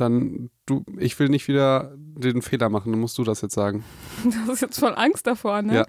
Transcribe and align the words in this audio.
dann 0.00 0.50
du, 0.66 0.84
ich 0.98 1.18
will 1.18 1.28
nicht 1.28 1.48
wieder 1.48 1.94
den 1.96 2.42
Fehler 2.42 2.68
machen, 2.68 2.92
dann 2.92 3.00
musst 3.00 3.18
du 3.18 3.24
das 3.24 3.40
jetzt 3.40 3.54
sagen. 3.54 3.84
Das 4.24 4.48
ist 4.48 4.60
jetzt 4.62 4.78
voll 4.78 4.94
Angst 4.94 5.26
davor, 5.26 5.62
ne? 5.62 5.74
Ja. 5.74 5.86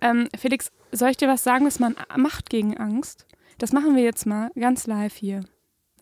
Ähm, 0.00 0.28
Felix, 0.36 0.70
soll 0.92 1.10
ich 1.10 1.16
dir 1.16 1.28
was 1.28 1.42
sagen, 1.42 1.66
was 1.66 1.78
man 1.78 1.96
macht 2.16 2.50
gegen 2.50 2.76
Angst? 2.76 3.26
Das 3.58 3.72
machen 3.72 3.96
wir 3.96 4.02
jetzt 4.02 4.26
mal 4.26 4.50
ganz 4.54 4.86
live 4.86 5.14
hier. 5.14 5.44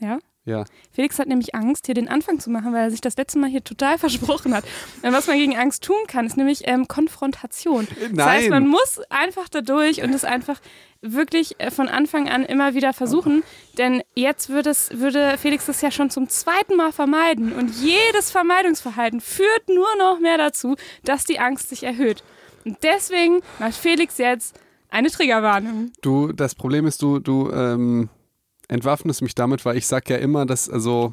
Ja? 0.00 0.18
Ja. 0.46 0.64
Felix 0.92 1.18
hat 1.18 1.26
nämlich 1.26 1.54
Angst, 1.54 1.86
hier 1.86 1.94
den 1.94 2.08
Anfang 2.08 2.38
zu 2.38 2.50
machen, 2.50 2.72
weil 2.72 2.84
er 2.84 2.90
sich 2.90 3.00
das 3.00 3.16
letzte 3.16 3.38
Mal 3.38 3.48
hier 3.48 3.64
total 3.64 3.98
versprochen 4.04 4.54
hat. 4.54 4.64
Was 5.02 5.26
man 5.26 5.38
gegen 5.38 5.56
Angst 5.56 5.82
tun 5.84 5.96
kann, 6.06 6.26
ist 6.26 6.36
nämlich 6.36 6.62
ähm, 6.66 6.86
Konfrontation. 6.86 7.88
Das 8.00 8.12
Nein. 8.12 8.28
heißt, 8.28 8.50
man 8.50 8.66
muss 8.66 9.00
einfach 9.08 9.48
da 9.48 9.62
durch 9.62 10.02
und 10.02 10.14
es 10.14 10.24
einfach 10.24 10.60
wirklich 11.00 11.60
äh, 11.60 11.70
von 11.70 11.88
Anfang 11.88 12.28
an 12.28 12.44
immer 12.44 12.74
wieder 12.74 12.92
versuchen. 12.92 13.42
Denn 13.78 14.02
jetzt 14.14 14.48
würde, 14.48 14.70
es, 14.70 14.90
würde 14.98 15.36
Felix 15.38 15.66
das 15.66 15.80
ja 15.80 15.90
schon 15.90 16.10
zum 16.10 16.28
zweiten 16.28 16.76
Mal 16.76 16.92
vermeiden. 16.92 17.52
Und 17.52 17.70
jedes 17.82 18.30
Vermeidungsverhalten 18.30 19.20
führt 19.20 19.68
nur 19.68 19.96
noch 19.98 20.18
mehr 20.20 20.38
dazu, 20.38 20.76
dass 21.04 21.24
die 21.24 21.38
Angst 21.38 21.70
sich 21.70 21.84
erhöht. 21.84 22.22
Und 22.64 22.78
deswegen 22.82 23.40
macht 23.58 23.74
Felix 23.74 24.18
jetzt 24.18 24.58
eine 24.90 25.10
Triggerwarnung. 25.10 25.92
Du, 26.02 26.32
das 26.32 26.54
Problem 26.54 26.86
ist, 26.86 27.02
du, 27.02 27.18
du 27.18 27.50
ähm, 27.50 28.08
entwaffnest 28.68 29.22
mich 29.22 29.34
damit, 29.34 29.64
weil 29.64 29.76
ich 29.76 29.86
sag 29.86 30.08
ja 30.10 30.16
immer, 30.16 30.46
dass, 30.46 30.68
also, 30.68 31.12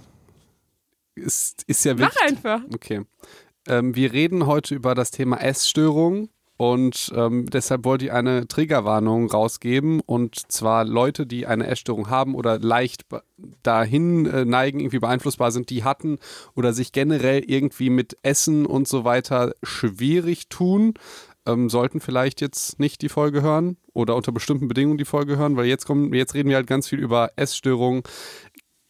ist, 1.16 1.64
ist 1.68 1.84
ja 1.86 1.94
Mach 1.94 2.08
wichtig. 2.08 2.22
einfach. 2.22 2.62
Okay. 2.74 3.02
Ähm, 3.68 3.96
wir 3.96 4.14
reden 4.14 4.46
heute 4.48 4.76
über 4.76 4.96
das 4.96 5.12
Thema 5.12 5.38
Essstörung 5.38 6.30
und 6.58 7.12
ähm, 7.16 7.48
deshalb 7.50 7.86
wollte 7.86 8.06
ich 8.06 8.12
eine 8.12 8.48
Triggerwarnung 8.48 9.30
rausgeben 9.30 10.00
und 10.00 10.52
zwar 10.52 10.86
Leute, 10.86 11.26
die 11.26 11.48
eine 11.48 11.68
Essstörung 11.68 12.10
haben 12.10 12.36
oder 12.36 12.60
leicht 12.60 13.06
dahin 13.64 14.26
äh, 14.26 14.46
neigen, 14.46 14.80
irgendwie 14.80 15.00
beeinflussbar 15.00 15.52
sind, 15.52 15.70
die 15.70 15.84
hatten 15.84 16.20
oder 16.56 16.74
sich 16.74 16.92
generell 16.92 17.44
irgendwie 17.46 17.90
mit 17.90 18.18
Essen 18.22 18.66
und 18.66 18.88
so 18.88 19.04
weiter 19.04 19.54
schwierig 19.64 20.50
tun, 20.50 20.94
ähm, 21.48 21.70
sollten 21.70 22.00
vielleicht 22.00 22.42
jetzt 22.42 22.80
nicht 22.80 23.02
die 23.02 23.10
Folge 23.10 23.42
hören 23.42 23.78
oder 23.94 24.16
unter 24.16 24.32
bestimmten 24.32 24.68
Bedingungen 24.68 24.98
die 24.98 25.06
Folge 25.06 25.38
hören, 25.38 25.58
weil 25.58 25.66
jetzt 25.66 25.86
kommen, 25.86 26.14
jetzt 26.14 26.34
reden 26.34 26.50
wir 26.50 26.56
halt 26.56 26.68
ganz 26.68 26.88
viel 26.88 27.00
über 27.00 27.32
Essstörungen. 27.36 28.04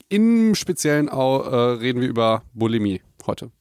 Im 0.09 0.55
Speziellen 0.55 1.09
auch, 1.09 1.45
äh, 1.51 1.55
reden 1.55 2.01
wir 2.01 2.07
über 2.09 2.43
Bulimie 2.53 3.01
heute. 3.25 3.51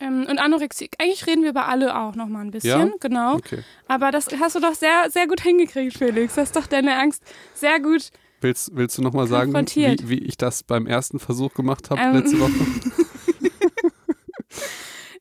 Ähm, 0.00 0.26
und 0.30 0.38
Anorexie, 0.38 0.88
eigentlich 0.98 1.26
reden 1.26 1.42
wir 1.42 1.50
über 1.50 1.66
alle 1.68 1.98
auch 1.98 2.14
noch 2.14 2.28
mal 2.28 2.40
ein 2.40 2.50
bisschen, 2.52 2.88
Ja? 2.88 2.90
genau. 3.00 3.34
Okay. 3.34 3.62
Aber 3.88 4.10
das 4.12 4.28
hast 4.40 4.54
du 4.56 4.60
doch 4.60 4.74
sehr, 4.74 5.10
sehr 5.10 5.26
gut 5.26 5.40
hingekriegt, 5.40 5.96
Felix. 5.98 6.34
Du 6.36 6.40
hast 6.40 6.54
doch 6.56 6.66
deine 6.66 6.96
Angst 6.98 7.22
sehr 7.54 7.80
gut. 7.80 8.10
Willst, 8.40 8.70
willst 8.76 8.96
du 8.96 9.02
nochmal 9.02 9.26
sagen, 9.26 9.52
wie, 9.52 9.96
wie 10.08 10.18
ich 10.18 10.36
das 10.36 10.62
beim 10.62 10.86
ersten 10.86 11.18
Versuch 11.18 11.52
gemacht 11.54 11.90
habe 11.90 12.00
Ähm. 12.00 12.14
letzte 12.14 12.38
Woche? 12.38 12.52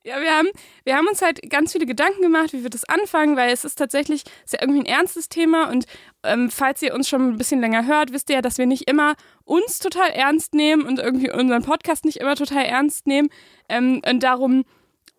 Ja, 0.08 0.22
wir 0.22 0.32
haben, 0.32 0.48
wir 0.86 0.96
haben 0.96 1.06
uns 1.08 1.22
halt 1.22 1.42
ganz 1.50 1.74
viele 1.74 1.86
Gedanken 1.86 2.22
gemacht, 2.22 2.54
wie 2.54 2.64
wir 2.64 2.70
das 2.70 2.86
anfangen, 2.86 3.36
weil 3.36 3.52
es 3.52 3.66
ist 3.66 3.76
tatsächlich 3.76 4.24
ist 4.46 4.54
ja 4.54 4.60
irgendwie 4.62 4.80
ein 4.80 4.86
ernstes 4.86 5.28
Thema 5.28 5.70
und 5.70 5.86
ähm, 6.24 6.50
falls 6.50 6.82
ihr 6.82 6.94
uns 6.94 7.10
schon 7.10 7.34
ein 7.34 7.38
bisschen 7.38 7.60
länger 7.60 7.86
hört, 7.86 8.14
wisst 8.14 8.30
ihr 8.30 8.38
ja, 8.38 8.42
dass 8.42 8.58
wir 8.58 8.68
nicht 8.68 8.90
immer 8.90 9.16
uns 9.44 9.80
total 9.80 10.12
ernst 10.12 10.54
nehmen 10.54 10.84
und 10.84 11.00
irgendwie 11.00 11.30
unseren 11.30 11.62
Podcast 11.62 12.06
nicht 12.06 12.22
immer 12.22 12.38
total 12.38 12.64
ernst 12.64 13.06
nehmen. 13.06 13.28
Ähm, 13.68 14.02
und 14.10 14.24
darum, 14.24 14.64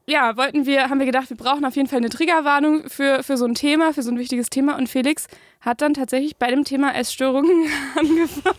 ja, 0.06 0.38
wollten 0.38 0.64
wir, 0.64 0.88
haben 0.88 1.00
wir 1.00 1.06
gedacht, 1.06 1.28
wir 1.28 1.36
brauchen 1.36 1.66
auf 1.66 1.76
jeden 1.76 1.90
Fall 1.90 1.98
eine 1.98 2.08
Triggerwarnung 2.08 2.88
für, 2.88 3.22
für 3.22 3.36
so 3.36 3.44
ein 3.44 3.54
Thema, 3.54 3.92
für 3.92 4.02
so 4.02 4.10
ein 4.10 4.18
wichtiges 4.18 4.48
Thema. 4.48 4.78
Und 4.78 4.88
Felix 4.88 5.26
hat 5.60 5.82
dann 5.82 5.92
tatsächlich 5.92 6.38
bei 6.38 6.50
dem 6.50 6.64
Thema 6.64 6.94
Essstörungen 6.94 7.70
angefangen. 7.94 8.56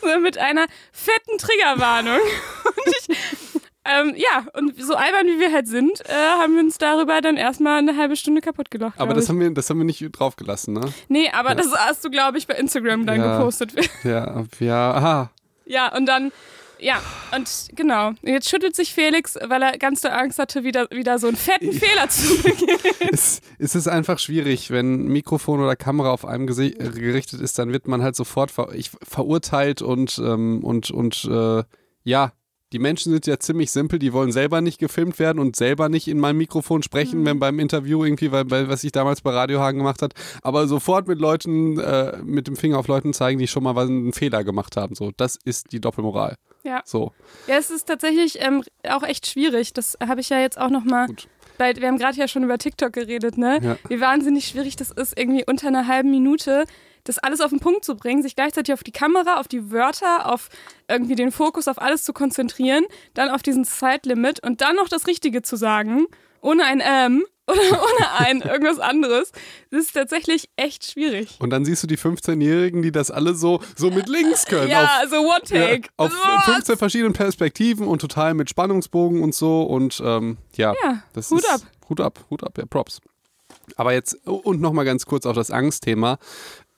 So 0.00 0.18
mit 0.20 0.38
einer 0.38 0.64
fetten 0.90 1.36
Triggerwarnung. 1.36 2.18
Und 2.64 2.94
ich, 3.08 3.18
ähm, 3.84 4.14
ja, 4.16 4.46
und 4.58 4.80
so 4.82 4.94
albern 4.94 5.26
wie 5.26 5.40
wir 5.40 5.52
halt 5.52 5.66
sind, 5.68 6.00
äh, 6.08 6.12
haben 6.12 6.54
wir 6.54 6.60
uns 6.62 6.76
darüber 6.78 7.20
dann 7.20 7.36
erstmal 7.36 7.78
eine 7.78 7.96
halbe 7.96 8.16
Stunde 8.16 8.40
kaputt 8.40 8.70
gelacht. 8.70 9.00
Aber 9.00 9.14
das 9.14 9.24
ich. 9.24 9.30
haben, 9.30 9.40
wir, 9.40 9.50
das 9.50 9.70
haben 9.70 9.78
wir 9.78 9.84
nicht 9.86 10.04
drauf 10.12 10.36
gelassen, 10.36 10.74
ne? 10.74 10.82
Nee, 11.08 11.30
aber 11.30 11.50
Ja. 11.50 11.54
das 11.56 11.72
hast 11.72 12.04
du, 12.04 12.10
glaube 12.10 12.38
ich, 12.38 12.46
bei 12.46 12.54
Instagram 12.54 13.06
dann 13.06 13.20
Ja. 13.20 13.38
gepostet. 13.38 13.72
Ja, 14.04 14.44
ja, 14.58 14.92
aha. 14.92 15.30
Ja, 15.66 15.94
und 15.96 16.06
dann, 16.06 16.32
ja, 16.78 17.00
und 17.36 17.48
genau. 17.76 18.12
Jetzt 18.22 18.48
schüttelt 18.50 18.74
sich 18.74 18.92
Felix, 18.94 19.36
weil 19.46 19.62
er 19.62 19.78
ganz 19.78 20.00
doll 20.00 20.10
Angst 20.12 20.38
hatte, 20.38 20.64
wieder, 20.64 20.88
wieder 20.90 21.18
so 21.18 21.28
einen 21.28 21.36
fetten 21.36 21.72
Fehler 21.72 22.08
zu 22.08 22.42
begehen. 22.42 22.68
Es, 23.12 23.40
es 23.58 23.74
ist 23.74 23.88
einfach 23.88 24.18
schwierig, 24.18 24.70
wenn 24.70 25.04
Mikrofon 25.08 25.60
oder 25.60 25.74
Kamera 25.76 26.10
auf 26.10 26.24
einem 26.24 26.46
gesi- 26.46 26.78
äh, 26.80 26.90
gerichtet 26.90 27.40
ist, 27.40 27.58
dann 27.58 27.72
wird 27.72 27.88
man 27.88 28.02
halt 28.02 28.14
sofort 28.16 28.50
ver 28.50 28.72
ich, 28.74 28.90
verurteilt 29.02 29.80
und, 29.82 30.18
ähm, 30.18 30.62
und, 30.64 30.90
und 30.90 31.24
äh, 31.24 31.62
ja, 32.04 32.32
die 32.72 32.78
Menschen 32.78 33.12
sind 33.12 33.26
ja 33.26 33.38
ziemlich 33.38 33.70
simpel, 33.70 33.98
die 33.98 34.12
wollen 34.12 34.32
selber 34.32 34.60
nicht 34.60 34.78
gefilmt 34.78 35.18
werden 35.18 35.38
und 35.38 35.56
selber 35.56 35.88
nicht 35.88 36.06
in 36.08 36.18
mein 36.18 36.36
Mikrofon 36.36 36.82
sprechen, 36.82 37.24
wenn 37.24 37.38
beim 37.38 37.58
Interview 37.58 38.04
irgendwie, 38.04 38.30
weil, 38.30 38.50
weil, 38.50 38.68
was 38.68 38.84
ich 38.84 38.92
damals 38.92 39.20
bei 39.22 39.30
Radiohagen 39.30 39.78
gemacht 39.78 40.02
hat, 40.02 40.14
aber 40.42 40.66
sofort 40.68 41.08
mit 41.08 41.18
Leuten, 41.18 41.78
äh, 41.80 42.18
mit 42.22 42.46
dem 42.46 42.56
Finger 42.56 42.78
auf 42.78 42.86
Leuten 42.86 43.12
zeigen, 43.12 43.38
die 43.38 43.48
schon 43.48 43.64
mal 43.64 43.74
was 43.74 43.88
einen 43.88 44.12
Fehler 44.12 44.44
gemacht 44.44 44.76
haben. 44.76 44.94
So, 44.94 45.10
das 45.16 45.36
ist 45.44 45.72
die 45.72 45.80
Doppelmoral. 45.80 46.36
Ja. 46.62 46.82
So. 46.84 47.12
Ja, 47.46 47.56
es 47.56 47.70
ist 47.70 47.86
tatsächlich 47.86 48.38
ähm, 48.40 48.62
auch 48.88 49.02
echt 49.02 49.26
schwierig. 49.26 49.72
Das 49.72 49.96
habe 50.06 50.20
ich 50.20 50.28
ja 50.28 50.38
jetzt 50.38 50.58
auch 50.58 50.70
nochmal. 50.70 51.06
Gut. 51.06 51.28
Weil 51.58 51.76
wir 51.76 51.88
haben 51.88 51.98
gerade 51.98 52.16
ja 52.16 52.28
schon 52.28 52.44
über 52.44 52.56
TikTok 52.56 52.92
geredet, 52.92 53.36
ne? 53.36 53.58
Ja. 53.62 53.76
Wie 53.88 54.00
wahnsinnig 54.00 54.46
schwierig 54.46 54.76
das 54.76 54.90
ist, 54.90 55.18
irgendwie 55.18 55.44
unter 55.46 55.68
einer 55.68 55.86
halben 55.86 56.10
Minute 56.10 56.64
das 57.04 57.18
alles 57.18 57.40
auf 57.40 57.50
den 57.50 57.60
Punkt 57.60 57.84
zu 57.84 57.96
bringen, 57.96 58.22
sich 58.22 58.36
gleichzeitig 58.36 58.72
auf 58.72 58.82
die 58.82 58.92
Kamera, 58.92 59.40
auf 59.40 59.48
die 59.48 59.70
Wörter, 59.70 60.30
auf 60.32 60.48
irgendwie 60.88 61.14
den 61.14 61.32
Fokus 61.32 61.68
auf 61.68 61.80
alles 61.80 62.04
zu 62.04 62.12
konzentrieren, 62.12 62.84
dann 63.14 63.30
auf 63.30 63.42
diesen 63.42 63.64
Zeitlimit 63.64 64.40
und 64.40 64.60
dann 64.60 64.76
noch 64.76 64.88
das 64.88 65.06
Richtige 65.06 65.42
zu 65.42 65.56
sagen, 65.56 66.06
ohne 66.40 66.64
ein 66.64 66.82
Ähm 66.84 67.24
oder 67.50 67.82
ohne 67.82 68.12
ein 68.18 68.40
irgendwas 68.42 68.78
anderes. 68.78 69.32
Das 69.70 69.80
ist 69.86 69.92
tatsächlich 69.92 70.50
echt 70.54 70.92
schwierig. 70.92 71.36
Und 71.40 71.50
dann 71.50 71.64
siehst 71.64 71.82
du 71.82 71.88
die 71.88 71.98
15-Jährigen, 71.98 72.82
die 72.82 72.92
das 72.92 73.10
alle 73.10 73.34
so, 73.34 73.60
so 73.76 73.90
mit 73.90 74.08
links 74.08 74.46
können. 74.46 74.68
Ja, 74.68 74.84
auf, 74.84 74.90
also 75.00 75.16
One 75.16 75.42
Take. 75.44 75.82
Ja, 75.82 75.88
auf 75.96 76.12
Was? 76.12 76.44
15 76.44 76.76
verschiedenen 76.76 77.12
Perspektiven 77.12 77.88
und 77.88 78.00
total 78.00 78.34
mit 78.34 78.50
Spannungsbogen 78.50 79.20
und 79.22 79.34
so 79.34 79.62
und 79.62 80.00
ähm, 80.04 80.38
ja, 80.54 80.74
Ja, 80.82 81.02
das 81.12 81.30
Hut 81.30 81.40
ist, 81.40 81.50
ab. 81.50 81.60
Hut 81.88 82.00
ab, 82.00 82.24
Hut 82.30 82.44
ab, 82.44 82.56
ja, 82.56 82.66
Props. 82.66 83.00
Aber 83.76 83.92
jetzt, 83.92 84.14
und 84.26 84.60
nochmal 84.60 84.84
ganz 84.84 85.06
kurz 85.06 85.26
auf 85.26 85.34
das 85.34 85.50
Angstthema. 85.50 86.18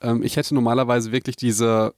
Ähm, 0.02 0.22
ich 0.22 0.36
hätte 0.36 0.54
normalerweise 0.54 1.12
wirklich 1.12 1.36
diese 1.36 1.94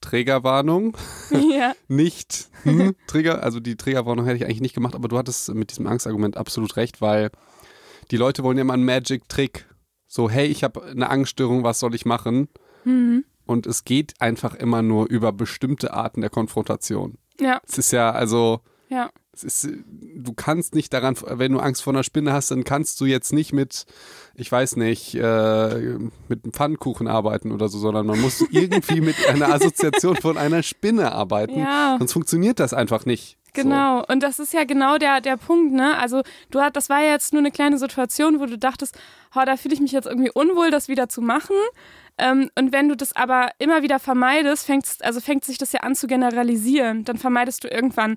Trägerwarnung, 0.00 0.96
Ja. 1.30 1.74
nicht 1.88 2.48
hm, 2.64 2.94
Trigger, 3.06 3.42
also 3.42 3.60
die 3.60 3.76
Triggerwarnung 3.76 4.24
hätte 4.26 4.38
ich 4.38 4.44
eigentlich 4.44 4.60
nicht 4.60 4.74
gemacht, 4.74 4.94
aber 4.94 5.08
du 5.08 5.18
hattest 5.18 5.52
mit 5.54 5.70
diesem 5.70 5.86
Angstargument 5.86 6.36
absolut 6.36 6.76
recht, 6.76 7.00
weil 7.00 7.30
die 8.10 8.16
Leute 8.16 8.42
wollen 8.42 8.58
ja 8.58 8.62
immer 8.62 8.74
einen 8.74 8.84
Magic-Trick. 8.84 9.66
So, 10.06 10.28
hey, 10.28 10.46
ich 10.46 10.64
habe 10.64 10.82
eine 10.84 11.08
Angststörung, 11.08 11.64
was 11.64 11.78
soll 11.78 11.94
ich 11.94 12.04
machen? 12.04 12.48
Mhm. 12.84 13.24
Und 13.46 13.66
es 13.66 13.84
geht 13.84 14.20
einfach 14.20 14.54
immer 14.54 14.82
nur 14.82 15.08
über 15.08 15.32
bestimmte 15.32 15.94
Arten 15.94 16.20
der 16.20 16.30
Konfrontation. 16.30 17.16
Ja, 17.40 17.60
Es 17.66 17.78
ist 17.78 17.92
ja, 17.92 18.10
also, 18.10 18.60
ja. 18.88 19.10
Ist, 19.32 19.66
du 19.66 20.32
kannst 20.34 20.74
nicht 20.74 20.92
daran, 20.92 21.16
wenn 21.26 21.52
du 21.52 21.58
Angst 21.58 21.82
vor 21.82 21.92
einer 21.92 22.02
Spinne 22.02 22.32
hast, 22.32 22.50
dann 22.50 22.64
kannst 22.64 23.00
du 23.00 23.06
jetzt 23.06 23.32
nicht 23.32 23.52
mit, 23.52 23.86
ich 24.34 24.52
weiß 24.52 24.76
nicht, 24.76 25.14
äh, 25.14 25.98
mit 26.28 26.44
einem 26.44 26.52
Pfannkuchen 26.52 27.08
arbeiten 27.08 27.50
oder 27.50 27.68
so, 27.68 27.78
sondern 27.78 28.06
man 28.06 28.20
muss 28.20 28.44
irgendwie 28.50 29.00
mit 29.00 29.16
einer 29.28 29.48
Assoziation 29.48 30.16
von 30.16 30.36
einer 30.36 30.62
Spinne 30.62 31.12
arbeiten. 31.12 31.58
Ja. 31.58 31.96
Sonst 31.98 32.12
funktioniert 32.12 32.60
das 32.60 32.74
einfach 32.74 33.06
nicht. 33.06 33.38
Genau, 33.54 34.02
und 34.06 34.22
das 34.22 34.38
ist 34.38 34.54
ja 34.54 34.64
genau 34.64 34.96
der, 34.96 35.20
der 35.20 35.36
Punkt, 35.36 35.74
ne? 35.74 35.98
Also 35.98 36.22
du 36.50 36.60
hat, 36.60 36.74
das 36.74 36.88
war 36.88 37.02
ja 37.02 37.10
jetzt 37.10 37.34
nur 37.34 37.40
eine 37.40 37.50
kleine 37.50 37.78
Situation, 37.78 38.40
wo 38.40 38.46
du 38.46 38.56
dachtest, 38.56 38.98
oh, 39.34 39.42
da 39.44 39.58
fühle 39.58 39.74
ich 39.74 39.80
mich 39.80 39.92
jetzt 39.92 40.06
irgendwie 40.06 40.30
unwohl, 40.32 40.70
das 40.70 40.88
wieder 40.88 41.10
zu 41.10 41.20
machen. 41.20 41.56
Ähm, 42.16 42.50
und 42.58 42.72
wenn 42.72 42.88
du 42.88 42.96
das 42.96 43.14
aber 43.14 43.50
immer 43.58 43.82
wieder 43.82 43.98
vermeidest, 43.98 44.64
fängt, 44.64 44.86
also 45.00 45.20
fängt 45.20 45.44
sich 45.44 45.58
das 45.58 45.72
ja 45.72 45.80
an 45.80 45.94
zu 45.94 46.06
generalisieren. 46.06 47.04
Dann 47.04 47.18
vermeidest 47.18 47.64
du 47.64 47.68
irgendwann 47.68 48.16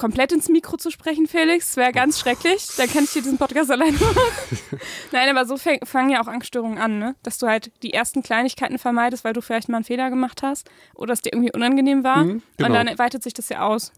komplett 0.00 0.32
ins 0.32 0.48
Mikro 0.48 0.78
zu 0.78 0.90
sprechen, 0.90 1.26
Felix. 1.26 1.66
Das 1.66 1.76
wäre 1.76 1.92
ganz 1.92 2.18
schrecklich. 2.18 2.66
Dann 2.78 2.88
kann 2.88 3.04
ich 3.04 3.12
dir 3.12 3.20
diesen 3.20 3.36
Podcast 3.36 3.70
alleine 3.70 3.92
machen. 4.00 4.80
Nein, 5.12 5.28
aber 5.28 5.44
so 5.44 5.58
fäng, 5.58 5.84
fangen 5.84 6.08
ja 6.08 6.22
auch 6.22 6.26
Angststörungen 6.26 6.78
an, 6.78 6.98
ne? 6.98 7.16
Dass 7.22 7.36
du 7.36 7.46
halt 7.46 7.70
die 7.82 7.92
ersten 7.92 8.22
Kleinigkeiten 8.22 8.78
vermeidest, 8.78 9.24
weil 9.24 9.34
du 9.34 9.42
vielleicht 9.42 9.68
mal 9.68 9.76
einen 9.76 9.84
Fehler 9.84 10.08
gemacht 10.08 10.42
hast 10.42 10.70
oder 10.94 11.12
es 11.12 11.20
dir 11.20 11.34
irgendwie 11.34 11.52
unangenehm 11.52 12.02
war. 12.02 12.24
Mhm, 12.24 12.42
genau. 12.56 12.68
Und 12.70 12.74
dann 12.74 12.98
weitet 12.98 13.22
sich 13.22 13.34
das 13.34 13.50
ja 13.50 13.60
aus. 13.60 13.92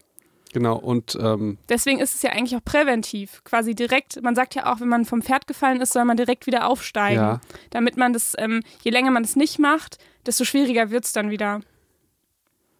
Genau, 0.51 0.75
und 0.75 1.17
ähm, 1.19 1.57
Deswegen 1.69 1.99
ist 1.99 2.15
es 2.15 2.21
ja 2.21 2.31
eigentlich 2.31 2.55
auch 2.57 2.65
präventiv. 2.65 3.41
Quasi 3.45 3.73
direkt, 3.73 4.21
man 4.21 4.35
sagt 4.35 4.55
ja 4.55 4.71
auch, 4.71 4.81
wenn 4.81 4.89
man 4.89 5.05
vom 5.05 5.21
Pferd 5.21 5.47
gefallen 5.47 5.79
ist, 5.79 5.93
soll 5.93 6.03
man 6.03 6.17
direkt 6.17 6.47
wieder 6.47 6.67
aufsteigen. 6.67 7.21
Ja. 7.21 7.41
Damit 7.69 7.95
man 7.95 8.11
das, 8.11 8.35
ähm, 8.37 8.61
je 8.83 8.91
länger 8.91 9.09
man 9.09 9.23
es 9.23 9.37
nicht 9.37 9.57
macht, 9.57 9.99
desto 10.25 10.43
schwieriger 10.43 10.91
wird 10.91 11.05
es 11.05 11.13
dann 11.13 11.31
wieder. 11.31 11.61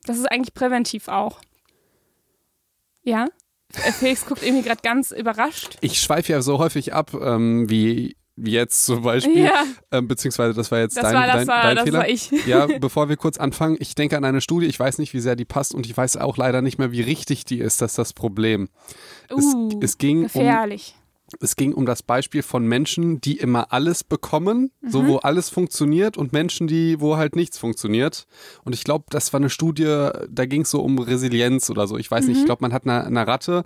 Das 0.06 0.18
ist 0.18 0.30
eigentlich 0.30 0.54
präventiv 0.54 1.08
auch. 1.08 1.40
Ja? 3.04 3.28
Felix 3.72 4.26
guckt 4.26 4.44
irgendwie 4.44 4.64
gerade 4.64 4.82
ganz 4.84 5.12
überrascht. 5.12 5.78
ich 5.82 6.00
schweife 6.00 6.32
ja 6.32 6.42
so 6.42 6.60
häufig 6.60 6.94
ab, 6.94 7.14
ähm, 7.20 7.70
wie 7.70 8.16
jetzt 8.36 8.86
zum 8.86 9.04
Beispiel, 9.04 9.46
Ja. 9.46 9.64
ähm, 9.92 10.08
beziehungsweise 10.08 10.54
das 10.54 10.72
war 10.72 10.80
jetzt 10.80 10.98
Das 10.98 11.04
dein, 11.04 11.14
war, 11.16 11.28
das 11.28 11.36
dein, 11.36 11.48
war, 11.48 11.64
dein 11.64 11.76
das 11.76 11.84
Fehler. 11.84 12.00
war 12.00 12.10
ich. 12.10 12.32
Ja, 12.48 12.68
bevor 12.80 13.10
wir 13.10 13.16
kurz 13.18 13.38
anfangen, 13.38 13.78
ich 13.80 13.96
denke 13.96 14.18
an 14.18 14.26
eine 14.26 14.42
Studie, 14.42 14.66
ich 14.68 14.80
weiß 14.80 14.98
nicht, 14.98 15.14
wie 15.14 15.20
sehr 15.20 15.36
die 15.36 15.46
passt 15.46 15.74
und 15.74 15.86
ich 15.86 15.96
weiß 15.96 16.18
auch 16.18 16.38
leider 16.38 16.62
nicht 16.62 16.78
mehr, 16.80 16.92
wie 16.92 17.02
richtig 17.02 17.46
die 17.46 17.60
ist, 17.60 17.82
das 17.82 17.92
ist 17.92 17.98
das 17.98 18.14
Problem. 18.14 18.70
Uh, 19.32 19.38
es, 19.82 19.92
es, 19.92 19.98
ging 19.98 20.18
um, 20.18 20.24
gefährlich. 20.24 20.96
Es 21.42 21.56
ging 21.56 21.74
um 21.74 21.86
das 21.86 22.04
Beispiel 22.04 22.44
von 22.44 22.66
Menschen, 22.68 23.20
die 23.22 23.38
immer 23.38 23.72
alles 23.74 24.04
bekommen, 24.04 24.72
so 24.88 25.02
Mhm. 25.04 25.08
wo 25.08 25.18
alles 25.18 25.50
funktioniert 25.50 26.18
und 26.18 26.34
Menschen, 26.34 26.68
die, 26.68 27.00
wo 27.00 27.18
halt 27.18 27.36
nichts 27.36 27.58
funktioniert. 27.58 28.26
Und 28.64 28.74
ich 28.74 28.84
glaube, 28.84 29.06
das 29.10 29.34
war 29.34 29.40
eine 29.40 29.50
Studie, 29.50 30.10
da 30.30 30.46
ging 30.46 30.62
es 30.62 30.70
so 30.72 30.82
um 30.82 31.00
Resilienz 31.00 31.70
oder 31.70 31.88
so. 31.88 31.98
Ich 31.98 32.10
weiß 32.12 32.28
nicht, 32.28 32.36
Mhm. 32.38 32.40
ich 32.42 32.46
glaube, 32.46 32.62
man 32.64 32.74
hat 32.74 32.84
eine, 32.86 33.04
eine 33.06 33.28
Ratte, 33.28 33.64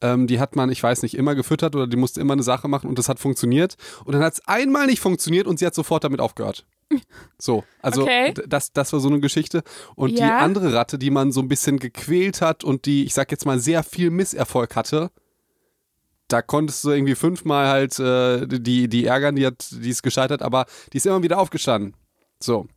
ähm, 0.00 0.26
die 0.26 0.40
hat 0.40 0.56
man, 0.56 0.70
ich 0.70 0.82
weiß 0.82 1.02
nicht, 1.02 1.14
immer 1.14 1.34
gefüttert 1.34 1.74
oder 1.76 1.86
die 1.86 1.96
musste 1.96 2.20
immer 2.20 2.34
eine 2.34 2.42
Sache 2.42 2.68
machen 2.68 2.88
und 2.88 2.98
das 2.98 3.08
hat 3.08 3.18
funktioniert. 3.18 3.76
Und 4.04 4.12
dann 4.14 4.22
hat 4.22 4.34
es 4.34 4.46
einmal 4.48 4.86
nicht 4.86 5.00
funktioniert 5.00 5.46
und 5.46 5.58
sie 5.58 5.66
hat 5.66 5.74
sofort 5.74 6.04
damit 6.04 6.20
aufgehört. 6.20 6.66
So, 7.40 7.64
also 7.82 8.02
Okay. 8.02 8.34
das, 8.48 8.72
das 8.72 8.92
war 8.92 9.00
so 9.00 9.08
eine 9.08 9.20
Geschichte. 9.20 9.62
Und 9.94 10.18
die 10.18 10.22
Ja. 10.22 10.38
andere 10.38 10.72
Ratte, 10.72 10.98
die 10.98 11.10
man 11.10 11.30
so 11.32 11.40
ein 11.40 11.48
bisschen 11.48 11.78
gequält 11.78 12.40
hat 12.40 12.64
und 12.64 12.84
die, 12.86 13.04
ich 13.04 13.14
sag 13.14 13.30
jetzt 13.30 13.46
mal, 13.46 13.60
sehr 13.60 13.82
viel 13.84 14.10
Misserfolg 14.10 14.74
hatte, 14.74 15.10
da 16.28 16.42
konntest 16.42 16.84
du 16.84 16.90
irgendwie 16.90 17.14
fünfmal 17.14 17.68
halt 17.68 17.98
äh, 17.98 18.46
die, 18.46 18.88
die 18.88 19.06
ärgern, 19.06 19.36
die, 19.36 19.46
hat, 19.46 19.68
die 19.72 19.90
ist 19.90 20.02
gescheitert, 20.02 20.42
aber 20.42 20.66
die 20.92 20.98
ist 20.98 21.06
immer 21.06 21.22
wieder 21.22 21.38
aufgestanden. 21.38 21.94
So. 22.40 22.68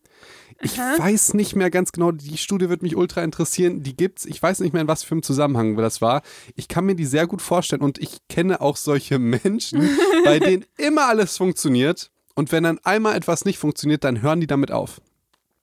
Ich 0.63 0.79
Aha. 0.79 0.99
weiß 0.99 1.33
nicht 1.33 1.55
mehr 1.55 1.71
ganz 1.71 1.91
genau, 1.91 2.11
die 2.11 2.37
Studie 2.37 2.69
wird 2.69 2.83
mich 2.83 2.95
ultra 2.95 3.23
interessieren. 3.23 3.81
Die 3.81 3.95
gibt's. 3.95 4.25
Ich 4.25 4.41
weiß 4.41 4.59
nicht 4.59 4.73
mehr, 4.73 4.83
in 4.83 4.87
was 4.87 5.03
für 5.03 5.13
einem 5.13 5.23
Zusammenhang 5.23 5.75
das 5.75 6.01
war. 6.01 6.21
Ich 6.55 6.67
kann 6.67 6.85
mir 6.85 6.95
die 6.95 7.05
sehr 7.05 7.25
gut 7.25 7.41
vorstellen 7.41 7.81
und 7.81 7.97
ich 7.97 8.17
kenne 8.29 8.61
auch 8.61 8.77
solche 8.77 9.17
Menschen, 9.19 9.89
bei 10.23 10.39
denen 10.39 10.65
immer 10.77 11.07
alles 11.07 11.37
funktioniert. 11.37 12.11
Und 12.35 12.51
wenn 12.51 12.63
dann 12.63 12.79
einmal 12.83 13.15
etwas 13.15 13.43
nicht 13.43 13.57
funktioniert, 13.57 14.03
dann 14.03 14.21
hören 14.21 14.39
die 14.39 14.47
damit 14.47 14.71
auf. 14.71 15.01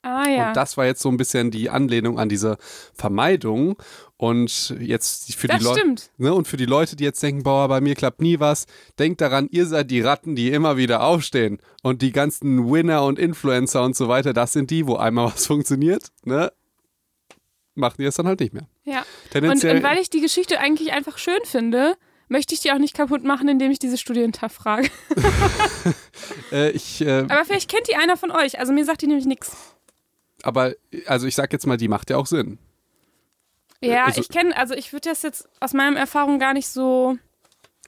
Ah 0.03 0.29
ja. 0.29 0.49
Und 0.49 0.57
das 0.57 0.77
war 0.77 0.87
jetzt 0.87 1.03
so 1.03 1.09
ein 1.09 1.17
bisschen 1.17 1.51
die 1.51 1.71
Anlehnung 1.71 2.19
an 2.19 2.29
diese 2.29 2.57
Vermeidung. 2.95 3.77
Und 4.19 4.75
jetzt 4.81 5.33
für 5.37 5.47
Das 5.47 5.61
die 5.61 5.65
Leute. 5.65 5.95
Ne, 6.17 6.35
und 6.35 6.49
für 6.49 6.57
die 6.57 6.67
Leute, 6.67 6.97
die 6.97 7.05
jetzt 7.05 7.23
denken, 7.23 7.45
boah, 7.45 7.69
bei 7.69 7.81
mir 7.81 7.95
klappt 7.95 8.21
nie 8.21 8.41
was, 8.41 8.67
denkt 8.99 9.21
daran, 9.21 9.47
ihr 9.53 9.65
seid 9.65 9.93
die 9.93 10.01
Ratten, 10.01 10.35
die 10.35 10.51
immer 10.51 10.77
wieder 10.77 11.05
aufstehen. 11.05 11.59
Und 11.85 12.03
die 12.03 12.11
ganzen 12.11 12.69
Winner 12.69 13.05
und 13.05 13.17
Influencer 13.21 13.85
und 13.85 13.95
so 13.95 14.09
weiter, 14.09 14.33
das 14.33 14.53
sind 14.53 14.71
die, 14.71 14.89
wo 14.89 14.97
einmal 14.97 15.27
was 15.33 15.47
funktioniert, 15.47 16.09
ne? 16.25 16.53
Machen 17.77 17.95
die 17.99 18.07
es 18.07 18.17
dann 18.17 18.27
halt 18.27 18.41
nicht 18.41 18.53
mehr. 18.53 18.69
Ja. 18.85 18.99
Und, 18.99 19.31
Tendenziell. 19.31 19.77
und 19.77 19.83
weil 19.85 19.99
ich 19.99 20.11
die 20.11 20.21
Geschichte 20.21 20.59
eigentlich 20.59 20.91
einfach 20.93 21.17
schön 21.17 21.39
finde, 21.45 21.95
möchte 22.27 22.55
ich 22.55 22.61
die 22.61 22.73
auch 22.73 22.79
nicht 22.79 22.95
kaputt 22.95 23.23
machen, 23.23 23.49
indem 23.49 23.71
ich 23.71 23.79
diese 23.79 23.99
Studie 23.99 24.23
hinterfrage. 24.23 24.91
äh, 26.53 26.71
ich, 26.71 27.01
äh, 27.03 27.21
Aber 27.21 27.45
vielleicht 27.45 27.71
kennt 27.71 27.87
die 27.89 27.95
einer 27.95 28.17
von 28.17 28.33
euch. 28.33 28.59
Also 28.59 28.73
mir 28.73 28.85
sagt 28.85 29.03
die 29.03 29.07
nämlich 29.07 29.27
nichts. 29.27 29.57
aber, 30.43 30.75
also 31.07 31.29
ich 31.29 31.37
sag 31.37 31.53
jetzt 31.53 31.69
mal, 31.69 31.77
die 31.77 31.87
macht 31.87 32.11
ja 32.11 32.17
auch 32.17 32.27
Sinn. 32.27 32.59
Ja, 33.81 34.05
also- 34.07 34.21
ich 34.21 34.29
kenne, 34.29 34.57
also 34.57 34.75
ich 34.75 34.93
würde 34.93 35.09
das 35.11 35.23
jetzt 35.23 35.49
aus 35.61 35.73
meiner 35.73 35.99
Erfahrung 35.99 36.39
gar 36.39 36.53
nicht 36.53 36.69
so, 36.69 37.17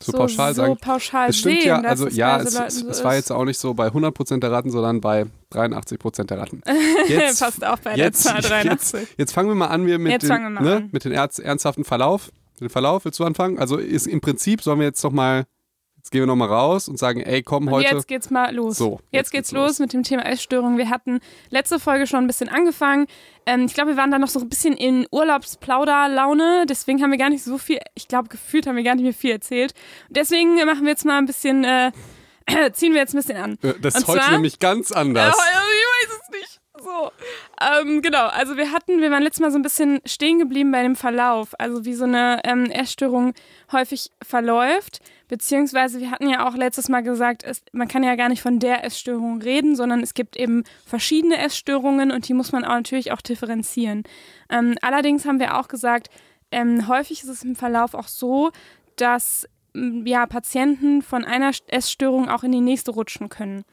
So, 0.01 0.13
pauschal 0.13 0.55
so 0.55 0.63
sagen. 0.63 0.77
pauschal 0.79 1.31
Es 1.31 1.39
stimmt 1.39 1.63
sehen. 1.63 1.67
ja, 1.69 1.81
also 1.81 2.09
ja, 2.09 2.39
bei 2.39 2.45
so 2.45 2.59
es, 2.63 2.75
es, 2.75 2.81
so 2.81 2.89
es 2.89 3.05
war 3.05 3.15
jetzt 3.17 3.31
auch 3.33 3.45
nicht 3.45 3.59
so 3.59 3.75
bei 3.75 3.89
100% 3.89 4.39
der 4.41 4.53
Ratten, 4.53 4.71
sondern 4.71 5.01
bei 5.01 5.27
83% 5.53 6.25
der 6.25 6.39
Ratten. 6.39 6.63
Jetzt, 7.09 7.41
Passt 7.41 7.65
auch 7.65 7.79
bei 7.81 7.97
jetzt, 7.97 8.25
der 8.25 8.35
Zahl 8.35 8.37
jetzt, 8.65 8.93
83. 8.95 9.09
jetzt 9.19 9.33
fangen 9.33 9.49
wir 9.49 9.55
mal 9.57 9.67
an 9.67 9.87
wir 9.87 9.99
mit, 9.99 10.13
Jetzt 10.13 10.23
den, 10.29 10.43
wir 10.43 10.51
ne, 10.51 10.77
an. 10.77 10.89
mit 10.93 11.05
dem 11.05 11.13
ernst, 11.13 11.41
ernsthaften 11.41 11.85
Verlauf. 11.85 12.31
Den 12.61 12.69
Verlauf, 12.69 13.05
willst 13.05 13.19
du 13.19 13.25
anfangen? 13.25 13.59
Also 13.59 13.79
ist 13.79 14.07
im 14.07 14.21
Prinzip, 14.21 14.63
sollen 14.63 14.79
wir 14.79 14.87
jetzt 14.87 15.03
noch 15.03 15.13
mal, 15.13 15.45
jetzt 16.01 16.11
gehen 16.13 16.23
wir 16.23 16.27
noch 16.27 16.37
mal 16.37 16.49
raus 16.49 16.89
und 16.89 16.99
sagen, 16.99 17.21
ey, 17.21 17.43
komm 17.43 17.67
Und 17.69 17.75
heute. 17.75 17.95
jetzt 17.95 18.09
geht's 18.09 18.31
mal 18.31 18.55
los. 18.55 18.79
So, 18.79 18.93
jetzt, 18.93 19.01
jetzt 19.13 19.31
geht's 19.33 19.49
geht's 19.49 19.53
los. 19.53 19.69
los. 19.73 19.79
mit 19.81 19.93
dem 19.93 20.03
Thema 20.03 20.25
Essstörung. 20.25 20.79
Wir 20.79 20.89
hatten 20.89 21.21
letzte 21.51 21.79
Folge 21.79 22.07
schon 22.07 22.25
ein 22.25 22.27
bisschen 22.27 22.49
angefangen. 22.49 23.07
Ähm, 23.45 23.67
ich 23.67 23.75
glaube, 23.75 23.91
wir 23.91 23.97
waren 23.99 24.11
da 24.11 24.19
noch 24.19 24.29
so 24.29 24.41
ein 24.41 24.49
bisschen 24.49 24.75
in 24.75 25.07
Urlaubsplauderlaune. 25.11 26.65
Deswegen 26.69 27.03
haben 27.03 27.11
wir 27.11 27.19
gar 27.19 27.29
nicht 27.31 27.45
so 27.45 27.59
viel, 27.59 27.79
ich 27.95 28.09
glaube, 28.09 28.29
gefühlt 28.29 28.67
haben 28.67 28.77
wir 28.77 28.83
gar 28.83 28.95
nicht 28.95 29.05
mehr 29.05 29.13
viel 29.15 29.33
erzählt. 29.33 29.75
Deswegen 30.09 30.55
machen 30.65 30.83
wir 30.83 30.91
jetzt 30.91 31.05
mal 31.05 31.19
ein 31.19 31.27
bisschen, 31.27 31.65
äh, 31.65 31.93
ziehen 32.73 32.93
wir 32.95 33.01
jetzt 33.01 33.15
ein 33.15 33.19
bisschen 33.19 33.37
an. 33.37 33.59
Äh, 33.63 33.75
das 33.81 33.95
ist 33.97 34.03
und 34.03 34.09
heute 34.09 34.21
zwar- 34.21 34.33
nämlich 34.33 34.59
ganz 34.59 34.93
anders. 34.93 35.37
Ja, 35.37 35.43
also 35.43 35.69
ich 35.71 36.09
weiß 36.11 36.21
es 36.23 36.31
nicht. 36.41 36.61
So. 36.83 37.11
Ähm, 37.83 38.01
genau, 38.01 38.27
also 38.29 38.57
wir 38.57 38.73
hatten, 38.73 39.03
wir 39.03 39.11
waren 39.11 39.23
letztes 39.23 39.41
Mal 39.41 39.51
so 39.51 39.59
ein 39.59 39.63
bisschen 39.63 40.01
stehen 40.07 40.39
geblieben 40.39 40.73
bei 40.73 40.83
dem 40.83 40.97
Verlauf, 40.97 41.49
also 41.59 41.85
wie 41.85 41.93
so 41.93 42.05
eine 42.05 42.41
ähm, 42.45 42.71
Essstörung 42.71 43.35
häufig 43.71 44.11
verläuft, 44.23 45.01
beziehungsweise 45.31 46.01
wir 46.01 46.11
hatten 46.11 46.29
ja 46.29 46.47
auch 46.47 46.57
letztes 46.57 46.89
Mal 46.89 47.03
gesagt, 47.03 47.45
es, 47.45 47.63
man 47.73 47.87
kann 47.87 48.03
ja 48.03 48.17
gar 48.17 48.29
nicht 48.29 48.43
von 48.43 48.59
der 48.59 48.85
Essstörung 48.85 49.41
reden, 49.41 49.77
sondern 49.77 50.01
es 50.01 50.13
gibt 50.13 50.37
eben 50.37 50.65
verschiedene 50.85 51.39
Essstörungen 51.39 52.11
und 52.11 52.29
die 52.29 52.35
muss 52.35 52.51
man 52.51 52.65
auch 52.65 52.75
natürlich 52.75 53.13
auch 53.13 53.21
differenzieren. 53.21 54.03
Ähm, 54.51 54.77
allerdings 54.83 55.25
haben 55.25 55.39
wir 55.39 55.57
auch 55.57 55.69
gesagt, 55.69 56.11
ähm, 56.51 56.89
häufig 56.89 57.23
ist 57.23 57.29
es 57.29 57.45
im 57.45 57.55
Verlauf 57.55 57.95
auch 57.95 58.09
so, 58.09 58.51
dass 58.97 59.49
ja, 59.73 60.27
Patienten 60.27 61.01
von 61.01 61.25
einer 61.25 61.53
Essstörung 61.69 62.29
auch 62.29 62.43
in 62.43 62.51
die 62.51 62.61
nächste 62.61 62.91
rutschen 62.91 63.29
können. 63.29 63.65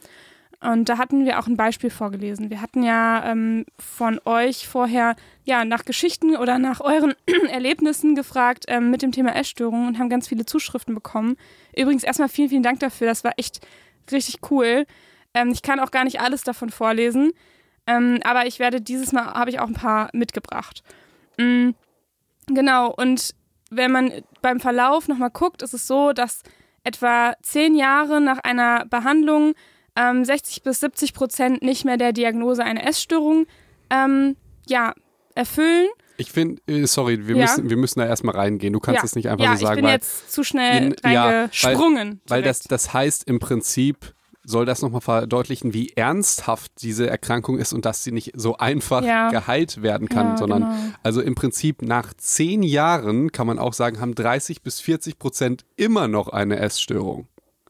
Und 0.59 0.89
da 0.89 0.99
hatten 0.99 1.25
wir 1.25 1.39
auch 1.39 1.47
ein 1.47 1.57
Beispiel 1.57 1.89
vorgelesen. 1.89 2.51
Wir 2.51 2.61
hatten 2.61 2.83
ja 2.83 3.31
ähm, 3.31 3.65
von 3.79 4.19
euch 4.25 4.67
vorher 4.67 5.15
ja 5.47 5.65
nach 5.65 5.85
Geschichten 5.85 6.35
oder 6.35 6.59
nach 6.59 6.81
euren 6.81 7.15
Erlebnissen 7.49 8.15
gefragt 8.15 8.65
ähm, 8.67 8.91
mit 8.91 9.01
dem 9.01 9.11
Thema 9.11 9.35
Essstörungen 9.35 9.87
und 9.87 9.99
haben 9.99 10.09
ganz 10.09 10.27
viele 10.27 10.45
Zuschriften 10.45 10.93
bekommen. 10.93 11.37
Übrigens 11.75 12.03
erstmal 12.03 12.29
vielen, 12.29 12.49
vielen 12.49 12.63
Dank 12.63 12.79
dafür. 12.79 13.07
Das 13.07 13.23
war 13.23 13.33
echt 13.37 13.65
richtig 14.11 14.39
cool. 14.51 14.85
Ähm, 15.33 15.49
ich 15.51 15.61
kann 15.61 15.79
auch 15.79 15.91
gar 15.91 16.03
nicht 16.03 16.21
alles 16.21 16.43
davon 16.43 16.69
vorlesen, 16.69 17.31
ähm, 17.87 18.19
aber 18.23 18.45
ich 18.45 18.59
werde 18.59 18.81
dieses 18.81 19.13
Mal 19.13 19.25
habe 19.33 19.49
ich 19.49 19.59
auch 19.59 19.67
ein 19.67 19.73
paar 19.73 20.09
mitgebracht. 20.13 20.83
Mm, 21.37 21.69
genau. 22.47 22.93
Und 22.93 23.33
wenn 23.69 23.91
man 23.91 24.11
beim 24.41 24.59
Verlauf 24.59 25.07
nochmal 25.07 25.31
guckt, 25.31 25.61
ist 25.61 25.73
es 25.73 25.87
so, 25.87 26.13
dass 26.13 26.43
etwa 26.83 27.33
zehn 27.41 27.75
Jahre 27.75 28.21
nach 28.21 28.39
einer 28.39 28.85
Behandlung 28.85 29.53
ähm, 29.95 30.23
60 30.23 30.63
bis 30.63 30.81
70 30.81 31.13
Prozent 31.13 31.61
nicht 31.61 31.85
mehr 31.85 31.97
der 31.97 32.13
Diagnose 32.13 32.63
einer 32.63 32.85
Essstörung 32.85 33.45
ähm, 33.89 34.35
ja, 34.67 34.93
erfüllen. 35.37 35.87
Ich 36.17 36.31
finde, 36.31 36.61
äh, 36.67 36.85
sorry, 36.87 37.27
wir, 37.27 37.35
Ja. 37.35 37.43
müssen, 37.43 37.69
wir 37.69 37.77
müssen 37.77 37.99
da 37.99 38.05
erstmal 38.07 38.35
reingehen. 38.35 38.73
Du 38.73 38.79
kannst 38.79 38.99
ja. 39.01 39.05
es 39.05 39.15
nicht 39.15 39.29
einfach 39.29 39.45
ja, 39.45 39.55
so 39.55 39.65
sagen, 39.65 39.71
ich 39.73 39.81
bin 39.81 39.85
weil, 39.85 39.93
jetzt 39.93 40.31
zu 40.31 40.43
schnell 40.43 40.83
In- 40.87 40.95
reingesprungen. 41.03 42.21
weil 42.27 42.41
das, 42.41 42.59
direkt. 42.59 42.71
das 42.71 42.93
heißt 42.93 43.23
im 43.27 43.39
Prinzip, 43.39 44.13
soll 44.43 44.65
das 44.65 44.81
nochmal 44.81 45.01
verdeutlichen, 45.01 45.73
wie 45.73 45.89
ernsthaft 45.95 46.71
diese 46.81 47.09
Erkrankung 47.09 47.59
ist 47.59 47.73
und 47.73 47.83
dass 47.85 48.03
sie 48.03 48.11
nicht 48.13 48.31
so 48.35 48.57
einfach 48.57 49.03
Ja. 49.03 49.29
geheilt 49.29 49.81
werden 49.83 50.07
kann, 50.09 50.29
Ja, 50.29 50.37
sondern 50.37 50.61
genau. 50.61 50.75
also 51.03 51.21
im 51.21 51.35
Prinzip 51.35 51.81
nach 51.81 52.13
zehn 52.15 52.63
Jahren 52.63 53.31
kann 53.31 53.45
man 53.45 53.59
auch 53.59 53.73
sagen, 53.73 53.99
haben 53.99 54.15
30 54.15 54.61
bis 54.61 54.79
40 54.79 55.19
Prozent 55.19 55.65
immer 55.75 56.07
noch 56.07 56.29
eine 56.29 56.59
Essstörung. 56.59 57.27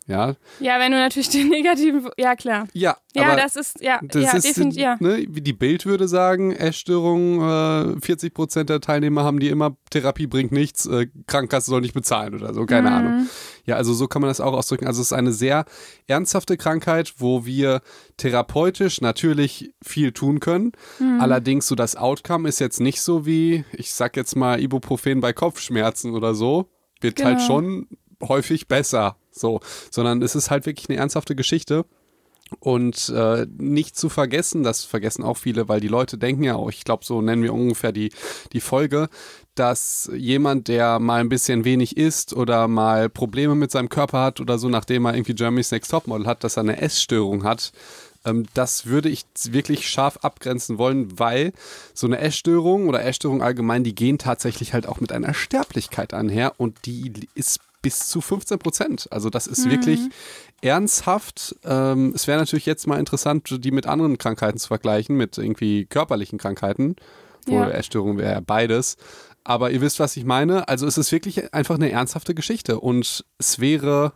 Ja, 0.08 0.36
Ja, 0.62 0.80
wenn 0.80 0.92
du 0.94 0.98
natürlich 0.98 1.30
den 1.30 1.50
negativen. 1.50 2.08
Ja, 2.18 2.36
klar. 2.36 2.68
ja, 2.74 2.98
Ja, 3.14 3.36
das 3.36 3.56
ist. 3.58 3.82
Ja, 3.82 4.00
das 4.04 4.24
ja 4.24 4.32
ist, 4.38 4.48
definitiv. 4.48 4.82
Ja. 4.82 4.96
ne, 5.00 5.26
wie 5.30 5.42
die 5.42 5.54
Bild 5.54 5.86
würde 5.86 6.08
sagen, 6.08 6.54
Essstörung, 6.54 7.42
äh, 7.42 8.00
40 8.02 8.34
Prozent 8.34 8.70
der 8.70 8.80
Teilnehmer 8.80 9.24
haben 9.26 9.40
die 9.40 9.50
immer, 9.50 9.76
Therapie 9.90 10.28
bringt 10.28 10.52
nichts, 10.54 10.86
äh, 10.86 11.08
Krankenkasse 11.28 11.70
soll 11.70 11.82
nicht 11.82 11.94
bezahlen 11.94 12.36
oder 12.36 12.54
so, 12.54 12.66
keine 12.66 12.90
Mhm. 12.90 12.96
Ahnung. 12.96 13.30
Ja, 13.66 13.76
also 13.76 13.94
so 13.94 14.08
kann 14.08 14.22
man 14.22 14.30
das 14.30 14.40
auch 14.40 14.54
ausdrücken. 14.54 14.88
Also 14.88 15.02
es 15.02 15.08
ist 15.08 15.14
eine 15.14 15.34
sehr 15.34 15.66
ernsthafte 16.08 16.56
Krankheit, 16.56 17.16
wo 17.18 17.46
wir 17.46 17.82
therapeutisch 18.18 19.02
natürlich 19.02 19.74
viel 19.84 20.12
tun 20.12 20.40
können. 20.40 20.72
Mhm. 21.00 21.20
Allerdings 21.22 21.68
so 21.68 21.76
das 21.76 21.96
Outcome 21.96 22.48
ist 22.50 22.60
jetzt 22.60 22.80
nicht 22.80 23.02
so 23.02 23.26
wie, 23.26 23.66
ich 23.74 23.94
sag 23.94 24.16
jetzt 24.16 24.36
mal 24.36 24.60
Ibuprofen 24.62 25.22
bei 25.22 25.34
Kopfschmerzen 25.34 26.14
oder 26.14 26.34
so, 26.36 26.70
wird 27.02 27.24
halt 27.24 27.38
Genau. 27.38 27.48
schon 27.48 27.88
häufig 28.22 28.68
besser, 28.68 29.18
so, 29.32 29.60
sondern 29.92 30.22
es 30.22 30.36
ist 30.36 30.50
halt 30.50 30.66
wirklich 30.66 30.90
eine 30.90 31.00
ernsthafte 31.00 31.36
Geschichte. 31.36 31.86
Und 32.60 33.10
äh, 33.10 33.46
nicht 33.58 33.98
zu 33.98 34.08
vergessen, 34.08 34.64
das 34.64 34.86
vergessen 34.86 35.22
auch 35.22 35.36
viele, 35.36 35.68
weil 35.68 35.82
die 35.82 35.90
Leute 35.90 36.18
denken 36.18 36.44
ja 36.44 36.56
auch, 36.56 36.70
ich 36.70 36.86
glaube, 36.86 37.04
so 37.04 37.22
nennen 37.22 37.44
wir 37.44 37.54
ungefähr 37.54 37.92
die, 37.92 38.10
die 38.54 38.62
Folge, 38.62 39.10
dass 39.56 40.10
jemand, 40.16 40.70
der 40.70 41.00
mal 41.00 41.20
ein 41.20 41.28
bisschen 41.28 41.66
wenig 41.66 41.98
isst 41.98 42.34
oder 42.34 42.70
mal 42.70 43.10
Probleme 43.10 43.56
mit 43.56 43.72
seinem 43.72 43.90
Körper 43.90 44.22
hat 44.22 44.40
oder 44.40 44.58
so, 44.60 44.70
nachdem 44.70 45.06
er 45.06 45.16
irgendwie 45.16 45.36
Germany's 45.36 45.72
Next 45.72 45.92
Topmodel 45.92 46.26
hat, 46.26 46.46
dass 46.46 46.56
er 46.56 46.62
eine 46.62 46.80
Essstörung 46.80 47.44
hat, 47.44 47.74
ähm, 48.28 48.46
das 48.54 48.86
würde 48.86 49.10
ich 49.10 49.26
wirklich 49.50 49.90
scharf 49.90 50.18
abgrenzen 50.22 50.78
wollen, 50.78 51.18
weil 51.20 51.54
so 51.94 52.08
eine 52.08 52.20
Essstörung 52.20 52.88
oder 52.88 53.04
Essstörung 53.04 53.42
allgemein, 53.42 53.84
die 53.84 53.96
gehen 53.96 54.18
tatsächlich 54.18 54.74
halt 54.74 54.88
auch 54.88 55.00
mit 55.00 55.12
einer 55.12 55.34
Sterblichkeit 55.34 56.14
einher 56.14 56.54
und 56.58 56.86
die 56.86 57.28
ist 57.34 57.60
bis 57.82 58.08
zu 58.08 58.22
15 58.22 58.60
Prozent. 58.60 59.08
Also 59.12 59.30
das 59.30 59.48
ist 59.48 59.70
wirklich 59.70 60.00
ernsthaft. 60.62 61.56
Ähm, 61.64 62.12
es 62.16 62.28
wäre 62.28 62.40
natürlich 62.40 62.66
jetzt 62.66 62.88
mal 62.88 63.00
interessant, 63.00 63.64
die 63.64 63.72
mit 63.72 63.86
anderen 63.86 64.18
Krankheiten 64.18 64.58
zu 64.58 64.68
vergleichen, 64.68 65.16
mit 65.16 65.38
irgendwie 65.38 65.86
körperlichen 65.86 66.40
Krankheiten. 66.40 66.96
Wo 67.46 67.54
Ja. 67.56 67.70
Essstörung 67.70 68.18
wäre 68.18 68.34
ja 68.34 68.40
beides. 68.40 68.98
Aber 69.44 69.72
ihr 69.72 69.80
wisst, 69.82 70.00
was 70.00 70.18
ich 70.18 70.26
meine. 70.26 70.68
Also 70.68 70.86
es 70.86 70.98
ist 70.98 71.12
wirklich 71.12 71.54
einfach 71.54 71.76
eine 71.76 71.92
ernsthafte 71.92 72.36
Geschichte. 72.36 72.80
Und 72.80 73.24
es 73.38 73.60
wäre 73.60 74.14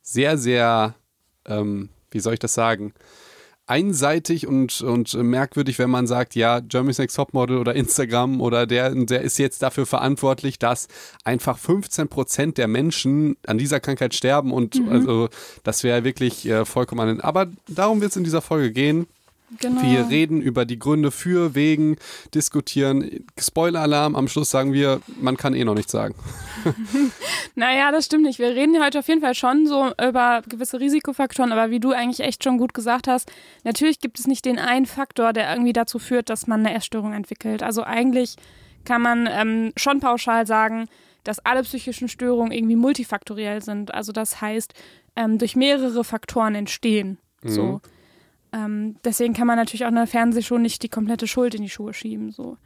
sehr, 0.00 0.38
sehr 0.38 0.94
ähm, 1.46 1.90
wie 2.10 2.20
soll 2.20 2.34
ich 2.34 2.38
das 2.38 2.54
sagen? 2.54 2.94
Einseitig 3.66 4.46
und, 4.46 4.82
und 4.82 5.14
merkwürdig, 5.14 5.78
wenn 5.78 5.90
man 5.90 6.06
sagt, 6.06 6.34
ja, 6.34 6.60
Germany's 6.60 6.98
Next 6.98 7.16
Topmodel 7.16 7.56
oder 7.56 7.74
Instagram 7.74 8.40
oder 8.40 8.66
der, 8.66 8.94
der 8.94 9.22
ist 9.22 9.38
jetzt 9.38 9.62
dafür 9.62 9.86
verantwortlich, 9.86 10.58
dass 10.58 10.88
einfach 11.24 11.56
15 11.56 12.08
Prozent 12.08 12.58
der 12.58 12.68
Menschen 12.68 13.36
an 13.46 13.56
dieser 13.56 13.80
Krankheit 13.80 14.14
sterben 14.14 14.52
und 14.52 14.74
mhm. 14.74 14.88
also 14.90 15.28
das 15.62 15.82
wäre 15.82 16.04
wirklich 16.04 16.46
äh, 16.46 16.64
vollkommen 16.64 17.08
an. 17.08 17.20
Aber 17.20 17.46
darum 17.68 18.00
wird 18.00 18.10
es 18.10 18.16
in 18.16 18.24
dieser 18.24 18.42
Folge 18.42 18.70
gehen. 18.70 19.06
Genau. 19.60 19.82
Wir 19.82 20.08
reden 20.08 20.40
über 20.40 20.64
die 20.64 20.78
Gründe 20.78 21.10
für, 21.10 21.54
wegen, 21.54 21.96
diskutieren. 22.34 23.24
Spoiler-Alarm, 23.38 24.16
am 24.16 24.28
Schluss 24.28 24.50
sagen 24.50 24.72
wir, 24.72 25.00
man 25.20 25.36
kann 25.36 25.54
eh 25.54 25.64
noch 25.64 25.74
nichts 25.74 25.92
sagen. 25.92 26.14
naja, 27.54 27.92
das 27.92 28.06
stimmt 28.06 28.24
nicht. 28.24 28.38
Wir 28.38 28.48
reden 28.48 28.82
heute 28.82 28.98
auf 28.98 29.08
jeden 29.08 29.20
Fall 29.20 29.34
schon 29.34 29.66
so 29.66 29.92
über 30.02 30.42
gewisse 30.48 30.80
Risikofaktoren, 30.80 31.52
aber 31.52 31.70
wie 31.70 31.80
du 31.80 31.92
eigentlich 31.92 32.20
echt 32.20 32.44
schon 32.44 32.58
gut 32.58 32.74
gesagt 32.74 33.08
hast, 33.08 33.30
natürlich 33.64 34.00
gibt 34.00 34.18
es 34.18 34.26
nicht 34.26 34.44
den 34.44 34.58
einen 34.58 34.86
Faktor, 34.86 35.32
der 35.32 35.50
irgendwie 35.50 35.72
dazu 35.72 35.98
führt, 35.98 36.30
dass 36.30 36.46
man 36.46 36.60
eine 36.60 36.74
Essstörung 36.74 37.12
entwickelt. 37.12 37.62
Also 37.62 37.82
eigentlich 37.82 38.36
kann 38.84 39.02
man 39.02 39.28
ähm, 39.30 39.72
schon 39.76 40.00
pauschal 40.00 40.46
sagen, 40.46 40.86
dass 41.24 41.38
alle 41.40 41.62
psychischen 41.62 42.08
Störungen 42.08 42.52
irgendwie 42.52 42.76
multifaktoriell 42.76 43.62
sind. 43.62 43.92
Also 43.92 44.12
das 44.12 44.40
heißt, 44.40 44.74
ähm, 45.16 45.38
durch 45.38 45.56
mehrere 45.56 46.04
Faktoren 46.04 46.54
entstehen. 46.54 47.18
Mhm. 47.42 47.48
So. 47.48 47.80
Ähm, 48.54 48.96
deswegen 49.04 49.34
kann 49.34 49.48
man 49.48 49.56
natürlich 49.56 49.84
auch 49.84 49.88
in 49.88 49.96
der 49.96 50.06
Fernsehshow 50.06 50.58
nicht 50.58 50.82
die 50.84 50.88
komplette 50.88 51.26
Schuld 51.26 51.56
in 51.56 51.62
die 51.62 51.68
Schuhe 51.68 51.92
schieben. 51.92 52.30
So. 52.30 52.56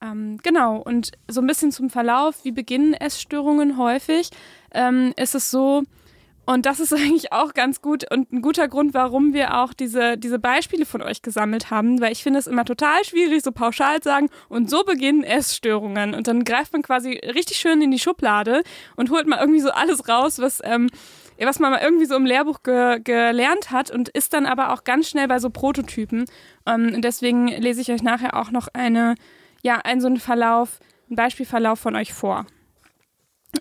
Ähm, 0.00 0.38
genau, 0.44 0.76
und 0.78 1.10
so 1.26 1.40
ein 1.40 1.46
bisschen 1.46 1.72
zum 1.72 1.90
Verlauf, 1.90 2.44
wie 2.44 2.52
beginnen 2.52 2.94
Essstörungen 2.94 3.76
häufig? 3.78 4.30
Ähm, 4.72 5.12
ist 5.16 5.34
es 5.34 5.50
so, 5.50 5.82
und 6.44 6.66
das 6.66 6.78
ist 6.78 6.92
eigentlich 6.92 7.32
auch 7.32 7.52
ganz 7.52 7.82
gut 7.82 8.08
und 8.12 8.32
ein 8.32 8.42
guter 8.42 8.68
Grund, 8.68 8.94
warum 8.94 9.32
wir 9.32 9.58
auch 9.58 9.72
diese, 9.72 10.16
diese 10.16 10.38
Beispiele 10.38 10.86
von 10.86 11.02
euch 11.02 11.20
gesammelt 11.22 11.70
haben, 11.70 12.00
weil 12.00 12.12
ich 12.12 12.22
finde 12.22 12.38
es 12.38 12.46
immer 12.46 12.64
total 12.64 13.04
schwierig, 13.04 13.42
so 13.42 13.50
pauschal 13.50 14.00
zu 14.00 14.08
sagen, 14.08 14.28
und 14.48 14.70
so 14.70 14.84
beginnen 14.84 15.24
Essstörungen. 15.24 16.14
Und 16.14 16.28
dann 16.28 16.44
greift 16.44 16.72
man 16.72 16.82
quasi 16.82 17.20
richtig 17.34 17.58
schön 17.58 17.82
in 17.82 17.90
die 17.90 17.98
Schublade 17.98 18.62
und 18.94 19.10
holt 19.10 19.26
mal 19.26 19.40
irgendwie 19.40 19.60
so 19.60 19.70
alles 19.70 20.08
raus, 20.08 20.38
was 20.38 20.60
ähm, 20.64 20.88
was 21.46 21.58
man 21.58 21.72
mal 21.72 21.80
irgendwie 21.82 22.06
so 22.06 22.16
im 22.16 22.26
Lehrbuch 22.26 22.62
ge 22.62 23.00
gelernt 23.02 23.70
hat 23.70 23.90
und 23.90 24.08
ist 24.10 24.32
dann 24.32 24.46
aber 24.46 24.72
auch 24.72 24.84
ganz 24.84 25.08
schnell 25.08 25.28
bei 25.28 25.38
so 25.38 25.50
Prototypen. 25.50 26.24
Ähm, 26.66 27.00
deswegen 27.02 27.48
lese 27.48 27.80
ich 27.80 27.90
euch 27.92 28.02
nachher 28.02 28.36
auch 28.36 28.50
noch 28.50 28.68
eine, 28.72 29.14
ja, 29.62 29.76
einen 29.78 30.00
so 30.00 30.06
einen 30.06 30.18
Verlauf, 30.18 30.78
einen 31.08 31.16
Beispielverlauf 31.16 31.78
von 31.78 31.96
euch 31.96 32.12
vor. 32.12 32.46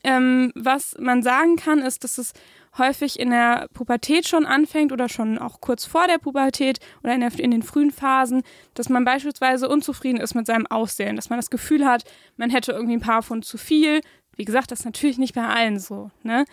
Ähm, 0.04 0.52
was 0.56 0.96
man 1.00 1.22
sagen 1.22 1.58
kann, 1.58 1.80
ist, 1.80 2.04
dass 2.04 2.18
es 2.18 2.34
häufig 2.78 3.20
in 3.20 3.32
der 3.32 3.68
Pubertät 3.74 4.28
schon 4.28 4.46
anfängt 4.46 4.92
oder 4.92 5.10
schon 5.10 5.38
auch 5.38 5.60
kurz 5.60 5.86
vor 5.86 6.08
der 6.08 6.18
Pubertät 6.18 6.80
oder 7.04 7.14
in, 7.14 7.20
der, 7.20 7.38
in, 7.38 7.52
den 7.52 7.64
frühen 7.64 7.92
Phasen, 7.92 8.44
dass 8.74 8.88
man 8.88 9.04
beispielsweise 9.04 9.68
unzufrieden 9.68 10.22
ist 10.22 10.36
mit 10.36 10.46
seinem 10.46 10.68
Aussehen, 10.68 11.18
dass 11.18 11.30
man 11.30 11.38
das 11.38 11.50
Gefühl 11.50 11.86
hat, 11.86 12.04
man 12.38 12.50
hätte 12.50 12.72
irgendwie 12.72 12.96
ein 12.96 13.02
paar 13.02 13.24
Pfund 13.24 13.44
zu 13.44 13.58
viel. 13.58 14.02
Wie 14.38 14.46
gesagt, 14.46 14.72
das 14.72 14.80
ist 14.80 14.86
natürlich 14.86 15.18
nicht 15.18 15.36
bei 15.36 15.46
allen 15.46 15.80
so. 15.80 16.10
Ne? 16.24 16.46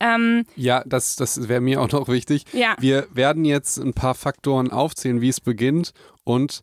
Ähm, 0.00 0.44
ja, 0.56 0.82
das, 0.86 1.16
das 1.16 1.48
wäre 1.48 1.60
mir 1.60 1.80
auch 1.80 1.90
noch 1.90 2.08
wichtig. 2.08 2.44
Ja. 2.52 2.76
Wir 2.78 3.06
werden 3.12 3.44
jetzt 3.44 3.78
ein 3.78 3.94
paar 3.94 4.14
Faktoren 4.14 4.70
aufzählen, 4.70 5.20
wie 5.20 5.28
es 5.28 5.40
beginnt 5.40 5.92
und 6.24 6.62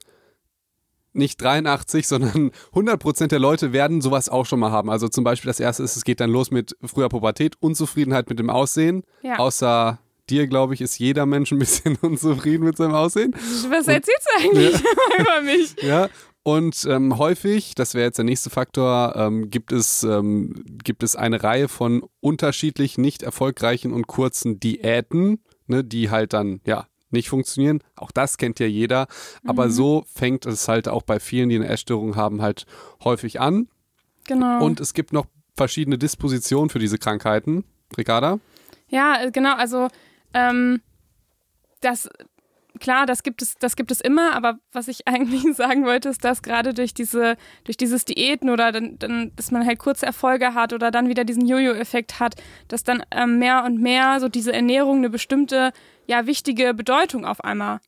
nicht 1.13 1.41
83, 1.41 2.07
sondern 2.07 2.51
100% 2.73 3.27
der 3.27 3.39
Leute 3.39 3.73
werden 3.73 4.01
sowas 4.01 4.29
auch 4.29 4.45
schon 4.45 4.59
mal 4.59 4.71
haben. 4.71 4.89
Also 4.89 5.07
zum 5.07 5.23
Beispiel 5.23 5.49
das 5.49 5.59
erste 5.59 5.83
ist, 5.83 5.97
es 5.97 6.05
geht 6.05 6.19
dann 6.19 6.29
los 6.29 6.51
mit 6.51 6.75
früher 6.83 7.09
Pubertät, 7.09 7.55
Unzufriedenheit 7.59 8.29
mit 8.29 8.39
dem 8.39 8.49
Aussehen, 8.49 9.03
ja. 9.21 9.37
außer 9.37 9.99
dir, 10.29 10.47
glaube 10.47 10.73
ich, 10.73 10.81
ist 10.81 10.97
jeder 10.97 11.25
Mensch 11.25 11.51
ein 11.51 11.59
bisschen 11.59 11.97
unzufrieden 12.01 12.63
mit 12.63 12.77
seinem 12.77 12.93
Aussehen. 12.93 13.35
Was 13.69 13.87
erzählst 13.87 14.27
du 14.27 14.43
eigentlich 14.43 14.73
ja. 14.73 15.19
über 15.19 15.41
mich? 15.41 15.75
Ja, 15.81 16.09
und 16.43 16.85
ähm, 16.89 17.17
häufig, 17.17 17.75
das 17.75 17.93
wäre 17.93 18.05
jetzt 18.05 18.17
der 18.17 18.25
nächste 18.25 18.49
Faktor, 18.49 19.15
ähm, 19.15 19.49
gibt, 19.51 19.71
es, 19.71 20.03
ähm, 20.03 20.63
gibt 20.83 21.03
es 21.03 21.15
eine 21.15 21.43
Reihe 21.43 21.67
von 21.67 22.03
unterschiedlich 22.19 22.97
nicht 22.97 23.21
erfolgreichen 23.21 23.93
und 23.93 24.07
kurzen 24.07 24.59
Diäten, 24.59 25.43
ne, 25.67 25.83
die 25.83 26.09
halt 26.09 26.33
dann, 26.33 26.61
ja, 26.65 26.87
nicht 27.11 27.29
funktionieren. 27.29 27.83
Auch 27.95 28.11
das 28.11 28.37
kennt 28.37 28.59
ja 28.59 28.65
jeder. 28.65 29.07
Aber 29.45 29.67
mhm. 29.67 29.71
so 29.71 30.05
fängt 30.07 30.45
es 30.45 30.67
halt 30.67 30.87
auch 30.87 31.03
bei 31.03 31.19
vielen, 31.19 31.49
die 31.49 31.57
eine 31.57 31.67
Essstörung 31.67 32.15
haben, 32.15 32.41
halt 32.41 32.65
häufig 33.03 33.39
an. 33.39 33.67
Genau. 34.25 34.63
Und 34.63 34.79
es 34.79 34.93
gibt 34.93 35.13
noch 35.13 35.25
verschiedene 35.55 35.97
Dispositionen 35.97 36.69
für 36.69 36.79
diese 36.79 36.97
Krankheiten. 36.97 37.65
Ricarda? 37.97 38.39
Ja, 38.87 39.29
genau. 39.29 39.55
Also 39.55 39.89
ähm, 40.33 40.81
das 41.81 42.09
klar, 42.81 43.05
das 43.05 43.23
gibt 43.23 43.41
es, 43.41 43.55
das 43.59 43.77
gibt 43.77 43.91
es 43.91 44.01
immer, 44.01 44.33
aber 44.33 44.59
was 44.73 44.89
ich 44.89 45.07
eigentlich 45.07 45.43
sagen 45.55 45.85
wollte, 45.85 46.09
ist, 46.09 46.25
dass 46.25 46.41
gerade 46.41 46.73
durch 46.73 46.93
diese, 46.93 47.37
durch 47.63 47.77
dieses 47.77 48.03
Diäten 48.03 48.49
oder 48.49 48.73
dann, 48.73 48.99
dann, 48.99 49.31
dass 49.37 49.51
man 49.51 49.65
halt 49.65 49.79
kurze 49.79 50.05
Erfolge 50.05 50.53
hat 50.53 50.73
oder 50.73 50.91
dann 50.91 51.07
wieder 51.07 51.23
diesen 51.23 51.47
Jojo-Effekt 51.47 52.19
hat, 52.19 52.35
dass 52.67 52.83
dann 52.83 53.03
ähm, 53.11 53.39
mehr 53.39 53.63
und 53.63 53.79
mehr 53.79 54.19
so 54.19 54.27
diese 54.27 54.51
Ernährung 54.51 54.97
eine 54.97 55.09
bestimmte, 55.09 55.71
ja, 56.07 56.25
wichtige 56.25 56.73
Bedeutung 56.73 57.25
auf 57.25 57.41
einmal 57.43 57.79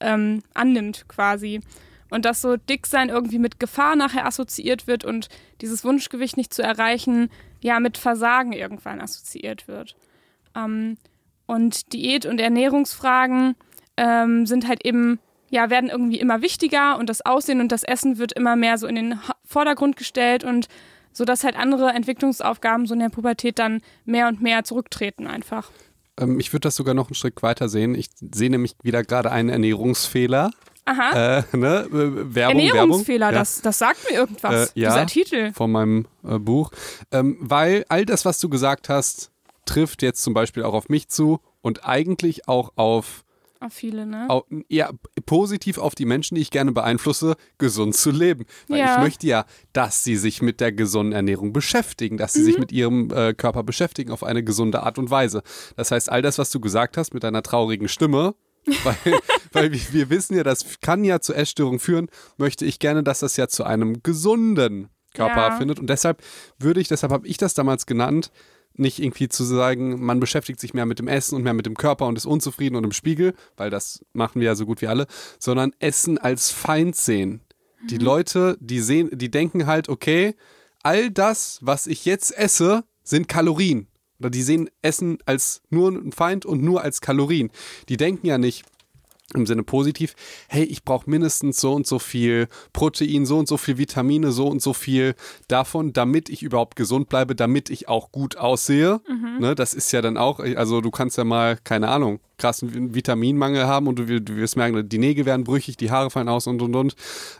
ähm, 0.00 0.42
annimmt, 0.52 1.06
quasi. 1.08 1.60
Und 2.10 2.26
dass 2.26 2.42
so 2.42 2.58
Dicksein 2.58 3.08
irgendwie 3.08 3.38
mit 3.38 3.58
Gefahr 3.58 3.96
nachher 3.96 4.26
assoziiert 4.26 4.86
wird 4.86 5.02
und 5.02 5.28
dieses 5.62 5.82
Wunschgewicht 5.82 6.36
nicht 6.36 6.52
zu 6.52 6.62
erreichen, 6.62 7.30
ja, 7.62 7.80
mit 7.80 7.96
Versagen 7.96 8.52
irgendwann 8.52 9.00
assoziiert 9.00 9.66
wird. 9.66 9.96
Ähm, 10.54 10.98
und 11.46 11.92
Diät- 11.92 12.26
und 12.26 12.40
Ernährungsfragen 12.40 13.56
ähm, 13.96 14.46
sind 14.46 14.68
halt 14.68 14.84
eben, 14.84 15.18
ja, 15.50 15.70
werden 15.70 15.90
irgendwie 15.90 16.20
immer 16.20 16.42
wichtiger 16.42 16.98
und 16.98 17.08
das 17.08 17.24
Aussehen 17.24 17.60
und 17.60 17.72
das 17.72 17.82
Essen 17.82 18.18
wird 18.18 18.32
immer 18.32 18.56
mehr 18.56 18.78
so 18.78 18.86
in 18.86 18.94
den 18.94 19.18
Vordergrund 19.44 19.96
gestellt 19.96 20.44
und 20.44 20.68
so 21.12 21.24
dass 21.24 21.44
halt 21.44 21.56
andere 21.56 21.90
Entwicklungsaufgaben 21.90 22.86
so 22.86 22.94
in 22.94 23.00
der 23.00 23.10
Pubertät 23.10 23.58
dann 23.58 23.82
mehr 24.04 24.28
und 24.28 24.40
mehr 24.40 24.64
zurücktreten 24.64 25.26
einfach. 25.26 25.70
Ähm, 26.18 26.40
ich 26.40 26.52
würde 26.52 26.60
das 26.60 26.76
sogar 26.76 26.94
noch 26.94 27.08
einen 27.08 27.14
Schritt 27.14 27.42
weiter 27.42 27.68
sehen. 27.68 27.94
Ich 27.94 28.08
sehe 28.34 28.50
nämlich 28.50 28.74
wieder 28.82 29.02
gerade 29.02 29.30
einen 29.30 29.48
Ernährungsfehler. 29.48 30.50
Aha. 30.84 31.44
Äh, 31.52 31.56
ne? 31.56 31.86
Werbung, 31.90 32.58
Ernährungsfehler, 32.58 33.26
Werbung. 33.26 33.38
Das, 33.38 33.62
das 33.62 33.78
sagt 33.78 34.10
mir 34.10 34.16
irgendwas, 34.16 34.72
äh, 34.74 34.80
ja, 34.80 34.90
dieser 34.90 35.06
Titel. 35.06 35.52
Von 35.52 35.70
meinem 35.70 36.06
äh, 36.24 36.38
Buch. 36.38 36.70
Ähm, 37.12 37.36
weil 37.40 37.84
all 37.88 38.04
das, 38.04 38.24
was 38.24 38.38
du 38.38 38.48
gesagt 38.48 38.88
hast, 38.88 39.30
trifft 39.64 40.02
jetzt 40.02 40.22
zum 40.22 40.34
Beispiel 40.34 40.64
auch 40.64 40.74
auf 40.74 40.88
mich 40.88 41.08
zu 41.08 41.40
und 41.60 41.86
eigentlich 41.86 42.48
auch 42.48 42.72
auf 42.74 43.24
auf 43.62 43.72
viele, 43.72 44.06
ne? 44.06 44.26
Auch, 44.28 44.46
ja, 44.68 44.90
positiv 45.26 45.78
auf 45.78 45.94
die 45.94 46.04
Menschen, 46.04 46.34
die 46.34 46.40
ich 46.40 46.50
gerne 46.50 46.72
beeinflusse, 46.72 47.36
gesund 47.58 47.94
zu 47.94 48.10
leben. 48.10 48.44
Weil 48.68 48.80
ja. 48.80 48.94
ich 48.94 49.02
möchte 49.02 49.26
ja, 49.26 49.44
dass 49.72 50.04
sie 50.04 50.16
sich 50.16 50.42
mit 50.42 50.60
der 50.60 50.72
gesunden 50.72 51.12
Ernährung 51.12 51.52
beschäftigen, 51.52 52.16
dass 52.16 52.32
sie 52.32 52.40
mhm. 52.40 52.44
sich 52.44 52.58
mit 52.58 52.72
ihrem 52.72 53.10
äh, 53.10 53.34
Körper 53.34 53.62
beschäftigen 53.62 54.10
auf 54.10 54.24
eine 54.24 54.42
gesunde 54.42 54.82
Art 54.82 54.98
und 54.98 55.10
Weise. 55.10 55.42
Das 55.76 55.90
heißt, 55.90 56.10
all 56.10 56.22
das, 56.22 56.38
was 56.38 56.50
du 56.50 56.60
gesagt 56.60 56.96
hast 56.96 57.14
mit 57.14 57.24
deiner 57.24 57.42
traurigen 57.42 57.88
Stimme, 57.88 58.34
weil, 58.84 59.18
weil 59.52 59.72
wir 59.72 60.10
wissen 60.10 60.36
ja, 60.36 60.44
das 60.44 60.80
kann 60.80 61.04
ja 61.04 61.20
zu 61.20 61.34
Essstörungen 61.34 61.80
führen, 61.80 62.08
möchte 62.36 62.64
ich 62.64 62.78
gerne, 62.78 63.02
dass 63.02 63.20
das 63.20 63.36
ja 63.36 63.48
zu 63.48 63.64
einem 63.64 64.02
gesunden 64.02 64.88
Körper 65.14 65.48
ja. 65.48 65.56
findet. 65.56 65.80
Und 65.80 65.88
deshalb 65.88 66.22
würde 66.58 66.80
ich, 66.80 66.88
deshalb 66.88 67.12
habe 67.12 67.26
ich 67.26 67.36
das 67.36 67.54
damals 67.54 67.86
genannt, 67.86 68.30
nicht 68.74 68.98
irgendwie 68.98 69.28
zu 69.28 69.44
sagen, 69.44 70.04
man 70.04 70.20
beschäftigt 70.20 70.60
sich 70.60 70.74
mehr 70.74 70.86
mit 70.86 70.98
dem 70.98 71.08
Essen 71.08 71.36
und 71.36 71.42
mehr 71.42 71.54
mit 71.54 71.66
dem 71.66 71.76
Körper 71.76 72.06
und 72.06 72.16
ist 72.16 72.26
unzufrieden 72.26 72.76
und 72.76 72.84
im 72.84 72.92
Spiegel, 72.92 73.34
weil 73.56 73.70
das 73.70 74.04
machen 74.12 74.40
wir 74.40 74.46
ja 74.46 74.54
so 74.54 74.66
gut 74.66 74.80
wie 74.82 74.88
alle, 74.88 75.06
sondern 75.38 75.72
Essen 75.78 76.18
als 76.18 76.50
Feind 76.50 76.96
sehen. 76.96 77.40
Mhm. 77.82 77.86
Die 77.88 77.98
Leute, 77.98 78.56
die 78.60 78.80
sehen, 78.80 79.10
die 79.12 79.30
denken 79.30 79.66
halt, 79.66 79.88
okay, 79.88 80.34
all 80.82 81.10
das, 81.10 81.58
was 81.62 81.86
ich 81.86 82.04
jetzt 82.04 82.36
esse, 82.36 82.84
sind 83.02 83.28
Kalorien. 83.28 83.88
Oder 84.22 84.30
die 84.30 84.42
sehen 84.42 84.70
Essen 84.82 85.18
als 85.26 85.62
nur 85.68 85.90
ein 85.90 86.12
Feind 86.12 86.46
und 86.46 86.62
nur 86.62 86.82
als 86.82 87.00
Kalorien. 87.00 87.50
Die 87.88 87.96
denken 87.96 88.26
ja 88.26 88.38
nicht, 88.38 88.64
im 89.34 89.46
Sinne 89.46 89.62
positiv, 89.62 90.14
hey, 90.48 90.64
ich 90.64 90.84
brauche 90.84 91.08
mindestens 91.08 91.60
so 91.60 91.72
und 91.72 91.86
so 91.86 91.98
viel 91.98 92.48
Protein, 92.72 93.26
so 93.26 93.38
und 93.38 93.48
so 93.48 93.56
viel 93.56 93.78
Vitamine, 93.78 94.32
so 94.32 94.48
und 94.48 94.62
so 94.62 94.72
viel 94.72 95.14
davon, 95.48 95.92
damit 95.92 96.28
ich 96.28 96.42
überhaupt 96.42 96.76
gesund 96.76 97.08
bleibe, 97.08 97.34
damit 97.34 97.70
ich 97.70 97.88
auch 97.88 98.12
gut 98.12 98.36
aussehe. 98.36 99.00
Mhm. 99.08 99.38
Ne, 99.40 99.54
das 99.54 99.74
ist 99.74 99.92
ja 99.92 100.02
dann 100.02 100.16
auch, 100.16 100.40
also 100.40 100.80
du 100.80 100.90
kannst 100.90 101.18
ja 101.18 101.24
mal, 101.24 101.58
keine 101.62 101.88
Ahnung, 101.88 102.20
krassen 102.42 102.92
Vitaminmangel 102.92 103.66
haben 103.66 103.86
und 103.86 104.00
du, 104.00 104.20
du 104.20 104.36
wirst 104.36 104.56
merken, 104.56 104.88
die 104.88 104.98
Nägel 104.98 105.26
werden 105.26 105.44
brüchig, 105.44 105.76
die 105.76 105.92
Haare 105.92 106.10
fallen 106.10 106.28
aus 106.28 106.48
und 106.48 106.60
und 106.60 106.74
und. 106.74 106.96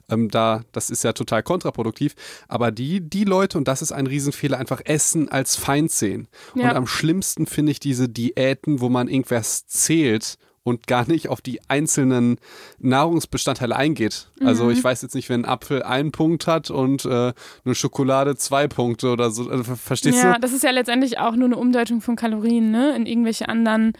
Ähm, 0.08 0.28
da, 0.28 0.62
das 0.70 0.90
ist 0.90 1.02
ja 1.02 1.12
total 1.12 1.42
kontraproduktiv. 1.42 2.14
Aber 2.46 2.70
die, 2.70 3.00
die 3.00 3.24
Leute, 3.24 3.58
und 3.58 3.66
das 3.66 3.82
ist 3.82 3.90
ein 3.90 4.06
Riesenfehler, 4.06 4.58
einfach 4.58 4.80
Essen 4.84 5.28
als 5.28 5.56
Feind 5.56 5.90
sehen. 5.90 6.28
Ja. 6.54 6.70
Und 6.70 6.76
am 6.76 6.86
schlimmsten 6.86 7.46
finde 7.46 7.72
ich 7.72 7.80
diese 7.80 8.08
Diäten, 8.08 8.80
wo 8.80 8.88
man 8.88 9.08
irgendwas 9.08 9.66
zählt 9.66 10.38
und 10.64 10.86
gar 10.86 11.08
nicht 11.08 11.28
auf 11.28 11.40
die 11.40 11.60
einzelnen 11.68 12.38
Nahrungsbestandteile 12.78 13.74
eingeht. 13.74 14.28
Also 14.40 14.42
mhm. 14.42 14.48
Also 14.48 14.70
ich 14.70 14.84
weiß 14.84 15.02
jetzt 15.02 15.14
nicht, 15.14 15.28
wenn 15.28 15.44
ein 15.44 15.48
Apfel 15.48 15.82
einen 15.82 16.12
Punkt 16.12 16.46
hat 16.46 16.70
und 16.70 17.04
äh, 17.04 17.32
eine 17.64 17.74
Schokolade 17.74 18.36
zwei 18.36 18.68
Punkte 18.68 19.10
oder 19.10 19.30
so. 19.30 19.48
Also, 19.48 19.74
verstehst 19.74 20.18
ja, 20.18 20.22
du? 20.22 20.28
Ja, 20.28 20.38
das 20.38 20.52
ist 20.52 20.62
ja 20.62 20.70
letztendlich 20.70 21.18
auch 21.18 21.34
nur 21.34 21.46
eine 21.46 21.56
Umdeutung 21.56 22.00
von 22.00 22.14
Kalorien, 22.16 22.70
ne? 22.70 22.94
In 22.94 23.06
irgendwelche 23.06 23.48
anderen 23.48 23.94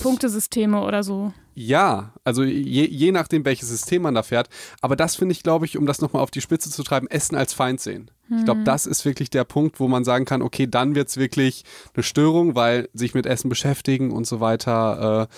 Punktesysteme 0.00 0.82
oder 0.82 1.02
so. 1.02 1.32
Ja, 1.54 2.12
also 2.24 2.44
je, 2.44 2.86
je 2.86 3.12
nachdem, 3.12 3.44
welches 3.44 3.68
System 3.68 4.02
man 4.02 4.14
da 4.14 4.22
fährt. 4.22 4.48
Aber 4.80 4.96
das 4.96 5.16
finde 5.16 5.32
ich, 5.32 5.42
glaube 5.42 5.66
ich, 5.66 5.76
um 5.76 5.84
das 5.86 6.00
nochmal 6.00 6.22
auf 6.22 6.30
die 6.30 6.40
Spitze 6.40 6.70
zu 6.70 6.82
treiben, 6.82 7.08
Essen 7.08 7.36
als 7.36 7.52
Feind 7.52 7.80
sehen. 7.80 8.10
Mhm. 8.28 8.38
Ich 8.38 8.44
glaube, 8.44 8.62
das 8.64 8.86
ist 8.86 9.04
wirklich 9.04 9.28
der 9.28 9.44
Punkt, 9.44 9.78
wo 9.78 9.88
man 9.88 10.04
sagen 10.04 10.24
kann, 10.24 10.40
okay, 10.40 10.66
dann 10.66 10.94
wird 10.94 11.08
es 11.08 11.16
wirklich 11.18 11.64
eine 11.94 12.02
Störung, 12.04 12.54
weil 12.54 12.88
sich 12.94 13.12
mit 13.12 13.26
Essen 13.26 13.48
beschäftigen 13.48 14.12
und 14.12 14.26
so 14.26 14.40
weiter 14.40 15.28
äh, 15.28 15.34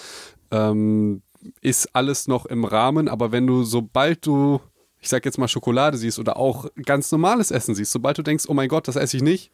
ähm, 0.55 1.23
ist 1.61 1.95
alles 1.95 2.29
noch 2.29 2.47
im 2.47 2.65
Rahmen. 2.65 3.09
Aber 3.09 3.33
wenn 3.33 3.47
du, 3.47 3.65
sobald 3.65 4.27
du, 4.27 4.61
ich 5.01 5.09
sag 5.09 5.25
jetzt 5.25 5.39
mal 5.39 5.49
Schokolade 5.49 5.99
siehst 5.99 6.19
oder 6.19 6.37
auch 6.37 6.67
ganz 6.85 7.11
normales 7.13 7.51
Essen 7.51 7.75
siehst, 7.75 7.93
sobald 7.93 8.19
du 8.19 8.23
denkst, 8.23 8.45
oh 8.49 8.55
mein 8.55 8.69
Gott, 8.69 8.89
das 8.89 8.97
esse 8.97 9.17
ich 9.17 9.23
nicht, 9.23 9.51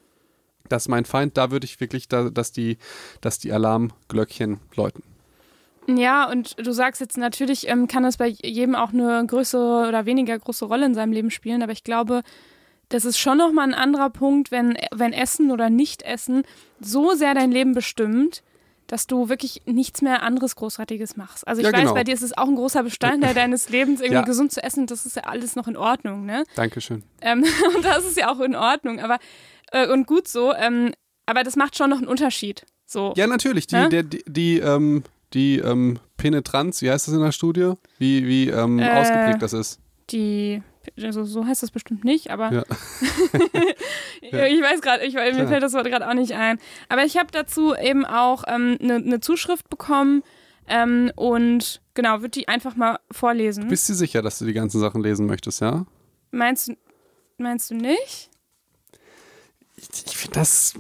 das 0.69 0.85
ist 0.85 0.89
mein 0.89 1.05
Feind, 1.05 1.37
da 1.37 1.51
würde 1.51 1.65
ich 1.65 1.81
wirklich, 1.81 2.09
da, 2.09 2.31
dass, 2.31 2.53
die, 2.53 2.79
dass 3.21 3.39
die 3.39 3.53
Alarmglöckchen 3.53 4.61
läuten. 4.77 5.03
Ja, 5.89 6.31
und 6.31 6.57
du 6.65 6.73
sagst 6.73 7.01
jetzt 7.01 7.17
natürlich, 7.17 7.67
ähm, 7.69 7.89
kann 7.89 8.05
das 8.05 8.17
bei 8.17 8.29
jedem 8.29 8.77
auch 8.77 8.93
eine 8.93 9.25
größere 9.27 9.89
oder 9.89 10.07
weniger 10.07 10.39
große 10.39 10.65
Rolle 10.65 10.87
in 10.87 10.95
seinem 10.95 11.13
Leben 11.13 11.31
spielen, 11.31 11.63
aber 11.63 11.73
ich 11.73 11.83
glaube, 11.83 12.23
das 12.91 13.05
ist 13.05 13.19
schon 13.19 13.39
nochmal 13.39 13.67
ein 13.67 13.75
anderer 13.75 14.11
Punkt, 14.11 14.51
wenn, 14.51 14.77
wenn 14.93 15.13
Essen 15.13 15.51
oder 15.51 15.71
Nicht-Essen 15.71 16.43
so 16.81 17.15
sehr 17.15 17.35
dein 17.35 17.51
Leben 17.51 17.73
bestimmt, 17.73 18.43
dass 18.91 19.07
du 19.07 19.29
wirklich 19.29 19.63
nichts 19.67 20.03
mehr 20.03 20.25
anderes 20.25 20.57
Großartiges 20.57 21.17
machst. 21.17 21.47
Also 21.47 21.61
ich 21.61 21.67
ja, 21.67 21.73
weiß, 21.73 21.81
genau. 21.81 21.95
bei 21.95 22.03
dir 22.03 22.13
ist 22.13 22.23
es 22.23 22.37
auch 22.37 22.49
ein 22.49 22.57
großer 22.57 22.83
Bestandteil 22.83 23.35
deines 23.35 23.69
Lebens, 23.69 24.01
irgendwie 24.01 24.17
ja. 24.17 24.23
gesund 24.23 24.51
zu 24.51 24.61
essen. 24.65 24.89
Das 24.89 25.07
ist 25.07 25.15
ja 25.15 25.23
alles 25.23 25.55
noch 25.55 25.69
in 25.69 25.77
Ordnung, 25.77 26.27
ne? 26.27 26.43
Dankeschön. 26.57 27.05
Ähm, 27.21 27.45
und 27.77 27.85
das 27.85 28.05
ist 28.05 28.17
ja 28.17 28.33
auch 28.33 28.41
in 28.41 28.57
Ordnung, 28.57 28.99
aber 28.99 29.19
äh, 29.71 29.87
und 29.87 30.09
gut 30.09 30.27
so. 30.27 30.53
Ähm, 30.53 30.93
aber 31.25 31.45
das 31.45 31.55
macht 31.55 31.77
schon 31.77 31.91
noch 31.91 31.99
einen 31.99 32.09
Unterschied. 32.09 32.67
So. 32.85 33.15
Ja, 33.17 33.29
natürlich. 33.29 33.69
Die, 33.69 33.89
der, 33.89 34.03
die, 34.03 34.25
die, 34.27 34.59
ähm, 34.59 35.05
die 35.35 35.59
ähm, 35.59 36.01
Penetranz, 36.17 36.83
wie 36.83 36.91
heißt 36.91 37.07
das 37.07 37.15
in 37.15 37.21
der 37.21 37.31
Studie? 37.31 37.75
Wie, 37.99 38.27
wie 38.27 38.49
ähm, 38.49 38.81
äh, 38.81 38.91
ausgeprägt 38.91 39.41
das 39.41 39.53
ist? 39.53 39.79
Die 40.11 40.63
also 41.03 41.25
so 41.25 41.47
heißt 41.47 41.63
das 41.63 41.71
bestimmt 41.71 42.05
nicht, 42.05 42.31
aber 42.31 42.53
ja. 42.53 42.63
ich 44.21 44.33
weiß 44.33 44.81
gerade, 44.81 45.05
mir 45.05 45.11
Klar. 45.11 45.49
fällt 45.49 45.63
das 45.63 45.73
Wort 45.73 45.87
gerade 45.87 46.09
auch 46.09 46.15
nicht 46.15 46.33
ein. 46.33 46.59
Aber 46.89 47.05
ich 47.05 47.17
habe 47.17 47.29
dazu 47.33 47.75
eben 47.75 48.05
auch 48.05 48.45
eine 48.45 48.75
ähm, 48.75 48.87
ne, 48.87 49.01
ne 49.01 49.21
Zuschrift 49.21 49.69
bekommen 49.69 50.23
ähm, 50.69 51.11
und 51.17 51.81
genau, 51.95 52.21
würde 52.21 52.31
die 52.31 52.49
einfach 52.49 52.77
mal 52.77 52.99
vorlesen. 53.11 53.69
Bist 53.69 53.89
du 53.89 53.95
sicher, 53.95 54.23
dass 54.23 54.39
du 54.39 54.45
die 54.45 54.53
ganzen 54.53 54.81
Sachen 54.81 55.03
lesen 55.03 55.27
möchtest, 55.27 55.61
ja? 55.61 55.87
Meinst 56.31 56.69
du, 56.69 56.77
meinst 57.39 57.71
du 57.71 57.75
nicht? 57.75 58.31
Ich, 59.77 59.89
ich 60.07 60.17
finde 60.17 60.35
das 60.35 60.75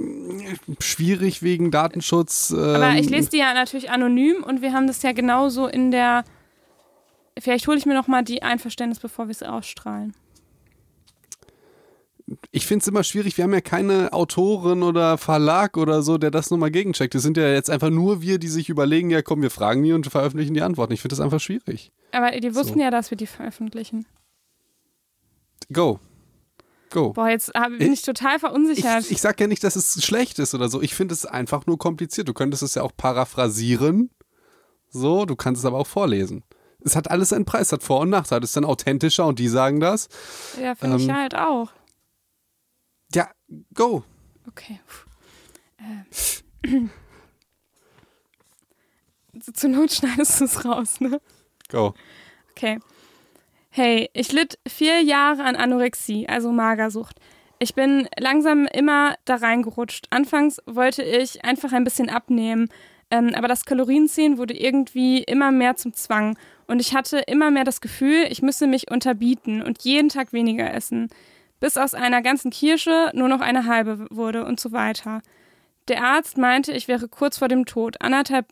schwierig 0.80 1.42
wegen 1.42 1.70
Datenschutz. 1.70 2.50
Ähm 2.50 2.58
aber 2.58 2.94
ich 2.96 3.08
lese 3.08 3.30
die 3.30 3.38
ja 3.38 3.54
natürlich 3.54 3.90
anonym 3.90 4.44
und 4.44 4.62
wir 4.62 4.72
haben 4.72 4.86
das 4.86 5.02
ja 5.02 5.12
genauso 5.12 5.66
in 5.66 5.90
der 5.90 6.24
Vielleicht 7.40 7.66
hole 7.66 7.78
ich 7.78 7.86
mir 7.86 7.94
noch 7.94 8.06
mal 8.06 8.22
die 8.22 8.42
Einverständnis, 8.42 9.00
bevor 9.00 9.26
wir 9.26 9.32
es 9.32 9.42
ausstrahlen. 9.42 10.14
Ich 12.52 12.66
finde 12.66 12.82
es 12.82 12.88
immer 12.88 13.02
schwierig. 13.02 13.36
Wir 13.36 13.44
haben 13.44 13.52
ja 13.52 13.60
keine 13.60 14.12
Autorin 14.12 14.82
oder 14.82 15.18
Verlag 15.18 15.76
oder 15.76 16.02
so, 16.02 16.16
der 16.16 16.30
das 16.30 16.50
nochmal 16.50 16.70
gegencheckt. 16.70 17.14
Es 17.14 17.22
sind 17.22 17.36
ja 17.36 17.48
jetzt 17.48 17.70
einfach 17.70 17.90
nur 17.90 18.22
wir, 18.22 18.38
die 18.38 18.48
sich 18.48 18.68
überlegen, 18.68 19.10
ja 19.10 19.22
komm, 19.22 19.42
wir 19.42 19.50
fragen 19.50 19.82
die 19.82 19.92
und 19.92 20.06
veröffentlichen 20.06 20.54
die 20.54 20.62
Antworten. 20.62 20.92
Ich 20.92 21.00
finde 21.00 21.16
das 21.16 21.20
einfach 21.20 21.40
schwierig. 21.40 21.90
Aber 22.12 22.30
die 22.30 22.54
wussten 22.54 22.74
so. 22.74 22.80
ja, 22.80 22.90
dass 22.90 23.10
wir 23.10 23.16
die 23.16 23.26
veröffentlichen. 23.26 24.06
Go. 25.72 25.98
Go. 26.90 27.12
Boah, 27.12 27.28
jetzt 27.28 27.52
bin 27.52 27.92
ich, 27.92 28.00
ich 28.00 28.02
total 28.02 28.38
verunsichert. 28.38 29.04
Ich, 29.04 29.12
ich 29.12 29.20
sag 29.20 29.40
ja 29.40 29.46
nicht, 29.46 29.62
dass 29.64 29.76
es 29.76 30.04
schlecht 30.04 30.38
ist 30.38 30.54
oder 30.54 30.68
so. 30.68 30.82
Ich 30.82 30.94
finde 30.94 31.14
es 31.14 31.26
einfach 31.26 31.66
nur 31.66 31.78
kompliziert. 31.78 32.28
Du 32.28 32.34
könntest 32.34 32.62
es 32.62 32.74
ja 32.74 32.82
auch 32.82 32.92
paraphrasieren. 32.96 34.10
So, 34.88 35.24
du 35.24 35.36
kannst 35.36 35.60
es 35.60 35.64
aber 35.64 35.78
auch 35.78 35.86
vorlesen 35.86 36.44
es 36.84 36.96
hat 36.96 37.10
alles 37.10 37.32
einen 37.32 37.44
Preis, 37.44 37.72
hat 37.72 37.82
Vor- 37.82 38.00
und 38.00 38.10
Nachteile. 38.10 38.44
Ist 38.44 38.56
dann 38.56 38.64
authentischer 38.64 39.26
und 39.26 39.38
die 39.38 39.48
sagen 39.48 39.80
das. 39.80 40.08
Ja, 40.60 40.74
finde 40.74 40.96
ähm, 40.96 41.02
ich 41.02 41.10
halt 41.10 41.34
auch. 41.34 41.70
Ja, 43.14 43.30
go. 43.74 44.04
Okay. 44.46 44.80
Äh. 45.78 46.04
Zur 49.54 49.70
Not 49.70 49.92
schneidest 49.92 50.40
du 50.40 50.44
es 50.44 50.64
raus, 50.64 51.00
ne? 51.00 51.20
Go. 51.68 51.94
Okay. 52.50 52.78
Hey, 53.70 54.10
ich 54.12 54.32
litt 54.32 54.58
vier 54.66 55.00
Jahre 55.00 55.44
an 55.44 55.54
Anorexie, 55.54 56.28
also 56.28 56.50
Magersucht. 56.50 57.16
Ich 57.60 57.74
bin 57.74 58.08
langsam 58.18 58.66
immer 58.66 59.14
da 59.24 59.36
reingerutscht. 59.36 60.06
Anfangs 60.10 60.60
wollte 60.66 61.02
ich 61.02 61.44
einfach 61.44 61.72
ein 61.72 61.84
bisschen 61.84 62.10
abnehmen, 62.10 62.68
ähm, 63.10 63.32
aber 63.34 63.48
das 63.48 63.64
Kalorienzählen 63.64 64.38
wurde 64.38 64.54
irgendwie 64.54 65.22
immer 65.22 65.52
mehr 65.52 65.76
zum 65.76 65.92
Zwang 65.92 66.36
und 66.70 66.78
ich 66.78 66.94
hatte 66.94 67.18
immer 67.26 67.50
mehr 67.50 67.64
das 67.64 67.80
Gefühl, 67.80 68.26
ich 68.30 68.42
müsse 68.42 68.68
mich 68.68 68.92
unterbieten 68.92 69.60
und 69.60 69.82
jeden 69.82 70.08
Tag 70.08 70.32
weniger 70.32 70.72
essen, 70.72 71.08
bis 71.58 71.76
aus 71.76 71.94
einer 71.94 72.22
ganzen 72.22 72.52
Kirsche 72.52 73.10
nur 73.12 73.28
noch 73.28 73.40
eine 73.40 73.66
halbe 73.66 74.06
wurde 74.10 74.44
und 74.44 74.60
so 74.60 74.70
weiter. 74.70 75.20
Der 75.88 76.04
Arzt 76.04 76.38
meinte, 76.38 76.70
ich 76.70 76.86
wäre 76.86 77.08
kurz 77.08 77.38
vor 77.38 77.48
dem 77.48 77.66
Tod, 77.66 78.00
anderthalb, 78.00 78.46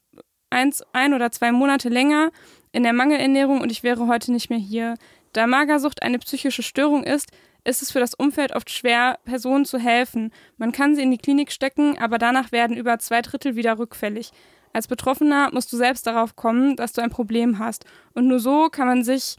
eins, 0.50 0.82
ein 0.92 1.14
oder 1.14 1.30
zwei 1.30 1.52
Monate 1.52 1.90
länger 1.90 2.32
in 2.72 2.82
der 2.82 2.92
Mangelernährung 2.92 3.60
und 3.60 3.70
ich 3.70 3.84
wäre 3.84 4.08
heute 4.08 4.32
nicht 4.32 4.50
mehr 4.50 4.58
hier. 4.58 4.96
Da 5.32 5.46
Magersucht 5.46 6.02
eine 6.02 6.18
psychische 6.18 6.64
Störung 6.64 7.04
ist, 7.04 7.30
ist 7.62 7.82
es 7.82 7.92
für 7.92 8.00
das 8.00 8.14
Umfeld 8.14 8.52
oft 8.52 8.68
schwer, 8.70 9.20
Personen 9.26 9.64
zu 9.64 9.78
helfen. 9.78 10.32
Man 10.56 10.72
kann 10.72 10.96
sie 10.96 11.02
in 11.02 11.12
die 11.12 11.18
Klinik 11.18 11.52
stecken, 11.52 11.96
aber 11.98 12.18
danach 12.18 12.50
werden 12.50 12.76
über 12.76 12.98
zwei 12.98 13.22
Drittel 13.22 13.54
wieder 13.54 13.78
rückfällig. 13.78 14.32
Als 14.72 14.86
Betroffener 14.86 15.50
musst 15.52 15.72
du 15.72 15.76
selbst 15.76 16.06
darauf 16.06 16.36
kommen, 16.36 16.76
dass 16.76 16.92
du 16.92 17.02
ein 17.02 17.10
Problem 17.10 17.58
hast. 17.58 17.84
Und 18.14 18.28
nur 18.28 18.40
so 18.40 18.68
kann 18.68 18.86
man 18.86 19.04
sich 19.04 19.36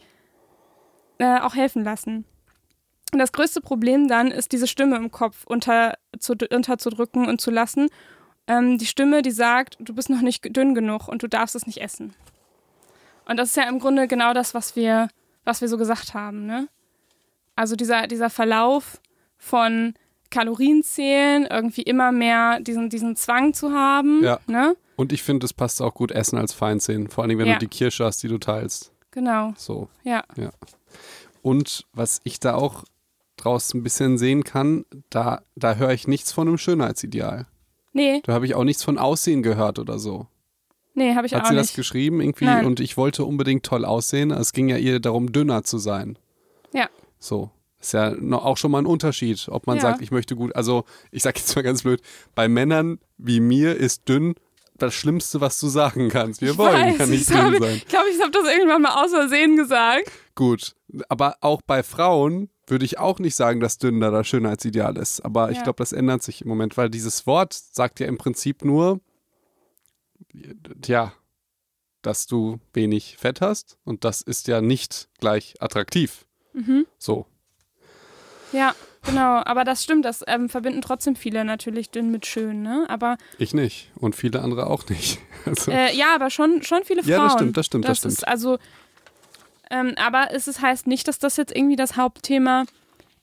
äh, 1.19 1.39
auch 1.39 1.55
helfen 1.55 1.83
lassen. 1.83 2.25
Und 3.11 3.19
das 3.19 3.31
größte 3.31 3.61
Problem 3.61 4.07
dann 4.07 4.31
ist 4.31 4.51
diese 4.51 4.67
Stimme 4.67 4.95
im 4.95 5.11
Kopf 5.11 5.45
unter, 5.45 5.95
zu, 6.19 6.35
unterzudrücken 6.51 7.27
und 7.27 7.41
zu 7.41 7.51
lassen. 7.51 7.89
Ähm, 8.47 8.77
die 8.77 8.85
Stimme, 8.85 9.21
die 9.21 9.31
sagt, 9.31 9.77
du 9.79 9.93
bist 9.93 10.09
noch 10.09 10.21
nicht 10.21 10.55
dünn 10.55 10.75
genug 10.75 11.07
und 11.07 11.23
du 11.23 11.27
darfst 11.27 11.55
es 11.55 11.65
nicht 11.65 11.81
essen. 11.81 12.13
Und 13.25 13.37
das 13.37 13.49
ist 13.49 13.57
ja 13.57 13.63
im 13.63 13.79
Grunde 13.79 14.07
genau 14.07 14.33
das, 14.33 14.53
was 14.53 14.75
wir, 14.75 15.09
was 15.43 15.61
wir 15.61 15.67
so 15.67 15.77
gesagt 15.77 16.13
haben. 16.13 16.45
Ne? 16.45 16.67
Also 17.55 17.75
dieser, 17.75 18.07
dieser 18.07 18.29
Verlauf 18.29 19.01
von 19.37 19.93
Kalorienzählen, 20.29 21.47
irgendwie 21.49 21.81
immer 21.81 22.11
mehr 22.11 22.59
diesen, 22.59 22.89
diesen 22.89 23.15
Zwang 23.15 23.53
zu 23.53 23.71
haben. 23.71 24.23
Ja. 24.23 24.39
Ne? 24.47 24.75
Und 24.95 25.13
ich 25.13 25.23
finde, 25.23 25.45
es 25.45 25.53
passt 25.53 25.81
auch 25.81 25.93
gut, 25.93 26.11
Essen 26.11 26.37
als 26.37 26.53
Feind 26.53 26.81
sehen. 26.81 27.09
Vor 27.09 27.23
allem, 27.23 27.37
wenn 27.37 27.47
ja. 27.47 27.53
du 27.53 27.59
die 27.59 27.67
Kirsche 27.67 28.05
hast, 28.05 28.21
die 28.23 28.27
du 28.27 28.37
teilst. 28.37 28.91
Genau. 29.11 29.53
So. 29.57 29.89
Ja. 30.03 30.23
ja. 30.35 30.51
Und 31.41 31.85
was 31.93 32.21
ich 32.23 32.39
da 32.39 32.55
auch 32.55 32.83
draus 33.37 33.73
ein 33.73 33.83
bisschen 33.83 34.17
sehen 34.17 34.43
kann, 34.43 34.85
da, 35.09 35.41
da 35.55 35.75
höre 35.75 35.91
ich 35.91 36.07
nichts 36.07 36.31
von 36.31 36.47
einem 36.47 36.57
Schönheitsideal. 36.57 37.47
Nee. 37.93 38.21
Da 38.23 38.33
habe 38.33 38.45
ich 38.45 38.55
auch 38.55 38.63
nichts 38.63 38.83
von 38.83 38.97
Aussehen 38.97 39.41
gehört 39.41 39.79
oder 39.79 39.99
so. 39.99 40.27
Nee, 40.93 41.15
habe 41.15 41.25
ich 41.27 41.33
Hat 41.33 41.45
auch 41.45 41.49
nicht. 41.49 41.59
Hat 41.59 41.65
sie 41.65 41.71
das 41.71 41.75
geschrieben 41.75 42.19
irgendwie 42.19 42.45
Nein. 42.45 42.65
und 42.65 42.79
ich 42.79 42.97
wollte 42.97 43.23
unbedingt 43.23 43.65
toll 43.65 43.85
aussehen. 43.85 44.31
Es 44.31 44.53
ging 44.53 44.69
ja 44.69 44.77
ihr 44.77 44.99
darum, 44.99 45.31
dünner 45.31 45.63
zu 45.63 45.77
sein. 45.77 46.19
Ja. 46.73 46.89
So. 47.19 47.51
Ist 47.79 47.93
ja 47.93 48.13
auch 48.33 48.57
schon 48.57 48.71
mal 48.71 48.79
ein 48.79 48.85
Unterschied, 48.85 49.47
ob 49.49 49.65
man 49.65 49.77
ja. 49.77 49.83
sagt, 49.83 50.01
ich 50.01 50.11
möchte 50.11 50.35
gut. 50.35 50.55
Also, 50.55 50.83
ich 51.11 51.23
sage 51.23 51.39
jetzt 51.39 51.55
mal 51.55 51.61
ganz 51.61 51.83
blöd, 51.83 52.01
bei 52.35 52.47
Männern 52.49 52.99
wie 53.17 53.39
mir 53.39 53.75
ist 53.75 54.07
dünn 54.09 54.35
das 54.77 54.93
Schlimmste, 54.93 55.41
was 55.41 55.59
du 55.59 55.67
sagen 55.67 56.09
kannst. 56.09 56.41
Wir 56.41 56.51
ich 56.51 56.57
wollen 56.57 56.73
weiß, 56.73 56.97
ja 56.97 57.05
nicht 57.05 57.29
dünn 57.29 57.59
sein. 57.59 57.75
Ich 57.75 57.87
glaube, 57.87 58.09
ich 58.09 58.21
habe 58.21 58.31
das 58.31 58.45
irgendwann 58.45 58.81
mal 58.81 59.03
aus 59.03 59.11
Versehen 59.11 59.55
gesagt. 59.55 60.11
Gut, 60.35 60.75
aber 61.09 61.35
auch 61.41 61.61
bei 61.61 61.83
Frauen 61.83 62.49
würde 62.67 62.85
ich 62.85 62.99
auch 62.99 63.19
nicht 63.19 63.35
sagen, 63.35 63.59
dass 63.59 63.77
dünn 63.77 63.99
da 63.99 64.11
das 64.11 64.27
Schönheitsideal 64.27 64.97
ist. 64.97 65.21
Aber 65.21 65.51
ja. 65.51 65.57
ich 65.57 65.63
glaube, 65.63 65.77
das 65.77 65.91
ändert 65.91 66.23
sich 66.23 66.41
im 66.41 66.47
Moment, 66.47 66.77
weil 66.77 66.89
dieses 66.89 67.27
Wort 67.27 67.53
sagt 67.53 67.99
ja 67.99 68.07
im 68.07 68.17
Prinzip 68.17 68.63
nur, 68.63 68.99
ja, 70.85 71.13
dass 72.01 72.27
du 72.27 72.59
wenig 72.73 73.17
Fett 73.17 73.41
hast 73.41 73.77
und 73.83 74.05
das 74.05 74.21
ist 74.21 74.47
ja 74.47 74.61
nicht 74.61 75.09
gleich 75.19 75.55
attraktiv. 75.59 76.25
Mhm. 76.53 76.85
So. 76.97 77.25
Ja. 78.51 78.75
Genau, 79.03 79.41
aber 79.45 79.63
das 79.63 79.83
stimmt, 79.83 80.03
das 80.03 80.23
ähm, 80.27 80.49
verbinden 80.49 80.81
trotzdem 80.81 81.15
viele 81.15 81.45
natürlich 81.45 81.89
dünn 81.89 82.11
mit 82.11 82.25
schön, 82.25 82.61
ne? 82.61 82.85
Aber 82.89 83.17
ich 83.37 83.53
nicht 83.53 83.89
und 83.95 84.13
viele 84.15 84.41
andere 84.41 84.67
auch 84.67 84.87
nicht. 84.89 85.19
Also 85.45 85.71
äh, 85.71 85.95
ja, 85.95 86.13
aber 86.13 86.29
schon, 86.29 86.63
schon 86.63 86.83
viele 86.83 87.01
Frauen. 87.01 87.11
Ja, 87.11 87.23
das 87.23 87.33
stimmt, 87.33 87.55
das 87.55 87.65
stimmt, 87.65 87.85
das, 87.85 87.89
das 87.91 87.97
stimmt. 87.99 88.13
Ist 88.13 88.27
also, 88.27 88.59
ähm, 89.71 89.93
aber 89.95 90.31
es 90.33 90.49
ist, 90.49 90.61
heißt 90.61 90.85
nicht, 90.85 91.07
dass 91.07 91.17
das 91.17 91.37
jetzt 91.37 91.55
irgendwie 91.55 91.77
das 91.77 91.95
Hauptthema 91.95 92.65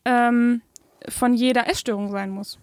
ähm, 0.07 0.63
von 1.11 1.35
jeder 1.35 1.69
Essstörung 1.69 2.11
sein 2.11 2.31
muss. 2.31 2.59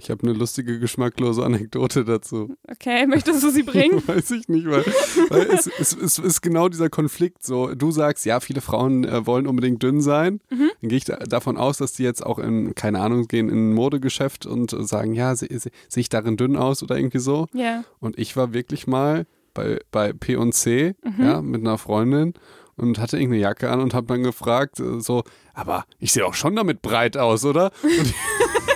Ich 0.00 0.10
habe 0.10 0.22
eine 0.22 0.32
lustige, 0.32 0.78
geschmacklose 0.78 1.44
Anekdote 1.44 2.04
dazu. 2.04 2.56
Okay, 2.70 3.06
möchtest 3.06 3.42
du 3.42 3.50
sie 3.50 3.62
bringen? 3.62 4.02
Weiß 4.06 4.30
ich 4.30 4.48
nicht, 4.48 4.66
weil, 4.66 4.84
weil 5.28 5.42
es, 5.50 5.66
es, 5.78 5.94
es, 5.94 6.18
ist 6.18 6.40
genau 6.40 6.70
dieser 6.70 6.88
Konflikt 6.88 7.44
so. 7.44 7.74
Du 7.74 7.90
sagst, 7.90 8.24
ja, 8.24 8.40
viele 8.40 8.62
Frauen 8.62 9.04
äh, 9.04 9.26
wollen 9.26 9.46
unbedingt 9.46 9.82
dünn 9.82 10.00
sein. 10.00 10.40
Mhm. 10.50 10.70
Dann 10.80 10.88
gehe 10.88 10.96
ich 10.96 11.04
da, 11.04 11.16
davon 11.16 11.58
aus, 11.58 11.76
dass 11.76 11.92
die 11.92 12.02
jetzt 12.02 12.24
auch 12.24 12.38
in, 12.38 12.74
keine 12.74 13.00
Ahnung, 13.00 13.28
gehen 13.28 13.50
in 13.50 13.70
ein 13.70 13.74
Modegeschäft 13.74 14.46
und 14.46 14.70
sagen, 14.70 15.12
ja, 15.12 15.36
sehe 15.36 15.48
seh, 15.58 15.70
seh 15.88 16.00
ich 16.00 16.08
darin 16.08 16.38
dünn 16.38 16.56
aus 16.56 16.82
oder 16.82 16.96
irgendwie 16.96 17.18
so. 17.18 17.46
Ja. 17.52 17.60
Yeah. 17.60 17.84
Und 17.98 18.18
ich 18.18 18.36
war 18.36 18.54
wirklich 18.54 18.86
mal 18.86 19.26
bei, 19.52 19.80
bei 19.90 20.14
P&C, 20.14 20.94
mhm. 21.02 21.24
ja, 21.24 21.42
mit 21.42 21.60
einer 21.60 21.76
Freundin 21.76 22.34
und 22.80 22.98
hatte 22.98 23.18
irgendeine 23.18 23.42
Jacke 23.42 23.70
an 23.70 23.80
und 23.80 23.94
habe 23.94 24.06
dann 24.06 24.22
gefragt, 24.22 24.80
äh, 24.80 25.00
so, 25.00 25.24
aber 25.52 25.84
ich 25.98 26.12
sehe 26.12 26.24
auch 26.24 26.34
schon 26.34 26.56
damit 26.56 26.80
breit 26.82 27.16
aus, 27.16 27.44
oder? 27.44 27.70
Und 27.82 28.14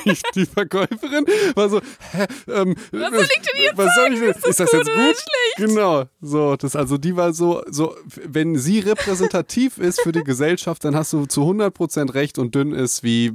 ich, 0.05 0.23
die 0.35 0.47
Verkäuferin 0.47 1.25
war 1.55 1.69
so, 1.69 1.81
hä, 2.13 2.27
ähm, 2.49 2.75
was 2.93 3.11
soll 3.11 3.23
ich 3.23 3.43
denn 3.43 3.63
jetzt 3.63 3.77
was 3.77 3.95
sagen? 3.95 4.17
Soll 4.17 4.29
ich 4.29 4.35
denn? 4.37 4.51
Ist 4.51 4.61
das, 4.61 4.61
ist 4.61 4.61
das 4.61 4.71
gut 4.71 4.87
jetzt 4.87 4.97
gut? 4.97 5.33
Schlecht? 5.57 5.71
Genau, 5.71 6.05
so, 6.21 6.57
das, 6.57 6.77
also 6.77 6.99
die 6.99 7.17
war 7.17 7.33
so, 7.33 7.63
so, 7.69 7.95
wenn 8.25 8.57
sie 8.57 8.81
repräsentativ 8.81 9.79
ist 9.79 10.01
für 10.03 10.13
die 10.13 10.25
Gesellschaft, 10.25 10.85
dann 10.85 10.97
hast 10.97 11.13
du 11.13 11.27
zu 11.27 11.43
100% 11.43 12.15
recht 12.15 12.39
und 12.39 12.55
dünn 12.55 12.73
ist 12.73 13.03
wie 13.03 13.33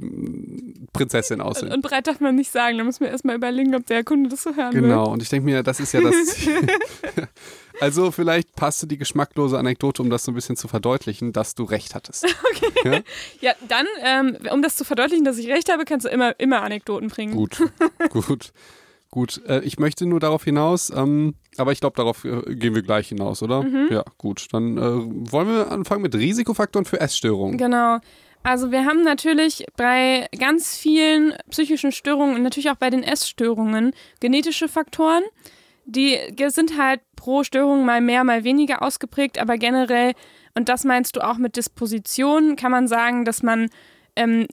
Prinzessin 0.93 1.41
aussehen. 1.41 1.69
Und, 1.69 1.75
und 1.75 1.81
breit 1.81 2.07
darf 2.07 2.19
man 2.19 2.35
nicht 2.35 2.51
sagen, 2.51 2.77
da 2.77 2.83
muss 2.83 2.99
man 2.99 3.09
erstmal 3.09 3.35
überlegen, 3.35 3.75
ob 3.75 3.85
der 3.85 4.03
Kunde 4.03 4.29
das 4.29 4.43
so 4.43 4.55
hören 4.55 4.71
genau. 4.71 4.73
will. 4.73 4.81
Genau, 4.81 5.11
und 5.11 5.21
ich 5.21 5.29
denke 5.29 5.45
mir, 5.45 5.63
das 5.63 5.79
ist 5.79 5.93
ja 5.93 6.01
das 6.01 6.25
Ziel. 6.25 6.55
Also 7.79 8.11
vielleicht 8.11 8.55
passte 8.55 8.87
die 8.87 8.97
geschmacklose 8.97 9.57
Anekdote, 9.57 10.01
um 10.01 10.09
das 10.09 10.23
so 10.23 10.31
ein 10.31 10.35
bisschen 10.35 10.55
zu 10.55 10.67
verdeutlichen, 10.67 11.33
dass 11.33 11.55
du 11.55 11.63
recht 11.63 11.95
hattest. 11.95 12.25
Okay. 12.79 13.03
Ja, 13.41 13.51
ja 13.51 13.55
dann, 13.67 13.85
ähm, 14.03 14.37
um 14.51 14.61
das 14.61 14.75
zu 14.75 14.85
verdeutlichen, 14.85 15.25
dass 15.25 15.37
ich 15.37 15.47
recht 15.47 15.71
habe, 15.71 15.85
kannst 15.85 16.05
du 16.05 16.09
immer, 16.09 16.39
immer 16.39 16.61
Anekdoten 16.61 17.09
bringen. 17.09 17.35
Gut, 17.35 17.57
gut. 18.09 18.53
Gut, 19.11 19.41
äh, 19.47 19.61
ich 19.61 19.79
möchte 19.79 20.05
nur 20.05 20.19
darauf 20.19 20.43
hinaus, 20.43 20.91
ähm, 20.95 21.33
aber 21.57 21.71
ich 21.71 21.79
glaube, 21.79 21.95
darauf 21.95 22.25
äh, 22.25 22.55
gehen 22.55 22.75
wir 22.75 22.83
gleich 22.83 23.09
hinaus, 23.09 23.41
oder? 23.41 23.63
Mhm. 23.63 23.87
Ja, 23.89 24.03
gut. 24.19 24.47
Dann 24.51 24.77
äh, 24.77 24.81
wollen 25.31 25.47
wir 25.47 25.71
anfangen 25.71 26.03
mit 26.03 26.13
Risikofaktoren 26.13 26.85
für 26.85 26.99
Essstörungen. 26.99 27.57
Genau. 27.57 27.99
Also 28.43 28.71
wir 28.71 28.85
haben 28.85 29.03
natürlich 29.03 29.65
bei 29.75 30.27
ganz 30.37 30.77
vielen 30.77 31.33
psychischen 31.49 31.91
Störungen 31.91 32.35
und 32.35 32.43
natürlich 32.43 32.69
auch 32.69 32.75
bei 32.75 32.89
den 32.89 33.03
Essstörungen 33.03 33.93
genetische 34.19 34.67
Faktoren. 34.67 35.23
Die 35.85 36.17
sind 36.49 36.77
halt 36.77 37.01
pro 37.15 37.43
Störung 37.43 37.85
mal 37.85 38.01
mehr, 38.01 38.23
mal 38.23 38.43
weniger 38.43 38.81
ausgeprägt, 38.83 39.39
aber 39.39 39.57
generell, 39.57 40.13
und 40.55 40.69
das 40.69 40.83
meinst 40.83 41.15
du 41.15 41.21
auch 41.21 41.37
mit 41.37 41.55
Disposition, 41.55 42.55
kann 42.55 42.71
man 42.71 42.87
sagen, 42.87 43.25
dass 43.25 43.43
man 43.43 43.69
ähm, 44.15 44.47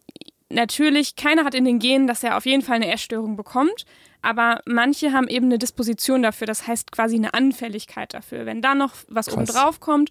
natürlich, 0.49 1.17
keiner 1.17 1.45
hat 1.45 1.55
in 1.55 1.65
den 1.65 1.79
Genen, 1.79 2.07
dass 2.07 2.23
er 2.23 2.37
auf 2.37 2.47
jeden 2.47 2.63
Fall 2.63 2.77
eine 2.77 2.93
Essstörung 2.93 3.37
bekommt, 3.37 3.85
aber 4.23 4.61
manche 4.67 5.13
haben 5.13 5.29
eben 5.29 5.47
eine 5.47 5.59
Disposition 5.59 6.23
dafür, 6.23 6.47
das 6.47 6.67
heißt 6.67 6.93
quasi 6.93 7.17
eine 7.17 7.35
Anfälligkeit 7.35 8.15
dafür. 8.15 8.47
Wenn 8.47 8.63
da 8.63 8.75
noch 8.75 8.95
was 9.09 9.27
Krass. 9.27 9.35
obendrauf 9.35 9.81
kommt, 9.81 10.11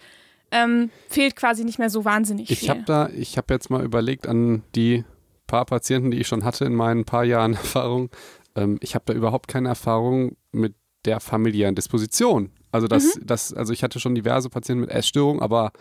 ähm, 0.52 0.90
fehlt 1.10 1.36
quasi 1.36 1.64
nicht 1.66 1.80
mehr 1.80 1.90
so 1.90 2.06
wahnsinnig 2.06 2.50
ich 2.50 2.60
viel. 2.60 2.70
Hab 2.70 2.86
da, 2.86 3.10
ich 3.10 3.38
habe 3.38 3.54
jetzt 3.54 3.70
mal 3.70 3.84
überlegt 3.84 4.28
an 4.28 4.64
die 4.76 5.04
paar 5.48 5.66
Patienten, 5.66 6.12
die 6.12 6.20
ich 6.20 6.28
schon 6.28 6.44
hatte 6.44 6.66
in 6.66 6.76
meinen 6.76 7.06
paar 7.06 7.24
Jahren 7.24 7.54
Erfahrung. 7.56 8.10
Ähm, 8.56 8.78
ich 8.82 8.96
habe 8.96 9.06
da 9.06 9.14
überhaupt 9.14 9.48
keine 9.48 9.70
Erfahrung 9.70 10.38
mit 10.52 10.76
der 11.06 11.20
familiären 11.20 11.76
Disposition. 11.76 12.52
Also 12.72 12.88
das, 12.88 13.16
mhm. 13.16 13.26
das, 13.26 13.54
also 13.54 13.74
ich 13.74 13.84
hatte 13.84 14.00
schon 14.00 14.16
diverse 14.16 14.50
Patienten 14.50 14.82
mit 14.82 14.90
Essstörung, 14.90 15.42
aber 15.42 15.72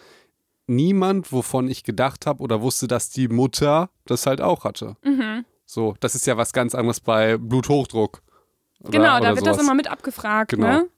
niemand, 0.66 1.32
wovon 1.32 1.68
ich 1.68 1.84
gedacht 1.84 2.26
habe 2.26 2.42
oder 2.42 2.62
wusste, 2.62 2.86
dass 2.86 3.10
die 3.10 3.28
Mutter 3.28 3.90
das 4.06 4.26
halt 4.26 4.40
auch 4.40 4.64
hatte. 4.64 4.96
Mhm. 5.02 5.44
So, 5.66 5.94
das 6.00 6.14
ist 6.14 6.26
ja 6.26 6.36
was 6.36 6.52
ganz 6.52 6.74
anderes 6.74 7.00
bei 7.00 7.36
Bluthochdruck. 7.36 8.22
Oder, 8.80 8.90
genau, 8.90 9.20
da 9.20 9.30
wird 9.30 9.40
sowas. 9.40 9.56
das 9.56 9.64
immer 9.64 9.74
mit 9.74 9.88
abgefragt, 9.88 10.50
genau. 10.50 10.66
ne? 10.66 10.88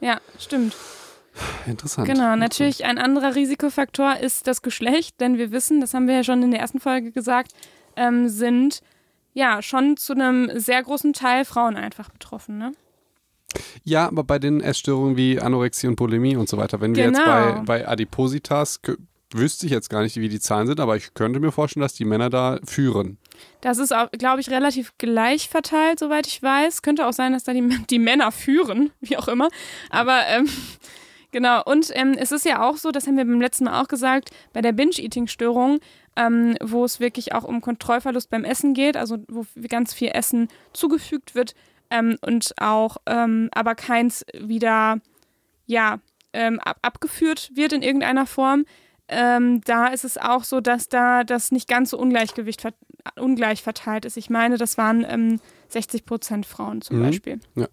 Ja, 0.00 0.20
stimmt. 0.38 0.76
Interessant. 1.66 2.06
Genau, 2.06 2.36
natürlich 2.36 2.84
ein 2.84 2.98
anderer 2.98 3.34
Risikofaktor 3.34 4.16
ist 4.18 4.46
das 4.46 4.62
Geschlecht, 4.62 5.20
denn 5.20 5.38
wir 5.38 5.50
wissen, 5.50 5.80
das 5.80 5.94
haben 5.94 6.06
wir 6.06 6.16
ja 6.16 6.24
schon 6.24 6.42
in 6.42 6.50
der 6.50 6.60
ersten 6.60 6.80
Folge 6.80 7.10
gesagt, 7.10 7.52
ähm, 7.96 8.28
sind 8.28 8.80
ja 9.32 9.62
schon 9.62 9.96
zu 9.96 10.12
einem 10.12 10.50
sehr 10.58 10.82
großen 10.82 11.12
Teil 11.14 11.44
Frauen 11.44 11.76
einfach 11.76 12.10
betroffen, 12.10 12.58
ne? 12.58 12.72
Ja, 13.84 14.06
aber 14.06 14.24
bei 14.24 14.38
den 14.38 14.60
Essstörungen 14.60 15.16
wie 15.16 15.40
Anorexie 15.40 15.88
und 15.88 15.96
Bulimie 15.96 16.36
und 16.36 16.48
so 16.48 16.56
weiter, 16.56 16.80
wenn 16.80 16.94
wir 16.94 17.06
genau. 17.06 17.18
jetzt 17.18 17.26
bei, 17.26 17.80
bei 17.80 17.88
Adipositas, 17.88 18.80
wüsste 19.34 19.66
ich 19.66 19.72
jetzt 19.72 19.88
gar 19.88 20.02
nicht, 20.02 20.16
wie 20.16 20.28
die 20.28 20.40
Zahlen 20.40 20.66
sind, 20.66 20.80
aber 20.80 20.96
ich 20.96 21.14
könnte 21.14 21.40
mir 21.40 21.52
vorstellen, 21.52 21.82
dass 21.82 21.94
die 21.94 22.04
Männer 22.04 22.30
da 22.30 22.58
führen. 22.64 23.18
Das 23.60 23.78
ist 23.78 23.94
auch, 23.94 24.10
glaube 24.12 24.40
ich, 24.40 24.50
relativ 24.50 24.92
gleich 24.98 25.48
verteilt, 25.48 25.98
soweit 25.98 26.26
ich 26.26 26.42
weiß. 26.42 26.82
Könnte 26.82 27.06
auch 27.06 27.12
sein, 27.12 27.32
dass 27.32 27.44
da 27.44 27.52
die, 27.52 27.68
die 27.90 27.98
Männer 27.98 28.32
führen, 28.32 28.90
wie 29.00 29.16
auch 29.16 29.28
immer. 29.28 29.48
Aber 29.90 30.20
ähm, 30.28 30.48
genau, 31.30 31.62
und 31.64 31.90
ähm, 31.94 32.14
es 32.18 32.32
ist 32.32 32.44
ja 32.44 32.68
auch 32.68 32.76
so, 32.76 32.90
das 32.90 33.06
haben 33.06 33.16
wir 33.16 33.24
beim 33.24 33.40
letzten 33.40 33.64
Mal 33.64 33.80
auch 33.80 33.88
gesagt, 33.88 34.30
bei 34.52 34.60
der 34.60 34.72
Binge-Eating-Störung, 34.72 35.80
ähm, 36.16 36.56
wo 36.60 36.84
es 36.84 37.00
wirklich 37.00 37.34
auch 37.34 37.44
um 37.44 37.60
Kontrollverlust 37.60 38.28
beim 38.30 38.44
Essen 38.44 38.74
geht, 38.74 38.96
also 38.96 39.18
wo 39.28 39.44
ganz 39.68 39.94
viel 39.94 40.10
Essen 40.12 40.48
zugefügt 40.72 41.34
wird, 41.34 41.54
ähm, 41.92 42.16
und 42.22 42.54
auch 42.58 42.96
ähm, 43.06 43.48
aber 43.52 43.74
keins 43.74 44.24
wieder 44.38 44.98
ja 45.66 45.98
ähm, 46.32 46.60
ab 46.60 46.78
abgeführt 46.82 47.50
wird 47.54 47.72
in 47.72 47.82
irgendeiner 47.82 48.26
Form. 48.26 48.64
Ähm, 49.08 49.60
da 49.64 49.88
ist 49.88 50.04
es 50.04 50.16
auch 50.16 50.44
so, 50.44 50.60
dass 50.60 50.88
da 50.88 51.24
das 51.24 51.50
nicht 51.52 51.68
ganz 51.68 51.90
so 51.90 51.98
Ungleichgewicht 51.98 52.62
ver 52.62 52.72
ungleich 53.16 53.62
verteilt 53.62 54.04
ist. 54.04 54.16
Ich 54.16 54.30
meine, 54.30 54.58
das 54.58 54.78
waren 54.78 55.40
60 55.68 56.00
ähm, 56.00 56.06
Prozent 56.06 56.46
Frauen 56.46 56.82
zum 56.82 57.00
mhm. 57.00 57.02
Beispiel. 57.02 57.40
Ja. 57.56 57.66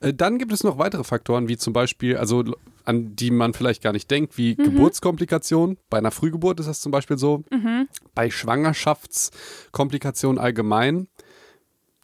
Äh, 0.00 0.12
dann 0.12 0.36
gibt 0.38 0.52
es 0.52 0.62
noch 0.62 0.76
weitere 0.76 1.04
Faktoren, 1.04 1.48
wie 1.48 1.56
zum 1.56 1.72
Beispiel, 1.72 2.18
also 2.18 2.44
an 2.84 3.16
die 3.16 3.30
man 3.30 3.54
vielleicht 3.54 3.82
gar 3.82 3.94
nicht 3.94 4.10
denkt, 4.10 4.36
wie 4.36 4.56
mhm. 4.58 4.64
Geburtskomplikationen. 4.64 5.78
Bei 5.88 5.96
einer 5.98 6.10
Frühgeburt 6.10 6.60
ist 6.60 6.66
das 6.66 6.80
zum 6.80 6.92
Beispiel 6.92 7.16
so. 7.16 7.44
Mhm. 7.50 7.88
Bei 8.14 8.28
Schwangerschaftskomplikationen 8.30 10.38
allgemein. 10.38 11.08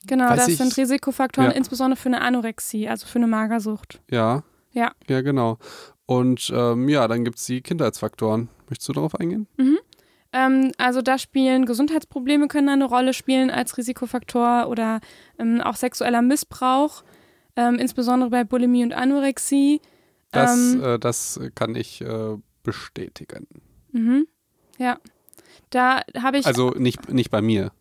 Genau, 0.07 0.29
Weiß 0.29 0.37
das 0.37 0.49
ich, 0.49 0.57
sind 0.59 0.77
Risikofaktoren, 0.77 1.51
ja. 1.51 1.57
insbesondere 1.57 1.97
für 1.99 2.09
eine 2.09 2.21
Anorexie, 2.21 2.89
also 2.89 3.07
für 3.07 3.19
eine 3.19 3.27
Magersucht. 3.27 4.01
Ja. 4.11 4.43
Ja. 4.73 4.93
Ja, 5.09 5.21
genau. 5.23 5.59
Und 6.07 6.53
ähm, 6.55 6.89
ja, 6.89 7.07
dann 7.09 7.25
gibt 7.25 7.39
es 7.39 7.47
die 7.47 7.63
Kindheitsfaktoren. 7.63 8.49
Möchtest 8.69 8.89
du 8.89 8.93
darauf 8.93 9.15
eingehen? 9.15 9.47
Mhm. 9.57 9.79
Ähm, 10.33 10.73
also 10.79 11.01
da 11.01 11.17
spielen 11.17 11.65
Gesundheitsprobleme 11.65 12.49
können 12.49 12.69
eine 12.69 12.85
Rolle 12.87 13.15
spielen 13.15 13.51
als 13.51 13.79
Risikofaktor 13.79 14.67
oder 14.69 15.01
ähm, 15.39 15.61
auch 15.61 15.77
sexueller 15.77 16.23
Missbrauch, 16.23 17.05
ähm, 17.57 17.77
insbesondere 17.77 18.31
bei 18.31 18.45
Bulimie 18.45 18.83
und 18.83 18.93
Anorexie. 18.93 19.81
Das, 20.33 20.57
Ähm, 20.75 20.83
äh, 20.83 20.99
das 20.99 21.41
kann 21.55 21.77
ich 21.77 22.01
äh, 22.01 22.37
bestätigen. 22.65 23.47
mhm. 23.93 24.27
Ja. 24.79 24.99
Da 25.71 26.03
habe 26.21 26.39
ich. 26.39 26.47
Also 26.47 26.71
nicht, 26.71 27.13
nicht 27.13 27.31
bei 27.31 27.41
mir. 27.41 27.73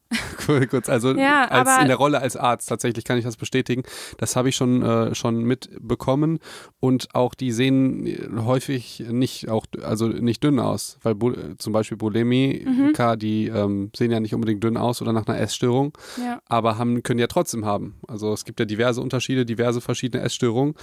Kurz, 0.70 0.90
also 0.90 1.14
Ja, 1.16 1.46
als 1.46 1.82
in 1.82 1.88
der 1.88 1.98
Rolle 1.98 2.20
als 2.20 2.36
Arzt 2.36 2.70
tatsächlich 2.70 3.06
kann 3.06 3.18
ich 3.18 3.26
das 3.26 3.38
bestätigen. 3.38 3.84
Das 4.18 4.36
habe 4.36 4.50
ich 4.50 4.56
schon, 4.56 4.82
äh, 4.82 5.16
schon 5.16 5.44
mitbekommen 5.44 6.40
und 6.80 7.14
auch 7.14 7.34
die 7.34 7.52
sehen 7.52 8.06
äh, 8.06 8.30
häufig 8.38 9.04
nicht 9.10 9.50
auch 9.50 9.66
also 9.82 10.08
nicht 10.08 10.44
dünn 10.44 10.60
aus, 10.60 10.98
weil 11.04 11.16
Bu 11.16 11.34
zum 11.58 11.74
Beispiel 11.74 11.98
Bulimiker, 11.98 13.18
die 13.18 13.48
ähm, 13.48 13.92
sehen 13.96 14.12
ja 14.12 14.20
nicht 14.20 14.34
unbedingt 14.34 14.64
dünn 14.64 14.78
aus 14.78 15.02
oder 15.02 15.14
nach 15.14 15.28
einer 15.28 15.40
Essstörung, 15.40 15.98
ja. 16.18 16.40
aber 16.48 16.78
haben 16.78 17.04
können 17.04 17.20
ja 17.20 17.28
trotzdem 17.28 17.66
haben. 17.66 17.96
Also 18.08 18.34
es 18.34 18.46
gibt 18.46 18.60
ja 18.60 18.66
diverse 18.66 19.02
Unterschiede, 19.02 19.46
diverse 19.46 19.82
verschiedene 19.82 20.24
Essstörungen 20.24 20.76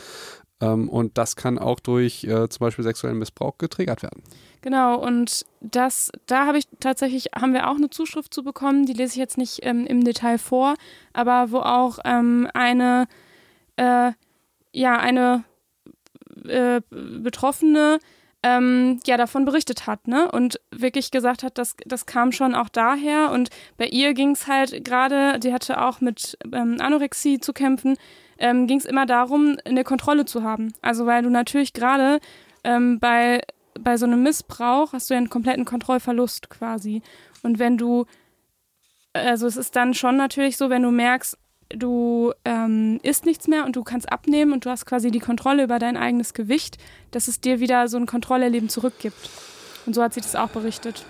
ähm, 0.61 0.89
und 0.89 1.19
das 1.19 1.37
kann 1.37 1.59
auch 1.59 1.81
durch 1.81 2.25
äh, 2.25 2.49
zum 2.49 2.65
Beispiel 2.65 2.85
sexuellen 2.85 3.19
Missbrauch 3.19 3.59
getriggert 3.59 4.03
werden. 4.03 4.23
Genau, 4.63 4.97
und 4.97 5.47
das, 5.61 6.13
da 6.27 6.47
habe 6.47 6.59
ich 6.59 6.69
tatsächlich, 6.81 7.31
haben 7.35 7.55
wir 7.55 7.69
auch 7.69 7.77
eine 7.77 7.89
Zuschrift 7.89 8.35
zu 8.35 8.43
bekommen, 8.43 8.85
die 8.85 8.93
lese 8.93 9.13
ich 9.13 9.17
jetzt 9.17 9.39
nicht 9.39 9.61
ähm, 9.63 9.87
im 9.87 10.05
Detail 10.05 10.39
vor, 10.39 10.75
aber 11.15 11.51
wo 11.51 11.61
auch 11.61 11.99
ähm, 12.05 12.49
eine, 12.53 13.07
äh, 13.77 14.13
ja, 14.73 14.99
eine 14.99 15.45
äh, 16.47 16.83
Betroffene 16.91 17.99
ähm, 18.43 19.01
ja 19.07 19.17
davon 19.17 19.45
berichtet 19.45 19.87
hat, 19.87 20.09
ne? 20.09 20.31
Und 20.31 20.61
wirklich 20.71 21.11
gesagt 21.11 21.43
hat, 21.43 21.59
das, 21.59 21.77
das 21.87 22.07
kam 22.07 22.33
schon 22.33 22.55
auch 22.55 22.69
daher. 22.69 23.31
Und 23.33 23.51
bei 23.77 23.87
ihr 23.87 24.15
ging 24.15 24.31
es 24.31 24.47
halt 24.47 24.85
gerade, 24.85 25.39
die 25.39 25.53
hatte 25.53 25.81
auch 25.81 26.01
mit 26.01 26.39
ähm, 26.53 26.77
Anorexie 26.81 27.39
zu 27.41 27.53
kämpfen, 27.53 27.97
ähm, 28.39 28.67
ging 28.67 28.79
es 28.79 28.87
immer 28.87 29.05
darum, 29.07 29.59
eine 29.65 29.85
Kontrolle 29.85 30.25
zu 30.25 30.43
haben. 30.43 30.73
Also 30.81 31.07
weil 31.07 31.23
du 31.23 31.31
natürlich 31.31 31.73
gerade 31.75 32.21
ähm, 32.65 32.99
bei 32.99 33.41
bei 33.79 33.97
so 33.97 34.07
einem 34.07 34.23
Missbrauch 34.23 34.93
hast 34.93 35.11
du 35.11 35.15
ja 35.15 35.19
einen 35.19 35.31
kompletten 35.31 35.65
Kontrollverlust 35.65 36.51
quasi. 36.51 37.03
Und 37.43 37.59
wenn 37.59 37.77
du, 37.79 38.07
also 39.13 39.47
es 39.47 39.57
ist 39.57 39.77
dann 39.77 39.95
schon 39.95 40.17
natürlich 40.17 40.57
so, 40.57 40.71
wenn 40.71 40.83
du 40.83 40.91
merkst, 40.91 41.39
du 41.71 42.33
ähm, 42.45 42.99
isst 43.03 43.27
nichts 43.27 43.47
mehr 43.47 43.65
und 43.65 43.77
du 43.77 43.85
kannst 43.85 44.11
abnehmen 44.11 44.53
und 44.53 44.65
du 44.67 44.71
hast 44.71 44.87
quasi 44.87 45.11
die 45.11 45.21
Kontrolle 45.21 45.65
über 45.65 45.79
dein 45.79 45.97
eigenes 45.97 46.35
Gewicht, 46.35 46.79
dass 47.13 47.29
es 47.29 47.41
dir 47.41 47.61
wieder 47.61 47.89
so 47.89 47.97
ein 47.97 48.07
Kontrollerleben 48.07 48.69
zurückgibt. 48.69 49.31
Und 49.87 49.95
so 49.95 50.03
hat 50.03 50.15
sie 50.15 50.21
das 50.21 50.37
auch 50.37 50.49
berichtet. 50.49 51.05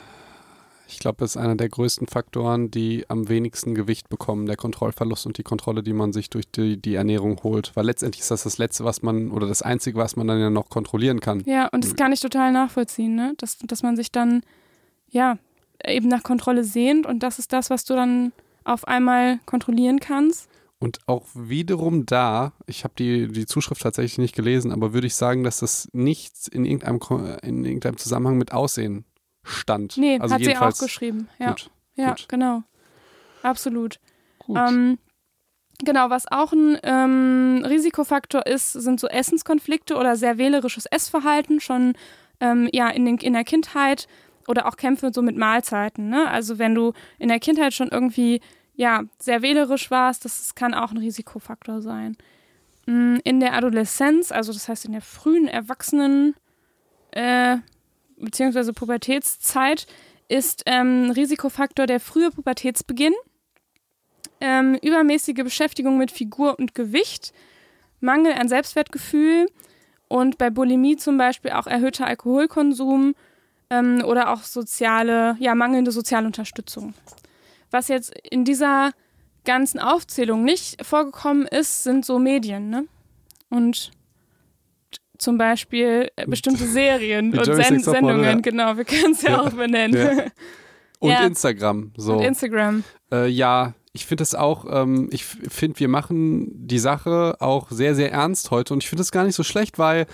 Ich 0.91 0.99
glaube, 0.99 1.19
das 1.21 1.37
ist 1.37 1.37
einer 1.37 1.57
der 1.57 1.69
größten 1.69 2.07
Faktoren, 2.07 2.71
die 2.71 3.05
am 3.09 3.29
wenigsten 3.29 3.75
Gewicht 3.75 4.09
bekommen, 4.09 4.47
der 4.47 4.57
Kontrollverlust 4.57 5.27
und 5.27 5.39
die 5.39 5.43
Kontrolle, 5.43 5.83
die 5.83 5.93
man 5.93 6.13
sich 6.13 6.31
durch 6.31 6.51
die, 6.51 6.77
die 6.77 6.95
Ernährung 6.95 7.41
holt. 7.43 7.73
Weil 7.75 7.87
letztendlich 7.87 8.23
ist 8.23 8.31
das 8.31 8.43
das 8.43 8.59
Letzte, 8.59 8.85
was 8.85 9.03
man 9.03 9.31
oder 9.31 9.47
das 9.47 9.63
Einzige, 9.63 9.99
was 9.99 10.17
man 10.17 10.27
dann 10.27 10.41
ja 10.41 10.51
noch 10.51 10.69
kontrollieren 10.69 11.21
kann. 11.21 11.43
Ja, 11.47 11.69
und 11.69 11.85
das 11.85 11.95
kann 11.95 12.13
ich 12.13 12.21
total 12.21 12.53
nachvollziehen, 12.53 13.15
ne? 13.15 13.35
dass, 13.39 13.59
dass 13.59 13.83
man 13.83 13.97
sich 13.97 14.11
dann, 14.11 14.43
ja, 15.11 15.39
eben 15.87 16.09
nach 16.09 16.23
Kontrolle 16.23 16.65
sehnt 16.65 17.07
und 17.07 17.23
das 17.23 17.39
ist 17.39 17.53
das, 17.53 17.71
was 17.71 17.85
du 17.85 17.95
dann 17.95 18.33
auf 18.65 18.87
einmal 18.87 19.39
kontrollieren 19.47 20.01
kannst. 20.01 20.49
Und 20.79 20.99
auch 21.07 21.27
wiederum 21.35 22.07
da, 22.07 22.53
ich 22.67 22.85
habe 22.85 22.95
die, 22.99 23.29
die 23.29 23.47
Zuschrift 23.47 23.83
tatsächlich 23.83 24.19
nicht 24.19 24.35
gelesen, 24.35 24.73
aber 24.73 24.95
würde 24.95 25.07
ich 25.07 25.15
sagen, 25.15 25.45
dass 25.45 25.61
das 25.61 25.89
nichts 25.93 26.49
in 26.49 26.65
irgendeinem, 26.65 27.01
in 27.43 27.65
irgendeinem 27.65 27.99
Zusammenhang 27.99 28.39
mit 28.39 28.53
Aussehen 28.53 29.05
stand. 29.51 29.97
Nee, 29.97 30.19
also 30.21 30.35
hat 30.35 30.43
sie 30.45 30.57
auch 30.57 30.79
geschrieben. 30.79 31.29
Ja, 31.39 31.51
Gut, 31.51 31.71
ja 31.97 32.11
gut. 32.11 32.29
genau. 32.29 32.63
Absolut. 33.43 33.99
gut. 34.39 34.57
Ähm, 34.59 34.99
genau, 35.85 36.11
was 36.11 36.31
auch 36.31 36.53
ein 36.53 36.79
ähm, 36.83 37.65
Risikofaktor 37.67 38.47
ist, 38.47 38.73
sind 38.73 39.01
so 39.01 39.09
Essenskonflikte 39.09 39.97
oder 39.97 40.17
sehr 40.17 40.39
wählerisches 40.39 40.87
Essverhalten 40.87 41.61
schon 41.61 41.95
ähm, 42.41 42.69
ja, 42.73 42.89
in, 42.89 43.05
den, 43.05 43.19
in 43.19 43.33
der 43.33 43.45
Kindheit 43.45 44.07
oder 44.49 44.67
auch 44.67 44.77
Kämpfe 44.77 45.11
so 45.13 45.23
mit 45.23 45.37
Mahlzeiten. 45.37 46.09
Ne? 46.09 46.29
Also 46.29 46.59
wenn 46.59 46.75
du 46.75 46.93
in 47.19 47.29
der 47.29 47.41
Kindheit 47.41 47.73
schon 47.75 47.89
irgendwie 47.89 48.41
ja, 48.75 49.03
sehr 49.19 49.43
wählerisch 49.43 49.91
warst, 49.91 50.25
das, 50.25 50.39
das 50.39 50.55
kann 50.55 50.73
auch 50.75 50.91
ein 50.91 50.97
Risikofaktor 50.97 51.83
sein. 51.83 52.17
Mm, 52.87 53.17
In 53.25 53.41
der 53.41 53.53
Adoleszenz, 53.55 54.33
also 54.33 54.53
das 54.53 54.69
heißt 54.69 54.87
in 54.87 54.93
der 54.93 55.03
frühen 55.03 55.49
Erwachsenen- 55.49 56.35
äh, 57.13 57.59
beziehungsweise 58.21 58.73
Pubertätszeit, 58.73 59.87
ist 60.29 60.63
ähm, 60.67 61.11
Risikofaktor 61.11 61.87
der 61.87 61.99
frühe 61.99 62.31
Pubertätsbeginn 62.31 63.15
ähm, 64.41 64.79
übermäßige 64.83 65.43
Beschäftigung 65.43 65.99
mit 65.99 66.11
Figur 66.11 66.59
und 66.59 66.75
Gewicht, 66.75 67.33
Mangel 68.01 68.33
an 68.33 68.49
Selbstwertgefühl 68.49 69.47
und 70.09 70.39
bei 70.39 70.51
Bulimie 70.51 70.97
zum 70.97 71.19
Beispiel 71.19 71.53
auch 71.53 71.67
erhöhter 71.67 72.07
Alkoholkonsum 72.07 73.15
ähm, 73.69 74.03
oder 74.05 74.33
auch 74.33 74.43
soziale, 74.43 75.37
ja, 75.39 75.55
mangelnde 75.55 75.93
soziale 75.93 76.27
Unterstützung. 76.27 76.95
Was 77.71 77.89
jetzt 77.89 78.13
in 78.31 78.45
dieser 78.45 78.93
ganzen 79.45 79.79
Aufzählung 79.79 80.45
nicht 80.45 80.85
vorgekommen 80.85 81.47
ist, 81.47 81.85
sind 81.85 82.05
so 82.05 82.19
Medien, 82.19 82.71
ne? 82.71 82.87
Und 83.49 83.91
zum 85.21 85.39
Beispiel 85.39 86.11
äh, 86.17 86.27
bestimmte 86.27 86.67
Serien 86.67 87.33
und 87.39 87.45
Sen 87.45 87.81
Sendungen, 87.81 88.25
ja. 88.25 88.35
genau, 88.41 88.77
wir 88.77 88.85
können 88.85 89.13
es 89.13 89.23
ja, 89.23 89.31
Ja. 89.31 89.41
auch 89.43 89.51
benennen. 89.51 90.17
Ja. 90.19 90.25
Und. 90.99 91.13
Instagram. 91.13 91.93
So. 91.97 92.19
Und 92.19 92.25
Instagram. 92.25 92.85
Äh, 93.11 93.29
ja, 93.29 93.73
ich 93.95 94.05
finde 94.05 94.23
es 94.23 94.35
auch, 94.35 94.67
ähm, 94.71 95.09
ich 95.13 95.25
finde, 95.25 95.81
wir 95.81 95.89
machen 95.89 96.51
die 96.67 96.79
Sache 96.79 97.37
auch 97.41 97.71
sehr, 97.71 97.95
sehr 97.95 98.13
ernst 98.13 98.51
heute 98.51 98.75
und 98.75 98.83
ich 98.83 98.89
finde 98.91 99.03
es 99.03 99.11
gar 99.11 99.25
nicht 99.25 99.35
so 99.35 99.43
schlecht, 99.43 99.79
weil 99.79 100.07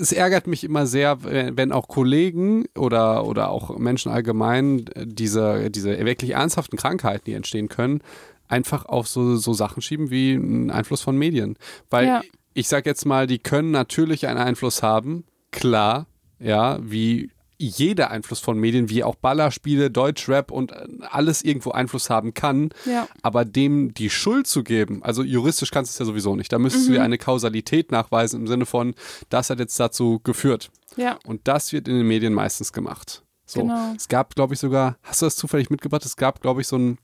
es 0.00 0.12
ärgert 0.12 0.46
mich 0.46 0.64
immer 0.64 0.86
sehr, 0.86 1.18
wenn 1.22 1.72
auch 1.72 1.88
Kollegen 1.88 2.64
oder, 2.76 3.26
oder 3.26 3.50
auch 3.50 3.76
Menschen 3.78 4.10
allgemein 4.10 4.86
äh, 4.94 5.06
diese, 5.06 5.70
diese 5.70 6.04
wirklich 6.04 6.30
ernsthaften 6.32 6.78
Krankheiten, 6.78 7.24
die 7.26 7.34
entstehen 7.34 7.68
können, 7.68 8.00
einfach 8.48 8.86
auf 8.86 9.08
so, 9.08 9.36
so 9.36 9.52
Sachen 9.52 9.82
schieben 9.82 10.10
wie 10.10 10.34
einen 10.34 10.70
Einfluss 10.70 11.02
von 11.02 11.16
Medien. 11.16 11.56
Weil 11.90 12.06
Ja. 12.06 12.22
Ich 12.54 12.68
sag 12.68 12.86
jetzt 12.86 13.04
mal, 13.04 13.26
die 13.26 13.38
können 13.38 13.70
natürlich 13.70 14.26
einen 14.26 14.38
Einfluss 14.38 14.82
haben, 14.82 15.24
klar, 15.50 16.06
ja, 16.38 16.78
wie 16.82 17.30
jeder 17.56 18.10
Einfluss 18.10 18.40
von 18.40 18.58
Medien, 18.58 18.90
wie 18.90 19.04
auch 19.04 19.14
Ballerspiele, 19.14 19.90
Deutschrap 19.90 20.50
und 20.50 20.72
äh, 20.72 20.86
alles 21.10 21.42
irgendwo 21.42 21.70
Einfluss 21.70 22.10
haben 22.10 22.34
kann, 22.34 22.70
Ja. 22.84 23.06
aber 23.22 23.44
dem 23.44 23.94
die 23.94 24.10
Schuld 24.10 24.46
zu 24.48 24.64
geben, 24.64 25.02
also 25.04 25.22
juristisch 25.22 25.70
kannst 25.70 25.92
du 25.92 25.94
es 25.94 25.98
ja 26.00 26.04
sowieso 26.04 26.34
nicht, 26.36 26.52
da 26.52 26.58
müsstest 26.58 26.86
du 26.86 26.90
Mhm. 26.90 26.94
dir 26.96 27.02
eine 27.02 27.16
Kausalität 27.18 27.92
nachweisen 27.92 28.40
im 28.40 28.46
Sinne 28.48 28.66
von, 28.66 28.94
das 29.28 29.50
hat 29.50 29.60
jetzt 29.60 29.78
dazu 29.78 30.20
geführt. 30.24 30.70
Ja. 30.96 31.18
Und 31.26 31.46
das 31.48 31.72
wird 31.72 31.86
in 31.88 31.96
den 31.96 32.06
Medien 32.08 32.34
meistens 32.34 32.72
gemacht. 32.72 33.22
So. 33.46 33.60
Genau. 33.60 33.92
Es 33.96 34.08
gab, 34.08 34.34
glaube 34.34 34.54
ich, 34.54 34.60
sogar, 34.60 34.96
hast 35.02 35.22
du 35.22 35.26
das 35.26 35.36
zufällig 35.36 35.70
mitgebracht? 35.70 36.04
Es 36.04 36.16
gab, 36.16 36.40
glaube 36.40 36.60
ich, 36.60 36.66
so 36.66 36.76
einen 36.76 36.98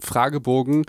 Fragebogen. 0.00 0.84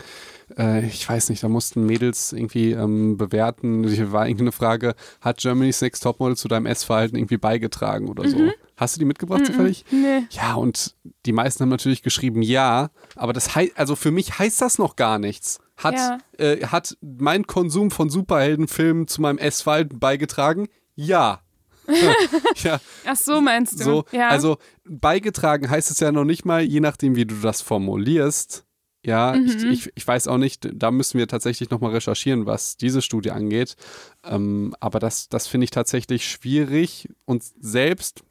Äh, 0.57 0.85
ich 0.87 1.07
weiß 1.07 1.29
nicht, 1.29 1.43
da 1.43 1.49
mussten 1.49 1.85
Mädels 1.85 2.33
irgendwie 2.33 2.71
ähm, 2.71 3.17
bewerten. 3.17 3.87
Hier 3.87 4.11
war 4.11 4.27
irgendwie 4.27 4.43
eine 4.45 4.51
Frage, 4.51 4.95
hat 5.21 5.39
Germany's 5.39 5.81
Next 5.81 6.03
Topmodel 6.03 6.35
zu 6.37 6.47
deinem 6.47 6.65
Essverhalten 6.65 7.17
irgendwie 7.17 7.37
beigetragen 7.37 8.07
oder 8.09 8.27
so? 8.29 8.37
Hast 8.75 8.95
du 8.95 8.99
die 8.99 9.05
mitgebracht 9.05 9.45
zufällig? 9.45 9.85
Mhm. 9.91 10.01
Nee. 10.01 10.27
Ja, 10.31 10.55
und 10.55 10.95
die 11.25 11.31
meisten 11.33 11.61
haben 11.63 11.69
natürlich 11.69 12.03
geschrieben 12.03 12.41
ja, 12.41 12.89
aber 13.15 13.33
das 13.33 13.55
heißt, 13.55 13.73
also 13.77 13.95
für 13.95 14.11
mich 14.11 14.37
heißt 14.39 14.61
das 14.61 14.77
noch 14.77 14.95
gar 14.95 15.19
nichts. 15.19 15.59
Hat, 15.77 15.95
Ja. 15.95 16.17
äh, 16.37 16.65
hat 16.67 16.97
mein 17.01 17.45
Konsum 17.47 17.91
von 17.91 18.09
Superheldenfilmen 18.09 19.07
zu 19.07 19.21
meinem 19.21 19.37
Essverhalten 19.37 19.99
beigetragen? 19.99 20.67
Ja. 20.95 21.41
ja, 22.63 22.79
Ach 23.05 23.15
so, 23.15 23.39
meinst 23.39 23.79
du? 23.79 23.83
so. 23.83 24.05
ja. 24.11 24.27
Also 24.29 24.57
beigetragen 24.85 25.69
heißt 25.69 25.89
es 25.89 25.99
ja 25.99 26.11
noch 26.11 26.25
nicht 26.25 26.43
mal, 26.45 26.61
je 26.61 26.79
nachdem, 26.81 27.15
wie 27.15 27.25
du 27.25 27.35
das 27.35 27.61
formulierst. 27.61 28.65
Ja, 29.07 29.35
ich, 29.35 29.55
Mhm. 29.63 29.71
ich, 29.71 29.89
ich 29.95 30.05
weiß 30.05 30.27
auch 30.27 30.37
nicht, 30.37 30.67
da 30.73 30.91
müssen 30.91 31.17
wir 31.17 31.27
tatsächlich 31.29 31.69
nochmal 31.69 31.93
recherchieren, 31.93 32.45
was 32.45 32.75
diese 32.75 33.01
Studie 33.01 33.31
angeht. 33.31 33.77
Ähm, 34.25 34.75
aber 34.81 34.99
das, 34.99 35.29
das 35.29 35.47
finde 35.47 35.63
ich 35.63 35.71
tatsächlich 35.71 36.27
schwierig 36.29 37.07
und 37.23 37.41
selbst, 37.61 38.21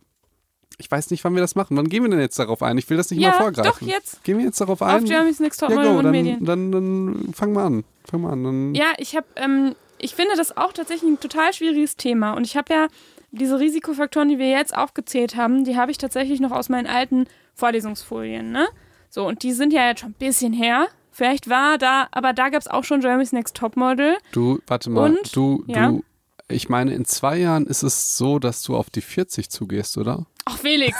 ich 0.76 0.90
weiß 0.90 1.10
nicht, 1.10 1.24
wann 1.24 1.34
wir 1.34 1.40
das 1.40 1.54
machen. 1.54 1.78
Wann 1.78 1.88
gehen 1.88 2.02
wir 2.02 2.10
denn 2.10 2.20
jetzt 2.20 2.38
darauf 2.38 2.62
ein? 2.62 2.76
Ich 2.76 2.90
will 2.90 2.98
das 2.98 3.10
nicht 3.10 3.22
ja, 3.22 3.30
mal 3.30 3.38
vorgreifen. 3.38 3.72
doch, 3.72 3.80
jetzt. 3.80 4.22
Gehen 4.24 4.36
wir 4.36 4.44
jetzt 4.44 4.60
darauf 4.60 4.82
Auf 4.82 4.88
ein? 4.88 5.06
Jeremy's 5.06 5.40
Next 5.40 5.62
ja, 5.62 5.68
Topmodel 5.68 5.94
go, 5.96 6.02
dann, 6.02 6.10
Medien. 6.12 6.44
dann, 6.44 6.70
dann 6.70 7.30
fang 7.34 7.54
mal 7.54 7.64
an. 7.64 7.84
Fang 8.04 8.20
mal 8.20 8.32
an. 8.32 8.44
Dann, 8.44 8.74
Ja, 8.74 8.92
ich 8.98 9.16
habe, 9.16 9.26
ähm, 9.36 9.74
ich 9.98 10.14
finde 10.14 10.36
das 10.36 10.58
auch 10.58 10.74
tatsächlich 10.74 11.10
ein 11.10 11.20
total 11.20 11.54
schwieriges 11.54 11.96
Thema. 11.96 12.34
Und 12.34 12.44
ich 12.46 12.54
habe 12.54 12.70
ja 12.74 12.88
diese 13.30 13.58
Risikofaktoren, 13.58 14.28
die 14.28 14.38
wir 14.38 14.50
jetzt 14.50 14.76
aufgezählt 14.76 15.36
haben, 15.36 15.64
die 15.64 15.76
habe 15.78 15.90
ich 15.90 15.96
tatsächlich 15.96 16.38
noch 16.40 16.52
aus 16.52 16.68
meinen 16.68 16.86
alten 16.86 17.26
Vorlesungsfolien, 17.54 18.52
ne? 18.52 18.68
So, 19.16 19.26
und 19.26 19.42
die 19.42 19.54
sind 19.54 19.72
ja 19.72 19.86
jetzt 19.88 20.00
schon 20.00 20.10
ein 20.10 20.14
bisschen 20.18 20.52
her. 20.52 20.88
Vielleicht 21.10 21.48
war 21.48 21.78
da, 21.78 22.06
aber 22.10 22.34
da 22.34 22.50
gab 22.50 22.60
es 22.60 22.68
auch 22.68 22.84
schon 22.84 23.00
Jeremy's 23.00 23.32
Next 23.32 23.56
Topmodel. 23.56 24.18
Du, 24.32 24.60
warte 24.66 24.90
mal, 24.90 25.10
Und? 25.16 25.34
du, 25.34 25.64
Ja. 25.66 25.86
du, 25.88 26.04
ich 26.48 26.68
meine, 26.68 26.92
in 26.92 27.06
zwei 27.06 27.38
Jahren 27.38 27.66
ist 27.66 27.82
es 27.82 28.18
so, 28.18 28.38
dass 28.38 28.62
du 28.62 28.76
auf 28.76 28.90
die 28.90 29.00
40 29.00 29.48
zugehst, 29.48 29.96
oder? 29.96 30.26
Ach, 30.44 30.58
Felix. 30.58 30.98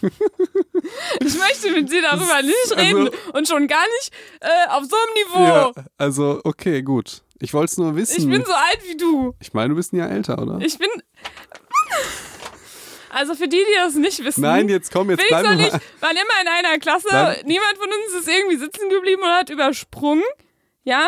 ich 0.00 1.38
möchte 1.38 1.70
mit 1.72 1.92
dir 1.92 2.00
darüber 2.00 2.40
nicht 2.40 2.56
Also- 2.70 2.74
reden 2.76 3.10
und 3.34 3.46
schon 3.46 3.66
gar 3.68 3.84
nicht 3.98 4.12
äh, 4.40 4.46
auf 4.70 4.84
so 4.84 4.96
einem 4.96 5.14
Niveau. 5.44 5.78
Ja, 5.78 5.84
also, 5.98 6.40
okay, 6.44 6.80
gut. 6.80 7.20
Ich 7.40 7.52
wollte 7.52 7.72
es 7.72 7.76
nur 7.76 7.94
wissen. 7.94 8.18
Ich 8.22 8.26
bin 8.26 8.42
so 8.42 8.52
alt 8.54 8.80
wie 8.88 8.96
du. 8.96 9.34
Ich 9.40 9.52
meine, 9.52 9.68
du 9.68 9.74
bist 9.74 9.92
ein 9.92 9.96
Jahr 9.98 10.10
älter, 10.10 10.40
oder? 10.40 10.58
Ich 10.62 10.78
bin. 10.78 10.88
Also 13.10 13.34
für 13.34 13.48
die, 13.48 13.56
die 13.58 13.74
das 13.76 13.94
nicht 13.94 14.22
wissen. 14.24 14.40
Nein, 14.42 14.68
jetzt 14.68 14.92
komm, 14.92 15.10
jetzt 15.10 15.24
bleib 15.28 15.44
mal. 15.44 15.60
ich 15.60 15.72
waren 15.72 16.16
immer 16.16 16.40
in 16.42 16.48
einer 16.66 16.78
Klasse. 16.78 17.08
Dann- 17.10 17.36
Niemand 17.44 17.76
von 17.76 17.88
uns 17.88 18.20
ist 18.20 18.28
irgendwie 18.28 18.56
sitzen 18.56 18.88
geblieben 18.88 19.22
oder 19.22 19.38
hat 19.38 19.50
übersprungen. 19.50 20.22
Ja? 20.84 21.06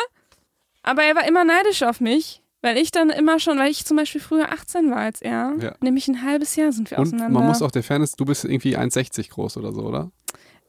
Aber 0.82 1.02
er 1.04 1.14
war 1.14 1.26
immer 1.26 1.44
neidisch 1.44 1.82
auf 1.84 2.00
mich, 2.00 2.42
weil 2.60 2.76
ich 2.76 2.90
dann 2.90 3.10
immer 3.10 3.38
schon, 3.38 3.58
weil 3.58 3.70
ich 3.70 3.84
zum 3.86 3.96
Beispiel 3.96 4.20
früher 4.20 4.50
18 4.52 4.90
war 4.90 4.98
als 4.98 5.22
er. 5.22 5.54
Ja. 5.60 5.74
Nämlich 5.80 6.08
ein 6.08 6.22
halbes 6.22 6.56
Jahr 6.56 6.72
sind 6.72 6.90
wir 6.90 6.98
Und 6.98 7.06
auseinander. 7.08 7.38
man 7.38 7.46
muss 7.48 7.62
auch 7.62 7.70
der 7.70 7.82
Fairness, 7.84 8.12
du 8.16 8.24
bist 8.24 8.44
irgendwie 8.44 8.76
1,60 8.76 9.30
groß 9.30 9.56
oder 9.56 9.72
so, 9.72 9.82
oder? 9.82 10.10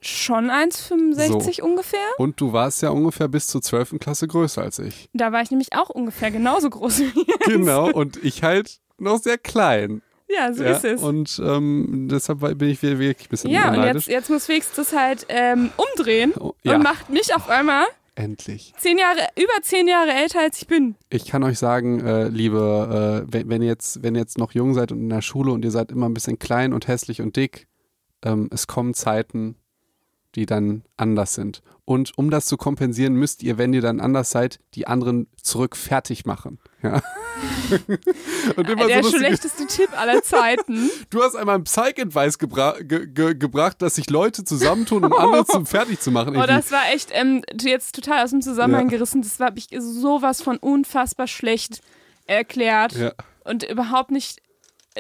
schon 0.05 0.51
1,65 0.51 1.61
ungefähr. 1.61 1.99
Und 2.17 2.39
du 2.41 2.51
warst 2.51 2.81
ja 2.81 2.89
ungefähr 2.89 3.29
bis 3.29 3.47
zur 3.47 3.61
12. 3.61 3.99
Klasse 3.99 4.27
größer 4.27 4.61
als 4.61 4.79
ich. 4.79 5.09
Da 5.13 5.31
war 5.31 5.41
ich 5.41 5.49
nämlich 5.49 5.69
auch 5.73 5.89
ungefähr 5.89 6.29
genauso 6.29 6.69
groß 6.69 6.99
wie 6.99 7.03
jetzt. 7.27 7.45
Genau, 7.45 7.89
und 7.89 8.21
ich 8.23 8.43
halt 8.43 8.79
noch 8.97 9.17
sehr 9.19 9.37
klein. 9.37 10.01
Ja, 10.29 10.53
so 10.53 10.63
ja, 10.63 10.71
ist 10.71 10.85
es. 10.85 11.01
Und 11.01 11.41
ähm, 11.43 12.07
deshalb 12.09 12.39
bin 12.57 12.69
ich 12.69 12.81
wirklich 12.81 13.27
ein 13.27 13.29
bisschen 13.29 13.51
ja, 13.51 13.69
und 13.71 13.83
jetzt, 13.83 14.07
jetzt 14.07 14.29
muss 14.29 14.45
Felix 14.45 14.71
das 14.75 14.93
halt 14.93 15.25
ähm, 15.29 15.69
umdrehen 15.77 16.33
Oh, 16.39 16.53
ja, 16.63 16.75
und 16.75 16.83
macht 16.83 17.09
mich 17.09 17.35
auf 17.35 17.49
einmal 17.49 17.85
endlich. 18.15 18.73
zehn 18.77 18.97
Jahre, 18.97 19.19
über 19.35 19.61
zehn 19.61 19.87
Jahre 19.87 20.11
älter 20.11 20.39
als 20.39 20.61
ich 20.61 20.67
bin. 20.67 20.95
Ich 21.09 21.25
kann 21.25 21.43
euch 21.43 21.59
sagen, 21.59 21.99
äh, 21.99 22.27
liebe, 22.29 23.23
äh, 23.27 23.33
wenn, 23.33 23.49
wenn, 23.49 23.61
ihr 23.61 23.67
jetzt, 23.69 24.01
wenn 24.03 24.15
ihr 24.15 24.21
jetzt 24.21 24.37
noch 24.37 24.53
jung 24.53 24.73
seid 24.73 24.91
und 24.91 24.99
in 24.99 25.09
der 25.09 25.21
Schule 25.21 25.51
und 25.51 25.63
ihr 25.65 25.71
seid 25.71 25.91
immer 25.91 26.07
ein 26.07 26.13
bisschen 26.13 26.39
klein 26.39 26.73
und 26.73 26.87
hässlich 26.87 27.21
und 27.21 27.35
dick, 27.35 27.67
ähm, 28.23 28.49
es 28.51 28.67
kommen 28.67 28.93
Zeiten, 28.93 29.55
die 30.35 30.45
dann 30.45 30.83
anders 30.97 31.33
sind. 31.33 31.61
Und 31.85 32.17
um 32.17 32.29
das 32.29 32.45
zu 32.45 32.55
kompensieren, 32.55 33.15
müsst 33.15 33.43
ihr, 33.43 33.57
wenn 33.57 33.73
ihr 33.73 33.81
dann 33.81 33.99
anders 33.99 34.31
seid, 34.31 34.59
die 34.73 34.87
anderen 34.87 35.27
zurück 35.41 35.75
fertig 35.75 36.25
machen. 36.25 36.59
Ja. 36.81 37.01
Der 38.87 39.03
so 39.03 39.17
schlechteste 39.17 39.65
Tipp 39.67 39.89
aller 39.97 40.21
Zeiten. 40.23 40.89
du 41.09 41.21
hast 41.21 41.35
einmal 41.35 41.55
einen 41.55 41.63
Psych-Advice 41.65 42.37
gebra 42.37 42.75
ge 42.79 43.07
ge 43.07 43.35
gebracht, 43.35 43.81
dass 43.81 43.95
sich 43.95 44.09
Leute 44.09 44.43
zusammentun, 44.43 45.03
um 45.05 45.13
andere 45.13 45.45
zum 45.45 45.65
fertig 45.65 45.99
zu 45.99 46.11
machen. 46.11 46.29
Oh, 46.29 46.41
irgendwie. 46.41 46.53
das 46.55 46.71
war 46.71 46.83
echt 46.93 47.09
ähm, 47.11 47.41
jetzt 47.59 47.95
total 47.95 48.23
aus 48.23 48.29
dem 48.29 48.41
Zusammenhang 48.41 48.85
Ja. 48.85 48.97
gerissen. 48.97 49.21
Das 49.21 49.39
war 49.39 49.47
hab 49.47 49.57
ich 49.57 49.67
sowas 49.79 50.41
von 50.41 50.57
unfassbar 50.57 51.27
schlecht 51.27 51.81
erklärt 52.25 52.93
ja. 52.93 53.11
und 53.43 53.63
überhaupt 53.63 54.11
nicht 54.11 54.39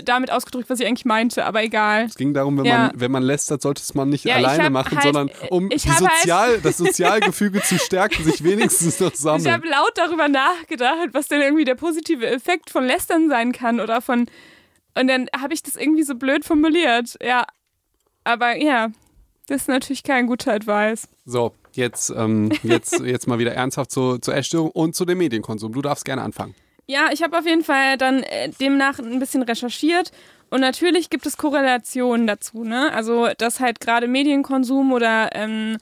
damit 0.03 0.31
ausgedrückt, 0.31 0.69
was 0.69 0.79
ich 0.79 0.87
eigentlich 0.87 1.05
meinte, 1.05 1.45
aber 1.45 1.61
egal. 1.63 2.05
Es 2.05 2.15
ging 2.15 2.33
darum, 2.33 2.57
wenn, 2.57 2.65
Ja. 2.65 2.77
man, 2.87 2.91
wenn 2.95 3.11
man 3.11 3.21
lästert, 3.23 3.61
sollte 3.61 3.81
es 3.83 3.93
man 3.93 4.09
nicht 4.09 4.25
Ja, 4.25 4.39
ich 4.39 4.47
alleine 4.47 4.69
machen, 4.71 4.97
halt- 4.97 5.03
sondern 5.13 5.29
um 5.49 5.69
ich 5.71 5.87
halt- 5.87 5.99
Sozial, 5.99 6.59
das 6.63 6.77
Sozialgefüge 6.77 7.61
zu 7.61 7.77
stärken, 7.77 8.23
sich 8.23 8.43
wenigstens 8.43 8.99
noch 8.99 9.13
Ich 9.13 9.19
sammeln. 9.19 9.51
habe 9.53 9.67
laut 9.67 9.91
darüber 9.95 10.27
nachgedacht, 10.29 11.09
was 11.11 11.27
denn 11.27 11.41
irgendwie 11.41 11.65
der 11.65 11.75
positive 11.75 12.25
Effekt 12.25 12.69
von 12.71 12.85
Lästern 12.85 13.29
sein 13.29 13.51
kann 13.51 13.79
oder 13.79 14.01
von. 14.01 14.27
Und 14.95 15.07
dann 15.07 15.27
habe 15.39 15.53
ich 15.53 15.61
das 15.63 15.75
irgendwie 15.75 16.03
so 16.03 16.15
blöd 16.15 16.43
formuliert. 16.45 17.15
Ja. 17.21 17.45
Aber 18.23 18.55
ja, 18.55 18.89
das 19.47 19.61
ist 19.63 19.67
natürlich 19.67 20.03
kein 20.03 20.27
guter 20.27 20.53
Advice. 20.53 21.07
So, 21.25 21.53
jetzt, 21.73 22.09
ähm, 22.15 22.51
jetzt, 22.63 22.99
jetzt 23.01 23.27
mal 23.27 23.37
wieder 23.39 23.53
ernsthaft 23.53 23.91
zu, 23.91 24.17
zur 24.17 24.35
Essstörung 24.35 24.71
und 24.71 24.95
zu 24.95 25.05
dem 25.05 25.17
Medienkonsum. 25.19 25.71
Du 25.73 25.81
darfst 25.81 26.05
gerne 26.05 26.21
anfangen. 26.21 26.55
Ja, 26.85 27.09
ich 27.13 27.23
habe 27.23 27.37
auf 27.37 27.45
jeden 27.45 27.63
Fall 27.63 27.97
dann 27.97 28.23
äh, 28.23 28.49
demnach 28.49 28.99
ein 28.99 29.19
bisschen 29.19 29.41
recherchiert 29.43 30.11
und 30.49 30.59
natürlich 30.61 31.09
gibt 31.09 31.25
es 31.25 31.37
Korrelationen 31.37 32.27
dazu, 32.27 32.63
ne? 32.63 32.91
Also, 32.93 33.29
dass 33.37 33.59
halt 33.59 33.79
gerade 33.79 34.07
Medienkonsum 34.07 34.91
oder 34.91 35.29
ähm, 35.33 35.77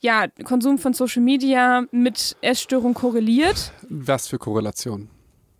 ja, 0.00 0.26
Konsum 0.44 0.78
von 0.78 0.92
Social 0.92 1.22
Media 1.22 1.84
mit 1.90 2.36
Essstörung 2.40 2.94
korreliert. 2.94 3.72
Was 3.88 4.28
für 4.28 4.38
Korrelation? 4.38 5.08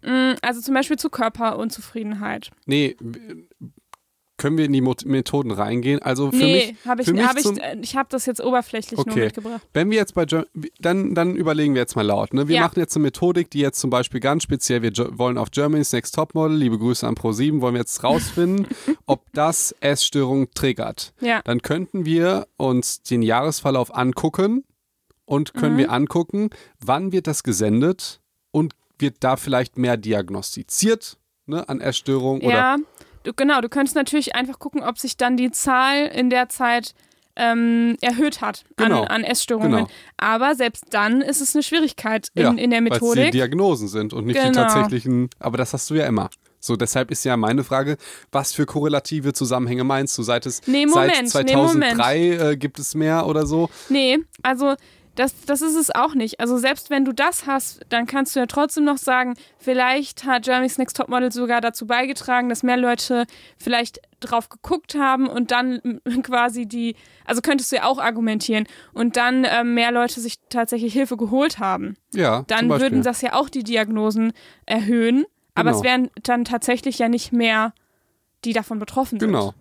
Mm, 0.03 0.33
Also 0.43 0.61
zum 0.61 0.75
Beispiel 0.75 0.99
zu 0.99 1.11
Körperunzufriedenheit. 1.11 2.51
Nee, 2.67 2.97
können 4.41 4.57
wir 4.59 4.65
in 4.65 4.73
die 4.73 4.81
Methoden 4.81 5.51
reingehen? 5.53 6.01
Also 6.03 6.31
für 6.31 6.37
nee, 6.39 6.73
mich, 6.73 6.87
habe 6.87 7.03
ich, 7.03 7.09
für 7.09 7.15
mich 7.15 7.25
hab 7.25 7.37
ich, 7.83 7.95
habe 7.97 8.09
das 8.11 8.27
jetzt 8.27 8.41
oberflächlich 8.43 8.97
nur 8.99 9.07
Okay. 9.15 9.27
mitgebracht. 9.27 9.61
wenn 9.75 9.91
wir 9.91 9.99
jetzt 9.99 10.15
bei, 10.15 10.25
Ger- 10.25 10.47
dann, 10.81 11.15
dann 11.15 11.37
überlegen 11.37 11.75
wir 11.75 11.81
jetzt 11.83 11.95
mal 11.95 12.03
laut. 12.07 12.33
Ne? 12.35 12.49
Wir 12.49 12.57
Ja. 12.57 12.63
machen 12.63 12.81
jetzt 12.81 12.97
eine 12.97 13.03
Methodik, 13.05 13.51
die 13.51 13.61
jetzt 13.61 13.79
zum 13.79 13.91
Beispiel 13.91 14.19
ganz 14.21 14.43
speziell, 14.43 14.83
wir 14.83 14.93
wollen 15.19 15.39
auf 15.39 15.51
Germany's 15.51 15.93
Next 15.93 16.15
Topmodel, 16.15 16.57
liebe 16.57 16.79
Grüße 16.79 17.07
an 17.07 17.15
Pro7, 17.15 17.61
wollen 17.61 17.75
wir 17.75 17.81
jetzt 17.81 18.03
rausfinden, 18.03 18.67
ob 19.07 19.27
das 19.35 19.75
Essstörung 19.81 20.51
triggert. 20.55 21.13
Ja, 21.21 21.43
Dann 21.45 21.63
könnten 21.63 22.05
wir 22.05 22.47
uns 22.57 23.03
den 23.03 23.23
Jahresverlauf 23.23 23.95
angucken 23.95 24.65
und 25.27 25.53
können 25.55 25.75
Mhm. 25.75 25.79
wir 25.79 25.93
angucken, 25.93 26.51
wann 26.85 27.13
wird 27.13 27.27
das 27.27 27.43
gesendet 27.43 28.21
und 28.51 28.73
wird 28.99 29.17
da 29.21 29.37
vielleicht 29.37 29.79
mehr 29.79 29.97
diagnostiziert 29.97 31.19
ne, 31.47 31.69
an 31.69 31.81
Essstörung 31.81 32.41
oder 32.41 32.55
ja 32.55 32.77
du, 33.25 33.33
genau. 33.35 33.61
Du 33.61 33.69
könntest 33.69 33.97
natürlich 33.97 34.35
einfach 34.35 34.59
gucken, 34.59 34.83
ob 34.83 34.99
sich 34.99 35.17
dann 35.17 35.37
die 35.37 35.51
Zahl 35.51 36.07
in 36.07 36.31
der 36.31 36.49
Zeit 36.49 36.95
ähm, 37.37 37.97
erhöht 38.01 38.41
hat 38.41 38.65
Genau. 38.77 39.03
an, 39.03 39.09
an 39.09 39.25
Essstörungen. 39.25 39.73
Genau. 39.73 39.89
Aber 40.17 40.55
selbst 40.57 40.87
dann 40.91 41.21
ist 41.23 41.41
es 41.41 41.55
eine 41.55 41.63
Schwierigkeit 41.63 42.29
in, 42.35 42.43
Ja, 42.43 42.51
in 42.51 42.71
der 42.71 42.81
weil 42.81 42.89
es 42.93 42.99
die 42.99 43.05
Methodik. 43.05 43.33
Diagnosen 43.33 43.89
sind 43.89 44.13
und 44.13 44.27
nicht 44.27 44.39
die 44.39 44.43
Genau. 44.49 44.63
tatsächlichen, 44.65 45.31
aber 45.39 45.57
das 45.57 45.73
hast 45.73 45.89
du 45.91 45.95
ja 45.95 46.07
immer. 46.07 46.29
So, 46.59 46.77
deshalb 46.77 47.11
ist 47.11 47.25
ja 47.25 47.39
meine 47.39 47.65
Frage, 47.65 47.97
was 48.33 48.53
für 48.53 48.67
korrelative 48.67 49.33
Zusammenhänge 49.33 49.85
meinst 49.85 50.19
du? 50.19 50.23
Seit 50.23 50.45
es 50.45 50.61
Nee, 50.67 50.85
Moment, 50.85 51.31
seit 51.31 51.47
nee, 51.47 51.53
2003 51.53 52.19
äh, 52.51 52.57
gibt 52.57 52.79
es 52.79 52.95
mehr 52.95 53.27
oder 53.27 53.47
so? 53.47 53.71
Nee, 53.89 54.19
also 54.43 54.75
das, 55.15 55.35
das 55.45 55.61
ist 55.61 55.75
es 55.77 55.95
auch 55.95 56.15
nicht. 56.15 56.41
Also 56.41 56.57
selbst 56.57 56.89
wenn 56.91 57.05
du 57.05 57.13
das 57.13 57.47
hast, 57.47 57.81
dann 57.89 58.07
kannst 58.07 58.35
du 58.35 58.41
ja 58.41 58.47
trotzdem 58.47 58.85
noch 58.85 58.97
sagen, 58.97 59.35
vielleicht 59.59 60.25
hat 60.25 60.47
Jeremy's 60.47 60.79
Next 60.79 60.97
Topmodel 60.97 61.33
sogar 61.33 61.61
dazu 61.61 61.87
beigetragen, 61.87 62.49
dass 62.49 62.63
mehr 62.63 62.77
Leute 62.77 63.27
vielleicht 63.59 64.01
drauf 64.21 64.49
geguckt 64.49 64.95
haben 64.95 65.27
und 65.27 65.51
dann 65.51 66.01
quasi 66.23 66.67
die, 66.67 66.97
also 67.25 67.41
könntest 67.41 67.73
du 67.73 67.77
ja 67.77 67.85
auch 67.85 67.99
argumentieren 67.99 68.67
und 68.93 69.17
dann 69.17 69.47
ähm, 69.49 69.75
mehr 69.75 69.93
Leute 69.93 70.21
sich 70.21 70.37
tatsächlich 70.49 70.93
Hilfe 70.93 71.17
geholt 71.17 71.59
haben. 71.59 71.97
Ja, 72.15 72.45
Dann 72.47 72.69
würden 72.69 73.03
das 73.03 73.21
ja 73.23 73.35
auch 73.35 73.49
die 73.49 73.65
Diagnosen 73.65 74.33
erhöhen, 74.67 75.25
aber 75.55 75.71
Genau. 75.71 75.79
es 75.79 75.85
wären 75.85 76.11
dann 76.23 76.45
tatsächlich 76.45 76.99
ja 76.99 77.09
nicht 77.09 77.33
mehr, 77.33 77.73
die 78.45 78.53
davon 78.53 78.79
betroffen 78.79 79.19
sind. 79.21 79.29
Genau. 79.29 79.55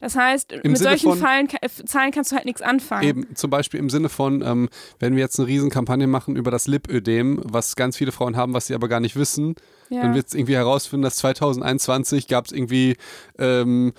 Das 0.00 0.14
heißt, 0.14 0.52
Im 0.52 0.72
mit 0.72 0.78
Sinne 0.78 0.98
solchen 0.98 1.18
Fallen, 1.18 1.48
Zahlen 1.86 2.10
kannst 2.10 2.32
du 2.32 2.36
halt 2.36 2.44
nichts 2.44 2.62
anfangen. 2.62 3.06
Eben, 3.06 3.34
zum 3.34 3.50
Beispiel 3.50 3.80
im 3.80 3.90
Sinne 3.90 4.08
von, 4.08 4.42
ähm, 4.42 4.68
wenn 4.98 5.14
wir 5.14 5.22
jetzt 5.22 5.38
eine 5.38 5.48
Riesenkampagne 5.48 6.06
machen 6.06 6.36
über 6.36 6.50
das 6.50 6.66
Lipödem, 6.66 7.40
was 7.42 7.76
ganz 7.76 7.96
viele 7.96 8.12
Frauen 8.12 8.36
haben, 8.36 8.52
was 8.52 8.66
sie 8.66 8.74
aber 8.74 8.88
gar 8.88 9.00
nicht 9.00 9.16
wissen, 9.16 9.54
Ja. 9.88 10.02
dann 10.02 10.14
wird 10.14 10.26
es 10.26 10.34
irgendwie 10.34 10.54
herausfinden, 10.56 11.02
dass 11.04 11.16
2021 11.16 12.28
gab 12.28 12.46
es 12.46 12.52
irgendwie 12.52 12.96
ähm, 13.38 13.92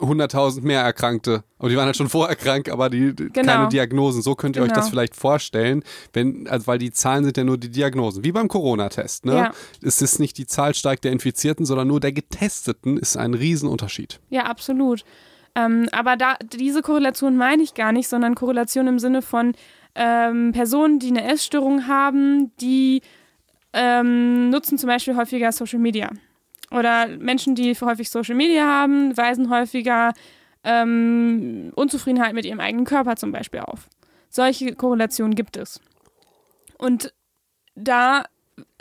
100.000 0.00 0.62
mehr 0.62 0.80
Erkrankte. 0.82 1.44
Aber 1.58 1.68
die 1.68 1.76
waren 1.76 1.86
halt 1.86 1.96
schon 1.96 2.08
vorerkrankt, 2.08 2.68
aber 2.70 2.90
die 2.90 3.14
Genau. 3.14 3.52
keine 3.52 3.68
Diagnosen. 3.68 4.22
So 4.22 4.34
könnt 4.34 4.56
ihr 4.56 4.62
euch 4.62 4.68
Genau. 4.68 4.80
das 4.80 4.88
vielleicht 4.90 5.14
vorstellen, 5.14 5.84
wenn, 6.12 6.48
also 6.48 6.66
weil 6.66 6.78
die 6.78 6.90
Zahlen 6.92 7.24
sind 7.24 7.36
ja 7.36 7.44
nur 7.44 7.56
die 7.58 7.70
Diagnosen. 7.70 8.24
Wie 8.24 8.32
beim 8.32 8.48
Corona-Test. 8.48 9.26
Ne? 9.26 9.34
Ja. 9.36 9.52
Es 9.82 10.02
ist 10.02 10.18
nicht 10.18 10.38
die 10.38 10.46
Zahl 10.46 10.74
steigt 10.74 11.04
der 11.04 11.12
Infizierten, 11.12 11.64
sondern 11.66 11.88
nur 11.88 12.00
der 12.00 12.12
Getesteten 12.12 12.96
ist 12.96 13.16
ein 13.16 13.34
Riesenunterschied. 13.34 14.18
Ja, 14.30 14.46
absolut. 14.46 15.04
Ähm, 15.54 15.88
aber 15.92 16.16
da, 16.16 16.36
diese 16.52 16.80
Korrelation 16.82 17.36
meine 17.36 17.62
ich 17.62 17.74
gar 17.74 17.92
nicht, 17.92 18.08
sondern 18.08 18.34
Korrelation 18.34 18.86
im 18.88 18.98
Sinne 18.98 19.22
von 19.22 19.52
ähm, 19.94 20.52
Personen, 20.52 20.98
die 20.98 21.08
eine 21.08 21.30
Essstörung 21.30 21.86
haben, 21.86 22.50
die 22.60 23.02
ähm, 23.72 24.50
nutzen 24.50 24.78
zum 24.78 24.88
Beispiel 24.88 25.16
häufiger 25.16 25.52
Social 25.52 25.78
Media. 25.78 26.10
Oder 26.70 27.08
Menschen, 27.08 27.54
die 27.54 27.74
häufig 27.74 28.10
Social 28.10 28.34
Media 28.34 28.64
haben, 28.66 29.16
weisen 29.16 29.50
häufiger 29.50 30.12
ähm, 30.64 31.72
Unzufriedenheit 31.74 32.34
mit 32.34 32.44
ihrem 32.44 32.60
eigenen 32.60 32.86
Körper 32.86 33.16
zum 33.16 33.32
Beispiel 33.32 33.60
auf. 33.60 33.88
Solche 34.30 34.74
Korrelationen 34.74 35.34
gibt 35.34 35.56
es. 35.56 35.80
Und 36.78 37.12
da, 37.74 38.24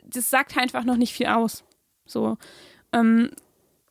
das 0.06 0.30
sagt 0.30 0.58
einfach 0.58 0.84
noch 0.86 0.98
nicht 0.98 1.14
viel 1.14 1.28
aus. 1.28 1.64
So. 2.06 2.38
Ähm, 2.94 3.32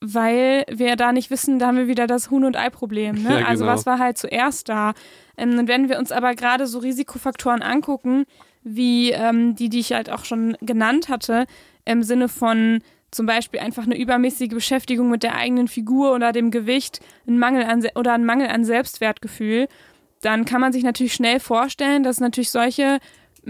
weil 0.00 0.64
wir 0.70 0.96
da 0.96 1.12
nicht 1.12 1.30
wissen, 1.30 1.58
da 1.58 1.66
haben 1.66 1.76
wir 1.76 1.88
wieder 1.88 2.06
das 2.06 2.30
Huhn- 2.30 2.44
und 2.44 2.56
Ei-Problem. 2.56 3.22
Ne? 3.22 3.40
Ja, 3.40 3.46
Also 3.46 3.64
genau. 3.64 3.74
was 3.74 3.84
war 3.84 3.98
halt 3.98 4.16
zuerst 4.16 4.68
da? 4.70 4.94
Ähm, 5.36 5.58
und 5.58 5.68
wenn 5.68 5.88
wir 5.90 5.98
uns 5.98 6.10
aber 6.10 6.34
gerade 6.34 6.66
so 6.66 6.78
Risikofaktoren 6.78 7.62
angucken, 7.62 8.24
wie 8.62 9.12
ähm, 9.12 9.54
die, 9.54 9.68
die 9.68 9.80
ich 9.80 9.92
halt 9.92 10.10
auch 10.10 10.24
schon 10.24 10.56
genannt 10.60 11.08
hatte, 11.08 11.46
im 11.84 12.02
Sinne 12.02 12.28
von 12.28 12.80
zum 13.10 13.26
Beispiel 13.26 13.60
einfach 13.60 13.84
eine 13.84 13.98
übermäßige 13.98 14.50
Beschäftigung 14.50 15.10
mit 15.10 15.22
der 15.22 15.34
eigenen 15.34 15.68
Figur 15.68 16.14
oder 16.14 16.32
dem 16.32 16.50
Gewicht, 16.50 17.00
ein 17.26 17.38
Mangel 17.38 17.64
an 17.64 17.84
oder 17.96 18.12
ein 18.14 18.24
Mangel 18.24 18.48
an 18.48 18.64
Selbstwertgefühl, 18.64 19.66
dann 20.20 20.44
kann 20.44 20.60
man 20.60 20.72
sich 20.72 20.84
natürlich 20.84 21.14
schnell 21.14 21.40
vorstellen, 21.40 22.02
dass 22.02 22.20
natürlich 22.20 22.50
solche 22.50 22.98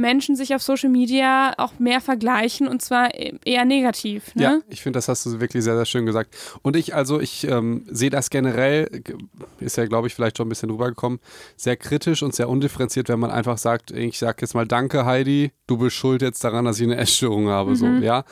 Menschen 0.00 0.34
sich 0.36 0.54
auf 0.54 0.62
Social 0.62 0.90
Media 0.90 1.52
auch 1.58 1.78
mehr 1.78 2.00
vergleichen 2.00 2.66
und 2.66 2.82
zwar 2.82 3.14
e- 3.14 3.34
eher 3.44 3.64
negativ. 3.64 4.34
Ne? 4.34 4.42
Ja, 4.42 4.58
ich 4.68 4.82
finde, 4.82 4.96
das 4.96 5.08
hast 5.08 5.26
du 5.26 5.40
wirklich 5.40 5.62
sehr, 5.64 5.76
sehr 5.76 5.84
schön 5.86 6.06
gesagt. 6.06 6.34
Und 6.62 6.76
ich, 6.76 6.94
also 6.94 7.20
ich 7.20 7.46
ähm, 7.46 7.84
sehe 7.90 8.10
das 8.10 8.30
generell, 8.30 9.02
ist 9.60 9.76
ja, 9.76 9.86
glaube 9.86 10.08
ich, 10.08 10.14
vielleicht 10.14 10.36
schon 10.38 10.46
ein 10.46 10.48
bisschen 10.50 10.70
rübergekommen, 10.70 11.20
sehr 11.56 11.76
kritisch 11.76 12.22
und 12.22 12.34
sehr 12.34 12.48
undifferenziert, 12.48 13.08
wenn 13.08 13.20
man 13.20 13.30
einfach 13.30 13.58
sagt, 13.58 13.90
ich 13.92 14.18
sag 14.18 14.40
jetzt 14.40 14.54
mal 14.54 14.66
Danke, 14.66 15.04
Heidi, 15.04 15.52
du 15.66 15.76
bist 15.78 15.96
schuld 15.96 16.22
jetzt 16.22 16.42
daran, 16.42 16.64
dass 16.64 16.78
ich 16.78 16.84
eine 16.84 16.96
Essstörung 16.96 17.48
habe. 17.48 17.76
So, 17.76 17.86
ja. 17.86 18.24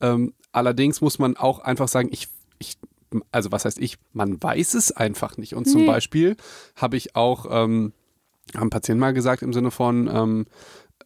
Ähm, 0.00 0.34
allerdings 0.52 1.00
muss 1.00 1.18
man 1.18 1.36
auch 1.36 1.60
einfach 1.60 1.88
sagen, 1.88 2.08
ich, 2.12 2.28
ich, 2.58 2.76
also 3.32 3.52
was 3.52 3.64
heißt 3.64 3.78
ich, 3.78 3.96
man 4.12 4.42
weiß 4.42 4.74
es 4.74 4.92
einfach 4.92 5.36
nicht. 5.36 5.54
Und 5.54 5.66
zum 5.66 5.82
Nee. 5.82 5.86
Beispiel 5.86 6.36
habe 6.76 6.96
ich 6.96 7.14
auch, 7.16 7.46
ähm, 7.50 7.92
haben 8.56 8.70
Patienten 8.70 9.00
mal 9.00 9.14
gesagt 9.14 9.42
im 9.42 9.52
Sinne 9.52 9.70
von, 9.70 10.08
ähm, 10.12 10.46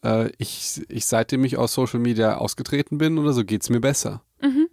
äh, 0.05 0.31
ich, 0.39 0.83
ich 0.89 1.07
seitdem 1.07 1.45
ich 1.45 1.57
aus 1.57 1.75
Social 1.75 2.01
Media 2.01 2.37
ausgetreten 2.37 2.99
bin 2.99 3.19
oder 3.19 3.33
so, 3.33 3.45
geht 3.45 3.63
es 3.63 3.71
mir 3.71 3.81
besser. 3.81 4.23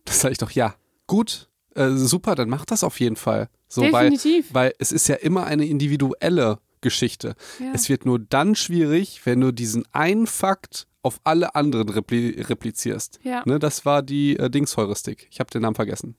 Das 0.05 0.21
sage 0.21 0.33
ich 0.33 0.37
doch, 0.37 0.51
ja, 0.51 0.75
gut, 1.07 1.49
äh, 1.75 1.91
super, 1.91 2.35
dann 2.35 2.49
mach 2.49 2.65
das 2.65 2.83
auf 2.83 2.99
jeden 2.99 3.15
Fall. 3.15 3.49
So, 3.67 3.81
weil, 3.81 4.11
Definitiv. 4.11 4.53
weil 4.53 4.73
es 4.79 4.91
ist 4.91 5.07
ja 5.07 5.15
immer 5.15 5.45
eine 5.45 5.65
individuelle 5.65 6.59
Geschichte. 6.81 7.35
Ja. 7.59 7.71
Es 7.73 7.89
wird 7.89 8.05
nur 8.05 8.19
dann 8.19 8.55
schwierig, 8.55 9.25
wenn 9.25 9.41
du 9.41 9.51
diesen 9.51 9.85
einen 9.91 10.27
Fakt 10.27 10.87
auf 11.01 11.19
alle 11.23 11.55
anderen 11.55 11.89
repli 11.89 12.41
replizierst. 12.41 13.19
Ja. 13.23 13.43
Ne, 13.45 13.59
das 13.59 13.85
war 13.85 14.01
die 14.01 14.37
äh, 14.37 14.49
Dingsheuristik. 14.49 15.27
Ich 15.31 15.39
habe 15.39 15.49
den 15.49 15.63
Namen 15.63 15.75
vergessen. 15.75 16.15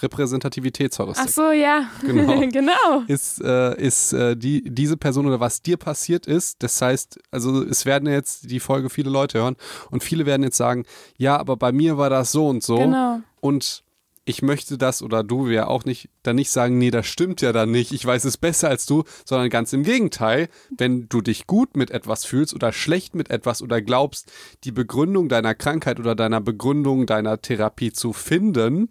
Repräsentativitätsheuristik. 0.00 1.26
Ach 1.28 1.32
so, 1.32 1.50
ja. 1.50 1.90
Genau. 2.00 2.40
genau. 2.50 3.02
ist, 3.06 3.42
äh, 3.42 3.80
ist 3.80 4.12
äh, 4.12 4.36
die, 4.36 4.62
diese 4.64 4.96
Person 4.96 5.26
oder 5.26 5.40
was 5.40 5.62
dir 5.62 5.76
passiert 5.76 6.26
ist. 6.26 6.62
Das 6.62 6.80
heißt, 6.80 7.20
also 7.30 7.62
es 7.62 7.84
werden 7.84 8.08
jetzt 8.08 8.50
die 8.50 8.60
Folge 8.60 8.90
viele 8.90 9.10
Leute 9.10 9.38
hören 9.38 9.56
und 9.90 10.02
viele 10.02 10.26
werden 10.26 10.42
jetzt 10.42 10.56
sagen, 10.56 10.84
ja, 11.18 11.36
aber 11.36 11.56
bei 11.56 11.72
mir 11.72 11.98
war 11.98 12.10
das 12.10 12.32
so 12.32 12.48
und 12.48 12.62
so. 12.62 12.78
Genau. 12.78 13.20
Und 13.40 13.84
ich 14.24 14.42
möchte 14.42 14.78
das 14.78 15.02
oder 15.02 15.24
du 15.24 15.48
ja 15.48 15.66
auch 15.66 15.84
nicht, 15.84 16.08
dann 16.22 16.36
nicht 16.36 16.50
sagen, 16.50 16.78
nee, 16.78 16.90
das 16.90 17.06
stimmt 17.06 17.40
ja 17.42 17.52
dann 17.52 17.70
nicht, 17.70 17.92
ich 17.92 18.04
weiß 18.04 18.24
es 18.24 18.36
besser 18.36 18.68
als 18.68 18.86
du, 18.86 19.04
sondern 19.24 19.50
ganz 19.50 19.72
im 19.72 19.82
Gegenteil, 19.82 20.48
wenn 20.76 21.08
du 21.08 21.20
dich 21.20 21.46
gut 21.46 21.76
mit 21.76 21.90
etwas 21.90 22.24
fühlst 22.24 22.54
oder 22.54 22.72
schlecht 22.72 23.14
mit 23.14 23.30
etwas 23.30 23.62
oder 23.62 23.82
glaubst, 23.82 24.30
die 24.64 24.70
Begründung 24.70 25.28
deiner 25.28 25.54
Krankheit 25.54 25.98
oder 25.98 26.14
deiner 26.14 26.40
Begründung 26.40 27.06
deiner 27.06 27.40
Therapie 27.42 27.92
zu 27.92 28.12
finden, 28.12 28.90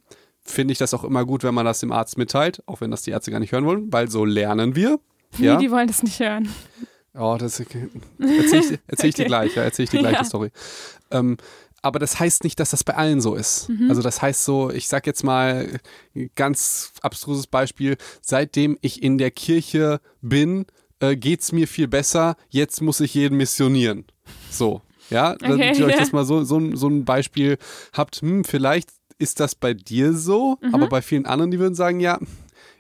finde 0.51 0.71
ich 0.73 0.77
das 0.77 0.93
auch 0.93 1.03
immer 1.03 1.25
gut, 1.25 1.43
wenn 1.43 1.53
man 1.53 1.65
das 1.65 1.79
dem 1.79 1.91
Arzt 1.91 2.17
mitteilt, 2.17 2.61
auch 2.67 2.81
wenn 2.81 2.91
das 2.91 3.01
die 3.03 3.11
Ärzte 3.11 3.31
gar 3.31 3.39
nicht 3.39 3.51
hören 3.51 3.65
wollen, 3.65 3.91
weil 3.91 4.09
so 4.09 4.25
lernen 4.25 4.75
wir. 4.75 4.99
Ja? 5.37 5.55
Nee, 5.55 5.63
die 5.65 5.71
wollen 5.71 5.87
das 5.87 6.03
nicht 6.03 6.19
hören. 6.19 6.49
Oh, 7.17 7.37
das 7.39 7.57
erzähle 7.59 7.89
ich, 8.19 8.79
erzähl 8.87 9.09
ich 9.09 9.15
dir 9.15 9.21
Okay. 9.21 9.27
gleich, 9.27 9.55
ja, 9.55 9.63
erzähl 9.63 9.83
ich 9.85 9.89
dir 9.89 9.99
gleich 9.99 10.13
Ja. 10.15 10.19
die 10.19 10.25
Story. 10.25 10.51
Ähm, 11.09 11.37
aber 11.81 11.99
das 11.99 12.19
heißt 12.19 12.43
nicht, 12.43 12.59
dass 12.59 12.71
das 12.71 12.83
bei 12.83 12.95
allen 12.95 13.21
so 13.21 13.35
ist. 13.35 13.69
Mhm. 13.69 13.89
Also 13.89 14.01
das 14.01 14.21
heißt 14.21 14.43
so, 14.43 14.69
ich 14.71 14.87
sag 14.89 15.07
jetzt 15.07 15.23
mal 15.23 15.79
ganz 16.35 16.91
abstruses 17.01 17.47
Beispiel, 17.47 17.97
seitdem 18.21 18.77
ich 18.81 19.01
in 19.01 19.17
der 19.17 19.31
Kirche 19.31 19.99
bin, 20.21 20.65
äh, 20.99 21.15
geht's 21.15 21.51
mir 21.51 21.67
viel 21.67 21.87
besser, 21.87 22.35
jetzt 22.49 22.81
muss 22.81 22.99
ich 22.99 23.13
jeden 23.13 23.37
missionieren. 23.37 24.05
So, 24.49 24.81
ja, 25.09 25.31
Okay, 25.33 25.47
damit 25.49 25.79
ihr 25.79 25.85
euch 25.85 25.93
ja. 25.93 25.99
das 25.99 26.11
mal 26.11 26.25
so, 26.25 26.43
so, 26.43 26.57
ein- 26.59 26.75
so 26.75 26.87
ein 26.87 27.05
Beispiel 27.05 27.57
habt, 27.93 28.17
hm, 28.17 28.43
vielleicht 28.43 28.89
ist 29.21 29.39
das 29.39 29.55
bei 29.55 29.73
dir 29.73 30.13
so, 30.13 30.57
Mhm. 30.61 30.75
aber 30.75 30.87
bei 30.87 31.01
vielen 31.01 31.25
anderen, 31.25 31.51
die 31.51 31.59
würden 31.59 31.75
sagen, 31.75 31.99
ja, 31.99 32.19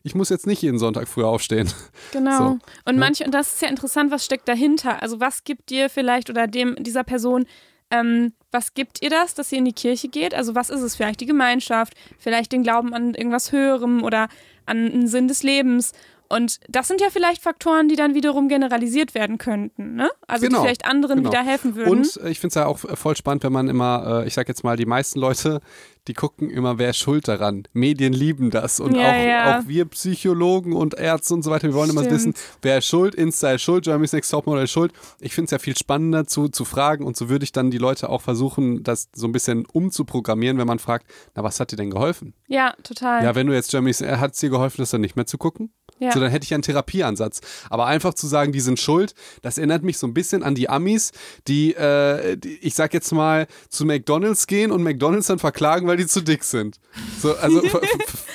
ich 0.03 0.15
muss 0.15 0.29
jetzt 0.29 0.47
nicht 0.47 0.61
jeden 0.61 0.79
Sonntag 0.79 1.07
früh 1.07 1.23
aufstehen. 1.23 1.71
Genau. 2.11 2.37
So, 2.37 2.45
und 2.85 2.95
ne? 2.95 2.99
manche, 2.99 3.23
und 3.23 3.31
das 3.33 3.53
ist 3.53 3.61
ja 3.61 3.67
interessant, 3.69 4.11
was 4.11 4.25
steckt 4.25 4.47
dahinter? 4.47 5.01
Also 5.01 5.19
was 5.19 5.43
gibt 5.43 5.69
dir 5.69 5.89
vielleicht 5.89 6.29
oder 6.29 6.47
dem 6.47 6.75
dieser 6.79 7.03
Person, 7.03 7.45
ähm, 7.91 8.33
was 8.51 8.73
gibt 8.73 9.01
ihr 9.03 9.09
das, 9.09 9.33
dass 9.35 9.51
ihr 9.51 9.59
in 9.59 9.65
die 9.65 9.73
Kirche 9.73 10.07
geht? 10.07 10.33
Also 10.33 10.55
was 10.55 10.69
ist 10.69 10.81
es? 10.81 10.95
Vielleicht 10.95 11.21
die 11.21 11.25
Gemeinschaft, 11.27 11.93
vielleicht 12.17 12.51
den 12.51 12.63
Glauben 12.63 12.93
an 12.93 13.13
irgendwas 13.13 13.51
Höherem 13.51 14.03
oder 14.03 14.27
an 14.65 14.77
einen 14.91 15.07
Sinn 15.07 15.27
des 15.27 15.43
Lebens. 15.43 15.91
Und 16.31 16.59
das 16.69 16.87
sind 16.87 17.01
ja 17.01 17.07
vielleicht 17.11 17.41
Faktoren, 17.41 17.87
die 17.87 17.95
dann 17.95 18.13
wiederum 18.15 18.47
generalisiert 18.47 19.13
werden 19.13 19.37
könnten, 19.37 19.95
ne? 19.95 20.09
Also 20.27 20.47
Genau, 20.47 20.59
die 20.59 20.67
vielleicht 20.67 20.85
anderen 20.85 21.17
genau. 21.17 21.31
wieder 21.31 21.43
helfen 21.43 21.75
würden. 21.75 21.89
Und 21.89 22.17
äh, 22.23 22.29
ich 22.29 22.39
finde 22.39 22.49
es 22.49 22.55
ja 22.55 22.65
auch 22.65 22.79
voll 22.79 23.15
spannend, 23.15 23.43
wenn 23.43 23.53
man 23.53 23.67
immer, 23.67 24.21
äh, 24.23 24.27
ich 24.27 24.33
sag 24.33 24.47
jetzt 24.47 24.63
mal, 24.63 24.77
die 24.77 24.85
meisten 24.85 25.19
Leute, 25.19 25.59
die 26.07 26.13
gucken 26.13 26.49
immer, 26.49 26.79
wer 26.79 26.91
ist 26.91 26.97
schuld 26.97 27.27
daran. 27.27 27.67
Medien 27.73 28.13
lieben 28.13 28.49
das. 28.49 28.79
Und 28.79 28.95
Ja, 28.95 29.09
auch, 29.11 29.13
ja. 29.25 29.59
auch 29.59 29.67
wir 29.67 29.85
Psychologen 29.85 30.73
und 30.73 30.95
Ärzte 30.95 31.33
und 31.35 31.43
so 31.43 31.51
weiter, 31.51 31.67
wir 31.67 31.75
wollen 31.75 31.91
immer 31.91 32.01
Stimmt. 32.01 32.15
wissen, 32.15 32.33
wer 32.61 32.79
ist 32.79 32.87
schuld, 32.87 33.13
Insta 33.13 33.51
ist 33.51 33.61
schuld, 33.61 33.83
Germany's 33.83 34.11
Next 34.13 34.31
Topmodel 34.31 34.63
ist 34.63 34.71
schuld. 34.71 34.93
Ich 35.19 35.35
finde 35.35 35.45
es 35.45 35.51
ja 35.51 35.59
viel 35.59 35.77
spannender 35.77 36.25
zu, 36.25 36.49
zu 36.49 36.65
fragen 36.65 37.05
und 37.05 37.15
so 37.17 37.29
würde 37.29 37.43
ich 37.43 37.51
dann 37.51 37.69
die 37.69 37.77
Leute 37.77 38.09
auch 38.09 38.21
versuchen, 38.21 38.83
das 38.83 39.09
so 39.13 39.27
ein 39.27 39.31
bisschen 39.31 39.65
umzuprogrammieren, 39.71 40.57
wenn 40.57 40.67
man 40.67 40.79
fragt, 40.79 41.05
na, 41.35 41.43
was 41.43 41.59
hat 41.59 41.71
dir 41.71 41.75
denn 41.75 41.91
geholfen? 41.91 42.33
ja, 42.47 42.73
total. 42.83 43.23
Ja, 43.23 43.35
wenn 43.35 43.47
du 43.47 43.53
jetzt 43.53 43.71
Germany's, 43.71 44.01
hat 44.01 44.33
es 44.33 44.39
dir 44.39 44.49
geholfen, 44.49 44.77
das 44.81 44.89
dann 44.89 45.01
nicht 45.01 45.15
mehr 45.15 45.25
zu 45.25 45.37
gucken? 45.37 45.71
Ja. 46.01 46.11
So, 46.11 46.19
dann 46.19 46.31
hätte 46.31 46.43
ich 46.45 46.53
einen 46.53 46.63
Therapieansatz. 46.63 47.41
Aber 47.69 47.85
einfach 47.85 48.13
zu 48.15 48.27
sagen, 48.27 48.51
die 48.51 48.59
sind 48.59 48.79
schuld, 48.79 49.13
das 49.43 49.57
erinnert 49.57 49.83
mich 49.83 49.97
so 49.97 50.07
ein 50.07 50.13
bisschen 50.13 50.41
an 50.43 50.55
die 50.55 50.67
Amis, 50.67 51.11
die, 51.47 51.73
äh, 51.75 52.35
die 52.37 52.57
ich 52.61 52.73
sag 52.75 52.93
jetzt 52.93 53.11
mal, 53.11 53.47
zu 53.69 53.85
McDonalds 53.85 54.47
gehen 54.47 54.71
und 54.71 54.81
McDonalds 54.83 55.27
dann 55.27 55.39
verklagen, 55.39 55.87
weil 55.87 55.97
die 55.97 56.07
zu 56.07 56.21
dick 56.21 56.43
sind. 56.43 56.77
So, 57.21 57.35
also, 57.35 57.61
ver 57.61 57.79
ver 57.81 57.89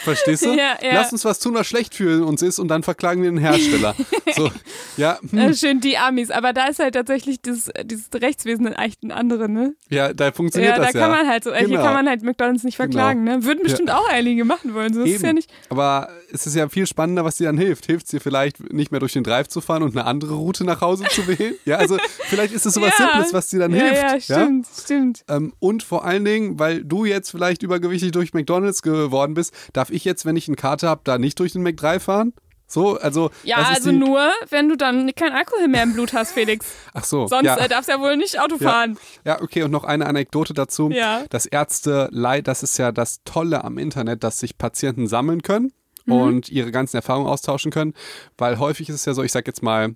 verstehst 0.05 0.45
du? 0.45 0.51
Ja, 0.57 0.77
ja. 0.81 0.95
Lass 0.95 1.12
uns 1.12 1.25
was 1.25 1.39
tun, 1.41 1.55
was 1.55 1.67
schlecht 1.67 1.95
für 1.95 2.25
uns 2.25 2.41
ist 2.41 2.59
und 2.59 2.69
dann 2.69 2.83
verklagen 2.83 3.23
wir 3.23 3.31
den 3.31 3.39
Hersteller. 3.39 3.95
so, 4.35 4.51
ja, 4.97 5.19
hm, 5.31 5.39
Äh, 5.39 5.55
schön 5.55 5.81
die 5.81 5.99
Amis, 5.99 6.31
aber 6.31 6.53
da 6.53 6.67
ist 6.67 6.79
halt 6.79 6.95
tatsächlich 6.95 7.43
dieses, 7.43 7.71
dieses 7.85 8.07
Rechtswesen 8.14 8.67
echt 8.73 9.03
ein 9.03 9.11
andere, 9.11 9.49
ne? 9.49 9.75
ja, 9.91 10.12
da 10.14 10.31
funktioniert 10.33 10.73
Ja, 10.75 10.79
da 10.79 10.85
das 10.85 10.93
kann 10.93 11.11
ja. 11.11 11.17
man 11.17 11.27
halt 11.29 11.45
so, 11.45 11.53
hier 11.55 11.67
Genau. 11.67 11.83
kann 11.83 11.95
man 11.95 12.09
halt 12.09 12.23
McDonalds 12.23 12.62
nicht 12.64 12.77
verklagen, 12.77 13.25
ne? 13.25 13.43
Würden 13.45 13.62
bestimmt 13.64 13.91
auch 13.91 14.09
einige 14.09 14.45
machen 14.45 14.73
wollen. 14.75 14.95
So 14.95 15.03
ist 15.03 15.17
Eben. 15.17 15.25
ja 15.25 15.33
nicht. 15.33 15.51
Aber 15.69 16.09
es 16.33 16.47
ist 16.47 16.55
ja 16.55 16.69
viel 16.69 16.87
spannender, 16.87 17.25
was 17.25 17.37
dir 17.37 17.45
dann 17.45 17.56
hilft. 17.59 17.87
Hilft 17.87 18.07
es 18.07 18.11
dir 18.11 18.21
vielleicht 18.21 18.73
nicht 18.73 18.91
mehr 18.91 19.01
durch 19.01 19.13
den 19.13 19.25
Drive 19.25 19.49
zu 19.49 19.61
fahren 19.61 19.83
und 19.83 19.97
eine 19.97 20.07
andere 20.07 20.35
Route 20.35 20.65
nach 20.65 20.81
Hause 20.81 21.05
zu 21.11 21.27
wählen? 21.27 21.55
Ja, 21.65 21.77
also 21.77 21.97
vielleicht 22.25 22.53
ist 22.53 22.67
es 22.67 22.75
sowas 22.75 22.93
Ja. 22.99 23.11
Simples, 23.13 23.33
was 23.33 23.49
dir 23.49 23.61
dann 23.61 23.75
ja, 23.75 23.85
hilft. 23.85 24.29
Ja, 24.29 24.41
stimmt, 24.41 24.67
stimmt. 24.83 25.25
Ähm, 25.29 25.53
und 25.59 25.83
vor 25.83 26.05
allen 26.05 26.25
Dingen, 26.25 26.59
weil 26.59 26.85
du 26.85 27.05
jetzt 27.05 27.31
vielleicht 27.31 27.63
übergewichtig 27.63 28.13
durch 28.13 28.35
McDonalds 28.35 28.83
geworden 28.83 29.35
bist, 29.35 29.55
darf 29.73 29.91
ich 29.91 30.05
jetzt, 30.05 30.25
wenn 30.25 30.37
ich 30.37 30.49
eine 30.49 30.57
Karte 30.57 30.89
habe, 30.89 31.03
da 31.05 31.19
nicht 31.19 31.39
durch 31.41 31.53
den 31.53 31.63
McDrive 31.63 32.03
fahren? 32.03 32.33
So, 32.69 32.99
also. 32.99 33.31
Ja, 33.45 33.59
also 33.59 33.93
nur, 33.93 34.29
wenn 34.51 34.69
du 34.69 34.77
dann 34.77 35.15
kein 35.15 35.33
Alkohol 35.33 35.69
mehr 35.69 35.85
im 35.85 35.93
Blut 35.93 36.13
hast, 36.13 36.33
Felix. 36.33 36.67
Ach 36.95 37.05
so. 37.05 37.27
Sonst 37.29 37.47
ja. 37.47 37.57
äh, 37.57 37.69
darfst 37.69 37.89
du 37.89 37.93
ja 37.93 38.01
wohl 38.01 38.17
nicht 38.17 38.41
Auto 38.41 38.57
Ja. 38.59 38.71
fahren. 38.71 38.99
Ja, 39.25 39.41
okay, 39.41 39.63
und 39.63 39.71
noch 39.71 39.85
eine 39.85 40.07
Anekdote 40.07 40.53
dazu. 40.53 40.91
Ja. 40.91 41.25
Das 41.31 41.47
Ärzte, 41.47 42.11
das 42.43 42.63
ist 42.63 42.79
ja 42.79 42.91
das 42.93 43.21
Tolle 43.25 43.63
am 43.63 43.79
Internet, 43.79 44.25
dass 44.25 44.41
sich 44.41 44.59
Patienten 44.59 45.07
sammeln 45.07 45.43
können 45.43 45.73
Mhm. 46.07 46.13
und 46.13 46.49
ihre 46.49 46.71
ganzen 46.73 46.97
Erfahrungen 46.97 47.29
austauschen 47.29 47.71
können, 47.71 47.95
weil 48.39 48.59
häufig 48.59 48.89
ist 48.89 48.95
es 48.97 49.05
ja 49.05 49.15
so, 49.15 49.23
ich 49.23 49.33
sag 49.33 49.47
jetzt 49.47 49.63
mal, 49.63 49.95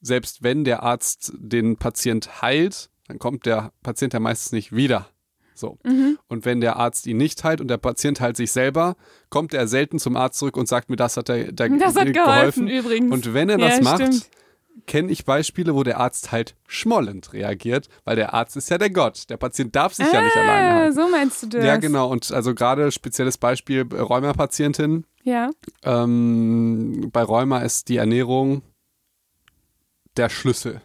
selbst 0.00 0.42
wenn 0.42 0.64
der 0.64 0.82
Arzt 0.82 1.32
den 1.36 1.76
Patient 1.76 2.42
heilt, 2.42 2.90
dann 3.08 3.18
kommt 3.18 3.46
der 3.46 3.72
Patient 3.82 4.12
ja 4.12 4.20
meistens 4.20 4.52
nicht 4.52 4.74
wieder. 4.74 5.08
So. 5.54 5.78
Mhm. 5.84 6.18
Und 6.28 6.44
wenn 6.44 6.60
der 6.60 6.76
Arzt 6.76 7.06
ihn 7.06 7.16
nicht 7.16 7.42
heilt 7.42 7.60
und 7.62 7.68
der 7.68 7.78
Patient 7.78 8.20
heilt 8.20 8.36
sich 8.36 8.52
selber, 8.52 8.94
kommt 9.30 9.54
er 9.54 9.66
selten 9.68 9.98
zum 9.98 10.14
Arzt 10.16 10.38
zurück 10.38 10.56
und 10.56 10.68
sagt 10.68 10.90
mir, 10.90 10.96
das 10.96 11.16
hat 11.16 11.28
der, 11.28 11.50
der 11.52 11.70
Das 11.70 11.96
hat 11.96 12.12
geholfen, 12.12 12.68
übrigens. 12.68 13.10
Und 13.12 13.32
wenn 13.32 13.48
er 13.48 13.56
das 13.56 13.78
Ja, 13.78 13.82
macht, 13.82 14.02
stimmt. 14.02 14.28
kenne 14.86 15.10
ich 15.10 15.24
Beispiele, 15.24 15.74
wo 15.74 15.82
der 15.82 15.98
Arzt 15.98 16.30
halt 16.30 16.56
schmollend 16.66 17.32
reagiert, 17.32 17.88
weil 18.04 18.16
der 18.16 18.34
Arzt 18.34 18.56
ist 18.56 18.68
ja 18.68 18.76
der 18.76 18.90
Gott. 18.90 19.30
Der 19.30 19.38
Patient 19.38 19.74
darf 19.74 19.94
sich 19.94 20.12
ja 20.12 20.20
nicht 20.20 20.36
alleine 20.36 20.68
Ah, 20.68 20.74
halten. 20.74 20.94
so 20.94 21.08
meinst 21.08 21.42
du 21.42 21.46
das? 21.46 21.64
Ja, 21.64 21.76
genau. 21.78 22.10
Und 22.10 22.30
also 22.32 22.54
gerade 22.54 22.92
spezielles 22.92 23.38
Beispiel 23.38 23.86
äh, 23.92 24.00
Rheumapatientin. 24.00 25.06
Ja. 25.26 25.50
Ähm, 25.82 27.10
bei 27.12 27.22
Rheuma 27.22 27.58
ist 27.58 27.88
die 27.88 27.96
Ernährung 27.96 28.62
der 30.16 30.28
Schlüssel. 30.28 30.80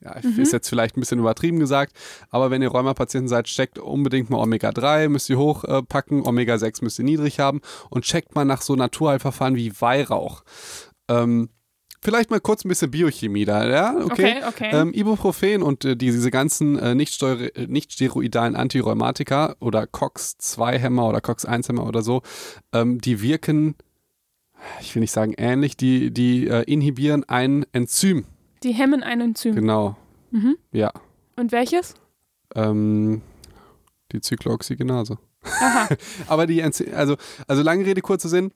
Ja, 0.00 0.16
Mhm. 0.20 0.40
ist 0.40 0.52
jetzt 0.52 0.68
vielleicht 0.68 0.96
ein 0.96 1.00
bisschen 1.00 1.20
übertrieben 1.20 1.60
gesagt, 1.60 1.96
aber 2.28 2.50
wenn 2.50 2.60
ihr 2.60 2.68
Rheumapatienten 2.70 3.28
seid, 3.28 3.46
checkt 3.46 3.78
unbedingt 3.78 4.28
mal 4.30 4.38
Omega-3, 4.42 5.08
müsst 5.08 5.30
ihr 5.30 5.38
hochpacken, 5.38 6.26
Omega-6 6.26 6.82
müsst 6.82 6.98
ihr 6.98 7.04
niedrig 7.04 7.38
haben 7.38 7.60
und 7.88 8.04
checkt 8.04 8.34
mal 8.34 8.44
nach 8.44 8.60
so 8.62 8.74
Naturheilverfahren 8.74 9.54
wie 9.54 9.80
Weihrauch. 9.80 10.42
Ähm, 11.08 11.48
vielleicht 12.04 12.30
mal 12.30 12.40
kurz 12.40 12.64
ein 12.64 12.68
bisschen 12.68 12.90
Biochemie 12.90 13.44
da, 13.44 13.68
ja? 13.68 13.96
Okay, 13.96 14.12
Okay, 14.12 14.42
okay. 14.46 14.70
Ähm, 14.72 14.92
Ibuprofen 14.92 15.62
und 15.62 15.84
äh, 15.84 15.96
die, 15.96 16.10
diese 16.12 16.30
ganzen 16.30 16.78
äh, 16.78 16.94
nicht, 16.94 17.20
äh, 17.22 17.66
nicht 17.66 17.92
steroidalen 17.92 18.54
Antirheumatika 18.54 19.56
oder 19.58 19.86
COX-2-Hämmer 19.86 21.08
oder 21.08 21.20
COX-1-Hämmer 21.20 21.86
oder 21.86 22.02
so, 22.02 22.22
ähm, 22.72 23.00
die 23.00 23.22
wirken, 23.22 23.74
ich 24.80 24.94
will 24.94 25.00
nicht 25.00 25.12
sagen 25.12 25.34
ähnlich, 25.36 25.76
die, 25.76 26.12
die 26.12 26.46
äh, 26.46 26.62
inhibieren 26.62 27.24
ein 27.24 27.66
Enzym. 27.72 28.24
Die 28.62 28.72
hemmen 28.72 29.02
ein 29.02 29.20
Enzym. 29.20 29.54
Genau. 29.54 29.96
Mhm. 30.30 30.56
Ja. 30.72 30.92
Und 31.36 31.52
welches? 31.52 31.94
Ähm, 32.54 33.22
die 34.12 34.20
Cyclooxygenase. 34.20 35.18
Aha. 35.44 35.88
Aber 36.26 36.46
die, 36.46 36.60
Enzy 36.60 36.90
also, 36.92 37.16
also 37.46 37.62
lange 37.62 37.84
Rede, 37.84 38.00
kurzer 38.00 38.28
Sinn. 38.28 38.52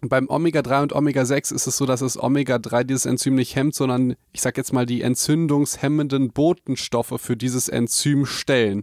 Beim 0.00 0.28
Omega-3 0.28 0.82
und 0.82 0.92
Omega-6 0.92 1.54
ist 1.54 1.66
es 1.66 1.76
so, 1.76 1.86
dass 1.86 2.00
das 2.00 2.20
Omega-3 2.20 2.84
dieses 2.84 3.06
Enzym 3.06 3.36
nicht 3.36 3.54
hemmt, 3.54 3.74
sondern 3.74 4.16
ich 4.32 4.42
sag 4.42 4.56
jetzt 4.56 4.72
mal 4.72 4.86
die 4.86 5.02
entzündungshemmenden 5.02 6.30
Botenstoffe 6.30 7.14
für 7.18 7.36
dieses 7.36 7.68
Enzym 7.68 8.26
stellen. 8.26 8.82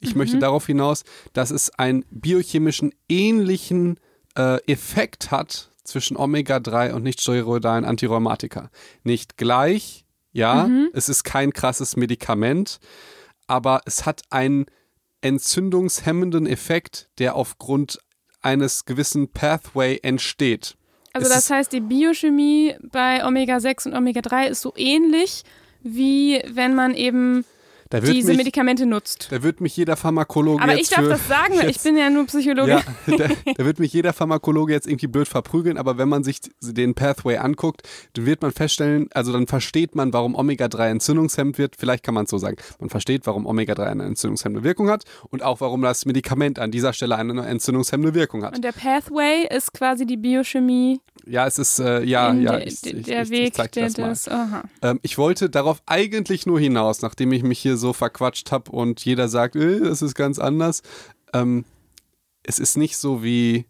Ich 0.00 0.14
möchte 0.14 0.38
darauf 0.38 0.66
hinaus, 0.66 1.04
dass 1.32 1.50
es 1.50 1.70
einen 1.78 2.04
biochemischen 2.10 2.94
ähnlichen 3.08 3.98
äh, 4.36 4.58
Effekt 4.70 5.30
hat 5.30 5.70
zwischen 5.84 6.16
Omega-3 6.16 6.92
und 6.92 7.02
nicht-steroidalen 7.02 7.84
Antirheumatika. 7.84 8.70
Nicht 9.02 9.36
gleich, 9.36 10.04
ja, 10.32 10.68
es 10.94 11.08
ist 11.08 11.24
kein 11.24 11.52
krasses 11.52 11.96
Medikament, 11.96 12.78
aber 13.46 13.82
es 13.84 14.06
hat 14.06 14.22
einen 14.30 14.66
entzündungshemmenden 15.20 16.46
Effekt, 16.46 17.10
der 17.18 17.34
aufgrund 17.36 17.98
eines 18.42 18.84
gewissen 18.84 19.28
Pathway 19.28 19.98
entsteht. 20.02 20.76
Also 21.12 21.28
Es 21.28 21.34
das 21.34 21.50
heißt, 21.50 21.72
die 21.72 21.80
Biochemie 21.80 22.76
bei 22.90 23.24
Omega-6 23.24 23.86
und 23.88 23.94
Omega-3 23.94 24.48
ist 24.48 24.62
so 24.62 24.72
ähnlich, 24.76 25.44
wie 25.82 26.42
wenn 26.48 26.74
man 26.74 26.94
eben 26.94 27.44
diese 28.00 28.28
mich, 28.28 28.38
Medikamente 28.38 28.86
nutzt. 28.86 29.28
da 29.30 29.42
wird 29.42 29.60
mich 29.60 29.76
jeder 29.76 29.96
Pharmakologe 29.96 30.62
Aber 30.62 30.72
jetzt 30.72 30.90
ich 30.90 30.96
darf 30.96 31.04
für, 31.04 31.10
das 31.10 31.28
sagen, 31.28 31.54
weil 31.54 31.68
ich 31.70 31.76
jetzt- 31.76 31.84
bin 31.84 31.96
ja 31.96 32.10
nur 32.10 32.26
Psychologe. 32.26 32.70
Ja, 32.70 32.82
da, 33.16 33.28
da 33.56 33.64
wird 33.64 33.78
mich 33.78 33.92
jeder 33.92 34.12
Pharmakologe 34.12 34.72
jetzt 34.72 34.86
irgendwie 34.86 35.06
blöd 35.06 35.28
verprügeln, 35.28 35.76
aber 35.78 35.98
wenn 35.98 36.08
man 36.08 36.24
sich 36.24 36.40
den 36.60 36.94
Pathway 36.94 37.36
anguckt, 37.36 37.82
dann 38.14 38.26
wird 38.26 38.42
man 38.42 38.52
feststellen, 38.52 39.08
also 39.12 39.32
dann 39.32 39.46
versteht 39.46 39.94
man, 39.94 40.12
warum 40.12 40.34
Omega-3 40.34 40.90
entzündungshemmend 40.90 41.58
wird. 41.58 41.76
Vielleicht 41.76 42.02
kann 42.04 42.14
man 42.14 42.24
es 42.24 42.30
so 42.30 42.38
sagen. 42.38 42.56
Man 42.80 42.90
versteht, 42.90 43.26
warum 43.26 43.46
Omega-3 43.46 43.82
eine 43.84 44.04
entzündungshemmende 44.04 44.64
Wirkung 44.64 44.88
hat 44.90 45.04
und 45.30 45.42
auch, 45.42 45.60
warum 45.60 45.82
das 45.82 46.06
Medikament 46.06 46.58
an 46.58 46.70
dieser 46.70 46.92
Stelle 46.92 47.16
eine 47.16 47.46
entzündungshemmende 47.46 48.14
Wirkung 48.14 48.44
hat. 48.44 48.54
Und 48.56 48.64
der 48.64 48.72
Pathway 48.72 49.46
ist 49.54 49.72
quasi 49.72 50.06
die 50.06 50.16
Biochemie 50.16 51.00
Ja, 51.26 51.46
es 51.46 51.58
ist, 51.58 51.78
äh, 51.78 52.02
ja, 52.02 52.32
ja, 52.32 52.52
der, 52.52 52.66
ich, 52.66 52.80
der 52.80 52.94
ich, 52.94 53.06
der 53.06 53.22
ich, 53.22 53.30
Weg, 53.30 53.58
ich 53.58 53.70
der 53.70 53.90
das. 53.90 54.28
Ähm, 54.82 55.00
ich 55.02 55.18
wollte 55.18 55.50
darauf 55.50 55.82
eigentlich 55.86 56.46
nur 56.46 56.58
hinaus, 56.58 57.02
nachdem 57.02 57.32
ich 57.32 57.42
mich 57.42 57.58
hier 57.58 57.76
so 57.76 57.92
verquatscht 57.92 58.50
habe 58.50 58.70
und 58.72 59.04
jeder 59.04 59.28
sagt, 59.28 59.56
äh, 59.56 59.80
das 59.80 60.02
ist 60.02 60.14
ganz 60.14 60.38
anders. 60.38 60.82
Ähm, 61.32 61.64
es 62.42 62.58
ist 62.58 62.76
nicht 62.76 62.96
so 62.96 63.22
wie 63.22 63.66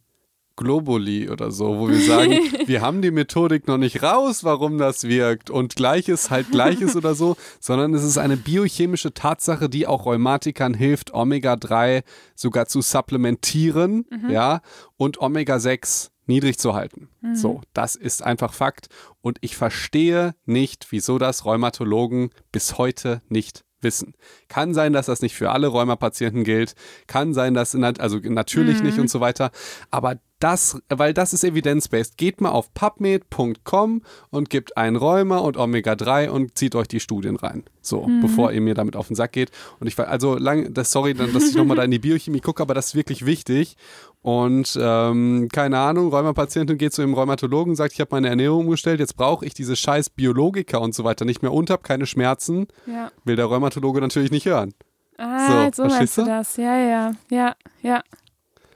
Globally 0.57 1.31
oder 1.31 1.51
so, 1.51 1.79
wo 1.79 1.89
wir 1.89 2.01
sagen, 2.01 2.33
wir 2.67 2.83
haben 2.83 3.03
die 3.03 3.11
Methodik 3.11 3.67
noch 3.67 3.79
nicht 3.79 4.03
raus, 4.03 4.45
warum 4.45 4.79
das 4.79 5.05
wirkt 5.05 5.51
und 5.51 5.77
Gleiches 5.77 6.31
halt 6.31 6.51
Gleiches 6.51 6.95
oder 6.95 7.15
so, 7.15 7.37
sondern 7.61 7.95
es 7.95 8.05
ist 8.05 8.19
eine 8.19 8.37
biochemische 8.37 9.15
Tatsache, 9.15 9.69
die 9.69 9.87
auch 9.87 10.07
Rheumatikern 10.07 10.75
hilft, 10.75 11.15
Omega-3 11.15 12.03
sogar 12.35 12.67
zu 12.67 12.83
supplementieren, 12.83 14.05
ja, 14.29 14.61
und 14.97 15.21
Omega-6 15.21 16.12
niedrig 16.27 16.59
zu 16.59 16.75
halten. 16.75 17.09
So, 17.35 17.61
das 17.73 17.97
ist 17.97 18.23
einfach 18.23 18.53
Fakt 18.53 18.89
und 19.21 19.39
ich 19.41 19.57
verstehe 19.57 20.35
nicht, 20.45 20.89
wieso 20.91 21.19
das 21.19 21.45
Rheumatologen 21.45 22.31
bis 22.53 22.79
heute 22.79 23.23
nicht 23.29 23.65
wissen. 23.81 24.15
Kann 24.49 24.75
sein, 24.75 24.93
dass 24.93 25.07
das 25.07 25.23
nicht 25.23 25.35
für 25.35 25.51
alle 25.51 25.67
Rheumapatienten 25.67 26.45
gilt, 26.45 26.75
kann 27.07 27.35
sein, 27.35 27.55
dass, 27.55 27.75
also 27.75 28.19
natürlich 28.23 28.79
mhm. 28.79 28.87
nicht 28.87 28.99
und 28.99 29.11
so 29.11 29.21
weiter, 29.21 29.51
aber 29.91 30.21
das, 30.43 30.81
weil 30.89 31.15
das 31.15 31.33
ist 31.33 31.45
evidenzbased. 31.45 32.17
Geht 32.17 32.41
mal 32.41 32.51
auf 32.51 32.75
pubmed.com 32.75 34.03
und 34.31 34.51
gebt 34.51 34.77
ein 34.77 34.97
Rheuma 34.97 35.39
und 35.39 35.57
Omega-3 35.57 36.31
und 36.31 36.59
zieht 36.59 36.75
euch 36.75 36.89
die 36.89 37.01
Studien 37.01 37.37
rein. 37.37 37.65
So, 37.81 38.07
mhm. 38.07 38.21
bevor 38.21 38.53
ihr 38.53 38.61
mir 38.61 38.75
damit 38.75 38.97
auf 38.97 39.07
den 39.07 39.17
Sack 39.17 39.33
geht. 39.33 39.51
Und 39.79 39.87
ich 39.87 39.97
war, 39.99 40.09
also 40.09 40.37
lang, 40.37 40.75
das, 40.75 40.91
sorry, 40.91 41.15
dass 41.15 41.49
ich 41.49 41.55
nochmal 41.55 41.77
da 41.77 41.85
in 41.85 41.91
die 41.91 41.99
Biochemie 41.99 42.41
gucke, 42.41 42.63
aber 42.63 42.75
das 42.75 42.89
ist 42.89 42.95
wirklich 42.95 43.25
wichtig. 43.25 43.77
Und 44.21 44.79
ähm, 44.81 45.49
keine 45.53 45.79
Ahnung, 45.79 46.09
Rheumapatientin 46.09 46.79
geht 46.79 46.93
zu 46.93 47.03
dem 47.03 47.15
Rheumatologen, 47.15 47.75
sagt, 47.75 47.93
ich 47.95 48.01
habe 48.01 48.11
meine 48.13 48.29
Ernährung 48.29 48.67
umgestellt, 48.67 49.01
jetzt 49.01 49.17
brauche 49.17 49.45
ich 49.45 49.55
diese 49.55 49.77
scheiß 49.77 50.11
Biologiker 50.11 50.81
und 50.81 50.95
so 50.95 51.05
weiter 51.05 51.25
nicht 51.25 51.43
mehr 51.43 51.53
und 51.53 51.71
habe 51.71 51.83
keine 51.83 52.07
Schmerzen. 52.07 52.67
Ja. 52.87 53.11
Will 53.25 53.37
der 53.37 53.47
Rheumatologe 53.47 54.01
natürlich 54.01 54.31
nicht 54.31 54.47
hören. 54.47 54.75
Ah, 55.19 55.71
so, 55.73 55.83
so 55.85 55.89
meinst 55.89 56.19
du 56.19 56.25
das. 56.25 56.57
Ja, 56.57 56.77
ja, 56.77 57.13
ja, 57.31 57.55
ja. 57.83 58.03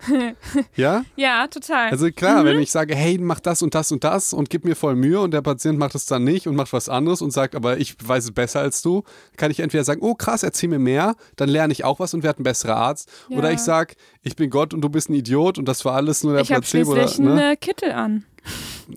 ja? 0.77 1.05
Ja, 1.17 1.47
total. 1.47 1.91
Also 1.91 2.11
klar, 2.11 2.43
mhm. 2.43 2.47
wenn 2.47 2.59
ich 2.61 2.71
sage, 2.71 2.95
hey, 2.95 3.19
mach 3.19 3.41
das 3.41 3.63
und 3.63 3.75
das 3.75 3.93
und 3.93 4.05
das 4.05 4.33
und 4.33 4.51
gib 4.51 4.65
mir 4.65 4.77
voll 4.77 4.97
Mühe 4.97 5.21
und 5.21 5.33
der 5.33 5.43
Patient 5.43 5.79
macht 5.79 5.95
es 5.95 6.07
dann 6.07 6.25
nicht 6.25 6.47
und 6.47 6.57
macht 6.57 6.73
was 6.73 6.89
anderes 6.89 7.23
und 7.23 7.31
sagt, 7.31 7.55
aber 7.55 7.79
ich 7.79 7.97
weiß 8.03 8.25
es 8.25 8.33
besser 8.33 8.61
als 8.61 8.83
du, 8.83 9.03
kann 9.37 9.51
ich 9.51 9.61
entweder 9.61 9.85
sagen, 9.85 10.01
oh 10.03 10.15
krass, 10.15 10.43
erzähl 10.43 10.69
mir 10.69 10.79
mehr, 10.79 11.17
dann 11.37 11.49
lerne 11.49 11.73
ich 11.73 11.85
auch 11.85 11.99
was 11.99 12.15
und 12.15 12.23
werde 12.23 12.43
ein 12.43 12.45
besserer 12.45 12.77
Arzt. 12.77 13.11
Ja. 13.29 13.39
Oder 13.39 13.53
ich 13.53 13.61
sage, 13.61 13.95
ich 14.23 14.37
bin 14.37 14.51
Gott 14.51 14.75
und 14.75 14.81
du 14.81 14.89
bist 14.89 15.09
ein 15.09 15.15
Idiot 15.15 15.59
und 15.59 15.67
das 15.67 15.85
war 15.85 15.95
alles 15.95 16.23
nur 16.23 16.35
der 16.35 16.43
ich 16.43 16.49
Placebo. 16.49 16.95
Ich 16.95 17.01
habe 17.01 17.09
schließlich 17.09 17.27
ne? 17.27 17.43
einen 17.43 17.61
Kittel 17.61 17.93
an. 17.93 18.25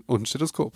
Und 0.05 0.22
ein 0.22 0.26
Stethoskop. 0.26 0.74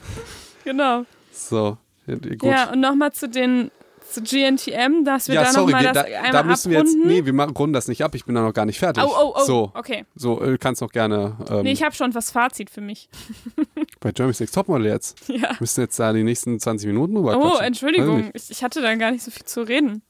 genau. 0.64 1.04
So, 1.32 1.78
gut. 2.06 2.42
Ja, 2.44 2.70
und 2.72 2.80
nochmal 2.80 3.12
zu 3.12 3.28
den 3.28 3.70
zu 4.14 4.22
GNTM, 4.22 5.04
dass 5.04 5.28
wir 5.28 5.34
ja, 5.34 5.44
da 5.44 5.52
nochmal 5.52 5.82
das 5.82 5.92
da, 5.94 6.02
einmal 6.02 6.32
da 6.32 6.42
müssen 6.44 6.70
wir 6.70 6.80
abrunden. 6.80 7.00
jetzt, 7.02 7.08
nee, 7.08 7.24
wir 7.24 7.32
machen, 7.32 7.56
runden 7.56 7.72
das 7.72 7.88
nicht 7.88 8.02
ab, 8.02 8.14
ich 8.14 8.24
bin 8.24 8.34
da 8.34 8.42
noch 8.42 8.54
gar 8.54 8.64
nicht 8.64 8.78
fertig. 8.78 9.02
Oh, 9.04 9.12
oh, 9.14 9.34
oh, 9.36 9.44
so, 9.44 9.72
okay. 9.74 10.04
So, 10.14 10.36
du 10.36 10.52
äh, 10.52 10.58
kannst 10.58 10.80
noch 10.80 10.92
gerne... 10.92 11.36
Ähm, 11.50 11.62
nee, 11.62 11.72
ich 11.72 11.82
habe 11.82 11.94
schon 11.94 12.14
was 12.14 12.30
Fazit 12.30 12.70
für 12.70 12.80
mich. 12.80 13.08
bei 14.00 14.12
Germany's 14.12 14.40
Next 14.40 14.54
Topmodel 14.54 14.86
jetzt? 14.86 15.28
Ja. 15.28 15.50
Wir 15.50 15.56
müssen 15.60 15.80
jetzt 15.80 15.98
da 15.98 16.12
die 16.12 16.22
nächsten 16.22 16.58
20 16.58 16.86
Minuten 16.86 17.14
drüber 17.14 17.36
Oh, 17.38 17.58
Entschuldigung, 17.58 18.30
ich, 18.34 18.50
ich, 18.50 18.62
hatte 18.62 18.80
da 18.80 18.94
gar 18.94 19.10
nicht 19.10 19.22
so 19.22 19.30
viel 19.30 19.44
zu 19.44 19.62
reden. 19.62 20.02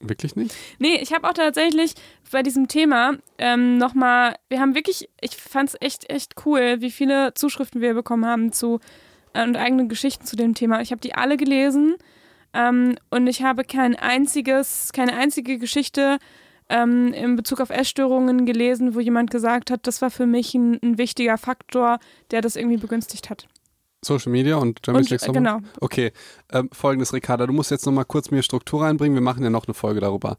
Wirklich 0.00 0.36
nicht? 0.36 0.54
Nee, 0.78 0.96
ich 0.96 1.12
habe 1.12 1.28
auch 1.28 1.32
tatsächlich 1.34 1.94
bei 2.30 2.42
diesem 2.42 2.68
Thema 2.68 3.14
ähm, 3.38 3.78
nochmal, 3.78 4.36
wir 4.48 4.60
haben 4.60 4.74
wirklich, 4.74 5.08
ich 5.20 5.36
fand 5.36 5.70
es 5.70 5.76
echt, 5.80 6.10
echt 6.10 6.34
cool, 6.46 6.80
wie 6.80 6.90
viele 6.90 7.34
Zuschriften 7.34 7.80
wir 7.80 7.94
bekommen 7.94 8.26
haben 8.26 8.52
zu 8.52 8.80
äh, 9.34 9.42
und 9.42 9.56
eigene 9.56 9.86
Geschichten 9.88 10.24
zu 10.24 10.36
dem 10.36 10.54
Thema. 10.54 10.80
Ich 10.80 10.90
habe 10.90 11.00
die 11.00 11.14
alle 11.14 11.36
gelesen 11.36 11.96
ähm, 12.54 12.96
und 13.10 13.26
ich 13.26 13.42
habe 13.42 13.64
kein 13.64 13.94
einziges, 13.96 14.92
keine 14.92 15.14
einzige 15.14 15.58
Geschichte 15.58 16.18
ähm, 16.68 17.12
in 17.12 17.36
Bezug 17.36 17.60
auf 17.60 17.70
Essstörungen 17.70 18.46
gelesen, 18.46 18.94
wo 18.94 19.00
jemand 19.00 19.30
gesagt 19.30 19.70
hat, 19.70 19.86
das 19.86 20.02
war 20.02 20.10
für 20.10 20.26
mich 20.26 20.54
ein, 20.54 20.78
ein 20.82 20.98
wichtiger 20.98 21.38
Faktor, 21.38 21.98
der 22.30 22.40
das 22.40 22.56
irgendwie 22.56 22.76
begünstigt 22.76 23.30
hat. 23.30 23.48
Social 24.04 24.30
Media 24.30 24.56
und 24.56 24.82
Germany's 24.82 25.10
Next 25.10 25.32
Genau. 25.32 25.58
Okay, 25.80 26.12
ähm, 26.52 26.68
folgendes, 26.72 27.12
Ricarda, 27.12 27.46
du 27.46 27.52
musst 27.52 27.70
jetzt 27.70 27.84
nochmal 27.84 28.04
kurz 28.04 28.30
mir 28.30 28.42
Struktur 28.42 28.82
reinbringen. 28.82 29.14
Wir 29.16 29.22
machen 29.22 29.42
ja 29.42 29.50
noch 29.50 29.66
eine 29.66 29.74
Folge 29.74 30.00
darüber 30.00 30.36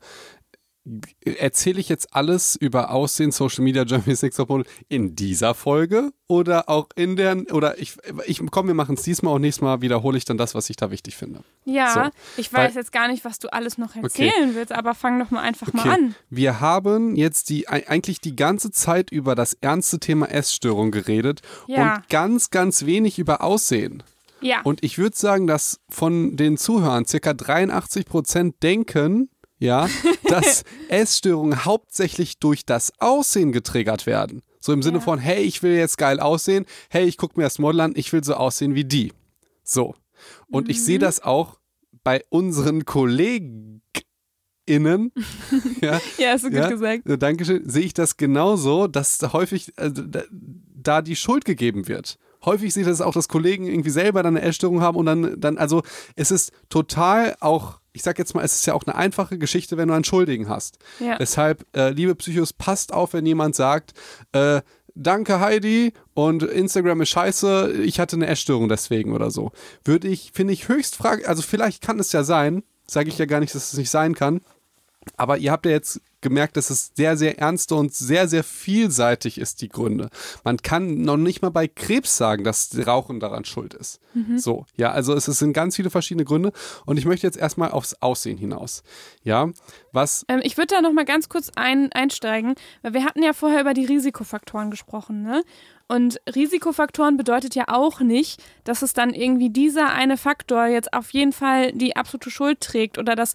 erzähle 1.25 1.79
ich 1.79 1.89
jetzt 1.89 2.13
alles 2.15 2.55
über 2.55 2.91
Aussehen, 2.91 3.31
Social 3.31 3.63
Media, 3.63 3.83
Germany 3.83 4.15
Sex 4.15 4.37
Model 4.37 4.65
in 4.87 5.15
dieser 5.15 5.53
Folge 5.53 6.11
oder 6.27 6.69
auch 6.69 6.89
in 6.95 7.15
der, 7.15 7.37
oder 7.51 7.79
ich, 7.79 7.97
ich 8.25 8.41
komm, 8.51 8.67
wir 8.67 8.73
machen 8.73 8.95
es 8.95 9.01
diesmal 9.01 9.33
und 9.33 9.41
nächstes 9.41 9.61
Mal 9.61 9.81
wiederhole 9.81 10.17
ich 10.17 10.25
dann 10.25 10.37
das, 10.37 10.55
was 10.55 10.69
ich 10.69 10.75
da 10.75 10.91
wichtig 10.91 11.17
finde. 11.17 11.43
Ja, 11.65 11.93
so, 11.93 12.39
ich 12.41 12.53
weiß 12.53 12.75
weil, 12.75 12.81
jetzt 12.81 12.91
gar 12.91 13.07
nicht, 13.07 13.25
was 13.25 13.39
du 13.39 13.51
alles 13.51 13.77
noch 13.77 13.95
erzählen 13.95 14.31
okay. 14.31 14.51
willst, 14.53 14.71
aber 14.71 14.93
fang 14.95 15.19
doch 15.19 15.31
mal 15.31 15.41
einfach 15.41 15.67
okay. 15.67 15.77
mal 15.77 15.93
an. 15.93 16.15
Wir 16.29 16.59
haben 16.59 17.15
jetzt 17.15 17.49
die, 17.49 17.67
eigentlich 17.67 18.21
die 18.21 18.35
ganze 18.35 18.71
Zeit 18.71 19.11
über 19.11 19.35
das 19.35 19.53
ernste 19.53 19.99
Thema 19.99 20.29
Essstörung 20.29 20.91
geredet 20.91 21.41
ja. 21.67 21.95
und 21.95 22.09
ganz, 22.09 22.49
ganz 22.49 22.85
wenig 22.85 23.19
über 23.19 23.43
Aussehen. 23.43 24.03
Ja. 24.41 24.61
Und 24.61 24.83
ich 24.83 24.97
würde 24.97 25.17
sagen, 25.17 25.47
dass 25.47 25.79
von 25.89 26.37
den 26.37 26.57
Zuhörern 26.57 27.05
circa 27.05 27.33
83 27.33 28.05
Prozent 28.05 28.63
denken, 28.63 29.29
ja, 29.59 29.87
dass 30.23 30.63
Essstörungen 30.87 31.65
hauptsächlich 31.65 32.39
durch 32.39 32.65
das 32.65 32.91
Aussehen 32.99 33.51
getriggert 33.51 34.05
werden. 34.05 34.41
So 34.59 34.73
im 34.73 34.81
Sinne 34.81 34.97
ja. 34.97 35.03
von, 35.03 35.19
hey, 35.19 35.43
ich 35.43 35.63
will 35.63 35.73
jetzt 35.73 35.97
geil 35.97 36.19
aussehen, 36.19 36.65
hey, 36.89 37.05
ich 37.05 37.17
gucke 37.17 37.39
mir 37.39 37.43
das 37.43 37.59
Model 37.59 37.81
an, 37.81 37.93
ich 37.95 38.11
will 38.11 38.23
so 38.23 38.33
aussehen 38.33 38.75
wie 38.75 38.85
die. 38.85 39.13
So. 39.63 39.95
Und 40.49 40.65
mhm. 40.65 40.71
ich 40.71 40.83
sehe 40.83 40.99
das 40.99 41.21
auch 41.21 41.59
bei 42.03 42.23
unseren 42.29 42.85
KollegInnen. 42.85 43.81
ja, 45.81 46.01
ja, 46.17 46.31
hast 46.31 46.43
du 46.43 46.49
gut 46.49 46.59
ja, 46.59 46.69
gesagt. 46.69 47.03
Dankeschön. 47.05 47.69
Sehe 47.69 47.85
ich 47.85 47.93
das 47.93 48.17
genauso, 48.17 48.87
dass 48.87 49.21
häufig 49.33 49.77
äh, 49.77 49.91
da 50.31 51.01
die 51.01 51.15
Schuld 51.15 51.45
gegeben 51.45 51.87
wird 51.87 52.17
häufig 52.45 52.73
sehe 52.73 52.83
ich 52.83 52.89
das 52.89 53.01
auch, 53.01 53.13
dass 53.13 53.27
Kollegen 53.27 53.67
irgendwie 53.67 53.89
selber 53.89 54.23
dann 54.23 54.37
eine 54.37 54.45
Essstörung 54.45 54.81
haben 54.81 54.97
und 54.97 55.05
dann, 55.05 55.39
dann, 55.39 55.57
also 55.57 55.83
es 56.15 56.31
ist 56.31 56.51
total 56.69 57.35
auch, 57.39 57.78
ich 57.93 58.03
sag 58.03 58.19
jetzt 58.19 58.35
mal, 58.35 58.43
es 58.43 58.55
ist 58.55 58.65
ja 58.65 58.73
auch 58.73 58.83
eine 58.85 58.95
einfache 58.95 59.37
Geschichte, 59.37 59.77
wenn 59.77 59.87
du 59.87 59.93
einen 59.93 60.03
Schuldigen 60.03 60.49
hast. 60.49 60.77
Ja. 60.99 61.17
Deshalb, 61.17 61.65
äh, 61.75 61.89
liebe 61.89 62.15
Psychos, 62.15 62.53
passt 62.53 62.93
auf, 62.93 63.13
wenn 63.13 63.25
jemand 63.25 63.55
sagt, 63.55 63.93
äh, 64.31 64.61
danke 64.95 65.39
Heidi 65.39 65.93
und 66.13 66.43
Instagram 66.43 67.01
ist 67.01 67.09
scheiße, 67.09 67.73
ich 67.83 67.99
hatte 67.99 68.15
eine 68.15 68.27
Essstörung 68.27 68.69
deswegen 68.69 69.13
oder 69.13 69.31
so. 69.31 69.51
Würde 69.83 70.07
ich, 70.07 70.31
finde 70.33 70.53
ich 70.53 70.67
höchst 70.67 70.95
fraglich, 70.95 71.27
also 71.27 71.41
vielleicht 71.41 71.81
kann 71.81 71.99
es 71.99 72.11
ja 72.11 72.23
sein, 72.23 72.63
sage 72.87 73.09
ich 73.09 73.17
ja 73.17 73.25
gar 73.25 73.39
nicht, 73.39 73.55
dass 73.55 73.71
es 73.71 73.77
nicht 73.77 73.89
sein 73.89 74.13
kann, 74.13 74.41
aber 75.17 75.37
ihr 75.37 75.51
habt 75.51 75.65
ja 75.65 75.71
jetzt 75.71 76.01
gemerkt, 76.21 76.57
dass 76.57 76.69
es 76.69 76.91
sehr, 76.95 77.15
sehr 77.17 77.39
ernste 77.39 77.75
und 77.75 77.93
sehr, 77.93 78.27
sehr 78.27 78.43
vielseitig 78.43 79.37
ist, 79.37 79.61
die 79.61 79.69
Gründe. 79.69 80.09
Man 80.43 80.57
kann 80.57 81.01
noch 81.01 81.17
nicht 81.17 81.41
mal 81.41 81.49
bei 81.49 81.67
Krebs 81.67 82.17
sagen, 82.17 82.43
dass 82.43 82.75
Rauchen 82.85 83.19
daran 83.19 83.45
schuld 83.45 83.73
ist. 83.73 83.99
Mhm. 84.13 84.37
So, 84.37 84.65
ja, 84.75 84.91
also 84.91 85.13
es 85.13 85.25
sind 85.25 85.53
ganz 85.53 85.75
viele 85.75 85.89
verschiedene 85.89 86.25
Gründe 86.25 86.51
und 86.85 86.97
ich 86.97 87.05
möchte 87.05 87.25
jetzt 87.25 87.37
erstmal 87.37 87.71
aufs 87.71 87.95
Aussehen 88.01 88.37
hinaus. 88.37 88.83
Ja, 89.23 89.49
was. 89.91 90.25
Ähm, 90.27 90.41
ich 90.43 90.57
würde 90.57 90.75
da 90.75 90.81
noch 90.81 90.93
mal 90.93 91.05
ganz 91.05 91.29
kurz 91.29 91.51
ein, 91.55 91.91
einsteigen, 91.93 92.55
weil 92.81 92.93
wir 92.93 93.05
hatten 93.05 93.23
ja 93.23 93.33
vorher 93.33 93.61
über 93.61 93.73
die 93.73 93.85
Risikofaktoren 93.85 94.71
gesprochen, 94.71 95.23
ne? 95.23 95.43
Und 95.91 96.21
Risikofaktoren 96.35 97.17
bedeutet 97.17 97.55
ja 97.55 97.63
auch 97.67 97.99
nicht, 97.99 98.39
dass 98.63 98.83
es 98.83 98.93
dann 98.93 99.11
irgendwie 99.11 99.49
dieser 99.49 99.91
eine 99.91 100.17
Faktor 100.17 100.67
jetzt 100.67 100.93
auf 100.93 101.11
jeden 101.13 101.33
Fall 101.33 101.71
die 101.71 101.95
absolute 101.95 102.29
Schuld 102.29 102.61
trägt 102.61 102.99
oder 102.99 103.15
dass 103.15 103.33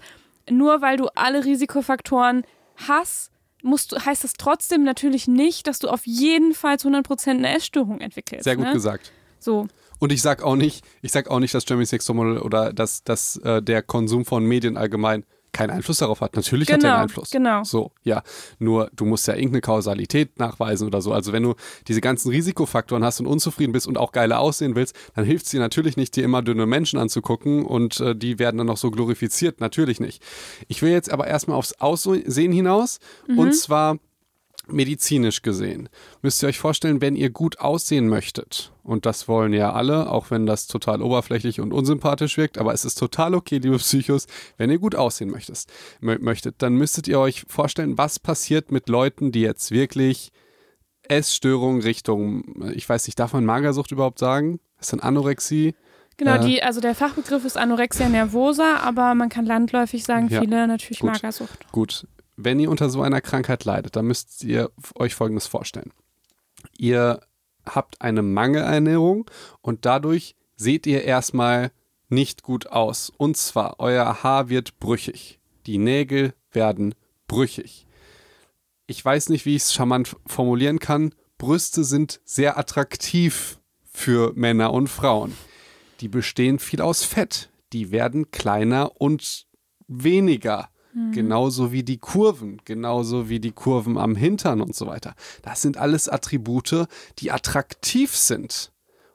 nur 0.51 0.82
weil 0.82 0.97
du 0.97 1.09
alle 1.14 1.45
Risikofaktoren 1.45 2.45
hast, 2.76 3.30
musst 3.62 3.92
du, 3.92 3.97
heißt 3.99 4.24
das 4.24 4.34
trotzdem 4.34 4.84
natürlich 4.84 5.26
nicht, 5.26 5.66
dass 5.66 5.78
du 5.78 5.88
auf 5.88 6.07
jeden 6.07 6.55
Fall 6.55 6.78
zu 6.78 6.88
100% 6.88 7.30
eine 7.30 7.55
Essstörung 7.55 8.01
entwickelst. 8.01 8.45
Sehr 8.45 8.57
gut 8.57 8.66
ne? 8.66 8.72
gesagt. 8.72 9.12
So. 9.38 9.66
Und 9.99 10.12
ich 10.12 10.22
sag 10.22 10.42
auch 10.42 10.57
nicht, 10.57 10.84
ich 11.03 11.12
sag 11.12 11.30
auch 11.30 11.38
nicht, 11.38 11.55
dass 11.55 11.64
Jeremy 11.66 11.86
Sex 11.86 12.09
Model 12.11 12.38
oder 12.38 12.72
dass, 12.72 13.05
dass 13.05 13.36
äh, 13.38 13.62
der 13.62 13.82
Konsum 13.82 14.24
von 14.24 14.45
Medien 14.45 14.76
allgemein 14.76 15.24
keinen 15.55 15.70
Einfluss 15.70 15.98
darauf 15.98 16.20
hat. 16.20 16.36
Natürlich 16.36 16.68
genau, 16.68 16.78
hat 16.78 16.84
er 16.84 16.94
einen 16.94 17.02
Einfluss. 17.05 17.30
Genau. 17.30 17.64
So, 17.64 17.92
ja. 18.02 18.22
Nur 18.59 18.90
du 18.94 19.07
musst 19.07 19.26
ja 19.26 19.34
irgendeine 19.34 19.62
Kausalität 19.62 20.38
nachweisen 20.38 20.86
oder 20.86 21.00
so. 21.00 21.12
Also 21.12 21.32
wenn 21.32 21.42
du 21.42 21.55
diese 21.88 22.02
ganzen 22.02 22.28
Risikofaktoren 22.30 23.02
hast 23.02 23.20
und 23.20 23.26
unzufrieden 23.26 23.72
bist 23.72 23.86
und 23.86 23.96
auch 23.96 24.12
geiler 24.12 24.40
aussehen 24.40 24.74
willst, 24.74 24.94
dann 25.14 25.24
hilft 25.24 25.46
es 25.46 25.50
dir 25.52 25.61
natürlich 25.61 25.96
nicht, 25.96 26.14
dir 26.16 26.24
immer 26.24 26.42
dünne 26.42 26.66
Menschen 26.66 26.98
anzugucken 26.98 27.64
und 27.64 28.00
äh, 28.00 28.14
die 28.14 28.38
werden 28.38 28.59
dann 28.59 28.66
noch 28.66 28.76
so 28.76 28.90
glorifiziert. 28.90 29.61
Natürlich 29.61 30.00
nicht. 30.00 30.22
Ich 30.68 30.82
will 30.82 30.90
jetzt 30.90 31.11
aber 31.11 31.26
erstmal 31.26 31.57
aufs 31.57 31.72
Aussehen 31.80 32.52
hinaus 32.52 32.98
mhm. 33.26 33.38
und 33.38 33.55
zwar 33.55 33.98
medizinisch 34.66 35.42
gesehen, 35.42 35.88
müsst 36.22 36.42
ihr 36.42 36.48
euch 36.48 36.58
vorstellen, 36.58 37.00
wenn 37.00 37.16
ihr 37.16 37.30
gut 37.30 37.60
aussehen 37.60 38.08
möchtet, 38.08 38.72
und 38.82 39.06
das 39.06 39.28
wollen 39.28 39.52
ja 39.52 39.72
alle, 39.72 40.10
auch 40.10 40.30
wenn 40.30 40.46
das 40.46 40.66
total 40.66 41.02
oberflächlich 41.02 41.60
und 41.60 41.72
unsympathisch 41.72 42.36
wirkt, 42.36 42.58
aber 42.58 42.72
es 42.72 42.84
ist 42.84 42.96
total 42.96 43.34
okay, 43.34 43.58
liebe 43.58 43.78
Psychos, 43.78 44.26
wenn 44.56 44.70
ihr 44.70 44.78
gut 44.78 44.94
aussehen 44.94 45.30
möchtest, 45.30 45.70
möchtet, 46.00 46.56
dann 46.58 46.74
müsstet 46.74 47.08
ihr 47.08 47.18
euch 47.18 47.44
vorstellen, 47.48 47.98
was 47.98 48.18
passiert 48.18 48.72
mit 48.72 48.88
Leuten, 48.88 49.32
die 49.32 49.40
jetzt 49.40 49.70
wirklich 49.70 50.30
Essstörungen 51.08 51.82
Richtung, 51.82 52.72
ich 52.74 52.88
weiß 52.88 53.06
nicht, 53.06 53.18
darf 53.18 53.32
man 53.32 53.44
Magersucht 53.44 53.92
überhaupt 53.92 54.18
sagen? 54.18 54.60
Ist 54.80 54.92
dann 54.92 55.00
Anorexie? 55.00 55.74
Genau, 56.16 56.36
äh, 56.36 56.40
die, 56.40 56.62
also 56.62 56.80
der 56.80 56.94
Fachbegriff 56.94 57.44
ist 57.44 57.56
Anorexia 57.56 58.08
nervosa, 58.08 58.76
aber 58.78 59.14
man 59.14 59.28
kann 59.28 59.46
landläufig 59.46 60.04
sagen, 60.04 60.28
ja, 60.28 60.40
viele 60.40 60.66
natürlich 60.66 61.00
gut, 61.00 61.12
Magersucht. 61.12 61.70
Gut, 61.72 62.06
wenn 62.37 62.61
ihr 62.61 62.70
unter 62.70 62.91
so 62.91 63.03
einer 63.03 63.20
Krankheit 63.20 63.64
leidet, 63.64 63.97
dann 63.97 64.07
müsst 64.07 64.43
ihr 64.45 64.70
euch 64.97 65.14
Folgendes 65.14 65.47
vorstellen. 65.47 65.93
Ihr 66.76 67.20
habt 67.64 68.01
eine 68.01 68.22
Mangelernährung 68.22 69.30
und 69.61 69.85
dadurch 69.85 70.37
seht 70.57 70.87
ihr 70.87 71.05
erstmal 71.05 71.70
nicht 72.09 72.43
gut 72.43 72.68
aus. 72.68 73.11
Und 73.16 73.37
zwar, 73.37 73.80
euer 73.80 74.22
Haar 74.22 74.49
wird 74.49 74.78
brüchig. 74.78 75.39
Die 75.66 75.78
Nägel 75.78 76.35
werden 76.53 76.95
brüchig. 77.26 77.87
Ich 78.87 79.03
weiß 79.05 79.30
nicht, 79.30 79.47
wie 79.47 79.57
ich 79.57 79.62
es 79.62 79.74
charmant 79.74 80.16
formulieren 80.26 80.78
kann. 80.78 81.14
Brüste 81.39 81.85
sind 81.85 82.20
sehr 82.24 82.59
attraktiv 82.59 83.59
für 83.85 84.32
Männer 84.35 84.72
und 84.72 84.89
Frauen. 84.89 85.37
Die 86.01 86.09
bestehen 86.09 86.59
viel 86.59 86.82
aus 86.82 87.05
Fett. 87.05 87.51
Die 87.72 87.91
werden 87.91 88.30
kleiner 88.30 89.01
und 89.01 89.47
weniger. 89.89 90.68
Genauso 91.12 91.72
wie 91.72 91.82
die 91.82 91.99
Kurven, 91.99 92.61
genauso 92.64 93.28
wie 93.28 93.40
die 93.40 93.51
Kurven 93.51 93.99
am 93.99 94.14
Hintern 94.14 94.61
und 94.61 94.76
so 94.76 94.86
weiter. 94.86 95.14
Das 95.42 95.61
sind 95.61 95.76
alles 95.76 96.09
Attribute, 96.09 96.86
die 97.18 97.32
attraktiv 97.32 98.16
sind 98.16 98.72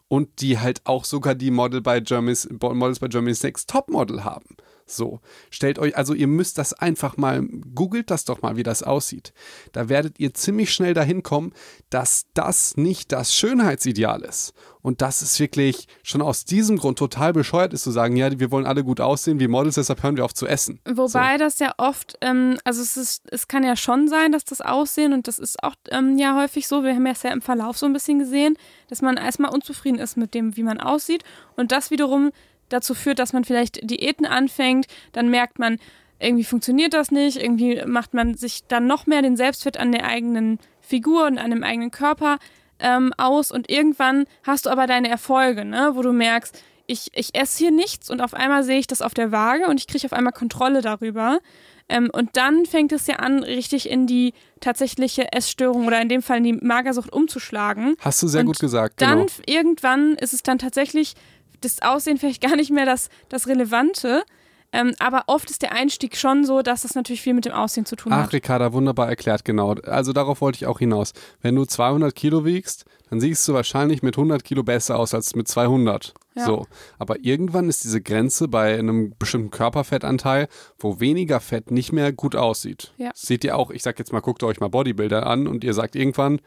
und 0.09 0.41
die 0.41 0.59
halt 0.59 0.81
auch 0.85 1.05
sogar 1.05 1.35
die 1.35 1.51
Model 1.51 1.81
bei 1.81 2.01
Germany's, 2.01 2.49
Models 2.49 2.99
bei 2.99 3.07
Germany's 3.07 3.43
Next 3.43 3.69
Topmodel 3.69 4.25
haben. 4.25 4.57
So, 4.89 5.19
stellt 5.49 5.79
euch, 5.79 5.95
also 5.95 6.13
ihr 6.13 6.27
müsst 6.27 6.57
das 6.57 6.73
einfach 6.73 7.17
mal, 7.17 7.45
googelt 7.75 8.09
das 8.09 8.25
doch 8.25 8.41
mal, 8.41 8.55
wie 8.55 8.63
das 8.63 8.83
aussieht. 8.83 9.33
Da 9.71 9.87
werdet 9.87 10.19
ihr 10.19 10.33
ziemlich 10.33 10.73
schnell 10.73 10.93
dahin 10.93 11.23
kommen, 11.23 11.53
dass 11.89 12.25
das 12.33 12.75
nicht 12.75 13.11
das 13.11 13.35
Schönheitsideal 13.35 14.21
ist. 14.21 14.53
Und 14.81 15.01
dass 15.01 15.21
es 15.21 15.37
wirklich 15.41 15.87
schon 16.03 16.21
aus 16.21 16.45
diesem 16.45 16.77
Grund 16.77 16.97
total 16.97 17.33
bescheuert 17.33 17.73
ist 17.73 17.83
zu 17.83 17.91
sagen, 17.91 18.15
ja, 18.15 18.39
wir 18.39 18.49
wollen 18.49 18.65
alle 18.65 18.85
gut 18.85 19.01
aussehen 19.01 19.39
wie 19.39 19.49
Models, 19.49 19.75
deshalb 19.75 20.01
hören 20.01 20.15
wir 20.15 20.23
auf 20.23 20.33
zu 20.33 20.47
essen. 20.47 20.79
Wobei 20.85 21.33
so. 21.33 21.43
das 21.43 21.59
ja 21.59 21.73
oft, 21.77 22.17
ähm, 22.21 22.57
also 22.63 22.81
es 22.81 22.95
ist, 22.95 23.23
es 23.29 23.49
kann 23.49 23.65
ja 23.65 23.75
schon 23.75 24.07
sein, 24.07 24.31
dass 24.31 24.45
das 24.45 24.61
Aussehen, 24.61 25.11
und 25.11 25.27
das 25.27 25.37
ist 25.37 25.61
auch 25.63 25.75
ähm, 25.91 26.17
ja 26.17 26.39
häufig 26.41 26.67
so, 26.67 26.83
wir 26.83 26.95
haben 26.95 27.05
ja 27.05 27.13
ja 27.23 27.31
im 27.31 27.41
Verlauf 27.41 27.77
so 27.77 27.85
ein 27.85 27.93
bisschen 27.93 28.19
gesehen, 28.19 28.57
dass 28.87 29.01
man 29.01 29.17
erstmal 29.17 29.53
unzufrieden 29.53 29.99
ist 29.99 30.17
mit 30.17 30.33
dem, 30.33 30.55
wie 30.55 30.63
man 30.63 30.79
aussieht. 30.79 31.23
Und 31.55 31.71
das 31.71 31.91
wiederum 31.91 32.31
dazu 32.69 32.93
führt, 32.93 33.19
dass 33.19 33.33
man 33.33 33.43
vielleicht 33.43 33.89
Diäten 33.89 34.25
anfängt, 34.25 34.87
dann 35.11 35.29
merkt 35.29 35.59
man, 35.59 35.77
irgendwie 36.19 36.43
funktioniert 36.43 36.93
das 36.93 37.11
nicht, 37.11 37.37
irgendwie 37.37 37.81
macht 37.85 38.13
man 38.13 38.35
sich 38.35 38.65
dann 38.67 38.87
noch 38.87 39.05
mehr 39.07 39.21
den 39.21 39.37
Selbstwert 39.37 39.77
an 39.77 39.91
der 39.91 40.05
eigenen 40.05 40.59
Figur 40.81 41.25
und 41.27 41.37
an 41.37 41.51
dem 41.51 41.63
eigenen 41.63 41.91
Körper 41.91 42.37
ähm, 42.79 43.13
aus 43.17 43.51
und 43.51 43.69
irgendwann 43.69 44.25
hast 44.43 44.65
du 44.65 44.69
aber 44.69 44.87
deine 44.87 45.09
Erfolge, 45.09 45.65
ne, 45.65 45.91
wo 45.93 46.01
du 46.01 46.11
merkst, 46.11 46.61
ich, 46.87 47.09
ich 47.13 47.35
esse 47.35 47.59
hier 47.59 47.71
nichts 47.71 48.09
und 48.09 48.19
auf 48.19 48.33
einmal 48.33 48.63
sehe 48.63 48.79
ich 48.79 48.87
das 48.87 49.01
auf 49.01 49.13
der 49.13 49.31
Waage 49.31 49.67
und 49.67 49.79
ich 49.79 49.85
kriege 49.87 50.05
auf 50.05 50.13
einmal 50.13 50.33
Kontrolle 50.33 50.81
darüber. 50.81 51.39
Ähm, 51.87 52.09
und 52.11 52.35
dann 52.35 52.65
fängt 52.65 52.91
es 52.91 53.05
ja 53.07 53.17
an, 53.17 53.43
richtig 53.43 53.89
in 53.89 54.07
die 54.07 54.33
tatsächliche 54.59 55.31
Essstörung 55.31 55.85
oder 55.87 56.01
in 56.01 56.09
dem 56.09 56.21
Fall 56.23 56.37
in 56.37 56.43
die 56.43 56.53
Magersucht 56.53 57.11
umzuschlagen. 57.11 57.95
Hast 57.99 58.21
du 58.23 58.27
sehr 58.27 58.41
und 58.41 58.47
gut 58.47 58.59
gesagt. 58.59 59.01
Dann 59.01 59.19
Genau. 59.19 59.31
irgendwann 59.45 60.15
ist 60.15 60.33
es 60.33 60.41
dann 60.43 60.57
tatsächlich 60.57 61.13
das 61.61 61.81
Aussehen 61.81 62.17
vielleicht 62.17 62.41
gar 62.41 62.55
nicht 62.55 62.71
mehr 62.71 62.85
das, 62.85 63.09
das 63.29 63.47
Relevante. 63.47 64.23
Ähm, 64.71 64.93
aber 64.99 65.23
oft 65.27 65.49
ist 65.49 65.63
der 65.63 65.71
Einstieg 65.71 66.15
schon 66.15 66.45
so, 66.45 66.61
dass 66.61 66.83
das 66.83 66.93
natürlich 66.93 67.21
viel 67.21 67.33
mit 67.33 67.45
dem 67.45 67.53
Aussehen 67.53 67.85
zu 67.85 67.95
tun 67.95 68.13
Ach, 68.13 68.23
hat. 68.23 68.33
Ricarda, 68.33 68.71
wunderbar 68.71 69.09
erklärt, 69.09 69.43
genau. 69.43 69.73
Also 69.73 70.13
darauf 70.13 70.41
wollte 70.41 70.57
ich 70.57 70.67
auch 70.67 70.77
hinaus. 70.77 71.13
Wenn 71.41 71.55
du 71.55 71.65
200 71.65 72.13
Kilo 72.13 72.45
wiegst, 72.45 72.85
dann 73.09 73.19
siehst 73.19 73.47
du 73.47 73.53
wahrscheinlich 73.53 74.03
mit 74.03 74.15
100 74.15 74.43
Kilo 74.43 74.61
besser 74.61 74.99
aus 74.99 75.15
als 75.15 75.35
mit 75.35 75.47
200. 75.47 76.13
Ja. 76.35 76.45
So. 76.45 76.67
Aber 76.99 77.17
irgendwann 77.23 77.67
ist 77.67 77.83
diese 77.83 78.01
Grenze 78.01 78.47
bei 78.47 78.77
einem 78.77 79.15
bestimmten 79.17 79.49
Körperfettanteil, 79.49 80.47
wo 80.77 80.99
weniger 80.99 81.39
Fett 81.39 81.71
nicht 81.71 81.91
mehr 81.91 82.13
gut 82.13 82.35
aussieht. 82.35 82.93
Ja. 82.97 83.09
Seht 83.15 83.43
ihr 83.43 83.57
auch, 83.57 83.71
ich 83.71 83.81
sag 83.81 83.97
jetzt 83.97 84.13
mal, 84.13 84.21
guckt 84.21 84.43
euch 84.43 84.59
mal 84.59 84.69
Bodybuilder 84.69 85.25
an 85.25 85.47
und 85.47 85.63
ihr 85.63 85.73
sagt 85.73 85.95
irgendwann, 85.95 86.39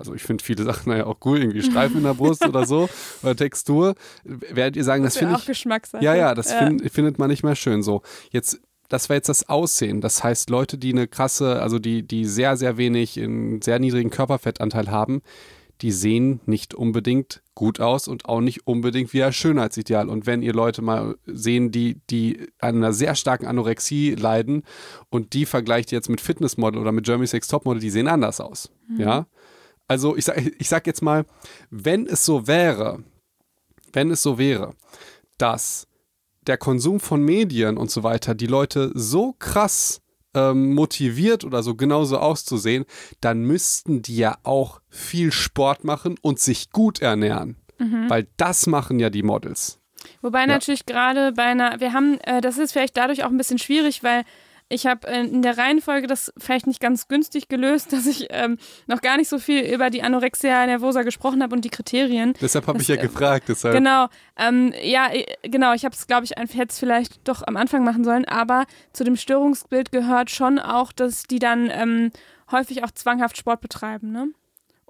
also 0.00 0.14
ich 0.14 0.22
finde 0.22 0.42
viele 0.42 0.64
Sachen 0.64 0.90
ja 0.92 1.06
auch 1.06 1.18
cool, 1.24 1.38
irgendwie 1.38 1.62
Streifen 1.62 1.98
in 1.98 2.04
der 2.04 2.14
Brust 2.14 2.44
oder 2.46 2.66
so, 2.66 2.88
oder 3.22 3.36
Textur, 3.36 3.94
werdet 4.24 4.76
ihr 4.76 4.84
sagen, 4.84 5.04
das, 5.04 5.14
wäre 5.14 5.26
finde 5.26 5.36
auch 5.36 5.40
ich, 5.40 5.46
Geschmackssache. 5.46 6.02
ja, 6.02 6.14
ja, 6.14 6.34
das 6.34 6.52
Find, 6.52 6.90
findet 6.90 7.18
man 7.18 7.28
nicht 7.28 7.44
mehr 7.44 7.54
schön 7.54 7.82
so. 7.82 8.02
Jetzt, 8.30 8.60
das 8.88 9.08
war 9.08 9.16
jetzt 9.16 9.28
das 9.28 9.48
Aussehen. 9.48 10.00
Das 10.00 10.24
heißt, 10.24 10.50
Leute, 10.50 10.78
die 10.78 10.92
eine 10.92 11.06
krasse, 11.06 11.60
also 11.60 11.78
die, 11.78 12.02
die 12.02 12.24
sehr, 12.24 12.56
sehr 12.56 12.78
wenig, 12.78 13.20
einen 13.20 13.60
sehr 13.60 13.78
niedrigen 13.78 14.10
Körperfettanteil 14.10 14.90
haben, 14.90 15.20
die 15.82 15.92
sehen 15.92 16.40
nicht 16.46 16.74
unbedingt 16.74 17.42
gut 17.54 17.80
aus 17.80 18.08
und 18.08 18.26
auch 18.26 18.40
nicht 18.40 18.66
unbedingt 18.66 19.12
wie 19.12 19.22
ein 19.22 19.32
Schönheitsideal. 19.32 20.08
Und 20.08 20.26
wenn 20.26 20.42
ihr 20.42 20.52
Leute 20.52 20.82
mal 20.82 21.16
sehen, 21.26 21.70
die, 21.70 22.00
die 22.10 22.48
an 22.58 22.76
einer 22.76 22.92
sehr 22.92 23.14
starken 23.14 23.46
Anorexie 23.46 24.14
leiden 24.14 24.62
und 25.10 25.34
die 25.34 25.46
vergleicht 25.46 25.92
jetzt 25.92 26.08
mit 26.08 26.20
Fitnessmodel 26.20 26.80
oder 26.80 26.92
mit 26.92 27.06
Jeremy's 27.06 27.32
Next 27.32 27.50
Topmodel, 27.50 27.80
die 27.80 27.90
sehen 27.90 28.08
anders 28.08 28.40
aus. 28.40 28.70
Ja. 28.98 29.26
Also 29.90 30.16
ich 30.16 30.24
sag, 30.24 30.36
ich 30.38 30.68
sag 30.68 30.86
jetzt 30.86 31.02
mal, 31.02 31.24
wenn 31.68 32.06
es 32.06 32.24
so 32.24 32.46
wäre, 32.46 33.02
wenn 33.92 34.12
es 34.12 34.22
so 34.22 34.38
wäre, 34.38 34.76
dass 35.36 35.88
der 36.46 36.58
Konsum 36.58 37.00
von 37.00 37.24
Medien 37.24 37.76
und 37.76 37.90
so 37.90 38.04
weiter 38.04 38.36
die 38.36 38.46
Leute 38.46 38.92
so 38.94 39.34
krass 39.36 40.00
ähm, 40.32 40.74
motiviert 40.74 41.42
oder 41.42 41.64
so 41.64 41.74
genauso 41.74 42.18
auszusehen, 42.18 42.84
dann 43.20 43.42
müssten 43.42 44.00
die 44.00 44.14
ja 44.14 44.38
auch 44.44 44.80
viel 44.90 45.32
Sport 45.32 45.82
machen 45.82 46.14
und 46.22 46.38
sich 46.38 46.70
gut 46.70 47.02
ernähren. 47.02 47.56
Weil 48.08 48.28
das 48.36 48.68
machen 48.68 49.00
ja 49.00 49.10
die 49.10 49.24
Models. 49.24 49.80
Wobei 50.22 50.46
natürlich 50.46 50.86
gerade 50.86 51.32
bei 51.32 51.46
einer, 51.46 51.80
wir 51.80 51.92
haben, 51.92 52.20
äh, 52.20 52.40
das 52.40 52.58
ist 52.58 52.70
vielleicht 52.70 52.96
dadurch 52.96 53.24
auch 53.24 53.30
ein 53.30 53.38
bisschen 53.38 53.58
schwierig, 53.58 54.04
weil 54.04 54.22
ich 54.70 54.86
habe 54.86 55.06
äh, 55.08 55.20
in 55.20 55.42
der 55.42 55.58
Reihenfolge 55.58 56.06
das 56.06 56.32
vielleicht 56.38 56.66
nicht 56.66 56.80
ganz 56.80 57.08
günstig 57.08 57.48
gelöst, 57.48 57.92
dass 57.92 58.06
ich 58.06 58.28
ähm, 58.30 58.56
noch 58.86 59.02
gar 59.02 59.18
nicht 59.18 59.28
so 59.28 59.38
viel 59.38 59.62
über 59.62 59.90
die 59.90 60.02
Anorexia 60.02 60.64
nervosa 60.66 61.02
gesprochen 61.02 61.42
habe 61.42 61.54
und 61.54 61.64
die 61.64 61.70
Kriterien. 61.70 62.34
Deshalb 62.40 62.66
habe 62.66 62.80
ich 62.80 62.88
ja 62.88 62.94
äh, 62.94 62.98
gefragt. 62.98 63.48
Deshalb. 63.48 63.74
Genau, 63.74 64.06
ähm, 64.38 64.72
ja, 64.82 65.12
äh, 65.12 65.26
genau, 65.42 65.74
ich 65.74 65.84
habe 65.84 65.94
es, 65.94 66.06
glaube 66.06 66.24
ich, 66.24 66.32
jetzt 66.54 66.78
vielleicht 66.78 67.28
doch 67.28 67.46
am 67.46 67.56
Anfang 67.56 67.84
machen 67.84 68.04
sollen, 68.04 68.24
aber 68.24 68.64
zu 68.92 69.04
dem 69.04 69.16
Störungsbild 69.16 69.92
gehört 69.92 70.30
schon 70.30 70.58
auch, 70.58 70.92
dass 70.92 71.24
die 71.24 71.38
dann 71.38 71.68
ähm, 71.70 72.12
häufig 72.50 72.84
auch 72.84 72.90
zwanghaft 72.92 73.36
Sport 73.36 73.60
betreiben, 73.60 74.12
ne? 74.12 74.28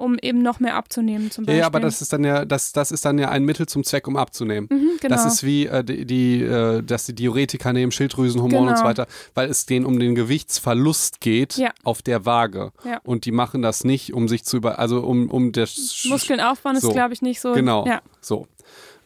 Um 0.00 0.16
eben 0.20 0.40
noch 0.42 0.60
mehr 0.60 0.76
abzunehmen 0.76 1.30
zum 1.30 1.44
Ja, 1.44 1.46
Beispiel. 1.46 1.60
ja, 1.60 1.66
aber 1.66 1.80
das 1.80 2.00
ist 2.00 2.12
dann 2.12 2.24
ja, 2.24 2.44
das, 2.44 2.72
das 2.72 2.90
ist 2.90 3.04
dann 3.04 3.18
ja 3.18 3.28
ein 3.28 3.44
Mittel 3.44 3.66
zum 3.66 3.84
Zweck, 3.84 4.08
um 4.08 4.16
abzunehmen. 4.16 4.68
Mhm, 4.72 4.90
genau. 5.00 5.14
Das 5.14 5.26
ist 5.26 5.44
wie 5.44 5.66
äh, 5.66 5.84
die, 5.84 6.06
die 6.06 6.42
äh, 6.42 6.82
dass 6.82 7.04
die 7.06 7.14
Diuretika 7.14 7.72
nehmen, 7.72 7.92
Schilddrüsenhormone 7.92 8.70
und 8.70 8.76
so 8.76 8.82
Genau. 8.82 8.88
weiter, 8.88 9.06
weil 9.34 9.50
es 9.50 9.66
denen 9.66 9.84
um 9.84 9.98
den 9.98 10.14
Gewichtsverlust 10.14 11.20
geht 11.20 11.56
Ja. 11.56 11.70
auf 11.84 12.02
der 12.02 12.24
Waage. 12.24 12.72
Ja. 12.84 13.00
Und 13.04 13.24
die 13.26 13.32
machen 13.32 13.62
das 13.62 13.84
nicht, 13.84 14.14
um 14.14 14.26
sich 14.28 14.44
zu 14.44 14.56
über, 14.56 14.78
also 14.78 15.00
um, 15.02 15.30
um 15.30 15.52
das 15.52 16.04
Muskeln 16.08 16.40
aufbauen 16.40 16.76
ist, 16.76 16.82
So. 16.82 16.92
glaube 16.92 17.12
ich, 17.14 17.22
nicht 17.22 17.40
so. 17.40 17.52
Genau. 17.52 17.86
Ja. 17.86 18.00
So. 18.20 18.46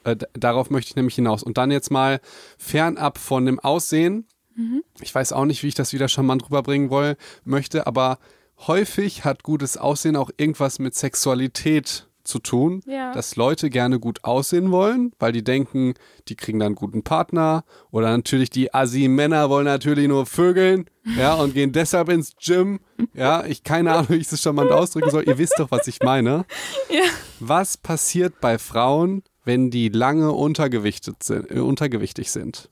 Äh, 0.04 0.16
darauf 0.34 0.70
möchte 0.70 0.90
ich 0.90 0.96
nämlich 0.96 1.14
hinaus. 1.16 1.42
Und 1.42 1.58
dann 1.58 1.70
jetzt 1.70 1.90
mal 1.90 2.20
fernab 2.58 3.18
von 3.18 3.46
dem 3.46 3.58
Aussehen. 3.58 4.26
Mhm. 4.54 4.82
Ich 5.00 5.14
weiß 5.14 5.32
auch 5.32 5.44
nicht, 5.46 5.62
wie 5.62 5.68
ich 5.68 5.74
das 5.74 5.92
wieder 5.92 6.08
charmant 6.08 6.44
rüberbringen 6.44 6.90
woll, 6.90 7.16
möchte, 7.44 7.86
aber 7.86 8.18
häufig 8.66 9.24
hat 9.24 9.42
gutes 9.42 9.76
Aussehen 9.76 10.16
auch 10.16 10.30
irgendwas 10.36 10.78
mit 10.78 10.94
Sexualität 10.94 12.08
zu 12.24 12.38
tun, 12.38 12.80
Ja. 12.86 13.12
dass 13.12 13.36
Leute 13.36 13.68
gerne 13.68 14.00
gut 14.00 14.24
aussehen 14.24 14.70
wollen, 14.70 15.12
weil 15.18 15.32
die 15.32 15.44
denken, 15.44 15.92
die 16.28 16.36
kriegen 16.36 16.58
dann 16.58 16.68
einen 16.68 16.74
guten 16.74 17.02
Partner 17.02 17.64
oder 17.90 18.08
natürlich 18.10 18.48
die 18.48 18.72
Assi-Männer 18.72 19.50
wollen 19.50 19.66
natürlich 19.66 20.08
nur 20.08 20.24
vögeln, 20.24 20.86
ja, 21.18 21.34
und 21.34 21.52
gehen 21.52 21.72
deshalb 21.72 22.08
ins 22.08 22.32
Gym, 22.42 22.80
ja, 23.12 23.44
ich 23.44 23.62
keine 23.62 23.92
Ahnung, 23.92 24.06
wie 24.08 24.14
ich 24.16 24.28
das 24.28 24.40
charmant 24.40 24.70
ausdrücken 24.70 25.10
soll, 25.10 25.24
ihr 25.28 25.36
wisst 25.36 25.58
doch, 25.58 25.70
was 25.70 25.86
ich 25.86 26.00
meine. 26.02 26.46
Ja. 26.90 27.02
Was 27.40 27.76
passiert 27.76 28.40
bei 28.40 28.56
Frauen, 28.56 29.22
wenn 29.44 29.70
die 29.70 29.90
lange 29.90 30.32
untergewichtet 30.32 31.22
sind, 31.22 31.50
äh, 31.50 31.58
untergewichtig 31.60 32.30
sind? 32.30 32.70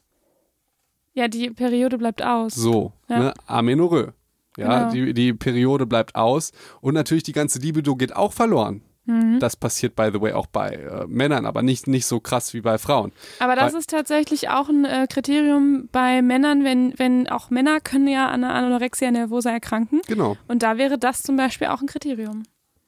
ja, 1.14 1.28
die 1.28 1.50
Periode 1.50 1.98
bleibt 1.98 2.22
aus. 2.22 2.54
So, 2.54 2.92
Ja. 3.10 3.18
ne? 3.18 3.34
Amenorrhoe. 3.46 4.14
Ja, 4.56 4.90
Genau. 4.90 4.92
die, 4.92 5.14
die 5.14 5.32
Periode 5.32 5.86
bleibt 5.86 6.14
aus 6.14 6.52
und 6.80 6.94
natürlich 6.94 7.22
die 7.22 7.32
ganze 7.32 7.58
Libido 7.58 7.96
geht 7.96 8.14
auch 8.14 8.32
verloren. 8.32 8.82
Mhm. 9.04 9.40
Das 9.40 9.56
passiert, 9.56 9.96
by 9.96 10.10
the 10.12 10.20
way, 10.20 10.32
auch 10.32 10.46
bei 10.46 10.74
äh, 10.74 11.06
Männern, 11.08 11.44
aber 11.44 11.62
nicht, 11.62 11.88
nicht 11.88 12.06
so 12.06 12.20
krass 12.20 12.54
wie 12.54 12.60
bei 12.60 12.78
Frauen. 12.78 13.10
Aber 13.40 13.56
das 13.56 13.72
Weil- 13.72 13.80
ist 13.80 13.90
tatsächlich 13.90 14.48
auch 14.50 14.68
ein 14.68 14.84
äh, 14.84 15.06
Kriterium 15.10 15.88
bei 15.90 16.22
Männern, 16.22 16.62
wenn, 16.62 16.94
wenn 16.98 17.28
auch 17.28 17.50
Männer 17.50 17.80
können 17.80 18.06
ja 18.06 18.28
an 18.28 18.44
einer 18.44 18.54
Anorexia 18.54 19.10
nervosa 19.10 19.50
erkranken. 19.50 20.02
Genau, 20.06 20.36
Und 20.46 20.62
da 20.62 20.76
wäre 20.78 20.98
das 20.98 21.22
zum 21.22 21.36
Beispiel 21.36 21.66
auch 21.68 21.80
ein 21.80 21.88
Kriterium. 21.88 22.44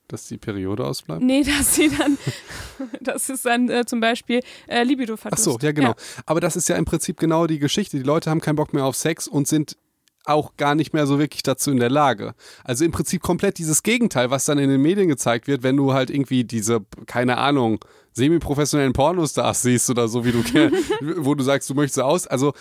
dass 0.07 0.29
die 0.29 0.37
Periode 0.39 0.85
ausbleibt. 0.87 1.23
Nee, 1.23 1.43
dass 1.43 1.75
sie 1.75 1.89
dann, 1.89 2.17
das 3.01 3.29
ist 3.29 3.45
dann 3.47 3.69
äh, 3.69 3.85
zum 3.85 3.99
Beispiel 3.99 4.39
äh, 4.69 4.83
Ach 4.83 4.85
Libidoverlust. 4.85 5.43
so, 5.43 5.59
ja, 5.61 5.73
genau. 5.73 5.95
Aber 6.27 6.41
das 6.41 6.55
ist 6.55 6.69
ja 6.69 6.77
im 6.77 6.85
Prinzip 6.85 7.19
genau 7.19 7.47
die 7.49 7.59
Geschichte. 7.59 7.97
Die 7.97 8.03
Leute 8.05 8.31
haben 8.31 8.41
keinen 8.41 8.57
Bock 8.57 8.73
mehr 8.73 8.85
auf 8.85 8.95
Sex 8.95 9.27
und 9.27 9.49
sind 9.49 9.77
auch 10.25 10.57
gar 10.57 10.75
nicht 10.75 10.93
mehr 10.93 11.07
so 11.07 11.19
wirklich 11.19 11.43
dazu 11.43 11.71
in 11.71 11.79
der 11.79 11.91
Lage. 11.91 12.35
Also 12.65 12.85
im 12.85 12.93
Prinzip 12.93 13.23
komplett 13.23 13.59
dieses 13.59 13.83
Gegenteil, 13.83 14.31
was 14.31 14.45
dann 14.47 14.59
in 14.59 14.71
den 14.71 14.81
Medien 14.81 15.09
gezeigt 15.09 15.47
wird, 15.47 15.63
wenn 15.63 15.77
du 15.77 15.93
halt 15.93 16.11
irgendwie 16.11 16.45
diese, 16.45 16.81
keine 17.07 17.39
Ahnung, 17.39 17.85
semi-professionellen 18.13 18.93
Pornostars 18.93 19.63
siehst 19.63 19.91
oder 19.91 20.09
so, 20.09 20.25
wie 20.25 20.33
du, 20.33 20.43
wo 21.25 21.35
du 21.35 21.45
sagst, 21.45 21.69
du 21.69 21.75
möchtest 21.75 22.01
aus. 22.01 22.27
Also 22.27 22.55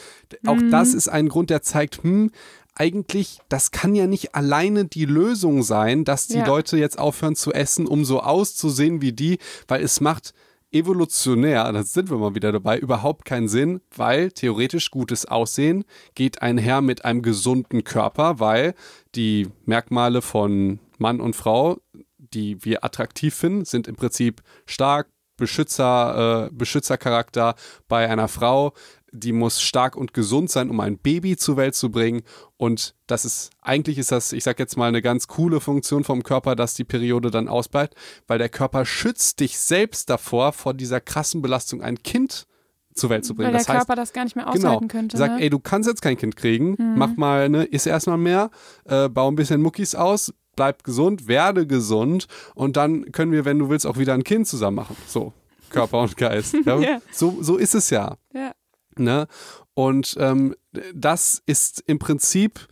auch 0.45 0.57
das 0.71 0.93
ist 0.93 1.07
ein 1.07 1.29
Grund, 1.29 1.49
der 1.49 1.61
zeigt, 1.61 2.03
hm, 2.03 2.31
eigentlich, 2.75 3.39
das 3.49 3.69
kann 3.71 3.93
ja 3.93 4.07
nicht 4.07 4.33
alleine 4.33 4.85
die 4.85 5.05
Lösung 5.05 5.61
sein, 5.61 6.05
dass 6.05 6.27
die 6.27 6.37
Ja. 6.39 6.47
Leute 6.47 6.77
jetzt 6.77 6.97
aufhören 6.97 7.35
zu 7.35 7.53
essen, 7.53 7.85
um 7.87 8.03
so 8.03 8.21
auszusehen 8.21 8.99
wie 9.01 9.11
die, 9.13 9.37
weil 9.67 9.83
es 9.83 10.01
macht 10.01 10.33
evolutionär, 10.73 11.71
da 11.71 11.83
sind 11.83 12.09
wir 12.09 12.17
mal 12.17 12.35
wieder 12.35 12.51
dabei, 12.51 12.77
überhaupt 12.77 13.25
keinen 13.25 13.47
Sinn, 13.47 13.81
weil 13.95 14.31
theoretisch 14.31 14.91
gutes 14.91 15.25
Aussehen 15.25 15.85
geht 16.15 16.41
einher 16.41 16.81
mit 16.81 17.05
einem 17.05 17.21
gesunden 17.21 17.83
Körper, 17.83 18.39
weil 18.39 18.73
die 19.15 19.49
Merkmale 19.65 20.21
von 20.21 20.79
Mann 20.97 21.19
und 21.19 21.35
Frau, 21.35 21.77
die 22.17 22.63
wir 22.65 22.83
attraktiv 22.83 23.35
finden, 23.35 23.65
sind 23.65 23.87
im 23.87 23.95
Prinzip 23.95 24.41
stark, 24.65 25.07
Beschützer, 25.37 26.47
äh, 26.47 26.53
Beschützercharakter 26.53 27.55
bei 27.87 28.07
einer 28.07 28.27
Frau 28.27 28.73
die 29.13 29.31
muss 29.31 29.61
stark 29.61 29.95
und 29.95 30.13
gesund 30.13 30.49
sein, 30.49 30.69
um 30.69 30.79
ein 30.79 30.97
Baby 30.97 31.37
zur 31.37 31.55
Welt 31.55 31.75
zu 31.75 31.91
bringen. 31.91 32.23
Und 32.57 32.95
das 33.07 33.25
ist, 33.25 33.51
eigentlich 33.61 33.97
ist 33.99 34.11
das, 34.11 34.33
ich 34.33 34.43
sag 34.43 34.59
jetzt 34.59 34.75
mal, 34.75 34.87
eine 34.87 35.01
ganz 35.01 35.27
coole 35.27 35.61
Funktion 35.61 36.03
vom 36.03 36.23
Körper, 36.23 36.55
dass 36.55 36.73
die 36.73 36.83
Periode 36.83 37.29
dann 37.31 37.47
ausbleibt, 37.47 37.95
weil 38.27 38.39
der 38.39 38.49
Körper 38.49 38.85
schützt 38.85 39.39
dich 39.39 39.59
selbst 39.59 40.09
davor, 40.09 40.51
vor 40.51 40.73
dieser 40.73 40.99
krassen 40.99 41.41
Belastung 41.41 41.81
ein 41.81 42.01
Kind 42.01 42.47
zur 42.95 43.09
Welt 43.11 43.23
zu 43.23 43.35
bringen. 43.35 43.47
Weil 43.47 43.53
der 43.53 43.61
das 43.61 43.69
heißt, 43.69 43.87
Körper 43.87 43.95
das 43.95 44.13
gar 44.13 44.23
nicht 44.23 44.35
mehr 44.35 44.45
genau, 44.51 44.69
aushalten 44.69 44.87
könnte. 44.87 45.17
sagt, 45.17 45.35
ne? 45.35 45.43
ey, 45.43 45.49
du 45.49 45.59
kannst 45.59 45.87
jetzt 45.87 46.01
kein 46.01 46.17
Kind 46.17 46.35
kriegen, 46.35 46.75
mach 46.95 47.15
mal, 47.15 47.49
ne, 47.49 47.65
iss 47.65 47.85
erstmal 47.85 48.17
mehr, 48.17 48.49
äh, 48.85 49.09
bau 49.09 49.29
ein 49.29 49.35
bisschen 49.35 49.61
Muckis 49.61 49.95
aus, 49.95 50.33
bleib 50.55 50.83
gesund, 50.83 51.27
werde 51.27 51.65
gesund 51.67 52.27
und 52.55 52.77
dann 52.77 53.11
können 53.11 53.31
wir, 53.31 53.45
wenn 53.45 53.59
du 53.59 53.69
willst, 53.69 53.85
auch 53.85 53.97
wieder 53.97 54.13
ein 54.13 54.23
Kind 54.23 54.47
zusammen 54.47 54.75
machen. 54.75 54.95
So, 55.07 55.33
Körper 55.69 56.01
und 56.01 56.17
Geist. 56.17 56.55
Ja. 56.65 57.01
so, 57.11 57.37
so 57.41 57.57
ist 57.57 57.75
es 57.75 57.89
ja. 57.89 58.17
ja. 58.33 58.51
Ne? 58.99 59.27
Und 59.73 60.15
ähm, 60.19 60.55
das 60.93 61.41
ist 61.45 61.83
im 61.87 61.99
Prinzip, 61.99 62.67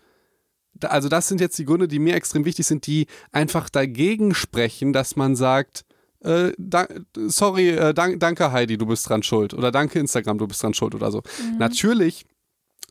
also 0.84 1.10
das 1.10 1.28
sind 1.28 1.42
jetzt 1.42 1.58
die 1.58 1.66
Gründe, 1.66 1.88
die 1.88 2.00
mir 2.00 2.16
extrem 2.16 2.46
wichtig 2.46 2.66
sind, 2.66 2.88
die 2.88 3.08
einfach 3.32 3.70
dagegen 3.70 4.34
sprechen, 4.34 4.94
dass 4.94 5.16
man 5.16 5.36
sagt, 5.36 5.86
äh, 6.24 6.52
da, 6.58 6.88
sorry, 7.16 7.70
äh, 7.70 7.94
dank, 7.94 8.20
danke 8.20 8.52
Heidi, 8.52 8.78
du 8.78 8.86
bist 8.86 9.10
dran 9.10 9.24
schuld. 9.24 9.54
Oder 9.54 9.72
danke 9.72 10.00
Instagram, 10.00 10.38
du 10.38 10.48
bist 10.48 10.62
dran 10.62 10.74
schuld 10.74 10.96
oder 10.96 11.12
so. 11.12 11.24
Natürlich 11.58 12.26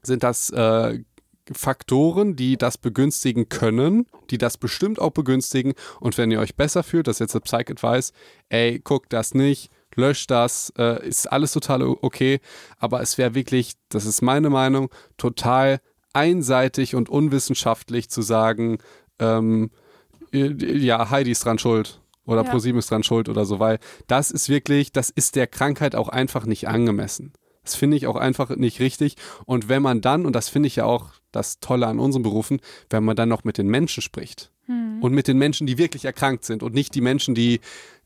sind 0.02 0.22
das 0.22 0.50
äh, 0.50 1.00
Faktoren, 1.52 2.36
die 2.36 2.56
das 2.56 2.78
begünstigen 2.78 3.48
können, 3.48 4.06
die 4.30 4.38
das 4.38 4.56
bestimmt 4.56 5.00
auch 5.00 5.10
begünstigen. 5.10 5.74
Und 6.00 6.18
wenn 6.18 6.30
ihr 6.30 6.40
euch 6.40 6.56
besser 6.56 6.82
fühlt, 6.82 7.06
das 7.06 7.16
ist 7.16 7.20
jetzt 7.20 7.34
eine 7.34 7.42
Psych-Advice, 7.42 8.12
ey, 8.48 8.78
guckt 8.80 9.12
das 9.12 9.34
nicht, 9.34 9.70
löscht 9.96 10.30
das, 10.30 10.72
äh, 10.78 11.06
ist 11.06 11.30
alles 11.30 11.52
total 11.52 11.82
okay. 11.82 12.40
Aber 12.78 13.00
es 13.00 13.18
wäre 13.18 13.34
wirklich, 13.34 13.74
das 13.88 14.06
ist 14.06 14.22
meine 14.22 14.50
Meinung, 14.50 14.90
total 15.16 15.80
einseitig 16.12 16.94
und 16.94 17.08
unwissenschaftlich 17.08 18.10
zu 18.10 18.22
sagen, 18.22 18.78
ähm, 19.18 19.70
ja, 20.32 21.10
Heidi 21.10 21.30
ist 21.30 21.44
dran 21.44 21.58
schuld 21.58 22.00
oder 22.24 22.44
Ja. 22.44 22.50
ProSieben 22.50 22.78
ist 22.78 22.90
dran 22.90 23.02
schuld 23.02 23.28
oder 23.28 23.44
so, 23.44 23.58
weil 23.58 23.78
das 24.06 24.30
ist 24.30 24.48
wirklich, 24.48 24.92
das 24.92 25.10
ist 25.10 25.36
der 25.36 25.46
Krankheit 25.46 25.94
auch 25.94 26.08
einfach 26.08 26.46
nicht 26.46 26.68
angemessen. 26.68 27.32
Das 27.64 27.74
finde 27.74 27.96
ich 27.96 28.06
auch 28.06 28.16
einfach 28.16 28.50
nicht 28.56 28.80
richtig. 28.80 29.16
Und 29.44 29.68
wenn 29.68 29.82
man 29.82 30.00
dann, 30.00 30.24
und 30.26 30.34
das 30.34 30.48
finde 30.48 30.66
ich 30.68 30.76
ja 30.76 30.84
auch 30.84 31.10
das 31.30 31.60
Tolle 31.60 31.86
an 31.86 31.98
unseren 31.98 32.22
Berufen, 32.22 32.60
wenn 32.88 33.04
man 33.04 33.16
dann 33.16 33.28
noch 33.28 33.44
mit 33.44 33.58
den 33.58 33.68
Menschen 33.68 34.02
spricht. 34.02 34.50
Und 35.00 35.12
mit 35.12 35.26
den 35.26 35.38
Menschen, 35.38 35.66
die 35.66 35.78
wirklich 35.78 36.04
erkrankt 36.04 36.44
sind 36.44 36.62
und 36.62 36.74
nicht 36.74 36.94
die 36.94 37.00
Menschen, 37.00 37.34
die, 37.34 37.60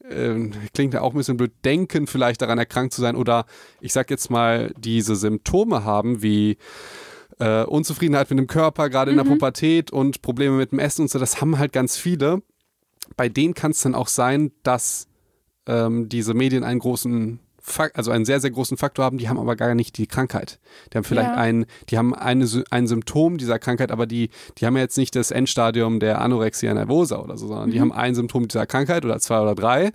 ähm, 0.09 0.53
klingt 0.73 0.95
ja 0.95 1.03
auch 1.03 1.13
ein 1.13 1.17
bisschen 1.17 1.37
blöd, 1.37 1.53
denken 1.65 2.07
vielleicht 2.07 2.43
daran 2.43 2.59
erkrankt 2.59 2.95
zu 2.95 3.01
sein 3.01 3.17
oder 3.17 3.47
ich 3.81 3.93
sag 3.93 4.11
jetzt 4.11 4.31
mal, 4.31 4.73
diese 4.79 5.17
Symptome 5.17 5.85
haben 5.85 6.23
wie 6.23 6.57
äh, 7.39 7.65
Unzufriedenheit 7.65 8.31
mit 8.31 8.39
dem 8.39 8.47
Körper, 8.47 8.89
gerade 8.89 9.11
in 9.11 9.17
der 9.17 9.25
Pubertät 9.25 9.91
und 9.91 10.23
Probleme 10.23 10.57
mit 10.57 10.73
dem 10.73 10.79
Essen 10.79 11.03
und 11.03 11.11
so, 11.11 11.19
das 11.19 11.41
haben 11.41 11.59
halt 11.59 11.73
ganz 11.73 11.97
viele. 11.97 12.43
Bei 13.17 13.29
denen 13.29 13.55
kann 13.55 13.73
es 13.73 13.83
dann 13.83 13.95
auch 13.95 14.09
sein, 14.09 14.53
dass 14.63 15.09
ähm, 15.67 16.09
diese 16.09 16.35
Medien 16.35 16.65
einen 16.65 16.81
großen 16.81 17.41
also 17.95 18.11
einen 18.11 18.25
sehr, 18.25 18.41
sehr 18.41 18.51
großen 18.51 18.77
Faktor 18.77 19.05
haben, 19.05 19.19
die 19.19 19.29
haben 19.29 19.39
aber 19.39 19.57
gar 19.57 19.75
nicht 19.75 19.97
die 19.99 20.07
Krankheit. 20.07 20.61
Die 20.93 20.97
haben 20.99 21.05
vielleicht 21.05 21.31
Ja. 21.31 21.37
ein, 21.37 21.67
die 21.89 21.99
haben 21.99 22.15
eine, 22.15 22.47
ein 22.71 22.87
Symptom 22.87 23.39
dieser 23.39 23.59
Krankheit, 23.59 23.91
aber 23.91 24.07
die, 24.07 24.31
die 24.59 24.67
haben 24.67 24.77
ja 24.77 24.83
jetzt 24.83 24.99
nicht 24.99 25.17
das 25.17 25.31
Endstadium 25.31 26.01
der 26.01 26.21
Anorexia 26.21 26.75
nervosa 26.75 27.21
oder 27.21 27.37
so, 27.39 27.47
sondern 27.47 27.71
die 27.71 27.81
haben 27.81 27.93
ein 27.93 28.15
Symptom 28.15 28.47
dieser 28.49 28.67
Krankheit 28.67 29.05
oder 29.05 29.19
zwei 29.19 29.41
oder 29.41 29.55
drei, 29.55 29.93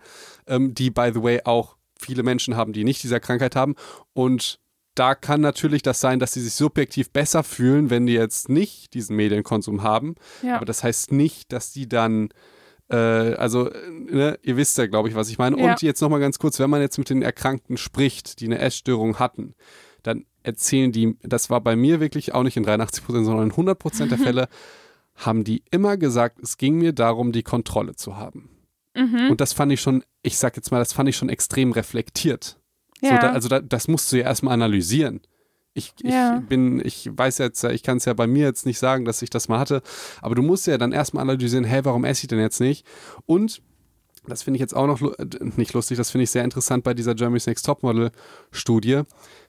ähm, 0.47 0.73
die, 0.73 0.89
by 0.89 1.11
the 1.13 1.21
way, 1.21 1.41
auch 1.45 1.75
viele 1.99 2.23
Menschen 2.23 2.55
haben, 2.55 2.73
die 2.73 2.83
nicht 2.83 3.03
dieser 3.03 3.19
Krankheit 3.19 3.55
haben. 3.55 3.75
Und 4.13 4.59
da 4.95 5.15
kann 5.15 5.39
natürlich 5.39 5.81
das 5.81 6.01
sein, 6.01 6.19
dass 6.19 6.33
sie 6.33 6.41
sich 6.41 6.53
subjektiv 6.55 7.11
besser 7.11 7.43
fühlen, 7.43 7.89
wenn 7.89 8.05
die 8.05 8.13
jetzt 8.13 8.49
nicht 8.49 8.93
diesen 8.93 9.15
Medienkonsum 9.15 9.83
haben. 9.83 10.15
Ja. 10.41 10.55
Aber 10.55 10.65
das 10.65 10.83
heißt 10.83 11.11
nicht, 11.11 11.53
dass 11.53 11.71
die 11.71 11.87
dann, 11.87 12.29
äh, 12.89 12.95
also, 12.95 13.69
äh, 13.69 13.89
ne, 13.91 14.39
ihr 14.41 14.57
wisst 14.57 14.77
ja, 14.77 14.87
glaube 14.87 15.09
ich, 15.09 15.15
was 15.15 15.29
ich 15.29 15.37
meine. 15.37 15.59
Ja. 15.59 15.71
Und 15.71 15.81
jetzt 15.81 16.01
nochmal 16.01 16.19
ganz 16.19 16.39
kurz, 16.39 16.59
wenn 16.59 16.69
man 16.69 16.81
jetzt 16.81 16.97
mit 16.97 17.09
den 17.09 17.21
Erkrankten 17.21 17.77
spricht, 17.77 18.39
die 18.39 18.45
eine 18.45 18.59
Essstörung 18.59 19.19
hatten, 19.19 19.53
dann 20.03 20.25
erzählen 20.43 20.91
die, 20.91 21.17
das 21.21 21.49
war 21.49 21.61
bei 21.61 21.75
mir 21.75 21.99
wirklich 21.99 22.33
auch 22.33 22.43
nicht 22.43 22.57
in 22.57 22.63
83 22.63 23.03
Prozent, 23.03 23.25
sondern 23.25 23.45
in 23.45 23.51
100 23.51 23.77
Prozent 23.77 24.11
der 24.11 24.17
Fälle, 24.17 24.47
haben 25.15 25.43
die 25.43 25.63
immer 25.69 25.97
gesagt, 25.97 26.39
es 26.41 26.57
ging 26.57 26.77
mir 26.77 26.93
darum, 26.93 27.31
die 27.31 27.43
Kontrolle 27.43 27.95
zu 27.95 28.17
haben. 28.17 28.49
Mhm. 28.95 29.29
Und 29.29 29.41
das 29.41 29.53
fand 29.53 29.71
ich 29.71 29.81
schon, 29.81 30.03
ich 30.23 30.37
sag 30.37 30.55
jetzt 30.55 30.71
mal, 30.71 30.79
das 30.79 30.93
fand 30.93 31.09
ich 31.09 31.17
schon 31.17 31.29
extrem 31.29 31.71
reflektiert. 31.73 32.57
So, 33.01 33.07
Ja. 33.07 33.19
da, 33.19 33.31
also 33.31 33.49
da, 33.49 33.59
das 33.59 33.87
musst 33.87 34.11
du 34.11 34.17
ja 34.17 34.23
erstmal 34.23 34.53
analysieren. 34.53 35.21
Ich, 35.79 35.93
ich 36.03 36.11
Ja. 36.11 36.41
bin, 36.47 36.81
ich 36.85 37.09
weiß 37.11 37.37
jetzt, 37.37 37.63
ich 37.63 37.83
kann 37.83 37.97
es 37.97 38.05
ja 38.05 38.13
bei 38.13 38.27
mir 38.27 38.45
jetzt 38.45 38.65
nicht 38.65 38.79
sagen, 38.79 39.05
dass 39.05 39.21
ich 39.21 39.29
das 39.29 39.47
mal 39.47 39.59
hatte, 39.59 39.81
aber 40.21 40.35
du 40.35 40.41
musst 40.41 40.67
ja 40.67 40.77
dann 40.77 40.91
erstmal 40.91 41.21
analysieren, 41.23 41.63
hey, 41.63 41.83
warum 41.85 42.03
esse 42.03 42.23
ich 42.23 42.27
denn 42.27 42.39
jetzt 42.39 42.59
nicht? 42.59 42.85
Und 43.25 43.61
das 44.27 44.43
finde 44.43 44.57
ich 44.57 44.61
jetzt 44.61 44.75
auch 44.75 44.85
noch 44.87 44.99
lu- 44.99 45.13
nicht 45.55 45.73
lustig, 45.73 45.97
das 45.97 46.11
finde 46.11 46.23
ich 46.25 46.31
sehr 46.31 46.43
interessant 46.43 46.83
bei 46.83 46.93
dieser 46.93 47.15
Germany's 47.15 47.47
Next 47.47 47.65
Topmodel 47.65 48.11
Studie. 48.51 49.03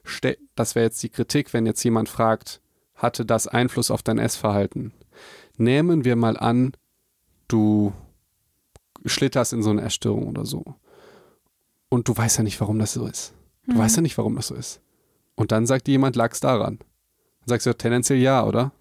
Ste 0.05 0.37
das 0.55 0.73
wäre 0.75 0.85
jetzt 0.85 1.03
die 1.03 1.09
Kritik, 1.09 1.53
wenn 1.53 1.65
jetzt 1.65 1.83
jemand 1.83 2.07
fragt, 2.09 2.61
hatte 2.95 3.25
das 3.25 3.47
Einfluss 3.47 3.91
auf 3.91 4.01
dein 4.01 4.17
Essverhalten? 4.17 4.93
Nehmen 5.57 6.05
wir 6.05 6.15
mal 6.15 6.37
an, 6.37 6.71
du 7.49 7.91
schlitterst 9.05 9.53
in 9.53 9.63
so 9.63 9.69
eine 9.71 9.81
Essstörung 9.81 10.27
oder 10.27 10.45
so. 10.45 10.63
Und 11.89 12.07
du 12.07 12.15
weißt 12.15 12.37
ja 12.37 12.43
nicht, 12.43 12.59
warum 12.61 12.79
das 12.79 12.93
so 12.93 13.05
ist. 13.05 13.33
Du 13.67 13.77
weißt 13.77 13.97
ja 13.97 14.01
nicht, 14.01 14.17
warum 14.17 14.35
das 14.35 14.47
so 14.47 14.55
ist. 14.55 14.79
Und 15.35 15.51
dann 15.51 15.65
sagt 15.65 15.87
dir 15.87 15.91
jemand, 15.91 16.15
lag's 16.15 16.39
daran. 16.39 16.77
Dann 16.79 17.47
sagst 17.47 17.65
du 17.65 17.73
tendenziell 17.73 18.19
ja, 18.19 18.45
oder? 18.45 18.71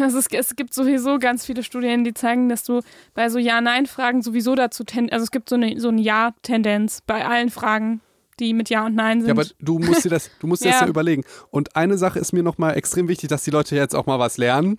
Also 0.00 0.18
es, 0.18 0.26
es 0.30 0.56
gibt 0.56 0.74
sowieso 0.74 1.18
ganz 1.18 1.46
viele 1.46 1.62
Studien, 1.62 2.04
die 2.04 2.12
zeigen, 2.12 2.48
dass 2.48 2.64
du 2.64 2.82
bei 3.14 3.28
so 3.28 3.38
Ja-Nein-Fragen 3.38 4.22
sowieso 4.22 4.54
dazu 4.54 4.84
ten, 4.84 5.10
also 5.10 5.24
es 5.24 5.30
gibt 5.30 5.48
so 5.48 5.54
eine, 5.56 5.80
so 5.80 5.88
eine 5.88 6.00
Ja-Tendenz 6.00 7.00
bei 7.06 7.24
allen 7.24 7.50
Fragen, 7.50 8.00
die 8.38 8.52
mit 8.52 8.68
Ja 8.68 8.84
und 8.84 8.94
Nein 8.94 9.20
sind. 9.20 9.28
Ja, 9.28 9.34
aber 9.34 9.46
du 9.58 9.78
musst 9.78 10.04
dir 10.04 10.10
das, 10.10 10.30
du 10.40 10.46
musst 10.46 10.64
dir 10.64 10.70
das 10.70 10.80
Ja. 10.80 10.86
ja 10.86 10.90
überlegen. 10.90 11.24
Und 11.50 11.76
eine 11.76 11.96
Sache 11.96 12.18
ist 12.18 12.32
mir 12.32 12.42
nochmal 12.42 12.76
extrem 12.76 13.08
wichtig, 13.08 13.30
dass 13.30 13.44
die 13.44 13.50
Leute 13.50 13.74
jetzt 13.76 13.94
auch 13.94 14.06
mal 14.06 14.18
was 14.18 14.36
lernen. 14.36 14.78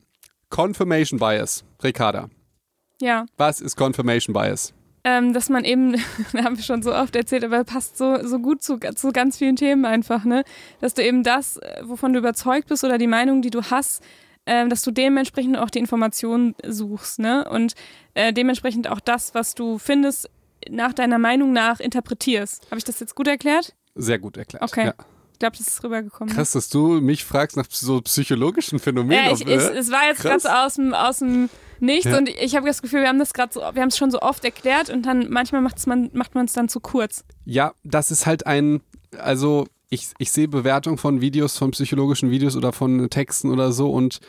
Confirmation 0.49 1.19
Bias. 1.19 1.63
Ricarda, 1.83 2.29
ja. 3.01 3.25
was 3.37 3.59
ist 3.59 3.75
Confirmation 3.75 4.33
Bias? 4.33 4.73
Ähm, 5.09 5.31
dass 5.31 5.47
man 5.47 5.63
eben, 5.63 5.93
da 6.33 6.43
haben 6.43 6.57
wir 6.57 6.63
schon 6.63 6.83
so 6.83 6.93
oft 6.93 7.15
erzählt, 7.15 7.45
aber 7.45 7.63
passt 7.63 7.97
so, 7.97 8.27
so 8.27 8.39
gut 8.39 8.61
zu, 8.61 8.77
zu 8.77 9.11
ganz 9.13 9.37
vielen 9.37 9.55
Themen 9.55 9.85
einfach, 9.85 10.25
ne? 10.25 10.43
Dass 10.81 10.95
du 10.95 11.03
eben 11.03 11.23
das, 11.23 11.57
äh, 11.57 11.83
wovon 11.85 12.11
du 12.11 12.19
überzeugt 12.19 12.67
bist 12.67 12.83
oder 12.83 12.97
die 12.97 13.07
Meinung, 13.07 13.41
die 13.41 13.49
du 13.49 13.61
hast, 13.63 14.03
ähm, 14.45 14.69
dass 14.69 14.81
du 14.81 14.91
dementsprechend 14.91 15.57
auch 15.57 15.69
die 15.69 15.79
Informationen 15.79 16.55
suchst, 16.65 17.19
ne? 17.19 17.47
Und 17.49 17.73
äh, 18.15 18.33
dementsprechend 18.33 18.89
auch 18.89 18.99
das, 18.99 19.33
was 19.33 19.55
du 19.55 19.77
findest, 19.77 20.29
nach 20.69 20.91
deiner 20.91 21.19
Meinung 21.19 21.53
nach 21.53 21.79
interpretierst. 21.79 22.65
Habe 22.65 22.77
ich 22.77 22.83
das 22.83 22.99
jetzt 22.99 23.15
gut 23.15 23.29
erklärt? 23.29 23.75
Sehr 23.95 24.19
gut 24.19 24.35
erklärt. 24.35 24.63
Okay. 24.63 24.87
Ja. 24.87 24.93
Ich 25.31 25.39
glaube, 25.39 25.55
das 25.55 25.67
ist 25.67 25.83
rübergekommen. 25.83 26.33
Krass, 26.33 26.51
dass 26.51 26.67
du 26.67 26.99
mich 26.99 27.23
fragst 27.23 27.55
nach 27.55 27.67
so 27.69 28.01
psychologischen 28.01 28.79
Phänomenen. 28.79 29.25
Ja, 29.25 29.31
ich, 29.31 29.41
ich, 29.41 29.55
es 29.55 29.91
war 29.91 30.07
jetzt 30.07 30.21
Krass. 30.21 30.43
so 30.43 30.49
aus 30.49 30.73
dem, 30.73 30.93
aus 30.93 31.19
dem 31.19 31.49
Nichts 31.79 32.05
Ja. 32.05 32.17
und 32.17 32.29
ich 32.29 32.55
habe 32.55 32.65
das 32.67 32.81
Gefühl, 32.81 33.01
wir 33.01 33.07
haben 33.09 33.19
das 33.19 33.33
gerade 33.33 33.53
so, 33.53 33.59
wir 33.59 33.81
haben 33.81 33.89
es 33.89 33.97
schon 33.97 34.11
so 34.11 34.19
oft 34.21 34.43
erklärt 34.43 34.89
und 34.89 35.05
dann 35.05 35.29
manchmal 35.29 35.61
man, 35.61 36.09
macht 36.13 36.35
man 36.35 36.45
es 36.45 36.53
dann 36.53 36.69
zu 36.69 36.79
kurz. 36.79 37.23
Ja, 37.45 37.73
das 37.83 38.11
ist 38.11 38.25
halt 38.25 38.45
ein, 38.47 38.81
also 39.17 39.67
ich, 39.89 40.09
ich 40.17 40.31
sehe 40.31 40.47
Bewertung 40.47 40.97
von 40.97 41.21
Videos, 41.21 41.57
von 41.57 41.71
psychologischen 41.71 42.29
Videos 42.31 42.55
oder 42.55 42.73
von 42.73 43.09
Texten 43.09 43.51
oder 43.51 43.71
so 43.71 43.91
und, 43.91 44.19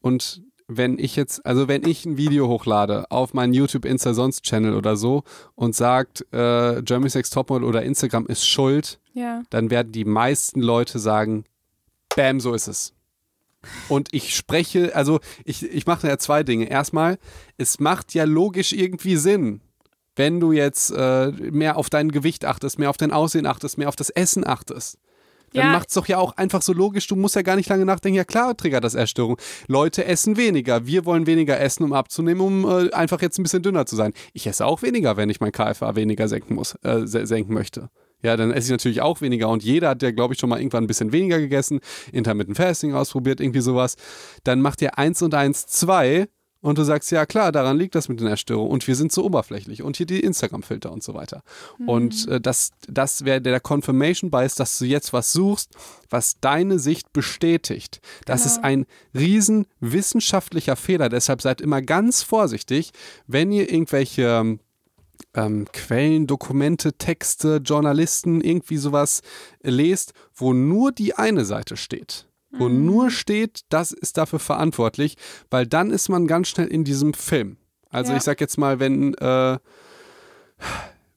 und 0.00 0.42
wenn 0.68 0.98
ich 0.98 1.16
jetzt, 1.16 1.44
also 1.44 1.68
wenn 1.68 1.86
ich 1.86 2.06
ein 2.06 2.16
Video 2.16 2.48
hochlade 2.48 3.04
auf 3.10 3.34
meinen 3.34 3.52
YouTube, 3.52 3.84
Insta, 3.84 4.14
sonst 4.14 4.42
Channel 4.44 4.74
oder 4.74 4.96
so 4.96 5.22
und 5.54 5.74
sagt, 5.74 6.22
äh, 6.32 6.80
Germany 6.82 7.10
Sex 7.10 7.28
Topmodel 7.30 7.66
oder 7.68 7.82
Instagram 7.82 8.26
ist 8.26 8.46
schuld, 8.46 8.98
Ja. 9.12 9.42
dann 9.50 9.70
werden 9.70 9.92
die 9.92 10.04
meisten 10.06 10.60
Leute 10.62 10.98
sagen, 10.98 11.44
bam, 12.16 12.40
so 12.40 12.54
ist 12.54 12.68
es. 12.68 12.94
Und 13.88 14.08
ich 14.12 14.34
spreche, 14.34 14.94
also 14.96 15.20
ich, 15.44 15.62
ich 15.64 15.86
mache 15.86 16.06
ja 16.08 16.18
zwei 16.18 16.42
Dinge. 16.42 16.66
Erstmal, 16.70 17.18
es 17.58 17.78
macht 17.80 18.14
ja 18.14 18.24
logisch 18.24 18.72
irgendwie 18.72 19.16
Sinn, 19.16 19.60
wenn 20.16 20.40
du 20.40 20.52
jetzt 20.52 20.90
äh, 20.90 21.30
mehr 21.30 21.76
auf 21.76 21.88
dein 21.90 22.10
Gewicht 22.10 22.44
achtest, 22.44 22.78
mehr 22.78 22.90
auf 22.90 22.96
dein 22.96 23.12
Aussehen 23.12 23.46
achtest, 23.46 23.78
mehr 23.78 23.88
auf 23.88 23.96
das 23.96 24.10
Essen 24.10 24.46
achtest. 24.46 24.98
Dann 25.54 25.66
Ja. 25.66 25.72
macht 25.72 25.88
es 25.88 25.94
doch 25.94 26.06
ja 26.08 26.16
auch 26.18 26.36
einfach 26.38 26.62
so 26.62 26.72
logisch, 26.72 27.06
du 27.06 27.14
musst 27.14 27.34
ja 27.36 27.42
gar 27.42 27.56
nicht 27.56 27.68
lange 27.68 27.84
nachdenken, 27.84 28.16
ja 28.16 28.24
klar 28.24 28.56
triggert 28.56 28.84
das 28.84 28.94
Essstörung. 28.94 29.36
Leute 29.68 30.04
essen 30.06 30.38
weniger, 30.38 30.86
wir 30.86 31.04
wollen 31.04 31.26
weniger 31.26 31.60
essen, 31.60 31.84
um 31.84 31.92
abzunehmen, 31.92 32.40
um 32.40 32.64
äh, 32.86 32.90
einfach 32.92 33.20
jetzt 33.20 33.38
ein 33.38 33.42
bisschen 33.42 33.62
dünner 33.62 33.84
zu 33.84 33.94
sein. 33.94 34.14
Ich 34.32 34.46
esse 34.46 34.64
auch 34.64 34.80
weniger, 34.82 35.16
wenn 35.18 35.28
ich 35.28 35.40
mein 35.40 35.52
KFA 35.52 35.94
weniger 35.94 36.26
senken 36.26 36.54
muss, 36.54 36.74
äh, 36.82 37.06
se- 37.06 37.26
senken 37.26 37.52
möchte. 37.52 37.90
Ja, 38.22 38.36
dann 38.36 38.52
esse 38.52 38.66
ich 38.66 38.70
natürlich 38.70 39.00
auch 39.02 39.20
weniger 39.20 39.48
und 39.48 39.62
jeder 39.64 39.90
hat 39.90 40.02
ja, 40.02 40.10
glaube 40.12 40.34
ich, 40.34 40.40
schon 40.40 40.48
mal 40.48 40.58
irgendwann 40.58 40.84
ein 40.84 40.88
bisschen 40.88 41.12
weniger 41.12 41.38
gegessen, 41.38 41.80
Intermittent 42.12 42.56
Fasting 42.56 42.94
ausprobiert, 42.94 43.40
irgendwie 43.40 43.60
sowas. 43.60 43.96
Dann 44.44 44.60
macht 44.60 44.80
ihr 44.82 44.98
eins 44.98 45.22
und 45.22 45.34
eins 45.34 45.66
zwei 45.66 46.28
Und 46.64 46.78
du 46.78 46.84
sagst, 46.84 47.10
ja 47.10 47.26
klar, 47.26 47.50
daran 47.50 47.76
liegt 47.76 47.96
das 47.96 48.08
mit 48.08 48.20
den 48.20 48.28
Essstörungen 48.28 48.70
und 48.70 48.86
wir 48.86 48.94
sind 48.94 49.10
so 49.10 49.24
oberflächlich 49.24 49.82
und 49.82 49.96
hier 49.96 50.06
die 50.06 50.20
Instagram-Filter 50.20 50.92
und 50.92 51.02
so 51.02 51.12
weiter. 51.12 51.42
Mhm. 51.78 51.88
Und 51.88 52.28
äh, 52.28 52.40
das, 52.40 52.70
das 52.86 53.24
wäre 53.24 53.40
der 53.40 53.58
Confirmation 53.58 54.30
Bias, 54.30 54.54
dass 54.54 54.78
du 54.78 54.84
jetzt 54.84 55.12
was 55.12 55.32
suchst, 55.32 55.74
was 56.08 56.38
deine 56.40 56.78
Sicht 56.78 57.12
bestätigt. 57.12 58.00
Das 58.26 58.44
Genau. 58.44 58.54
ist 58.54 58.64
ein 58.64 58.86
riesen 59.12 59.66
wissenschaftlicher 59.80 60.76
Fehler. 60.76 61.08
Deshalb 61.08 61.42
seid 61.42 61.60
immer 61.60 61.82
ganz 61.82 62.22
vorsichtig, 62.22 62.92
wenn 63.26 63.50
ihr 63.50 63.68
irgendwelche 63.68 64.58
ähm, 65.34 65.66
Quellen, 65.72 66.26
Dokumente, 66.26 66.92
Texte, 66.94 67.60
Journalisten, 67.64 68.40
irgendwie 68.40 68.76
sowas 68.76 69.22
lest, 69.62 70.12
wo 70.34 70.52
nur 70.52 70.92
die 70.92 71.14
eine 71.14 71.44
Seite 71.44 71.76
steht. 71.76 72.26
Wo 72.50 72.68
Mhm. 72.68 72.84
nur 72.84 73.10
steht, 73.10 73.60
das 73.70 73.92
ist 73.92 74.18
dafür 74.18 74.38
verantwortlich, 74.38 75.16
weil 75.50 75.66
dann 75.66 75.90
ist 75.90 76.08
man 76.08 76.26
ganz 76.26 76.48
schnell 76.48 76.66
in 76.68 76.84
diesem 76.84 77.14
Film. 77.14 77.56
Also 77.88 78.12
Ja. 78.12 78.18
ich 78.18 78.24
sag 78.24 78.40
jetzt 78.40 78.58
mal, 78.58 78.78
wenn, 78.80 79.14
äh, 79.14 79.58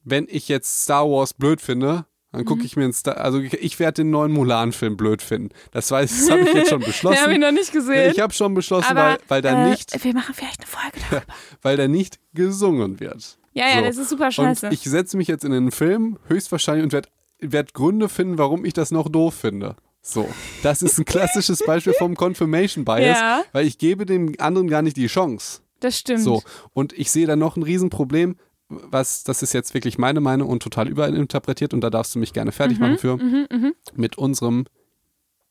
wenn 0.04 0.26
ich 0.30 0.48
jetzt 0.48 0.82
Star 0.84 1.04
Wars 1.08 1.34
blöd 1.34 1.60
finde, 1.60 2.06
dann 2.32 2.44
gucke 2.44 2.60
Mhm. 2.60 2.66
ich 2.66 2.76
mir 2.76 2.84
einen 2.84 2.92
Star, 2.92 3.16
also 3.18 3.38
ich, 3.40 3.78
werde 3.78 4.02
den 4.02 4.10
neuen 4.10 4.32
Mulan-Film 4.32 4.96
blöd 4.96 5.22
finden. 5.22 5.50
Das 5.72 5.90
weiß, 5.90 6.10
das 6.10 6.30
habe 6.30 6.42
ich 6.42 6.52
jetzt 6.54 6.68
schon 6.70 6.80
Den 6.80 6.86
habe 6.86 6.90
ich 6.90 7.02
beschlossen. 7.02 7.40
noch 7.40 7.52
nicht 7.52 7.72
gesehen. 7.72 8.10
Ich 8.12 8.20
habe 8.20 8.32
schon 8.34 8.54
beschlossen, 8.54 8.90
aber 8.96 9.12
weil, 9.12 9.18
weil 9.28 9.42
da 9.42 9.66
äh, 9.66 9.70
nicht, 9.70 10.04
Wir 10.04 10.14
machen 10.14 10.34
vielleicht 10.34 10.60
eine 10.60 10.66
Folge 10.66 10.98
darüber. 11.10 11.26
weil 11.62 11.76
da 11.76 11.88
nicht 11.88 12.18
gesungen 12.34 13.00
wird. 13.00 13.38
Ja, 13.56 13.68
ja, 13.68 13.78
So. 13.80 13.84
das 13.86 13.96
ist 13.96 14.08
super 14.10 14.30
scheiße. 14.30 14.66
Und 14.66 14.72
ich 14.72 14.80
setze 14.82 15.16
mich 15.16 15.28
jetzt 15.28 15.44
in 15.44 15.50
den 15.52 15.70
Film, 15.70 16.18
höchstwahrscheinlich, 16.28 16.84
und 16.84 16.92
werde 16.92 17.08
werd 17.40 17.74
Gründe 17.74 18.08
finden, 18.08 18.38
warum 18.38 18.64
ich 18.64 18.72
das 18.72 18.90
noch 18.90 19.08
doof 19.08 19.34
finde. 19.34 19.76
So, 20.02 20.28
das 20.62 20.82
ist 20.82 20.98
ein 20.98 21.04
klassisches 21.04 21.62
Beispiel 21.66 21.92
vom 21.94 22.14
Confirmation 22.16 22.84
Bias, 22.84 23.18
Ja. 23.18 23.42
weil 23.52 23.66
ich 23.66 23.78
gebe 23.78 24.06
dem 24.06 24.34
anderen 24.38 24.68
gar 24.68 24.82
nicht 24.82 24.96
die 24.96 25.06
Chance. 25.08 25.60
das 25.80 25.98
stimmt. 25.98 26.20
So, 26.20 26.42
und 26.72 26.92
ich 26.92 27.10
sehe 27.10 27.26
da 27.26 27.34
noch 27.36 27.56
ein 27.56 27.62
Riesenproblem, 27.62 28.36
was, 28.68 29.22
das 29.24 29.42
ist 29.42 29.52
jetzt 29.52 29.74
wirklich 29.74 29.96
meine 29.98 30.20
Meinung 30.20 30.48
und 30.48 30.62
total 30.62 30.88
überinterpretiert 30.88 31.72
und 31.74 31.80
da 31.82 31.90
darfst 31.90 32.14
du 32.14 32.18
mich 32.18 32.32
gerne 32.32 32.52
fertig 32.52 32.78
machen 32.78 32.98
für, 32.98 33.16
Mhm, 33.16 33.74
mit 33.94 34.16
unserem 34.18 34.64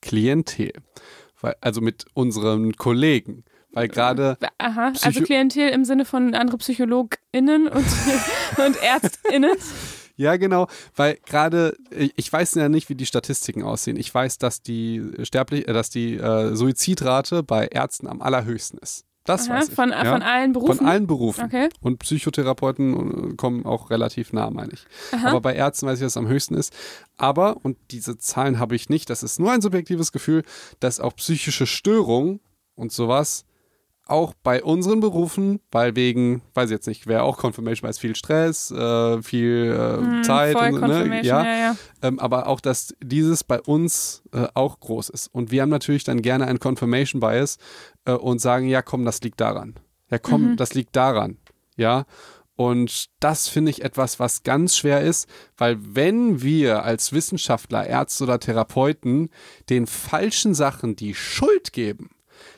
Klientel, 0.01 0.71
weil, 1.41 1.55
also 1.61 1.81
mit 1.81 2.05
unseren 2.13 2.73
Kollegen, 2.75 3.43
weil 3.75 3.87
gerade 3.87 4.37
Aha, 4.57 4.87
also 4.87 5.09
Psycho- 5.09 5.25
Klientel 5.25 5.69
im 5.69 5.85
Sinne 5.85 6.05
von 6.05 6.33
andere 6.33 6.57
PsychologInnen 6.57 7.67
und, 7.67 7.85
und 8.65 8.81
ÄrztInnen. 8.81 9.55
Ja, 10.17 10.37
genau, 10.37 10.67
weil 10.95 11.17
gerade, 11.25 11.75
ich 12.15 12.31
weiß 12.31 12.55
ja 12.55 12.69
nicht, 12.69 12.87
wie 12.89 12.95
die 12.95 13.05
Statistiken 13.05 13.63
aussehen. 13.63 13.97
Ich 13.97 14.13
weiß, 14.13 14.37
dass 14.37 14.61
die 14.61 15.03
sterblich, 15.23 15.67
äh, 15.67 15.73
dass 15.73 15.89
die 15.89 16.15
äh, 16.15 16.55
Suizidrate 16.55 17.43
bei 17.43 17.67
Ärzten 17.67 18.07
am 18.07 18.21
allerhöchsten 18.21 18.79
ist. 18.79 19.03
Das 19.25 19.49
Aha, 19.49 19.55
weiß 19.57 19.69
ich. 19.69 19.75
von, 19.75 19.89
ja? 19.89 20.05
von 20.05 20.21
allen 20.21 20.53
Berufen. 20.53 20.77
Von 20.77 20.85
allen 20.87 21.07
Berufen. 21.07 21.45
Okay. 21.45 21.69
Und 21.81 21.97
Psychotherapeuten 21.99 23.31
äh, 23.31 23.35
kommen 23.35 23.65
auch 23.65 23.89
relativ 23.89 24.31
nah, 24.31 24.49
meine 24.51 24.71
ich. 24.73 24.85
Aha. 25.11 25.29
Aber 25.29 25.41
bei 25.41 25.55
Ärzten 25.55 25.87
weiß 25.87 25.97
ich, 25.97 26.03
dass 26.05 26.13
es 26.13 26.17
am 26.17 26.27
höchsten 26.27 26.53
ist. 26.53 26.71
Aber, 27.17 27.57
und 27.63 27.77
diese 27.91 28.17
Zahlen 28.17 28.59
habe 28.59 28.75
ich 28.75 28.87
nicht, 28.87 29.09
das 29.09 29.23
ist 29.23 29.39
nur 29.39 29.51
ein 29.51 29.61
subjektives 29.61 30.11
Gefühl, 30.11 30.43
dass 30.79 30.99
auch 30.99 31.15
psychische 31.15 31.65
Störungen 31.65 32.39
und 32.75 32.91
sowas 32.93 33.45
auch 34.07 34.33
bei 34.43 34.63
unseren 34.63 34.99
Berufen, 34.99 35.59
weil 35.71 35.95
wegen, 35.95 36.41
weiß 36.53 36.69
ich 36.69 36.73
jetzt 36.75 36.87
nicht, 36.87 37.07
wäre 37.07 37.23
auch 37.23 37.37
Confirmation, 37.37 37.83
weil 37.83 37.91
es 37.91 37.99
viel 37.99 38.15
Stress, 38.15 38.69
äh, 38.71 39.21
viel 39.23 39.75
äh, 39.77 39.97
Hm, 39.97 40.23
Zeit, 40.23 40.57
voll 40.57 40.73
und, 40.75 40.81
ne? 40.81 41.21
Ja, 41.23 41.43
ja, 41.43 41.57
ja. 41.57 41.75
ähm, 42.03 42.19
aber 42.19 42.47
auch, 42.47 42.59
dass 42.61 42.93
dieses 43.03 43.43
bei 43.43 43.59
uns 43.61 44.21
äh, 44.31 44.47
auch 44.53 44.79
groß 44.79 45.09
ist. 45.09 45.27
Und 45.33 45.51
wir 45.51 45.61
haben 45.63 45.69
natürlich 45.69 46.03
dann 46.03 46.21
gerne 46.21 46.45
einen 46.47 46.59
Confirmation 46.59 47.19
Bias 47.19 47.57
äh, 48.05 48.11
und 48.13 48.39
sagen, 48.39 48.67
ja, 48.67 48.81
komm, 48.81 49.05
das 49.05 49.21
liegt 49.21 49.41
daran. 49.41 49.75
Ja, 50.11 50.19
komm, 50.19 50.51
Mhm. 50.51 50.57
das 50.57 50.73
liegt 50.75 50.95
daran. 50.95 51.37
Ja. 51.75 52.05
Und 52.57 53.07
das 53.19 53.49
finde 53.49 53.69
ich 53.71 53.83
etwas, 53.83 54.17
was 54.19 54.43
ganz 54.43 54.77
schwer 54.77 55.01
ist, 55.01 55.27
weil 55.57 55.77
wenn 55.81 56.41
wir 56.41 56.83
als 56.83 57.11
Wissenschaftler, 57.11 57.85
Ärzte 57.85 58.23
oder 58.23 58.39
Therapeuten 58.39 59.29
den 59.69 59.87
falschen 59.87 60.53
Sachen 60.53 60.95
die 60.95 61.15
Schuld 61.15 61.73
geben, 61.73 62.11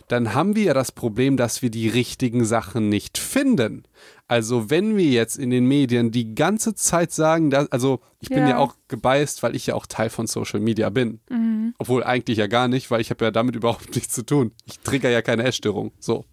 dann 0.07 0.33
haben 0.33 0.55
wir 0.55 0.63
ja 0.63 0.73
das 0.73 0.91
Problem, 0.91 1.35
dass 1.37 1.61
wir 1.61 1.69
die 1.69 1.89
richtigen 1.89 2.45
Sachen 2.45 2.89
nicht 2.89 3.17
finden. 3.17 3.83
Also 4.29 4.69
wenn 4.69 4.95
wir 4.97 5.05
jetzt 5.05 5.37
in 5.37 5.49
den 5.49 5.65
Medien 5.65 6.11
die 6.11 6.33
ganze 6.35 6.75
Zeit 6.75 7.11
sagen, 7.11 7.49
dass, 7.49 7.71
also 7.71 7.99
ich 8.19 8.29
bin 8.29 8.39
Ja. 8.39 8.49
ja 8.49 8.57
auch 8.57 8.75
gebeißt, 8.87 9.43
weil 9.43 9.55
ich 9.55 9.67
ja 9.67 9.75
auch 9.75 9.85
Teil 9.85 10.09
von 10.09 10.27
Social 10.27 10.59
Media 10.59 10.89
bin. 10.89 11.19
Mhm. 11.29 11.73
Obwohl 11.77 12.03
eigentlich 12.03 12.37
ja 12.37 12.47
gar 12.47 12.67
nicht, 12.67 12.89
weil 12.91 13.01
ich 13.01 13.09
habe 13.09 13.25
ja 13.25 13.31
damit 13.31 13.55
überhaupt 13.55 13.89
nichts 13.95 14.13
zu 14.13 14.25
tun. 14.25 14.51
Ich 14.65 14.79
trigger 14.79 15.09
ja 15.09 15.21
keine 15.21 15.43
Essstörung. 15.43 15.91
So. 15.99 16.25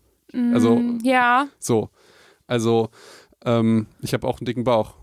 Also 0.52 0.76
Mm, 0.76 0.98
Ja, 1.04 1.46
so. 1.60 1.90
Also 2.48 2.88
ähm, 3.44 3.86
ich 4.00 4.12
habe 4.14 4.26
auch 4.26 4.40
einen 4.40 4.46
dicken 4.46 4.64
Bauch. 4.64 4.94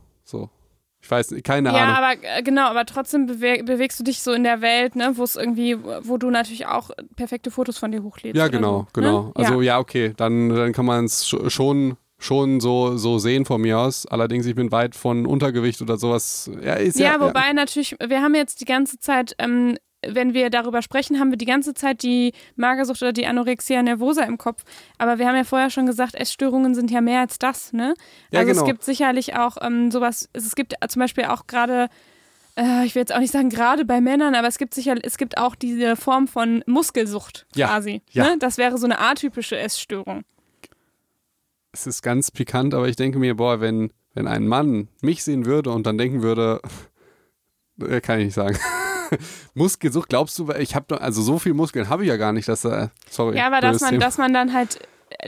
Weiß 1.11 1.35
keine 1.43 1.69
ja, 1.69 1.75
Ahnung. 1.75 1.95
aber 1.95 2.23
äh, 2.23 2.41
genau, 2.41 2.67
aber 2.67 2.85
trotzdem 2.85 3.25
bewe 3.27 3.63
bewegst 3.63 3.99
du 3.99 4.03
dich 4.03 4.21
so 4.21 4.31
in 4.31 4.43
der 4.43 4.61
Welt, 4.61 4.95
ne, 4.95 5.11
wo 5.15 5.23
es 5.23 5.35
irgendwie, 5.35 5.77
wo 5.83 6.17
du 6.17 6.29
natürlich 6.29 6.65
auch 6.65 6.89
perfekte 7.15 7.51
Fotos 7.51 7.77
von 7.77 7.91
dir 7.91 8.01
hochlädst. 8.01 8.37
Ja, 8.37 8.47
genau, 8.47 8.79
so, 8.79 8.87
genau. 8.93 9.23
Ne? 9.23 9.31
Also 9.35 9.61
ja. 9.61 9.73
ja, 9.73 9.79
okay, 9.79 10.13
dann, 10.15 10.49
dann 10.49 10.71
kann 10.71 10.85
man 10.85 11.05
es 11.05 11.27
schon 11.27 11.97
schon 12.21 12.59
so, 12.59 12.97
so 12.97 13.17
sehen 13.17 13.45
von 13.45 13.61
mir 13.61 13.79
aus. 13.79 14.05
Allerdings, 14.05 14.45
ich 14.45 14.55
bin 14.55 14.71
weit 14.71 14.95
von 14.95 15.25
Untergewicht 15.25 15.81
oder 15.81 15.97
sowas. 15.97 16.49
Ja, 16.61 16.79
ja, 16.79 16.91
Ja, 16.93 17.19
wobei 17.19 17.51
natürlich, 17.51 17.95
wir 17.99 18.21
haben 18.21 18.35
jetzt 18.35 18.61
die 18.61 18.65
ganze 18.65 18.99
Zeit, 18.99 19.35
ähm, 19.39 19.75
wenn 20.07 20.33
wir 20.33 20.49
darüber 20.49 20.81
sprechen, 20.81 21.19
haben 21.19 21.29
wir 21.31 21.37
die 21.37 21.45
ganze 21.45 21.73
Zeit 21.73 22.01
die 22.03 22.33
Magersucht 22.55 23.01
oder 23.01 23.13
die 23.13 23.27
Anorexia 23.27 23.83
nervosa 23.83 24.23
im 24.23 24.37
Kopf. 24.37 24.63
Aber 24.97 25.19
wir 25.19 25.27
haben 25.27 25.35
ja 25.35 25.43
vorher 25.43 25.69
schon 25.69 25.85
gesagt, 25.85 26.15
Essstörungen 26.15 26.73
sind 26.75 26.89
ja 26.91 27.01
mehr 27.01 27.19
als 27.21 27.37
das, 27.39 27.71
ne? 27.73 27.93
Ja, 28.31 28.39
Also 28.39 28.51
genau. 28.51 28.63
es 28.63 28.67
gibt 28.67 28.83
sicherlich 28.83 29.35
auch 29.35 29.57
ähm, 29.61 29.91
sowas, 29.91 30.29
es 30.33 30.55
gibt 30.55 30.73
zum 30.87 30.99
Beispiel 30.99 31.25
auch 31.25 31.45
gerade, 31.47 31.87
äh, 32.57 32.83
ich 32.85 32.95
will 32.95 33.01
jetzt 33.01 33.13
auch 33.13 33.19
nicht 33.19 33.31
sagen 33.31 33.49
gerade 33.49 33.85
bei 33.85 34.01
Männern, 34.01 34.33
aber 34.33 34.47
es 34.47 34.57
gibt 34.57 34.73
sicher, 34.73 34.95
es 35.03 35.17
gibt 35.17 35.37
auch 35.37 35.55
diese 35.55 35.95
Form 35.95 36.27
von 36.27 36.63
Muskelsucht 36.65 37.45
Ja, 37.55 37.67
quasi. 37.67 38.01
ja. 38.09 38.23
Ne? 38.23 38.35
Das 38.39 38.57
wäre 38.57 38.77
so 38.79 38.85
eine 38.85 38.99
atypische 38.99 39.57
Essstörung. 39.57 40.23
es 41.73 41.85
ist 41.85 42.01
ganz 42.01 42.31
pikant, 42.31 42.73
aber 42.73 42.89
ich 42.89 42.95
denke 42.95 43.19
mir, 43.19 43.35
boah, 43.35 43.61
wenn, 43.61 43.91
wenn 44.15 44.27
ein 44.27 44.47
Mann 44.47 44.87
mich 45.01 45.23
sehen 45.23 45.45
würde 45.45 45.69
und 45.71 45.85
dann 45.85 45.97
denken 45.99 46.21
würde, 46.23 46.59
äh, 47.81 48.01
kann 48.01 48.19
ich 48.19 48.25
nicht 48.25 48.33
sagen. 48.33 48.57
Muskelsucht, 49.53 50.09
glaubst 50.09 50.37
du, 50.39 50.51
ich 50.53 50.75
habe 50.75 51.01
also 51.01 51.21
so 51.21 51.39
viel 51.39 51.53
Muskeln 51.53 51.89
habe 51.89 52.03
ich 52.03 52.09
ja 52.09 52.17
gar 52.17 52.33
nicht, 52.33 52.47
dass 52.47 52.65
äh, 52.65 52.87
sorry. 53.09 53.37
Ja, 53.37 53.47
aber 53.47 53.61
dass 53.61 53.81
man, 53.81 53.91
Thema. 53.91 54.01
dass 54.03 54.17
man 54.17 54.33
dann 54.33 54.53
halt 54.53 54.79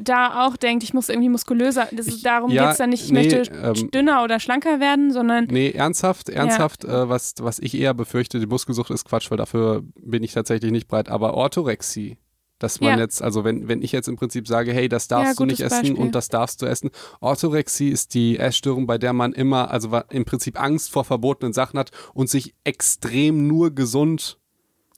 da 0.01 0.45
auch 0.45 0.57
denkt, 0.57 0.83
ich 0.83 0.93
muss 0.93 1.09
irgendwie 1.09 1.29
muskulöser. 1.29 1.87
Das 1.91 2.07
ist, 2.07 2.25
darum 2.25 2.51
ja, 2.51 2.63
geht 2.63 2.71
es 2.73 2.77
dann 2.77 2.89
nicht, 2.89 3.05
ich 3.05 3.11
nee, 3.11 3.27
möchte 3.27 3.51
ähm, 3.51 3.91
dünner 3.91 4.23
oder 4.23 4.39
schlanker 4.39 4.79
werden, 4.79 5.11
sondern 5.11 5.45
Nee, 5.45 5.71
ernsthaft, 5.71 6.29
ernsthaft, 6.29 6.85
äh, 6.85 7.09
was, 7.09 7.35
was 7.39 7.59
ich 7.59 7.77
eher 7.77 7.93
befürchte, 7.93 8.39
die 8.39 8.45
Muskelsucht 8.45 8.91
ist 8.91 9.05
Quatsch, 9.05 9.29
weil 9.29 9.37
dafür 9.37 9.83
bin 9.99 10.23
ich 10.23 10.33
tatsächlich 10.33 10.71
nicht 10.71 10.87
breit. 10.87 11.09
Aber 11.09 11.33
Orthorexie, 11.33 12.17
dass 12.63 12.79
man 12.79 12.91
Ja. 12.91 12.99
jetzt, 12.99 13.21
also 13.21 13.43
wenn, 13.43 13.67
wenn 13.67 13.81
ich 13.81 13.91
jetzt 13.91 14.07
im 14.07 14.15
Prinzip 14.15 14.47
sage, 14.47 14.71
hey, 14.73 14.87
das 14.87 15.07
darfst 15.09 15.33
Ja, 15.33 15.35
du 15.35 15.45
nicht 15.45 15.59
essen 15.59 15.81
Beispiel. 15.81 15.95
und 16.01 16.15
das 16.15 16.29
darfst 16.29 16.61
du 16.61 16.65
essen. 16.65 16.89
Orthorexie 17.19 17.89
ist 17.89 18.13
die 18.13 18.39
Essstörung, 18.39 18.87
bei 18.87 18.97
der 18.97 19.11
man 19.13 19.33
immer, 19.33 19.69
also 19.69 19.99
im 20.09 20.25
Prinzip 20.25 20.59
Angst 20.59 20.91
vor 20.91 21.03
verbotenen 21.03 21.51
Sachen 21.53 21.77
hat 21.77 21.91
und 22.13 22.29
sich 22.29 22.55
extrem 22.63 23.47
nur 23.47 23.71
gesund 23.75 24.37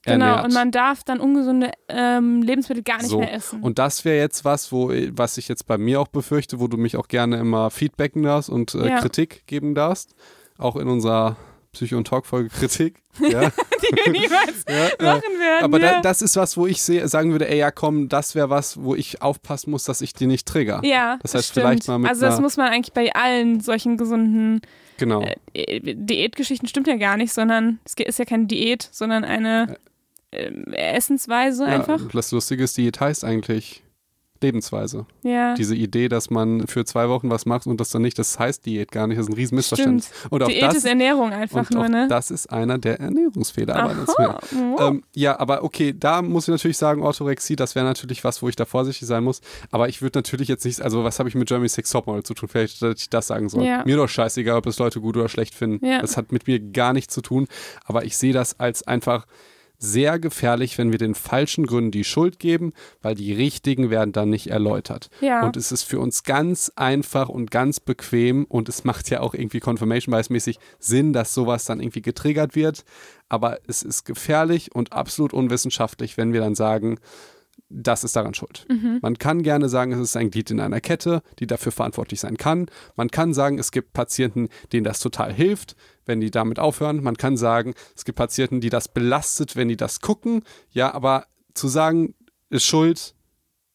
genau, 0.04 0.26
ernährt. 0.26 0.44
und 0.46 0.54
man 0.54 0.70
darf 0.70 1.02
dann 1.02 1.18
ungesunde 1.20 1.72
ähm, 1.88 2.40
Lebensmittel 2.42 2.84
gar 2.84 2.98
nicht 2.98 3.08
So. 3.08 3.18
mehr 3.18 3.32
essen. 3.32 3.60
Und 3.62 3.78
das 3.80 4.04
wäre 4.04 4.18
jetzt 4.18 4.44
was, 4.44 4.70
wo, 4.70 4.90
was 5.10 5.36
ich 5.38 5.48
jetzt 5.48 5.66
bei 5.66 5.76
mir 5.78 6.00
auch 6.00 6.08
befürchte, 6.08 6.60
wo 6.60 6.68
du 6.68 6.76
mich 6.76 6.96
auch 6.96 7.08
gerne 7.08 7.36
immer 7.38 7.70
feedbacken 7.70 8.22
darfst 8.22 8.48
und 8.48 8.74
äh, 8.74 8.88
Ja. 8.88 9.00
Kritik 9.00 9.46
geben 9.46 9.74
darfst. 9.74 10.14
Auch 10.58 10.76
in 10.76 10.88
unserer 10.88 11.36
Psycho- 11.76 11.96
und 11.96 12.06
Talk-Folge 12.06 12.48
Kritik. 12.50 12.96
Ja. 13.18 13.48
die 13.48 13.96
wir 13.96 14.12
niemals 14.12 14.64
ja, 14.68 14.88
äh, 14.88 15.02
machen 15.02 15.38
werden. 15.40 15.64
aber 15.64 15.80
ja. 15.80 15.92
da, 15.94 16.00
das 16.02 16.20
ist 16.20 16.36
was, 16.36 16.58
wo 16.58 16.66
ich 16.66 16.82
seh, 16.82 17.06
sagen 17.06 17.32
würde, 17.32 17.48
ey, 17.48 17.56
ja 17.56 17.70
komm, 17.70 18.10
das 18.10 18.34
wäre 18.34 18.50
was, 18.50 18.82
wo 18.82 18.94
ich 18.94 19.22
aufpassen 19.22 19.70
muss, 19.70 19.84
dass 19.84 20.02
ich 20.02 20.12
die 20.12 20.26
nicht 20.26 20.46
trigger. 20.46 20.82
ja, 20.84 21.18
das 21.22 21.34
heißt, 21.34 21.48
stimmt. 21.48 21.64
vielleicht 21.66 21.88
mal 21.88 21.98
mit 21.98 22.10
Also 22.10 22.26
das 22.26 22.40
muss 22.42 22.58
man 22.58 22.68
eigentlich 22.68 22.92
bei 22.92 23.14
allen 23.14 23.60
solchen 23.60 23.96
gesunden 23.96 24.60
Genau. 24.98 25.24
äh, 25.54 25.94
Diätgeschichten 25.94 26.68
stimmt 26.68 26.88
ja 26.88 26.96
gar 26.96 27.16
nicht, 27.16 27.32
sondern 27.32 27.78
es 27.84 27.94
ist 27.94 28.18
ja 28.18 28.26
keine 28.26 28.46
Diät, 28.46 28.86
sondern 28.92 29.24
eine 29.24 29.78
ähm, 30.32 30.64
Essensweise 30.72 31.64
einfach. 31.64 32.00
Das 32.12 32.32
Lustige 32.32 32.64
ist, 32.64 32.76
Diät 32.76 33.00
heißt 33.00 33.24
eigentlich 33.24 33.82
Lebensweise. 34.46 35.06
Ja. 35.22 35.54
Diese 35.54 35.74
Idee, 35.74 36.08
dass 36.08 36.30
man 36.30 36.66
für 36.66 36.84
zwei 36.84 37.08
Wochen 37.08 37.30
was 37.30 37.46
macht 37.46 37.66
und 37.66 37.80
das 37.80 37.90
dann 37.90 38.02
nicht, 38.02 38.18
das 38.18 38.38
heißt 38.38 38.64
Diät 38.64 38.92
gar 38.92 39.06
nicht, 39.06 39.18
das 39.18 39.26
ist 39.26 39.32
ein 39.32 39.36
Riesenmissverständnis. 39.36 40.10
Und 40.30 40.42
auch 40.42 40.48
Diät 40.48 40.62
das, 40.62 40.76
ist 40.76 40.86
Ernährung 40.86 41.32
einfach 41.32 41.70
und 41.70 41.70
nur, 41.72 41.88
ne? 41.88 42.06
das 42.08 42.30
ist 42.30 42.46
einer 42.52 42.78
der 42.78 43.00
Ernährungsfehler. 43.00 43.76
Aber. 43.76 44.40
Ähm, 44.78 45.02
ja, 45.14 45.38
aber 45.38 45.64
okay, 45.64 45.94
da 45.98 46.22
muss 46.22 46.44
ich 46.44 46.52
natürlich 46.52 46.78
sagen, 46.78 47.02
Orthorexie, 47.02 47.56
das 47.56 47.74
wäre 47.74 47.84
natürlich 47.84 48.24
was, 48.24 48.42
wo 48.42 48.48
ich 48.48 48.56
da 48.56 48.64
vorsichtig 48.64 49.08
sein 49.08 49.24
muss. 49.24 49.40
Aber 49.70 49.88
ich 49.88 50.02
würde 50.02 50.18
natürlich 50.18 50.48
jetzt 50.48 50.64
nicht, 50.64 50.80
also 50.80 51.04
was 51.04 51.18
habe 51.18 51.28
ich 51.28 51.34
mit 51.34 51.48
Germany 51.48 51.68
Sex 51.68 51.90
Topmodel 51.90 52.22
zu 52.22 52.34
tun? 52.34 52.48
Vielleicht, 52.48 52.82
dass 52.82 53.00
ich 53.00 53.10
das 53.10 53.26
sagen 53.26 53.48
soll. 53.48 53.64
Ja. 53.64 53.82
Mir 53.84 53.96
doch 53.96 54.08
scheißegal, 54.08 54.56
ob 54.56 54.66
es 54.66 54.78
Leute 54.78 55.00
gut 55.00 55.16
oder 55.16 55.28
schlecht 55.28 55.54
finden. 55.54 55.84
Ja. 55.84 56.00
Das 56.00 56.16
hat 56.16 56.32
mit 56.32 56.46
mir 56.46 56.60
gar 56.60 56.92
nichts 56.92 57.12
zu 57.14 57.22
tun. 57.22 57.46
Aber 57.84 58.04
ich 58.04 58.16
sehe 58.16 58.32
das 58.32 58.58
als 58.60 58.86
einfach 58.86 59.26
sehr 59.78 60.18
gefährlich, 60.18 60.78
wenn 60.78 60.92
wir 60.92 60.98
den 60.98 61.14
falschen 61.14 61.66
Gründen 61.66 61.90
die 61.90 62.04
Schuld 62.04 62.38
geben, 62.38 62.72
weil 63.02 63.14
die 63.14 63.32
richtigen 63.32 63.90
werden 63.90 64.12
dann 64.12 64.30
nicht 64.30 64.48
erläutert. 64.48 65.10
Ja. 65.20 65.44
Und 65.44 65.56
es 65.56 65.72
ist 65.72 65.82
für 65.82 66.00
uns 66.00 66.22
ganz 66.24 66.72
einfach 66.76 67.28
und 67.28 67.50
ganz 67.50 67.80
bequem 67.80 68.44
und 68.44 68.68
es 68.68 68.84
macht 68.84 69.10
ja 69.10 69.20
auch 69.20 69.34
irgendwie 69.34 69.60
Confirmation 69.60 70.12
Bias 70.12 70.30
mäßig 70.30 70.58
Sinn, 70.78 71.12
dass 71.12 71.34
sowas 71.34 71.64
dann 71.64 71.80
irgendwie 71.80 72.02
getriggert 72.02 72.54
wird. 72.54 72.84
Aber 73.28 73.58
es 73.66 73.82
ist 73.82 74.04
gefährlich 74.04 74.74
und 74.74 74.92
absolut 74.92 75.32
unwissenschaftlich, 75.32 76.16
wenn 76.16 76.32
wir 76.32 76.40
dann 76.40 76.54
sagen, 76.54 76.98
das 77.68 78.04
ist 78.04 78.14
daran 78.14 78.34
schuld. 78.34 78.64
Mhm. 78.68 78.98
Man 79.02 79.18
kann 79.18 79.42
gerne 79.42 79.68
sagen, 79.68 79.92
es 79.92 79.98
ist 79.98 80.16
ein 80.16 80.30
Glied 80.30 80.50
in 80.50 80.60
einer 80.60 80.80
Kette, 80.80 81.22
die 81.38 81.46
dafür 81.46 81.72
verantwortlich 81.72 82.20
sein 82.20 82.36
kann. 82.36 82.66
Man 82.94 83.10
kann 83.10 83.34
sagen, 83.34 83.58
es 83.58 83.72
gibt 83.72 83.92
Patienten, 83.92 84.48
denen 84.72 84.84
das 84.84 85.00
total 85.00 85.32
hilft, 85.32 85.74
wenn 86.06 86.20
die 86.20 86.30
damit 86.30 86.58
aufhören. 86.58 87.02
Man 87.02 87.16
kann 87.16 87.36
sagen, 87.36 87.74
es 87.94 88.04
gibt 88.04 88.16
Patienten, 88.16 88.60
die 88.60 88.70
das 88.70 88.88
belastet, 88.88 89.56
wenn 89.56 89.68
die 89.68 89.76
das 89.76 90.00
gucken. 90.00 90.42
Ja, 90.70 90.94
aber 90.94 91.26
zu 91.54 91.68
sagen, 91.68 92.14
ist 92.50 92.64
Schuld, 92.64 93.14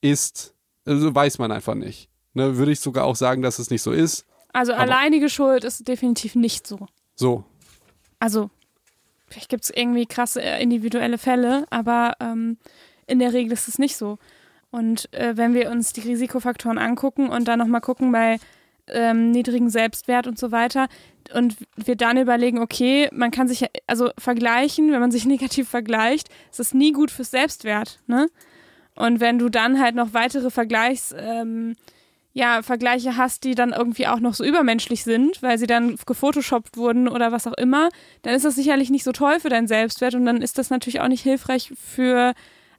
ist, 0.01 0.53
also 0.85 1.13
weiß 1.13 1.37
man 1.37 1.51
einfach 1.51 1.75
nicht. 1.75 2.09
Ne, 2.33 2.57
würde 2.57 2.71
ich 2.71 2.79
sogar 2.79 3.03
auch 3.05 3.15
sagen, 3.17 3.41
dass 3.41 3.59
es 3.59 3.69
nicht 3.69 3.81
so 3.81 3.91
ist. 3.91 4.25
Also 4.53 4.73
Aber- 4.73 4.81
alleinige 4.83 5.29
Schuld 5.29 5.63
ist 5.63 5.87
definitiv 5.87 6.35
nicht 6.35 6.65
so. 6.65 6.87
So, 7.15 7.43
Also, 8.19 8.49
vielleicht 9.27 9.49
gibt 9.49 9.63
es 9.65 9.69
irgendwie 9.69 10.05
krasse 10.05 10.41
äh, 10.41 10.61
individuelle 10.63 11.17
Fälle, 11.17 11.65
aber 11.69 12.13
ähm, 12.21 12.57
in 13.07 13.19
der 13.19 13.33
Regel 13.33 13.51
ist 13.51 13.67
es 13.67 13.79
nicht 13.79 13.97
so. 13.97 14.17
Und 14.71 15.13
äh, 15.13 15.35
wenn 15.35 15.53
wir 15.53 15.69
uns 15.71 15.91
die 15.91 16.01
Risikofaktoren 16.01 16.77
angucken 16.77 17.27
und 17.29 17.47
dann 17.49 17.59
nochmal 17.59 17.81
gucken 17.81 18.11
bei 18.13 18.39
ähm, 18.91 19.31
niedrigen 19.31 19.69
Selbstwert 19.69 20.27
und 20.27 20.37
so 20.37 20.51
weiter 20.51 20.87
und 21.33 21.55
wir 21.75 21.95
dann 21.95 22.17
überlegen, 22.17 22.59
okay, 22.59 23.09
man 23.11 23.31
kann 23.31 23.47
sich 23.47 23.65
also 23.87 24.09
vergleichen, 24.17 24.91
wenn 24.91 24.99
man 24.99 25.11
sich 25.11 25.25
negativ 25.27 25.69
vergleicht, 25.69 26.29
ist 26.51 26.59
es 26.59 26.73
nie 26.73 26.91
gut 26.91 27.11
fürs 27.11 27.31
Selbstwert, 27.31 27.99
ne? 28.07 28.27
Und 28.95 29.21
wenn 29.21 29.39
du 29.39 29.49
dann 29.49 29.79
halt 29.79 29.95
noch 29.95 30.13
weitere 30.13 30.51
Vergleichs, 30.51 31.15
ähm, 31.17 31.75
ja, 32.33 32.61
Vergleiche 32.61 33.17
hast, 33.17 33.43
die 33.43 33.55
dann 33.55 33.71
irgendwie 33.71 34.07
auch 34.07 34.19
noch 34.19 34.33
so 34.33 34.43
übermenschlich 34.43 35.03
sind, 35.03 35.41
weil 35.41 35.57
sie 35.57 35.67
dann 35.67 35.97
gefotoshoppt 36.05 36.77
wurden 36.77 37.07
oder 37.07 37.31
was 37.31 37.47
auch 37.47 37.53
immer, 37.53 37.89
dann 38.21 38.33
ist 38.33 38.45
das 38.45 38.55
sicherlich 38.55 38.89
nicht 38.89 39.03
so 39.03 39.11
toll 39.11 39.39
für 39.39 39.49
deinen 39.49 39.67
Selbstwert 39.67 40.15
und 40.15 40.25
dann 40.25 40.41
ist 40.41 40.57
das 40.57 40.69
natürlich 40.69 41.01
auch 41.01 41.07
nicht 41.07 41.23
hilfreich 41.23 41.73
für 41.75 42.33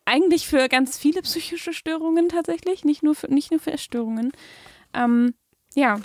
eigentlich 0.05 0.47
für 0.47 0.69
ganz 0.69 0.99
viele 0.99 1.23
psychische 1.23 1.73
Störungen 1.73 2.29
tatsächlich, 2.29 2.85
nicht 2.85 3.03
nur 3.03 3.15
für, 3.15 3.33
nicht 3.33 3.51
nur 3.51 3.61
für 3.61 3.73
Essstörungen. 3.73 4.33
Ähm, 4.95 5.35
ja. 5.75 6.01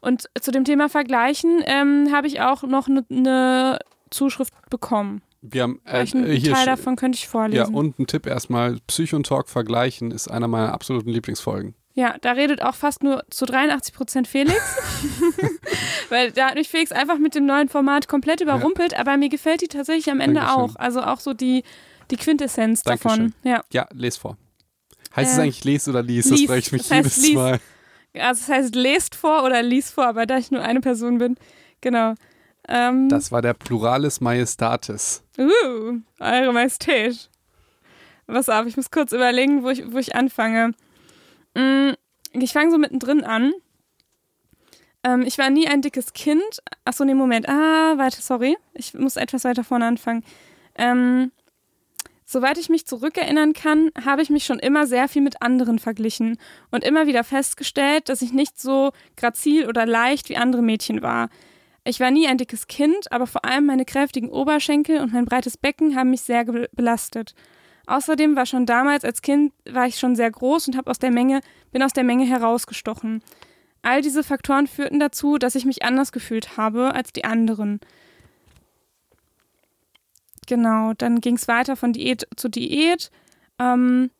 Und 0.00 0.28
zu 0.40 0.50
dem 0.52 0.64
Thema 0.64 0.88
Vergleichen 0.88 1.62
ähm, 1.64 2.08
habe 2.12 2.26
ich 2.26 2.40
auch 2.40 2.62
noch 2.62 2.86
eine 2.88 3.04
ne 3.08 3.78
Zuschrift 4.10 4.52
bekommen. 4.70 5.22
wir 5.42 5.62
haben 5.64 5.80
äh, 5.84 5.98
einen 6.12 6.26
hier 6.32 6.52
Teil 6.52 6.66
davon 6.66 6.94
könnte 6.96 7.16
ich 7.16 7.26
vorlesen. 7.26 7.72
Ja, 7.72 7.78
und 7.78 7.98
ein 7.98 8.06
Tipp 8.06 8.26
erstmal: 8.26 8.78
Psychontalk 8.86 9.48
vergleichen 9.48 10.10
ist 10.12 10.28
einer 10.28 10.46
meiner 10.48 10.72
absoluten 10.72 11.10
Lieblingsfolgen. 11.10 11.74
Ja, 11.94 12.14
da 12.20 12.32
redet 12.32 12.62
auch 12.62 12.74
fast 12.74 13.02
nur 13.02 13.24
zu 13.30 13.46
83 13.46 13.94
Prozent 13.94 14.28
Felix. 14.28 14.54
Weil 16.10 16.30
da 16.30 16.48
hat 16.48 16.54
mich 16.54 16.68
Felix 16.68 16.92
einfach 16.92 17.18
mit 17.18 17.34
dem 17.34 17.46
neuen 17.46 17.68
Format 17.68 18.06
komplett 18.06 18.40
überrumpelt, 18.40 18.96
aber 18.98 19.16
mir 19.16 19.28
gefällt 19.28 19.62
die 19.62 19.68
tatsächlich 19.68 20.10
am 20.10 20.20
Ende 20.20 20.40
Dankeschön. 20.40 20.60
auch. 20.62 20.76
Also 20.76 21.00
auch 21.02 21.20
so 21.20 21.32
die, 21.32 21.64
die 22.10 22.16
Quintessenz 22.16 22.82
Dankeschön. 22.82 23.10
davon. 23.10 23.34
Ja. 23.44 23.62
Ja, 23.72 23.88
les 23.92 24.16
vor. 24.18 24.36
Heißt 25.16 25.32
es 25.32 25.38
Äh, 25.38 25.42
eigentlich 25.42 25.64
les 25.64 25.88
oder 25.88 26.02
lies? 26.02 26.26
lies. 26.26 26.40
Das 26.40 26.46
frage 26.46 26.58
ich 26.60 26.72
mich 26.72 26.82
Das 26.82 26.90
heißt 26.90 27.04
jedes 27.04 27.22
lies. 27.26 27.34
Mal. 27.34 27.60
Also 28.20 28.40
das 28.46 28.48
heißt, 28.48 28.74
lest 28.74 29.14
vor 29.14 29.44
oder 29.44 29.62
lies 29.62 29.90
vor, 29.90 30.06
aber 30.06 30.26
da 30.26 30.38
ich 30.38 30.50
nur 30.50 30.62
eine 30.62 30.80
Person 30.80 31.18
bin. 31.18 31.36
Genau. 31.80 32.14
Ähm, 32.68 33.08
Das 33.08 33.30
war 33.32 33.42
der 33.42 33.54
Pluralis 33.54 34.20
Majestatis. 34.20 35.22
Uh, 35.38 35.98
Eure 36.20 36.52
Majestät. 36.52 37.30
Was 38.26 38.48
auf, 38.48 38.66
ich 38.66 38.76
muss 38.76 38.90
kurz 38.90 39.12
überlegen, 39.12 39.62
wo 39.62 39.68
ich, 39.70 39.92
wo 39.92 39.98
ich 39.98 40.16
anfange. 40.16 40.72
Mm, 41.54 41.92
Ich 42.32 42.52
fange 42.52 42.70
so 42.70 42.78
mittendrin 42.78 43.22
an. 43.22 43.52
Ähm, 45.04 45.22
ich 45.22 45.38
war 45.38 45.48
nie 45.50 45.68
ein 45.68 45.82
dickes 45.82 46.12
Kind. 46.12 46.42
Achso, 46.84 47.04
nee, 47.04 47.14
Moment. 47.14 47.48
Ah, 47.48 47.96
weiter, 47.98 48.20
sorry. 48.20 48.56
Ich 48.74 48.94
muss 48.94 49.16
etwas 49.16 49.44
weiter 49.44 49.62
vorne 49.62 49.86
anfangen. 49.86 50.24
Ähm, 50.76 51.30
soweit 52.26 52.58
ich 52.58 52.68
mich 52.68 52.86
zurückerinnern 52.86 53.54
kann, 53.54 53.90
habe 54.04 54.20
ich 54.20 54.28
mich 54.28 54.44
schon 54.44 54.58
immer 54.58 54.86
sehr 54.86 55.08
viel 55.08 55.22
mit 55.22 55.40
anderen 55.40 55.78
verglichen 55.78 56.38
und 56.70 56.84
immer 56.84 57.06
wieder 57.06 57.24
festgestellt, 57.24 58.08
dass 58.08 58.20
ich 58.20 58.32
nicht 58.32 58.60
so 58.60 58.92
grazil 59.16 59.68
oder 59.68 59.86
leicht 59.86 60.28
wie 60.28 60.36
andere 60.36 60.62
Mädchen 60.62 61.00
war. 61.00 61.30
Ich 61.84 62.00
war 62.00 62.10
nie 62.10 62.26
ein 62.26 62.36
dickes 62.36 62.66
Kind, 62.66 63.12
aber 63.12 63.28
vor 63.28 63.44
allem 63.44 63.66
meine 63.66 63.84
kräftigen 63.84 64.28
Oberschenkel 64.28 65.00
und 65.00 65.12
mein 65.12 65.24
breites 65.24 65.56
Becken 65.56 65.94
haben 65.94 66.10
mich 66.10 66.22
sehr 66.22 66.44
belastet. 66.44 67.34
Außerdem 67.86 68.34
war 68.34 68.46
schon 68.46 68.66
damals 68.66 69.04
als 69.04 69.22
Kind 69.22 69.52
war 69.64 69.86
ich 69.86 70.00
schon 70.00 70.16
sehr 70.16 70.30
groß 70.30 70.66
und 70.66 70.76
habe 70.76 70.90
aus 70.90 70.98
der 70.98 71.12
Menge 71.12 71.40
bin 71.70 71.84
aus 71.84 71.92
der 71.92 72.02
Menge 72.02 72.26
herausgestochen. 72.26 73.22
All 73.82 74.02
diese 74.02 74.24
Faktoren 74.24 74.66
führten 74.66 74.98
dazu, 74.98 75.38
dass 75.38 75.54
ich 75.54 75.64
mich 75.64 75.84
anders 75.84 76.10
gefühlt 76.10 76.56
habe 76.56 76.92
als 76.92 77.12
die 77.12 77.24
anderen. 77.24 77.78
Genau, 80.46 80.92
dann 80.94 81.20
ging 81.20 81.36
es 81.36 81.48
weiter 81.48 81.76
von 81.76 81.92
Diät 81.92 82.26
zu 82.36 82.48
Diät. 82.48 83.10
Ähm, 83.58 84.10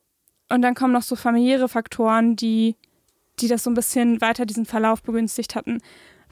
und 0.48 0.62
dann 0.62 0.74
kommen 0.74 0.92
noch 0.92 1.02
so 1.02 1.16
familiäre 1.16 1.68
Faktoren, 1.68 2.36
die, 2.36 2.76
die 3.40 3.48
das 3.48 3.64
so 3.64 3.70
ein 3.70 3.74
bisschen 3.74 4.20
weiter 4.20 4.46
diesen 4.46 4.66
Verlauf 4.66 5.02
begünstigt 5.02 5.54
hatten. 5.54 5.80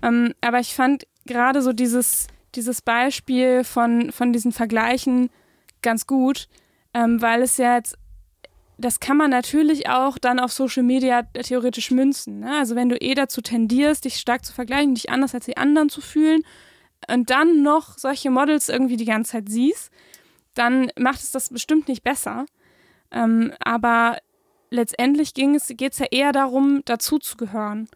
Ähm, 0.02 0.34
aber 0.40 0.60
ich 0.60 0.74
fand 0.74 1.06
gerade 1.26 1.62
so 1.62 1.72
dieses, 1.72 2.26
dieses 2.54 2.82
Beispiel 2.82 3.64
von, 3.64 4.12
von 4.12 4.32
diesen 4.32 4.52
Vergleichen 4.52 5.30
ganz 5.82 6.06
gut, 6.06 6.48
ähm, 6.92 7.20
weil 7.20 7.42
es 7.42 7.56
ja 7.56 7.76
jetzt, 7.76 7.96
das 8.78 9.00
kann 9.00 9.16
man 9.16 9.30
natürlich 9.30 9.88
auch 9.88 10.18
dann 10.18 10.40
auf 10.40 10.52
Social 10.52 10.82
Media 10.82 11.22
theoretisch 11.22 11.90
münzen. 11.90 12.40
Ne? 12.40 12.56
Also 12.58 12.74
wenn 12.74 12.88
du 12.88 12.96
eh 12.96 13.14
dazu 13.14 13.40
tendierst, 13.40 14.04
dich 14.04 14.16
stark 14.16 14.44
zu 14.44 14.52
vergleichen, 14.52 14.94
dich 14.94 15.10
anders 15.10 15.34
als 15.34 15.46
die 15.46 15.56
anderen 15.56 15.88
zu 15.88 16.00
fühlen 16.00 16.42
und 17.12 17.30
dann 17.30 17.62
noch 17.62 17.98
solche 17.98 18.30
Models 18.30 18.68
irgendwie 18.68 18.96
die 18.96 19.04
ganze 19.04 19.32
Zeit 19.32 19.48
siehst, 19.48 19.90
dann 20.54 20.90
macht 20.98 21.20
es 21.20 21.30
das 21.30 21.50
bestimmt 21.50 21.88
nicht 21.88 22.02
besser. 22.02 22.46
Ähm, 23.10 23.52
aber 23.60 24.18
letztendlich 24.70 25.34
ging 25.34 25.54
es, 25.54 25.68
geht 25.68 25.92
es 25.92 25.98
ja 25.98 26.06
eher 26.10 26.32
darum, 26.32 26.82
dazu 26.84 27.18
zu 27.18 27.36
gehören. 27.36 27.88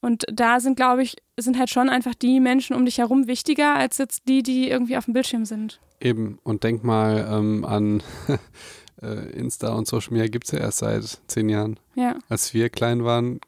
Und 0.00 0.26
da 0.30 0.60
sind, 0.60 0.76
glaube 0.76 1.02
ich, 1.02 1.16
sind 1.38 1.58
halt 1.58 1.70
schon 1.70 1.88
einfach 1.88 2.14
die 2.14 2.38
Menschen 2.38 2.76
um 2.76 2.84
dich 2.84 2.98
herum 2.98 3.26
wichtiger 3.26 3.74
als 3.74 3.96
jetzt 3.98 4.28
die, 4.28 4.42
die 4.42 4.68
irgendwie 4.68 4.96
auf 4.98 5.06
dem 5.06 5.14
Bildschirm 5.14 5.46
sind. 5.46 5.80
Eben, 6.00 6.38
und 6.42 6.62
denk 6.62 6.84
mal 6.84 7.26
ähm, 7.30 7.64
an 7.64 8.02
äh, 9.02 9.30
Insta 9.30 9.72
und 9.72 9.86
Social 9.86 10.12
Media 10.12 10.28
gibt 10.28 10.44
es 10.44 10.52
ja 10.52 10.58
erst 10.58 10.78
seit 10.78 11.20
zehn 11.26 11.48
Jahren. 11.48 11.80
Ja, 11.94 12.18
Als 12.28 12.52
wir 12.52 12.68
klein 12.68 13.04
waren, 13.04 13.40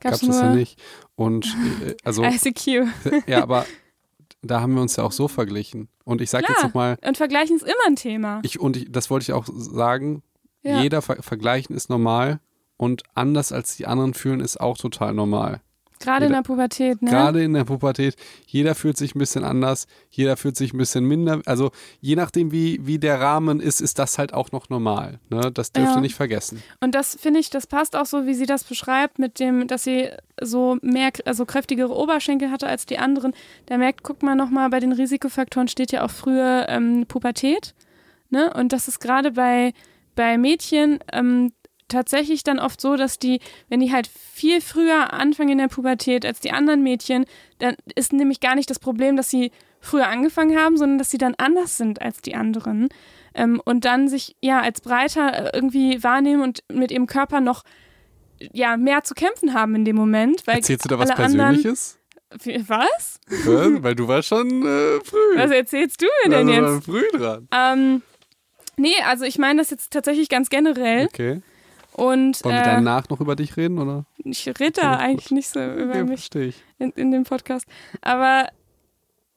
gab 0.00 0.14
es 0.14 0.20
das 0.20 0.40
ja 0.40 0.54
nicht. 0.54 0.82
Und 1.14 1.46
äh, 1.84 1.94
also, 2.02 2.24
ICQ. 2.24 2.88
ja, 3.28 3.42
aber 3.42 3.64
da 4.42 4.60
haben 4.60 4.74
wir 4.74 4.82
uns 4.82 4.96
ja 4.96 5.04
auch 5.04 5.12
so 5.12 5.28
verglichen. 5.28 5.88
Und 6.04 6.20
ich 6.20 6.30
sage 6.30 6.46
jetzt 6.48 6.62
nochmal, 6.62 6.98
Und 7.06 7.16
Vergleichen 7.16 7.56
ist 7.56 7.62
immer 7.64 7.74
ein 7.86 7.96
Thema. 7.96 8.40
ich, 8.42 8.60
und 8.60 8.76
ich, 8.76 8.90
das 8.90 9.10
wollte 9.10 9.24
ich 9.24 9.32
auch 9.32 9.46
sagen, 9.48 10.22
Ja. 10.62 10.80
jeder 10.82 11.02
Ver 11.02 11.22
Vergleichen 11.22 11.74
ist 11.74 11.90
normal 11.90 12.40
und 12.76 13.02
anders 13.14 13.52
als 13.52 13.76
die 13.76 13.86
anderen 13.86 14.14
fühlen 14.14 14.40
ist 14.40 14.60
auch 14.60 14.76
total 14.78 15.14
normal. 15.14 15.60
Gerade 16.00 16.26
in 16.26 16.30
jeder- 16.32 16.42
der 16.42 16.46
Pubertät, 16.46 17.02
ne? 17.02 17.10
Gerade 17.10 17.42
in 17.42 17.52
der 17.54 17.64
Pubertät, 17.64 18.16
jeder 18.46 18.74
fühlt 18.74 18.96
sich 18.96 19.14
ein 19.14 19.18
bisschen 19.18 19.44
anders, 19.44 19.86
jeder 20.10 20.36
fühlt 20.36 20.56
sich 20.56 20.72
ein 20.74 20.78
bisschen 20.78 21.04
minder, 21.04 21.40
also 21.46 21.70
je 22.00 22.16
nachdem 22.16 22.52
wie, 22.52 22.78
wie 22.86 22.98
der 22.98 23.20
Rahmen 23.20 23.60
ist, 23.60 23.80
ist 23.80 23.98
das 23.98 24.18
halt 24.18 24.32
auch 24.34 24.52
noch 24.52 24.68
normal. 24.68 25.18
Ne? 25.30 25.50
Das 25.52 25.72
dürft 25.72 25.88
Ja. 25.90 25.94
ihr 25.96 26.00
nicht 26.00 26.14
vergessen. 26.14 26.62
Und 26.80 26.94
das 26.94 27.16
finde 27.20 27.40
ich, 27.40 27.50
das 27.50 27.66
passt 27.66 27.96
auch 27.96 28.06
so, 28.06 28.26
wie 28.26 28.34
sie 28.34 28.46
das 28.46 28.64
beschreibt, 28.64 29.18
mit 29.18 29.40
dem, 29.40 29.66
dass 29.68 29.84
sie 29.84 30.08
so 30.40 30.76
mehr, 30.82 31.10
also 31.24 31.46
kräftigere 31.46 31.94
Oberschenkel 31.96 32.50
hatte 32.50 32.66
als 32.66 32.86
die 32.86 32.98
anderen. 32.98 33.32
Da 33.66 33.78
merkt, 33.78 34.02
guck 34.02 34.22
mal 34.22 34.34
nochmal, 34.36 34.68
bei 34.70 34.80
den 34.80 34.92
Risikofaktoren 34.92 35.68
steht 35.68 35.92
ja 35.92 36.04
auch 36.04 36.10
früher 36.10 36.66
ähm, 36.68 37.06
Pubertät. 37.08 37.74
Ne? 38.30 38.52
Und 38.54 38.72
das 38.72 38.88
ist 38.88 39.00
gerade 39.00 39.30
bei, 39.32 39.72
bei 40.14 40.36
Mädchen 40.36 40.98
ähm, 41.12 41.52
tatsächlich 41.88 42.42
dann 42.44 42.58
oft 42.58 42.80
so, 42.80 42.96
dass 42.96 43.18
die, 43.18 43.40
wenn 43.68 43.80
die 43.80 43.92
halt 43.92 44.06
viel 44.08 44.60
früher 44.60 45.12
anfangen 45.12 45.50
in 45.50 45.58
der 45.58 45.68
Pubertät 45.68 46.24
als 46.26 46.40
die 46.40 46.50
anderen 46.52 46.82
Mädchen, 46.82 47.24
dann 47.58 47.76
ist 47.94 48.12
nämlich 48.12 48.40
gar 48.40 48.54
nicht 48.54 48.70
das 48.70 48.78
Problem, 48.78 49.16
dass 49.16 49.30
sie 49.30 49.52
früher 49.80 50.08
angefangen 50.08 50.58
haben, 50.58 50.76
sondern 50.76 50.98
dass 50.98 51.10
sie 51.10 51.18
dann 51.18 51.34
anders 51.38 51.76
sind 51.76 52.02
als 52.02 52.20
die 52.20 52.34
anderen 52.34 52.88
ähm, 53.34 53.60
und 53.64 53.84
dann 53.84 54.08
sich 54.08 54.34
ja 54.40 54.60
als 54.60 54.80
breiter 54.80 55.54
äh, 55.54 55.56
irgendwie 55.56 56.02
wahrnehmen 56.02 56.42
und 56.42 56.60
mit 56.72 56.90
ihrem 56.90 57.06
Körper 57.06 57.40
noch 57.40 57.62
ja 58.52 58.76
mehr 58.76 59.04
zu 59.04 59.14
kämpfen 59.14 59.54
haben 59.54 59.74
in 59.74 59.84
dem 59.84 59.96
Moment. 59.96 60.46
Weil 60.46 60.56
Erzählst 60.56 60.84
du 60.84 60.88
da 60.88 60.98
was 60.98 61.14
Persönliches? 61.14 61.98
Was? 62.66 63.20
Ja, 63.30 63.82
Weil 63.82 63.94
du 63.94 64.08
warst 64.08 64.28
schon 64.28 64.48
äh, 64.66 65.00
früh. 65.04 65.36
Was 65.36 65.50
erzählst 65.52 66.02
du 66.02 66.06
mir 66.24 66.36
denn 66.36 66.48
Also, 66.48 66.74
jetzt? 66.74 66.84
früh 66.84 67.18
dran. 67.18 67.48
Ähm, 67.52 68.02
nee, 68.76 68.94
also 69.06 69.24
ich 69.24 69.38
meine 69.38 69.60
das 69.60 69.70
jetzt 69.70 69.92
tatsächlich 69.92 70.28
ganz 70.28 70.50
generell. 70.50 71.06
Okay. 71.06 71.40
Und 71.96 72.44
Wollen 72.44 72.54
wir 72.56 72.60
äh, 72.62 72.64
danach 72.64 73.08
noch 73.08 73.20
über 73.20 73.36
dich 73.36 73.56
reden, 73.56 73.78
oder? 73.78 74.04
ich 74.18 74.46
rede 74.46 74.72
da 74.82 74.94
Okay, 74.94 75.02
eigentlich 75.04 75.28
gut. 75.28 75.36
nicht 75.36 75.48
so 75.48 75.60
über 75.60 75.90
Okay, 75.90 76.04
mich 76.04 76.34
ich. 76.34 76.62
in, 76.78 76.90
in 76.90 77.10
dem 77.10 77.24
Podcast. 77.24 77.66
Aber 78.02 78.48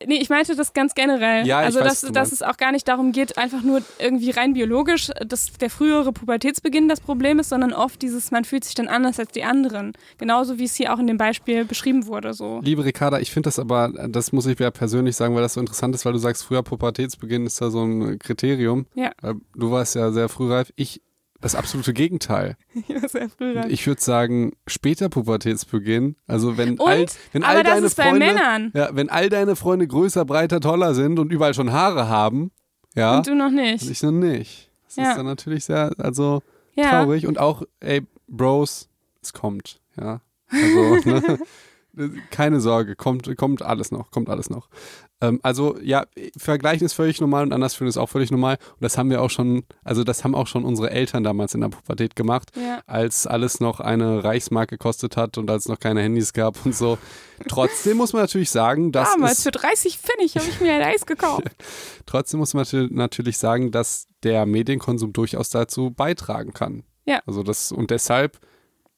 Nee, 0.06 0.16
ich 0.22 0.30
meinte 0.30 0.56
das 0.56 0.72
ganz 0.74 0.96
generell. 0.96 1.46
Ja, 1.46 1.60
also, 1.60 1.82
weiß, 1.82 2.02
dass, 2.02 2.12
dass 2.14 2.32
es 2.32 2.42
auch 2.42 2.56
gar 2.56 2.72
nicht 2.72 2.88
darum 2.88 3.12
geht, 3.12 3.38
einfach 3.38 3.64
nur 3.64 3.82
irgendwie 3.98 4.30
rein 4.32 4.54
biologisch, 4.54 5.12
dass 5.28 5.52
der 5.58 5.70
frühere 5.70 6.14
Pubertätsbeginn 6.14 6.88
das 6.88 7.02
Problem 7.02 7.38
ist, 7.40 7.50
sondern 7.50 7.74
oft 7.74 8.02
dieses, 8.02 8.32
man 8.32 8.46
fühlt 8.46 8.64
sich 8.64 8.76
dann 8.76 8.88
anders 8.88 9.20
als 9.20 9.34
die 9.34 9.44
anderen. 9.44 9.92
Genauso 10.18 10.58
wie 10.58 10.64
es 10.64 10.76
hier 10.76 10.94
auch 10.94 11.00
in 11.00 11.08
dem 11.08 11.18
Beispiel 11.18 11.66
beschrieben 11.66 12.08
wurde. 12.08 12.34
So. 12.34 12.62
Liebe 12.64 12.86
Ricarda, 12.86 13.20
ich 13.20 13.32
finde 13.32 13.48
das 13.48 13.60
aber, 13.60 13.90
das 14.08 14.32
muss 14.32 14.46
ich 14.46 14.58
ja 14.58 14.72
persönlich 14.72 15.18
sagen, 15.18 15.36
weil 15.36 15.42
das 15.42 15.56
so 15.56 15.60
interessant 15.60 15.94
ist, 15.94 16.06
weil 16.06 16.14
du 16.14 16.20
sagst, 16.20 16.46
früher 16.46 16.64
Pubertätsbeginn 16.64 17.46
ist 17.46 17.60
da 17.60 17.70
so 17.70 17.84
ein 17.84 18.20
Kriterium. 18.20 18.86
Ja. 18.96 19.12
Äh, 19.22 19.34
Du 19.54 19.70
warst 19.72 19.96
ja 19.96 20.14
sehr 20.14 20.30
frühreif. 20.30 20.72
Ich 20.78 21.02
das 21.42 21.56
absolute 21.56 21.94
Gegenteil. 21.94 22.58
Ja, 22.88 23.08
sehr 23.08 23.30
früh. 23.30 23.60
Ich 23.70 23.86
würde 23.88 24.02
sagen, 24.02 24.54
später 24.68 25.10
Pubertätsbeginn. 25.10 26.16
Also 26.28 26.58
wenn 26.58 26.72
Und? 26.80 26.82
all, 26.88 27.06
wenn 27.34 27.44
Aber 27.44 27.58
all 27.58 27.64
das 27.64 27.74
deine 27.74 27.86
ist 27.88 27.96
bei 27.98 28.04
Freunde, 28.10 28.26
Männern. 28.26 28.72
ja, 28.74 28.90
wenn 28.94 29.10
all 29.10 29.30
deine 29.30 29.56
Freunde 29.56 29.88
größer, 29.88 30.26
breiter, 30.26 30.60
toller 30.60 30.94
sind 30.94 31.20
und 31.20 31.32
überall 31.32 31.54
schon 31.54 31.72
Haare 31.72 32.08
haben, 32.08 32.52
ja, 32.96 33.18
Und 33.18 33.28
du 33.28 33.36
noch 33.36 33.52
nicht. 33.52 33.90
ich 33.90 34.02
noch 34.02 34.12
nicht. 34.12 34.70
Das 34.88 34.96
Ja. 34.96 35.10
ist 35.12 35.18
dann 35.18 35.26
natürlich 35.26 35.66
sehr, 35.66 35.92
also 36.00 36.42
ja. 36.76 36.90
traurig 37.04 37.28
und 37.28 37.38
auch, 37.40 37.64
ey, 37.80 38.02
Bros, 38.28 38.90
es 39.22 39.34
kommt, 39.34 39.80
ja. 40.00 40.22
Also, 40.52 40.96
ne? 41.10 41.40
keine 42.32 42.60
Sorge, 42.62 42.96
kommt, 42.96 43.36
kommt 43.38 43.62
alles 43.62 43.92
noch, 43.92 44.12
kommt 44.12 44.30
alles 44.30 44.50
noch. 44.50 44.70
Ähm, 45.22 45.40
also, 45.44 45.78
ja, 45.82 46.06
vergleichen 46.38 46.86
ist 46.86 46.94
völlig 46.94 47.20
normal 47.20 47.44
und 47.44 47.52
anders 47.52 47.74
fühlen 47.74 47.90
ist 47.90 47.98
auch 47.98 48.08
völlig 48.10 48.32
normal. 48.32 48.58
Und 48.76 48.82
das 48.82 48.98
haben 48.98 49.10
wir 49.10 49.22
auch 49.22 49.30
schon, 49.30 49.64
also 49.84 50.04
das 50.06 50.24
haben 50.24 50.34
auch 50.34 50.48
schon 50.48 50.64
unsere 50.64 50.92
Eltern 50.92 51.24
damals 51.24 51.54
in 51.56 51.62
der 51.62 51.70
Pubertät 51.70 52.16
gemacht, 52.16 52.52
Ja. 52.56 52.82
als 52.86 53.28
alles 53.28 53.60
noch 53.60 53.80
eine 53.82 54.24
Reichsmark 54.24 54.70
gekostet 54.70 55.18
hat 55.18 55.38
und 55.38 55.50
als 55.52 55.66
es 55.66 55.70
noch 55.70 55.80
keine 55.80 56.02
Handys 56.02 56.32
gab 56.32 56.66
und 56.66 56.74
so. 56.74 56.98
Trotzdem 57.48 57.98
muss 57.98 58.14
man 58.14 58.22
natürlich 58.22 58.50
sagen, 58.52 58.92
dass 58.92 59.12
Damals 59.14 59.44
für 59.44 59.52
30 59.52 59.98
Pfennig 59.98 60.36
habe 60.36 60.46
ich 60.48 60.62
mir 60.62 60.74
ein 60.74 60.82
Eis 60.84 61.06
gekauft. 61.06 61.44
trotzdem 62.06 62.40
muss 62.40 62.54
man 62.54 62.64
natür- 62.64 62.88
natürlich 62.90 63.38
sagen, 63.38 63.72
dass 63.72 64.06
der 64.24 64.46
Medienkonsum 64.46 65.12
durchaus 65.12 65.50
dazu 65.50 65.92
beitragen 65.92 66.54
kann. 66.54 66.84
Ja. 67.06 67.22
Also 67.26 67.44
das, 67.44 67.72
und 67.72 67.92
deshalb 67.92 68.40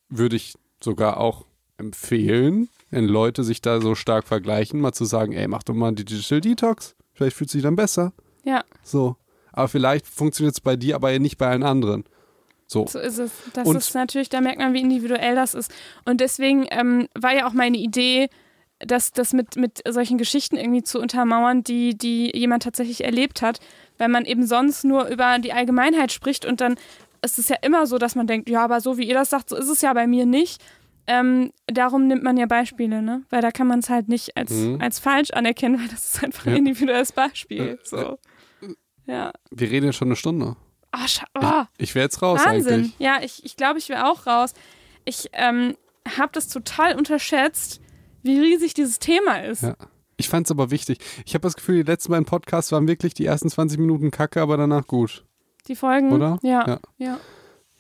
würde 0.10 0.36
ich 0.36 0.56
sogar 0.84 1.18
auch 1.18 1.46
empfehlen, 1.78 2.70
wenn 2.92 3.06
Leute 3.06 3.44
sich 3.44 3.62
da 3.62 3.82
so 3.82 3.96
stark 3.96 4.26
vergleichen, 4.28 4.80
mal 4.80 4.92
zu 4.94 5.06
sagen, 5.06 5.32
ey, 5.34 5.48
mach 5.48 5.64
doch 5.64 5.74
mal 5.74 5.88
einen 5.88 5.96
Digital 5.96 6.42
Detox. 6.42 6.96
Vielleicht 7.14 7.36
fühlt 7.36 7.50
sich 7.50 7.64
dann 7.64 7.76
besser. 7.76 8.14
Ja, 8.44 8.64
So. 8.84 9.16
Aber 9.54 9.68
vielleicht 9.68 10.08
funktioniert 10.08 10.56
es 10.56 10.62
bei 10.62 10.78
dir, 10.78 10.96
aber 10.96 11.18
nicht 11.20 11.38
bei 11.38 11.48
allen 11.50 11.64
anderen. 11.64 12.06
So. 12.68 12.88
so 12.88 13.00
ist 13.00 13.18
es. 13.18 13.32
Das 13.54 13.68
Und- 13.68 13.76
ist 13.76 13.94
natürlich, 13.94 14.30
da 14.30 14.40
merkt 14.40 14.60
man, 14.60 14.74
wie 14.74 14.80
individuell 14.80 15.36
das 15.36 15.54
ist. 15.54 15.70
Und 16.06 16.22
deswegen 16.22 16.66
ähm, 16.72 17.10
war 17.20 17.34
ja 17.36 17.48
auch 17.48 17.54
meine 17.54 17.78
Idee, 17.78 18.30
das, 18.80 19.12
das 19.12 19.34
mit, 19.34 19.58
mit 19.58 19.82
solchen 19.88 20.18
Geschichten 20.18 20.56
irgendwie 20.56 20.84
zu 20.84 21.00
untermauern, 21.02 21.64
die, 21.64 21.98
die 21.98 22.32
jemand 22.34 22.64
tatsächlich 22.64 23.04
erlebt 23.04 23.42
hat, 23.42 23.60
weil 23.98 24.08
man 24.08 24.24
eben 24.26 24.46
sonst 24.48 24.86
nur 24.86 25.08
über 25.08 25.38
die 25.40 25.52
Allgemeinheit 25.54 26.12
spricht 26.14 26.46
und 26.46 26.62
dann 26.62 26.76
ist 27.24 27.38
es 27.38 27.50
ja 27.50 27.58
immer 27.62 27.86
so, 27.88 27.98
dass 28.00 28.16
man 28.16 28.26
denkt, 28.26 28.50
ja, 28.50 28.64
aber 28.64 28.80
so 28.82 28.98
wie 28.98 29.04
ihr 29.08 29.14
das 29.14 29.30
sagt, 29.30 29.50
so 29.50 29.56
ist 29.58 29.68
es 29.70 29.82
ja 29.82 29.94
bei 29.94 30.08
mir 30.08 30.26
nicht. 30.26 30.62
Ähm, 31.14 31.52
darum 31.68 32.08
nimmt 32.08 32.24
man 32.24 32.38
ja 32.38 32.46
Beispiele, 32.46 33.02
ne? 33.02 33.24
Weil 33.30 33.42
da 33.42 33.52
kann 33.52 33.68
man 33.68 33.80
es 33.80 33.90
halt 33.90 34.08
nicht 34.08 34.38
als, 34.38 34.52
Mhm. 34.52 34.80
als 34.82 35.00
falsch 35.00 35.32
anerkennen, 35.32 35.80
weil 35.80 35.88
das 35.88 36.14
ist 36.16 36.24
einfach 36.24 36.46
ein 36.46 36.52
Ja. 36.54 36.58
individuelles 36.58 37.12
Beispiel. 37.12 37.62
Äh, 37.62 37.78
So. 37.84 38.18
Ja. 39.06 39.32
Wir 39.50 39.70
reden 39.70 39.88
jetzt 39.88 39.96
schon 39.98 40.08
eine 40.08 40.16
Stunde. 40.16 40.56
Oh, 40.96 41.00
oh. 41.42 41.64
Ich 41.78 41.96
wäre 41.96 42.04
jetzt 42.06 42.22
raus 42.22 42.40
Wahnsinn. 42.46 42.74
eigentlich. 42.74 43.00
Ja, 43.00 43.20
ich, 43.24 43.44
ich 43.46 43.56
glaube, 43.58 43.80
ich 43.80 43.90
wäre 43.90 44.10
auch 44.10 44.26
raus. 44.28 44.54
Ich 45.06 45.30
ähm, 45.34 45.76
habe 46.18 46.32
das 46.34 46.48
total 46.50 46.96
unterschätzt, 46.98 47.82
wie 48.24 48.40
riesig 48.40 48.74
dieses 48.74 49.00
Thema 49.00 49.44
ist. 49.44 49.64
Ja. 49.64 49.76
Ich 50.18 50.30
fand 50.30 50.46
es 50.48 50.52
aber 50.52 50.70
wichtig. 50.70 51.00
Ich 51.26 51.34
habe 51.34 51.42
das 51.44 51.56
Gefühl, 51.56 51.84
die 51.84 51.92
letzten 51.92 52.12
beiden 52.12 52.26
Podcasts 52.26 52.72
waren 52.72 52.88
wirklich 52.88 53.14
die 53.16 53.26
ersten 53.26 53.50
20 53.50 53.80
Minuten 53.80 54.12
kacke, 54.12 54.42
aber 54.42 54.56
danach 54.58 54.86
gut, 54.86 55.26
Die 55.68 55.76
Folgen. 55.76 56.12
Oder? 56.12 56.38
Ja. 56.44 56.68
Ja. 56.68 56.80
ja. 56.98 57.20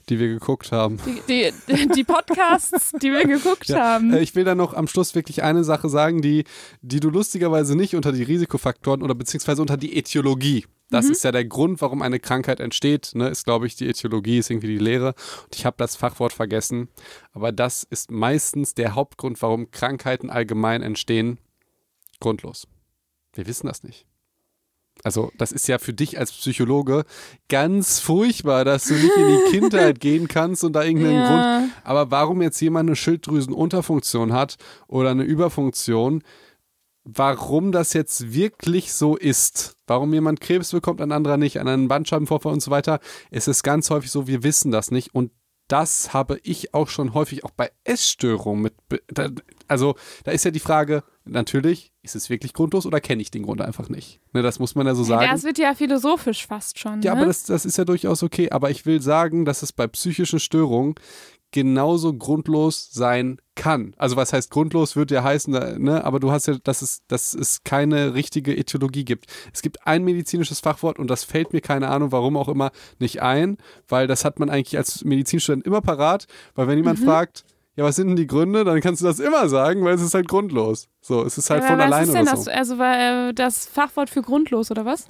Die 0.10 0.20
wir 0.20 0.28
geguckt 0.28 0.72
haben. 0.72 1.00
Die, 1.28 1.52
die, 1.68 1.88
die 1.90 2.04
Podcasts, 2.04 2.92
die 3.02 3.12
wir 3.12 3.26
geguckt 3.26 3.68
Ja, 3.68 3.80
haben. 3.96 4.14
Äh, 4.14 4.22
Ich 4.22 4.36
will 4.36 4.44
dann 4.44 4.58
noch 4.58 4.74
am 4.74 4.88
Schluss 4.88 5.16
wirklich 5.16 5.44
eine 5.44 5.64
Sache 5.64 5.90
sagen, 5.90 6.22
die, 6.22 6.44
die 6.82 7.00
du 7.00 7.10
lustigerweise 7.10 7.76
nicht 7.76 7.96
unter 7.96 8.12
die 8.12 8.24
Risikofaktoren 8.24 9.02
oder 9.02 9.16
beziehungsweise 9.16 9.62
unter 9.62 9.78
die 9.78 9.98
Ätiologie. 9.98 10.66
Das 10.90 11.06
ist 11.06 11.24
ja 11.24 11.32
der 11.32 11.46
Grund, 11.46 11.80
warum 11.80 12.02
eine 12.02 12.20
Krankheit 12.20 12.60
entsteht, 12.60 13.12
ne, 13.14 13.30
ist, 13.30 13.46
glaube 13.46 13.66
ich, 13.66 13.78
die 13.78 13.88
Ätiologie, 13.88 14.40
ist 14.40 14.50
irgendwie 14.50 14.68
die 14.68 14.78
Lehre. 14.78 15.14
Und 15.46 15.56
ich 15.56 15.66
habe 15.66 15.78
das 15.78 15.96
Fachwort 15.96 16.34
vergessen. 16.34 16.90
Aber 17.32 17.54
das 17.54 17.84
ist 17.84 18.12
meistens 18.12 18.74
der 18.74 18.94
Hauptgrund, 18.94 19.42
warum 19.42 19.72
Krankheiten 19.72 20.30
allgemein 20.30 20.82
entstehen. 20.82 21.38
Grundlos. 22.20 22.68
Wir 23.34 23.48
wissen 23.48 23.68
das 23.68 23.84
nicht. 23.84 24.06
Also, 25.04 25.32
das 25.38 25.52
ist 25.52 25.68
ja 25.68 25.80
für 25.80 25.94
dich 25.94 26.20
als 26.20 26.32
Psychologe 26.32 27.06
ganz 27.50 28.00
furchtbar, 28.00 28.66
dass 28.66 28.86
du 28.86 28.94
nicht 28.94 29.16
in 29.18 29.28
die 29.28 29.52
Kindheit 29.52 30.00
gehen 30.00 30.28
kannst 30.28 30.64
und 30.64 30.74
da 30.74 30.84
irgendeinen 30.84 31.26
Grund. 31.26 31.42
Ja. 31.42 31.70
aber 31.84 32.12
warum 32.12 32.42
jetzt 32.42 32.60
jemand 32.62 32.90
eine 32.90 32.96
Schilddrüsenunterfunktion 32.96 34.34
hat 34.34 34.58
oder 34.88 35.12
eine 35.12 35.24
Überfunktion, 35.24 36.24
warum 37.04 37.72
das 37.72 37.94
jetzt 37.94 38.34
wirklich 38.34 38.94
so 38.94 39.16
ist, 39.16 39.76
warum 39.88 40.14
jemand 40.14 40.40
Krebs 40.40 40.72
bekommt, 40.72 41.02
ein 41.02 41.12
anderer 41.12 41.38
nicht, 41.38 41.60
einen 41.60 41.88
Bandscheibenvorfall 41.88 42.54
und 42.54 42.62
so 42.62 42.72
weiter, 42.72 43.00
es 43.32 43.48
ist 43.48 43.64
ganz 43.64 43.90
häufig 43.90 44.12
so, 44.12 44.28
wir 44.28 44.44
wissen 44.44 44.72
das 44.72 44.92
nicht. 44.92 45.14
Und 45.16 45.32
das 45.72 46.14
habe 46.14 46.40
ich 46.44 46.74
auch 46.74 46.88
schon 46.90 47.14
häufig 47.14 47.44
auch 47.46 47.52
bei 47.52 47.72
Essstörungen 47.84 48.64
mit. 48.64 48.74
da- 49.08 49.30
Also, 49.68 49.96
da 50.26 50.32
ist 50.32 50.44
ja 50.44 50.52
die 50.52 50.60
Frage, 50.60 51.04
natürlich, 51.24 51.92
ist 52.02 52.16
es 52.16 52.30
wirklich 52.30 52.54
grundlos 52.54 52.86
oder 52.86 53.00
kenne 53.00 53.22
ich 53.22 53.32
den 53.32 53.44
Grund 53.44 53.62
einfach 53.62 53.88
nicht? 53.88 54.20
Ne, 54.34 54.42
das 54.42 54.60
muss 54.60 54.76
man 54.76 54.86
ja 54.88 54.96
so 54.96 55.04
sagen. 55.04 55.30
Das 55.32 55.44
wird 55.44 55.58
ja 55.58 55.74
philosophisch 55.74 56.46
fast 56.46 56.78
schon. 56.80 57.02
Ja, 57.04 57.14
ne? 57.14 57.20
aber 57.22 57.28
das, 57.28 57.44
das 57.44 57.66
ist 57.66 57.78
ja 57.78 57.86
durchaus 57.86 58.22
okay. 58.24 58.50
Aber 58.50 58.70
ich 58.70 58.86
will 58.86 59.02
sagen, 59.02 59.46
dass 59.46 59.62
es 59.64 59.72
bei 59.72 59.88
psychischen 59.88 60.40
Störungen 60.40 60.96
genauso 61.52 62.14
grundlos 62.14 62.90
sein 62.92 63.38
kann. 63.62 63.94
Also 63.98 64.16
was 64.16 64.34
heißt 64.34 64.50
grundlos, 64.50 64.96
wird 64.96 65.12
ja 65.12 65.24
heißen, 65.24 65.54
ne? 65.84 66.04
aber 66.04 66.20
du 66.20 66.32
hast 66.32 66.48
ja, 66.48 66.56
dass 66.64 66.82
es, 66.82 67.04
dass 67.08 67.36
es 67.36 67.64
keine 67.64 68.16
richtige 68.16 68.58
Ätiologie 68.58 69.06
gibt. 69.06 69.28
Es 69.54 69.62
gibt 69.62 69.86
ein 69.86 70.04
medizinisches 70.04 70.62
Fachwort 70.62 70.98
und 70.98 71.08
das 71.12 71.24
fällt 71.24 71.54
mir, 71.54 71.62
keine 71.62 71.90
Ahnung, 71.90 72.12
warum 72.12 72.38
auch 72.38 72.48
immer, 72.50 72.72
nicht 72.98 73.22
ein, 73.22 73.58
weil 73.88 74.08
das 74.08 74.26
hat 74.26 74.40
man 74.40 74.50
eigentlich 74.50 74.78
als 74.78 75.04
Medizinstudent 75.06 75.64
immer 75.64 75.82
parat, 75.82 76.26
weil 76.56 76.68
wenn 76.68 76.78
jemand 76.78 77.02
Mhm. 77.02 77.06
fragt, 77.06 77.44
ja, 77.78 77.86
was 77.86 77.96
sind 77.96 78.08
denn 78.10 78.16
die 78.18 78.28
Gründe, 78.28 78.66
dann 78.66 78.82
kannst 78.82 79.02
du 79.02 79.06
das 79.06 79.20
immer 79.20 79.48
sagen, 79.48 79.84
weil 79.86 79.96
es 79.96 80.02
ist 80.02 80.14
halt 80.14 80.28
grundlos. 80.28 80.90
So, 81.00 81.24
es 81.24 81.38
ist 81.38 81.50
halt 81.50 81.62
Aber 81.62 81.70
von 81.70 81.78
was 81.80 81.86
alleine 81.86 82.08
ist 82.08 82.14
denn 82.14 82.22
oder 82.24 82.32
das? 82.32 82.44
so. 82.46 82.52
Also 82.52 82.78
war, 82.78 83.30
äh, 83.30 83.34
das 83.34 83.66
Fachwort 83.66 84.10
für 84.10 84.22
grundlos 84.22 84.70
oder 84.72 84.84
was? 84.86 85.08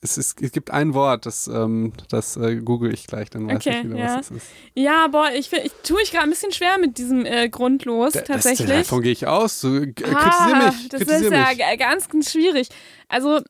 Es, 0.00 0.16
ist, 0.16 0.40
es 0.40 0.50
gibt 0.52 0.70
ein 0.70 0.94
Wort, 0.94 1.26
das, 1.26 1.48
ähm, 1.48 1.92
das 2.08 2.36
äh, 2.38 2.56
google 2.56 2.92
ich 2.94 3.06
gleich, 3.06 3.28
dann 3.30 3.46
weiß 3.46 3.56
Okay, 3.56 3.78
ich 3.80 3.84
wieder, 3.84 3.96
ja. 3.98 4.16
was 4.16 4.30
es 4.30 4.36
ist. 4.38 4.46
Ja, 4.74 5.06
boah, 5.08 5.28
ich, 5.34 5.52
ich 5.52 5.72
tue 5.84 5.98
mich 5.98 6.10
gerade 6.10 6.24
ein 6.24 6.30
bisschen 6.30 6.50
schwer 6.52 6.78
mit 6.78 6.96
diesem 6.98 7.26
äh, 7.26 7.48
grundlos 7.50 8.14
Da- 8.14 8.22
tatsächlich. 8.22 8.68
Das, 8.68 8.88
davon 8.88 9.02
gehe 9.02 9.12
ich 9.12 9.26
aus. 9.26 9.60
Du, 9.60 9.76
äh, 9.76 9.92
Ah, 10.14 10.70
mich. 10.70 10.88
Das 10.88 11.02
ist 11.02 11.22
ja 11.22 11.30
mich. 11.30 11.58
g- 11.58 11.76
ganz, 11.76 12.08
ganz 12.08 12.32
schwierig. 12.32 12.68
Also, 13.08 13.40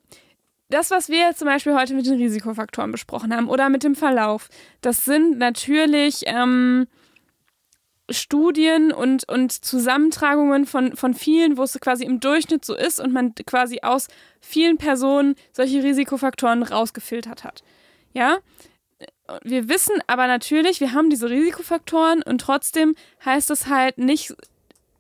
das, 0.68 0.90
was 0.90 1.09
wir 1.09 1.18
jetzt 1.18 1.38
zum 1.38 1.46
Beispiel 1.46 1.74
heute 1.74 1.94
mit 1.94 2.04
den 2.06 2.14
Risikofaktoren 2.16 2.90
besprochen 2.92 3.34
haben 3.34 3.48
oder 3.48 3.70
mit 3.70 3.84
dem 3.84 3.94
Verlauf, 3.94 4.48
das 4.82 5.04
sind 5.06 5.38
natürlich 5.38 6.24
ähm, 6.26 6.86
Studien 8.11 8.92
und, 8.92 9.28
und 9.28 9.52
Zusammentragungen 9.52 10.66
von, 10.66 10.96
von 10.96 11.14
vielen, 11.14 11.56
wo 11.56 11.62
es 11.62 11.78
quasi 11.80 12.04
im 12.04 12.20
Durchschnitt 12.20 12.64
so 12.64 12.74
ist 12.74 13.00
und 13.00 13.12
man 13.12 13.34
quasi 13.34 13.80
aus 13.82 14.09
vielen 14.40 14.78
Personen 14.78 15.34
solche 15.52 15.82
Risikofaktoren 15.82 16.62
rausgefiltert 16.62 17.44
hat. 17.44 17.62
Ja? 18.12 18.38
Wir 19.42 19.68
wissen 19.68 19.96
aber 20.06 20.26
natürlich, 20.26 20.80
wir 20.80 20.92
haben 20.92 21.11
diese 21.11 21.28
Risikofaktoren 21.28 22.22
und 22.22 22.40
trotzdem 22.40 22.94
heißt 23.24 23.50
das 23.50 23.68
halt 23.68 23.98
nicht 23.98 24.34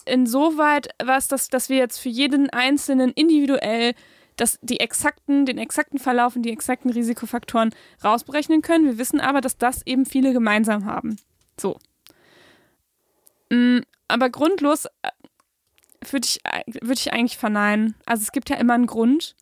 insoweit 0.04 0.88
was, 1.02 1.28
dass, 1.28 1.48
dass 1.48 1.68
wir 1.68 1.76
jetzt 1.76 1.98
für 1.98 2.08
jeden 2.08 2.50
Einzelnen 2.50 3.12
individuell 3.12 3.94
das, 4.36 4.58
die 4.62 4.80
exakten, 4.80 5.46
den 5.46 5.58
exakten 5.58 5.98
Verlauf 5.98 6.36
und 6.36 6.42
die 6.42 6.52
exakten 6.52 6.90
Risikofaktoren 6.90 7.74
rausberechnen 8.04 8.62
können. 8.62 8.84
Wir 8.84 8.98
wissen 8.98 9.20
aber, 9.20 9.40
dass 9.40 9.56
das 9.56 9.84
eben 9.86 10.06
viele 10.06 10.32
gemeinsam 10.32 10.84
haben. 10.84 11.16
So. 11.60 11.78
Mm, 13.50 13.80
Aber 14.08 14.30
grundlos 14.30 14.86
äh, 14.86 15.10
würde 16.10 16.26
ich, 16.26 16.40
würd 16.80 16.98
ich 16.98 17.12
eigentlich 17.12 17.38
verneinen. 17.38 17.94
Also 18.06 18.22
es 18.22 18.32
gibt 18.32 18.50
ja 18.50 18.56
immer 18.56 18.74
einen 18.74 18.86
Grund. 18.86 19.34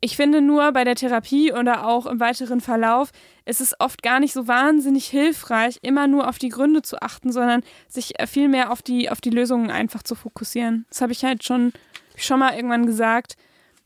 Ich 0.00 0.16
finde 0.16 0.42
nur 0.42 0.70
bei 0.72 0.84
der 0.84 0.94
Therapie 0.94 1.52
oder 1.52 1.86
auch 1.86 2.06
im 2.06 2.20
weiteren 2.20 2.60
Verlauf 2.60 3.10
ist 3.46 3.60
es 3.60 3.74
oft 3.80 4.02
gar 4.02 4.20
nicht 4.20 4.34
so 4.34 4.46
wahnsinnig 4.46 5.06
hilfreich, 5.06 5.78
immer 5.82 6.06
nur 6.06 6.28
auf 6.28 6.38
die 6.38 6.50
Gründe 6.50 6.82
zu 6.82 7.00
achten, 7.00 7.32
sondern 7.32 7.62
sich 7.88 8.18
äh, 8.20 8.26
viel 8.26 8.48
mehr 8.48 8.70
auf 8.70 8.82
die, 8.82 9.10
auf 9.10 9.20
die 9.20 9.30
Lösungen 9.30 9.70
einfach 9.70 10.02
zu 10.02 10.14
fokussieren. 10.14 10.84
Das 10.90 11.00
habe 11.00 11.12
ich 11.12 11.24
halt 11.24 11.44
schon, 11.44 11.72
schon 12.14 12.38
mal 12.38 12.54
irgendwann 12.54 12.86
gesagt. 12.86 13.36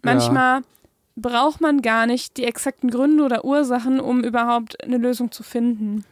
Manchmal 0.02 0.62
braucht 1.16 1.60
man 1.60 1.82
gar 1.82 2.06
nicht 2.06 2.36
die 2.36 2.44
exakten 2.44 2.90
Gründe 2.90 3.24
oder 3.24 3.44
Ursachen, 3.44 4.00
um 4.00 4.24
überhaupt 4.24 4.82
eine 4.82 4.96
Lösung 4.96 5.30
zu 5.30 5.42
finden. 5.42 6.04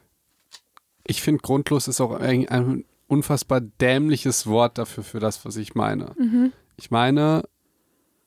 Ich 1.04 1.22
finde, 1.22 1.40
grundlos 1.40 1.88
ist 1.88 2.00
auch 2.00 2.12
ein, 2.12 2.48
ein 2.48 2.84
unfassbar 3.08 3.60
dämliches 3.60 4.46
Wort 4.46 4.78
dafür, 4.78 5.02
für 5.02 5.18
das, 5.18 5.44
was 5.44 5.56
ich 5.56 5.74
meine. 5.74 6.12
Mhm. 6.16 6.52
Ich 6.76 6.90
meine, 6.90 7.42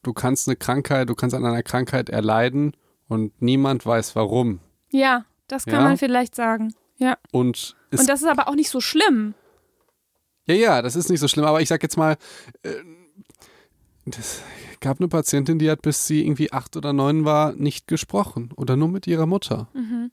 du 0.03 0.11
kannst 0.13 0.47
eine 0.47 0.55
Krankheit, 0.57 1.09
du 1.09 1.15
kannst 1.15 1.35
an 1.35 1.45
einer 1.45 1.63
Krankheit 1.63 2.09
erleiden 2.09 2.73
und 3.07 3.41
niemand 3.41 3.85
weiß 3.85 4.15
warum. 4.15 4.59
Ja, 4.91 5.25
das 5.47 5.65
kann 5.65 5.75
Ja. 5.75 5.83
man 5.83 5.97
vielleicht 5.97 6.35
sagen. 6.35 6.73
Ja. 6.97 7.17
Und 7.31 7.75
Und 7.91 8.09
das 8.09 8.21
ist 8.21 8.27
aber 8.27 8.47
auch 8.47 8.55
nicht 8.55 8.69
so 8.69 8.81
schlimm. 8.81 9.33
Ja, 10.47 10.55
ja, 10.55 10.81
das 10.81 10.95
ist 10.95 11.09
nicht 11.09 11.19
so 11.19 11.27
schlimm, 11.27 11.45
aber 11.45 11.61
ich 11.61 11.69
sag 11.69 11.83
jetzt 11.83 11.97
mal, 11.97 12.17
äh, 12.63 12.69
es 14.07 14.41
gab 14.79 14.99
eine 14.99 15.07
Patientin, 15.07 15.59
die 15.59 15.69
hat 15.69 15.81
bis 15.83 16.07
sie 16.07 16.21
irgendwie 16.25 16.51
acht 16.51 16.75
oder 16.75 16.91
neun 16.93 17.23
war, 17.25 17.53
nicht 17.53 17.87
gesprochen 17.87 18.49
oder 18.55 18.75
nur 18.75 18.87
mit 18.89 19.05
ihrer 19.07 19.27
Mutter. 19.27 19.69
Mhm. 19.73 20.11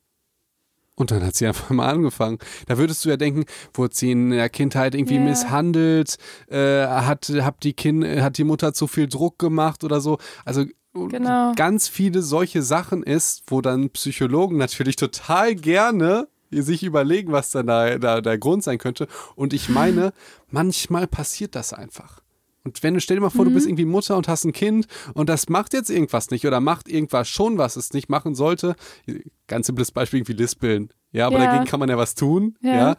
Und 0.98 1.12
dann 1.12 1.24
hat 1.24 1.36
sie 1.36 1.46
einfach 1.46 1.70
mal 1.70 1.88
angefangen. 1.88 2.38
Da 2.66 2.76
würdest 2.76 3.04
du 3.04 3.08
ja 3.08 3.16
denken, 3.16 3.44
wurde 3.72 3.94
sie 3.94 4.10
in 4.10 4.30
der 4.30 4.48
Kindheit 4.48 4.94
irgendwie 4.94 5.14
Ja. 5.16 5.20
misshandelt, 5.22 6.16
äh, 6.48 6.86
hat, 6.86 7.28
hat, 7.40 7.62
die 7.62 7.72
kind, 7.72 8.04
hat 8.04 8.36
die 8.36 8.44
Mutter 8.44 8.74
zu 8.74 8.86
viel 8.88 9.06
Druck 9.08 9.38
gemacht 9.38 9.84
oder 9.84 10.00
so. 10.00 10.18
Also 10.44 10.64
Genau. 10.94 11.52
ganz 11.54 11.86
viele 11.86 12.22
solche 12.22 12.62
Sachen 12.62 13.02
ist, 13.04 13.42
wo 13.46 13.60
dann 13.60 13.90
Psychologen 13.90 14.56
natürlich 14.56 14.96
total 14.96 15.54
gerne 15.54 16.26
sich 16.50 16.82
überlegen, 16.82 17.30
was 17.30 17.50
dann 17.52 17.66
da, 17.66 17.98
da 17.98 18.20
der 18.20 18.38
Grund 18.38 18.64
sein 18.64 18.78
könnte. 18.78 19.06
Und 19.36 19.52
ich 19.52 19.68
meine, 19.68 20.12
manchmal 20.50 21.06
passiert 21.06 21.54
das 21.54 21.72
einfach. 21.72 22.20
Und 22.68 22.82
wenn 22.82 22.94
du 22.94 23.00
stell 23.00 23.16
dir 23.16 23.22
mal 23.22 23.30
vor, 23.30 23.44
du 23.44 23.50
bist 23.50 23.66
irgendwie 23.66 23.84
Mutter 23.86 24.16
und 24.16 24.28
hast 24.28 24.44
ein 24.44 24.52
Kind 24.52 24.86
und 25.14 25.28
das 25.28 25.48
macht 25.48 25.72
jetzt 25.72 25.90
irgendwas 25.90 26.30
nicht 26.30 26.46
oder 26.46 26.60
macht 26.60 26.88
irgendwas 26.88 27.28
schon, 27.28 27.58
was 27.58 27.76
es 27.76 27.92
nicht 27.92 28.08
machen 28.08 28.34
sollte. 28.34 28.76
Ganz 29.46 29.66
simples 29.66 29.90
Beispiel 29.90 30.18
irgendwie 30.20 30.34
Lispeln. 30.34 30.92
Ja, 31.12 31.26
aber 31.26 31.38
Ja. 31.38 31.46
dagegen 31.46 31.64
kann 31.64 31.80
man 31.80 31.88
ja 31.88 31.96
was 31.96 32.14
tun. 32.14 32.56
Ja. 32.60 32.74
Ja. 32.76 32.96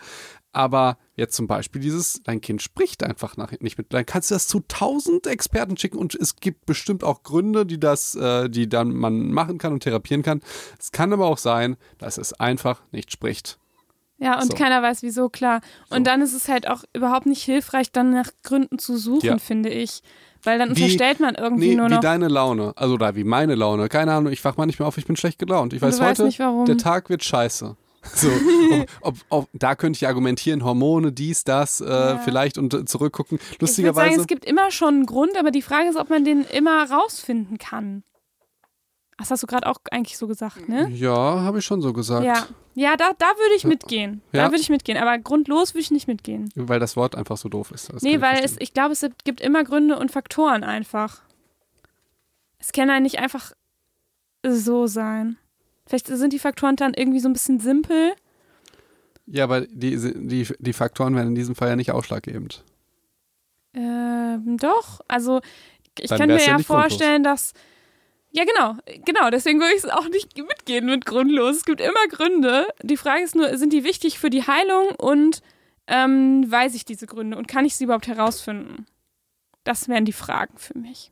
Aber 0.51 0.97
jetzt 1.15 1.35
zum 1.35 1.45
Beispiel 1.45 1.79
dieses, 1.79 2.21
dein 2.23 2.41
Kind 2.41 2.63
spricht 2.63 3.03
einfach 3.03 3.37
nach, 3.37 3.51
nicht 3.59 3.77
mit. 3.77 3.93
Dann 3.93 4.03
kannst 4.07 4.31
du 4.31 4.35
das 4.35 4.47
zu 4.47 4.61
tausend 4.67 5.27
Experten 5.27 5.77
schicken 5.77 5.97
und 5.99 6.15
es 6.15 6.37
gibt 6.37 6.65
bestimmt 6.65 7.03
auch 7.03 7.21
Gründe, 7.21 7.67
die 7.67 7.79
das, 7.79 8.15
äh, 8.15 8.49
die 8.49 8.67
dann 8.67 8.91
man 8.95 9.31
machen 9.31 9.59
kann 9.59 9.73
und 9.73 9.83
therapieren 9.83 10.23
kann. 10.23 10.41
Es 10.79 10.91
kann 10.91 11.13
aber 11.13 11.27
auch 11.27 11.37
sein, 11.37 11.77
dass 11.99 12.17
es 12.17 12.33
einfach 12.33 12.81
nicht 12.91 13.11
spricht. 13.11 13.59
Ja, 14.19 14.35
und 14.41 14.51
So. 14.51 14.57
keiner 14.57 14.81
weiß 14.81 15.01
wieso, 15.01 15.29
klar. 15.29 15.61
Und 15.89 15.99
So. 15.99 16.03
dann 16.03 16.21
ist 16.21 16.33
es 16.33 16.47
halt 16.49 16.67
auch 16.67 16.83
überhaupt 16.93 17.25
nicht 17.25 17.41
hilfreich, 17.43 17.91
dann 17.91 18.11
nach 18.11 18.29
Gründen 18.43 18.77
zu 18.77 18.97
suchen, 18.97 19.25
Ja. 19.25 19.37
finde 19.37 19.69
ich. 19.69 20.01
Weil 20.43 20.57
dann 20.59 20.69
Wie- 20.75 20.83
unterstellt 20.83 21.19
man 21.19 21.35
irgendwie 21.35 21.69
Nee, 21.69 21.75
nur 21.75 21.89
wie 21.89 21.93
noch. 21.95 21.99
deine 22.01 22.27
Laune. 22.29 22.73
Also 22.77 22.97
da 22.97 23.15
wie 23.15 23.23
meine 23.25 23.55
Laune. 23.55 23.89
Keine 23.89 24.13
Ahnung, 24.13 24.31
ich 24.31 24.43
wach 24.45 24.55
mal 24.57 24.65
nicht 24.65 24.79
mehr 24.79 24.87
auf, 24.87 24.97
ich 24.97 25.05
bin 25.05 25.15
schlecht 25.17 25.39
gelaunt. 25.39 25.73
Ich 25.73 25.81
weiß 25.81 25.99
heute, 26.01 26.23
nicht 26.25 26.39
warum. 26.39 26.65
der 26.65 26.77
Tag 26.77 27.09
wird 27.09 27.23
scheiße. 27.23 27.75
So, 28.15 28.29
ob, 28.71 28.87
ob, 29.01 29.15
ob, 29.29 29.49
da 29.51 29.75
könnte 29.75 29.97
ich 29.97 30.07
argumentieren, 30.07 30.63
Hormone, 30.63 31.11
dies, 31.11 31.43
das, 31.43 31.81
äh, 31.81 31.85
Ja. 31.89 32.17
vielleicht 32.19 32.57
und 32.57 32.87
zurückgucken. 32.87 33.37
Ich 33.37 33.41
würde 33.41 33.51
sagen, 33.51 33.85
Lustigerweise. 33.87 34.21
es 34.21 34.27
gibt 34.27 34.45
immer 34.45 34.71
schon 34.71 34.93
einen 34.95 35.05
Grund, 35.05 35.37
aber 35.37 35.51
die 35.51 35.61
Frage 35.61 35.89
ist, 35.89 35.97
ob 35.97 36.09
man 36.09 36.23
den 36.23 36.45
immer 36.45 36.89
rausfinden 36.89 37.57
kann. 37.57 38.03
Das 39.19 39.29
hast 39.31 39.43
du 39.43 39.47
gerade 39.47 39.67
auch 39.67 39.77
eigentlich 39.91 40.17
so 40.17 40.27
gesagt, 40.27 40.67
ne? 40.69 40.89
ja, 40.89 41.13
habe 41.13 41.59
ich 41.59 41.65
schon 41.65 41.81
so 41.81 41.93
gesagt. 41.93 42.25
Ja. 42.25 42.47
Ja, 42.75 42.95
da, 42.95 43.11
da 43.17 43.25
würde 43.25 43.55
ich 43.57 43.65
mitgehen. 43.65 44.21
Da 44.31 44.37
Ja. 44.43 44.45
würde 44.51 44.61
ich 44.61 44.69
mitgehen. 44.69 44.97
Aber 44.97 45.17
grundlos 45.17 45.73
würde 45.73 45.81
ich 45.81 45.91
nicht 45.91 46.07
mitgehen. 46.07 46.49
Weil 46.55 46.79
das 46.79 46.95
Wort 46.95 47.15
einfach 47.15 47.35
so 47.35 47.49
doof 47.49 47.71
ist. 47.71 47.91
Das 47.91 48.01
nee, 48.01 48.15
ich 48.15 48.21
weil 48.21 48.35
es, 48.35 48.39
verstehen. 48.39 48.57
ich 48.61 48.73
glaube, 48.73 48.93
es 48.93 49.05
gibt 49.25 49.41
immer 49.41 49.65
Gründe 49.65 49.99
und 49.99 50.11
Faktoren 50.11 50.63
einfach. 50.63 51.21
Es 52.57 52.71
kann 52.71 52.87
ja 52.87 53.01
nicht 53.01 53.19
einfach 53.19 53.51
so 54.47 54.87
sein. 54.87 55.37
Vielleicht 55.85 56.07
sind 56.07 56.31
die 56.31 56.39
Faktoren 56.39 56.77
dann 56.77 56.93
irgendwie 56.93 57.19
so 57.19 57.27
ein 57.27 57.33
bisschen 57.33 57.59
simpel. 57.59 58.13
Ja, 59.25 59.43
aber 59.43 59.61
die, 59.61 59.97
die, 60.27 60.47
die 60.57 60.73
Faktoren 60.73 61.15
werden 61.15 61.29
in 61.29 61.35
diesem 61.35 61.55
Fall 61.55 61.67
ja 61.69 61.75
nicht 61.75 61.91
ausschlaggebend. 61.91 62.63
Ähm, 63.73 64.57
doch, 64.57 65.01
also 65.07 65.41
ich 65.99 66.09
Dann 66.09 66.19
kann 66.19 66.27
mir 66.29 66.35
ja 66.45 66.55
nicht 66.57 66.67
grundlos. 66.67 66.91
vorstellen, 66.93 67.23
dass. 67.23 67.53
Ja, 68.31 68.43
genau, 68.45 68.76
genau, 69.06 69.30
deswegen 69.31 69.60
würde 69.60 69.73
ich 69.73 69.84
es 69.84 69.89
auch 69.89 70.07
nicht 70.07 70.38
mitgehen 70.38 70.85
mit 70.85 71.06
grundlos. 71.06 71.57
Es 71.57 71.65
gibt 71.65 71.81
immer 71.81 72.07
Gründe. 72.10 72.68
Die 72.84 72.97
Frage 72.97 73.23
ist 73.23 73.35
nur, 73.35 73.57
sind 73.57 73.73
die 73.73 73.84
wichtig 73.84 74.19
für 74.19 74.30
die 74.30 74.45
Heilung 74.45 74.89
und 74.97 75.41
ähm, 75.88 76.49
weiß 76.49 76.76
ich 76.76 76.85
diese 76.85 77.07
Gründe 77.07 77.38
und 77.38 77.47
kann 77.47 77.65
ich 77.65 77.76
sie 77.76 77.85
überhaupt 77.85 78.07
herausfinden? 78.07 78.85
Das 79.64 79.88
wären 79.88 80.06
die 80.06 80.14
Fragen 80.14 80.57
für 80.57 80.77
mich. 80.77 81.11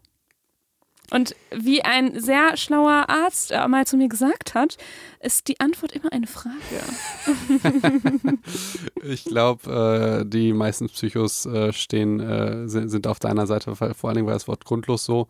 Und 1.11 1.35
wie 1.55 1.83
ein 1.83 2.19
sehr 2.19 2.57
schlauer 2.57 3.05
Arzt 3.07 3.51
mal 3.69 3.87
zu 3.87 3.95
mir 3.95 4.09
gesagt 4.09 4.53
hat, 4.55 4.77
ist 5.21 5.47
die 5.47 5.59
Antwort 5.59 5.93
immer 5.93 6.11
eine 6.11 6.27
Frage. 6.27 6.55
Ich 9.03 9.25
glaube, 9.25 10.21
äh, 10.23 10.29
die 10.29 10.53
meisten 10.53 10.87
Psychos 10.89 11.45
äh, 11.45 11.71
stehen, 11.73 12.19
äh, 12.19 12.67
sind, 12.67 12.89
sind 12.89 13.07
auf 13.07 13.19
deiner 13.19 13.47
Seite, 13.47 13.75
vor 13.75 13.93
allen 14.09 14.15
Dingen, 14.15 14.27
weil 14.27 14.33
das 14.33 14.47
Wort 14.47 14.65
grundlos 14.65 15.05
so 15.05 15.27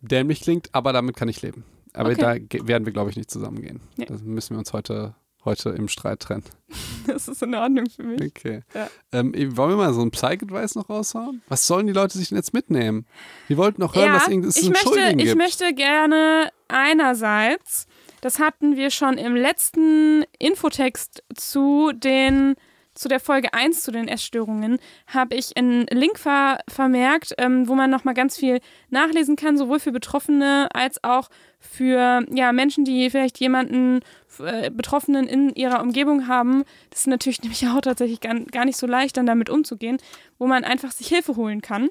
dämlich 0.00 0.40
klingt, 0.40 0.68
aber 0.72 0.92
damit 0.92 1.16
kann 1.16 1.28
ich 1.28 1.42
leben. 1.42 1.64
Aber 1.92 2.10
Okay. 2.10 2.46
da 2.50 2.66
werden 2.66 2.86
wir, 2.86 2.92
glaube 2.92 3.10
ich, 3.10 3.16
nicht 3.16 3.30
zusammengehen. 3.30 3.80
Nee. 3.96 4.06
Das 4.06 4.22
müssen 4.22 4.54
wir 4.54 4.58
uns 4.58 4.72
heute, 4.72 5.14
heute 5.44 5.70
im 5.70 5.88
Streit 5.88 6.20
trennen. 6.20 6.44
Das 7.04 7.26
ist 7.26 7.42
in 7.42 7.52
Ordnung 7.56 7.90
für 7.90 8.04
mich. 8.04 8.22
Okay. 8.22 8.60
Ja. 8.74 8.88
Ähm, 9.10 9.32
wollen 9.56 9.70
wir 9.70 9.76
mal 9.76 9.92
so 9.92 10.02
ein 10.02 10.12
Psych-Advice 10.12 10.76
noch 10.76 10.88
raushauen? 10.88 11.42
Was 11.48 11.66
sollen 11.66 11.88
die 11.88 11.92
Leute 11.92 12.16
sich 12.16 12.28
denn 12.28 12.36
jetzt 12.38 12.54
mitnehmen? 12.54 13.06
Die 13.48 13.56
wollten 13.56 13.80
noch 13.80 13.96
hören, 13.96 14.12
dass 14.12 14.28
irgend- 14.28 14.46
es 14.46 14.56
ich 14.56 14.62
einen 14.64 14.72
möchte, 14.72 14.88
Schuldigen 14.88 15.18
ich 15.18 15.34
möchte 15.34 15.74
gerne 15.74 16.50
einerseits, 16.68 17.86
das 18.20 18.38
hatten 18.38 18.76
wir 18.76 18.90
schon 18.90 19.18
im 19.18 19.34
letzten 19.34 20.24
Infotext 20.38 21.24
zu 21.34 21.90
den 21.92 22.54
zu 22.94 23.08
der 23.08 23.20
Folge 23.20 23.54
1 23.54 23.82
zu 23.82 23.90
den 23.90 24.08
Essstörungen 24.08 24.78
habe 25.06 25.34
ich 25.34 25.56
einen 25.56 25.86
Link 25.86 26.18
ver 26.18 26.58
vermerkt, 26.68 27.34
ähm, 27.38 27.66
wo 27.68 27.74
man 27.74 27.90
nochmal 27.90 28.14
ganz 28.14 28.36
viel 28.36 28.60
nachlesen 28.90 29.36
kann, 29.36 29.56
sowohl 29.56 29.80
für 29.80 29.92
Betroffene 29.92 30.68
als 30.74 31.02
auch 31.02 31.28
für 31.58 32.24
ja, 32.30 32.52
Menschen, 32.52 32.84
die 32.84 33.08
vielleicht 33.08 33.38
jemanden 33.38 34.00
äh, 34.40 34.70
Betroffenen 34.70 35.26
in 35.26 35.54
ihrer 35.54 35.80
Umgebung 35.80 36.28
haben. 36.28 36.64
Das 36.90 37.00
ist 37.00 37.06
natürlich 37.06 37.40
nämlich 37.42 37.66
auch 37.66 37.80
tatsächlich 37.80 38.20
gar, 38.20 38.34
gar 38.40 38.64
nicht 38.64 38.76
so 38.76 38.86
leicht, 38.86 39.16
dann 39.16 39.26
damit 39.26 39.48
umzugehen, 39.48 39.98
wo 40.38 40.46
man 40.46 40.64
einfach 40.64 40.92
sich 40.92 41.08
Hilfe 41.08 41.36
holen 41.36 41.62
kann. 41.62 41.88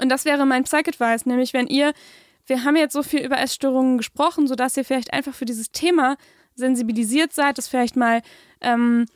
Und 0.00 0.08
das 0.10 0.24
wäre 0.24 0.46
mein 0.46 0.64
Psych-Advice, 0.64 1.26
nämlich 1.26 1.52
wenn 1.52 1.66
ihr, 1.66 1.92
wir 2.46 2.64
haben 2.64 2.76
jetzt 2.76 2.92
so 2.92 3.02
viel 3.02 3.20
über 3.20 3.38
Essstörungen 3.38 3.98
gesprochen, 3.98 4.46
sodass 4.46 4.76
ihr 4.76 4.84
vielleicht 4.84 5.12
einfach 5.12 5.34
für 5.34 5.44
dieses 5.44 5.70
Thema 5.70 6.16
sensibilisiert 6.54 7.32
seid, 7.32 7.58
das 7.58 7.68
vielleicht 7.68 7.96
mal, 7.96 8.22
ähm, 8.60 9.06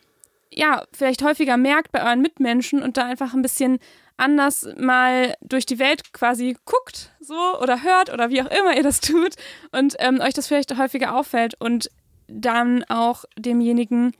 ja, 0.54 0.84
vielleicht 0.92 1.22
häufiger 1.22 1.56
merkt 1.56 1.92
bei 1.92 2.04
euren 2.04 2.20
Mitmenschen 2.20 2.82
und 2.82 2.96
da 2.96 3.06
einfach 3.06 3.34
ein 3.34 3.42
bisschen 3.42 3.78
anders 4.16 4.68
mal 4.78 5.34
durch 5.40 5.66
die 5.66 5.78
Welt 5.78 6.12
quasi 6.12 6.56
guckt, 6.64 7.10
so 7.20 7.58
oder 7.60 7.82
hört 7.82 8.12
oder 8.12 8.30
wie 8.30 8.42
auch 8.42 8.50
immer 8.50 8.76
ihr 8.76 8.82
das 8.82 9.00
tut 9.00 9.34
und 9.72 9.96
ähm, 9.98 10.20
euch 10.20 10.34
das 10.34 10.46
vielleicht 10.46 10.76
häufiger 10.76 11.16
auffällt 11.16 11.54
und 11.60 11.90
dann 12.28 12.84
auch 12.84 13.24
demjenigen 13.36 14.12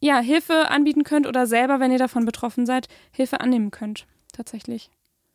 ja 0.00 0.18
Hilfe 0.20 0.70
anbieten 0.70 1.04
könnt 1.04 1.26
oder 1.26 1.46
selber, 1.46 1.80
wenn 1.80 1.92
ihr 1.92 1.98
davon 1.98 2.24
betroffen 2.24 2.66
seid, 2.66 2.88
Hilfe 3.10 3.40
annehmen 3.40 3.70
könnt. 3.70 4.06
Tatsächlich. 4.32 4.90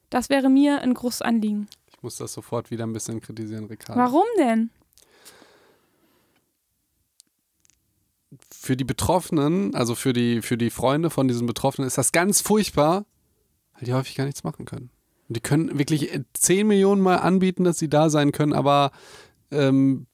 Das 0.09 0.29
wäre 0.29 0.49
mir 0.49 0.81
ein 0.81 0.93
großes 0.93 1.21
Anliegen. 1.21 1.67
Ich 1.87 2.01
muss 2.01 2.17
das 2.17 2.33
sofort 2.33 2.71
wieder 2.71 2.85
ein 2.85 2.93
bisschen 2.93 3.19
kritisieren, 3.19 3.65
Ricardo. 3.65 3.99
Warum 3.99 4.25
denn? 4.37 4.69
Für 8.51 8.77
die 8.77 8.83
Betroffenen, 8.83 9.75
also 9.75 9.95
für 9.95 10.13
die, 10.13 10.41
für 10.41 10.57
die 10.57 10.69
Freunde 10.69 11.09
von 11.09 11.27
diesen 11.27 11.47
Betroffenen, 11.47 11.87
ist 11.87 11.97
das 11.97 12.11
ganz 12.11 12.41
furchtbar, 12.41 13.05
weil 13.73 13.85
die 13.85 13.93
häufig 13.93 14.15
gar 14.15 14.25
nichts 14.25 14.43
machen 14.43 14.65
können. 14.65 14.89
Und 15.27 15.37
die 15.37 15.41
können 15.41 15.77
wirklich 15.77 16.09
10 16.33 16.67
Millionen 16.67 17.01
Mal 17.01 17.17
anbieten, 17.17 17.63
dass 17.63 17.77
sie 17.77 17.89
da 17.89 18.09
sein 18.09 18.31
können, 18.31 18.53
aber 18.53 18.91
ähm, 19.51 20.07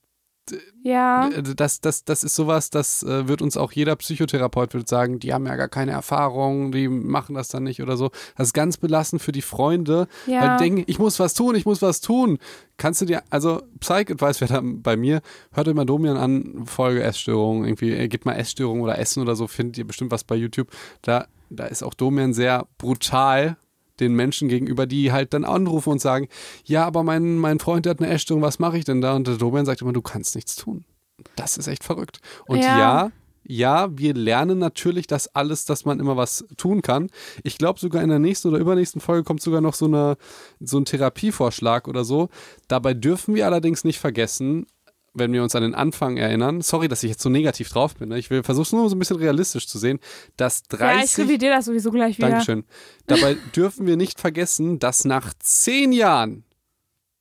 Ja. 0.84 1.30
Äh, 1.30 1.44
Das, 1.56 1.82
das, 1.82 2.04
das 2.06 2.24
ist 2.24 2.36
sowas, 2.36 2.70
das 2.70 3.04
äh, 3.04 3.28
wird 3.28 3.42
uns 3.42 3.58
auch 3.58 3.72
jeder 3.72 3.96
Psychotherapeut 3.96 4.74
wird 4.74 4.88
sagen, 4.88 5.20
die 5.20 5.34
haben 5.34 5.46
ja 5.46 5.56
gar 5.56 5.68
keine 5.68 5.92
Erfahrung, 5.92 6.72
die 6.72 6.88
machen 6.88 7.36
das 7.36 7.48
dann 7.50 7.64
nicht 7.64 7.82
oder 7.82 7.98
so. 7.98 8.12
Das 8.38 8.48
ist 8.48 8.54
ganz 8.54 8.78
belastend 8.78 9.22
für 9.22 9.32
die 9.32 9.42
Freunde, 9.42 10.08
Ja. 10.28 10.42
weil 10.42 10.58
die 10.58 10.64
denken, 10.64 10.84
ich 10.88 11.00
muss 11.00 11.20
was 11.20 11.34
tun, 11.34 11.56
ich 11.56 11.66
muss 11.66 11.82
was 11.82 12.02
tun. 12.02 12.38
Kannst 12.78 13.02
du 13.02 13.06
dir, 13.06 13.24
also 13.30 13.62
Psych-Advice 13.80 14.40
wäre 14.42 14.54
da 14.54 14.62
bei 14.64 14.96
mir, 14.96 15.22
hört 15.52 15.68
euch 15.68 15.76
mal 15.76 15.86
Domian 15.86 16.18
an, 16.18 16.64
Folge 16.66 17.04
Essstörung, 17.04 17.66
irgendwie, 17.66 17.92
äh, 17.92 18.08
gebt 18.08 18.26
mal 18.26 18.34
Essstörung 18.36 18.82
oder 18.82 18.98
Essen 19.00 19.22
oder 19.22 19.36
so, 19.36 19.48
findet 19.48 19.78
ihr 19.78 19.86
bestimmt 19.88 20.12
was 20.12 20.24
bei 20.24 20.36
YouTube. 20.36 20.70
Da, 21.02 21.28
da 21.50 21.66
ist 21.66 21.84
auch 21.84 21.94
Domian 21.94 22.34
sehr 22.34 22.68
brutal 22.78 23.58
den 24.00 24.14
Menschen 24.14 24.48
gegenüber, 24.50 24.86
die 24.86 25.12
halt 25.12 25.34
dann 25.34 25.46
anrufen 25.46 25.90
und 25.92 26.02
sagen, 26.02 26.28
ja, 26.66 26.86
aber 26.86 27.04
mein, 27.04 27.38
mein 27.38 27.60
Freund 27.60 27.88
hat 27.88 28.00
eine 28.00 28.10
Essstörung, 28.10 28.42
was 28.42 28.60
mache 28.60 28.78
ich 28.78 28.86
denn 28.86 29.02
da? 29.02 29.16
Und 29.16 29.28
der 29.28 29.36
Domian 29.36 29.66
sagt 29.66 29.82
immer, 29.82 29.94
du 29.94 30.02
kannst 30.02 30.36
nichts 30.36 30.56
tun. 30.56 30.86
Das 31.36 31.58
ist 31.58 31.68
echt 31.68 31.84
verrückt. 31.84 32.20
Und 32.48 32.60
Ja. 32.60 32.78
ja, 32.78 33.12
ja, 33.52 33.98
wir 33.98 34.14
lernen 34.14 34.60
natürlich 34.60 35.08
das 35.08 35.34
alles, 35.36 35.66
dass 35.66 35.84
man 35.84 36.00
immer 36.00 36.16
was 36.16 36.46
tun 36.56 36.84
kann. 36.84 37.10
Ich 37.44 37.58
glaube 37.58 37.80
sogar 37.80 38.04
in 38.04 38.10
der 38.10 38.20
nächsten 38.20 38.50
oder 38.50 38.60
übernächsten 38.60 39.02
Folge 39.02 39.24
kommt 39.24 39.42
sogar 39.42 39.60
noch 39.60 39.74
so, 39.74 39.86
eine, 39.86 40.18
so 40.60 40.78
ein 40.78 40.86
Therapievorschlag 40.86 41.88
oder 41.88 42.04
so. 42.04 42.30
Dabei 42.68 42.94
dürfen 42.94 43.34
wir 43.34 43.48
allerdings 43.48 43.84
nicht 43.84 43.98
vergessen, 43.98 44.68
wenn 45.14 45.34
wir 45.34 45.44
uns 45.44 45.56
an 45.56 45.64
den 45.64 45.76
Anfang 45.76 46.18
erinnern, 46.18 46.62
sorry, 46.62 46.88
dass 46.88 47.04
ich 47.04 47.10
jetzt 47.12 47.22
so 47.22 47.30
negativ 47.30 47.70
drauf 47.70 47.96
bin, 47.96 48.10
ne? 48.10 48.20
ich 48.20 48.30
will 48.30 48.44
versuche 48.44 48.76
nur 48.76 48.90
so 48.90 48.96
ein 48.96 49.00
bisschen 49.00 49.18
realistisch 49.18 49.68
zu 49.68 49.78
sehen, 49.78 50.00
dass 50.38 50.64
30 50.64 50.98
Ja, 50.98 51.04
ich 51.04 51.18
revidiere 51.18 51.56
das 51.56 51.66
sowieso 51.66 51.92
gleich 51.92 52.18
wieder. 52.18 52.30
Dankeschön. 52.30 52.64
Dabei 53.08 53.36
dürfen 53.56 53.88
wir 53.88 53.98
nicht 53.98 54.20
vergessen, 54.20 54.80
dass 54.80 55.06
nach 55.06 55.34
zehn 55.40 55.92
Jahren 55.92 56.44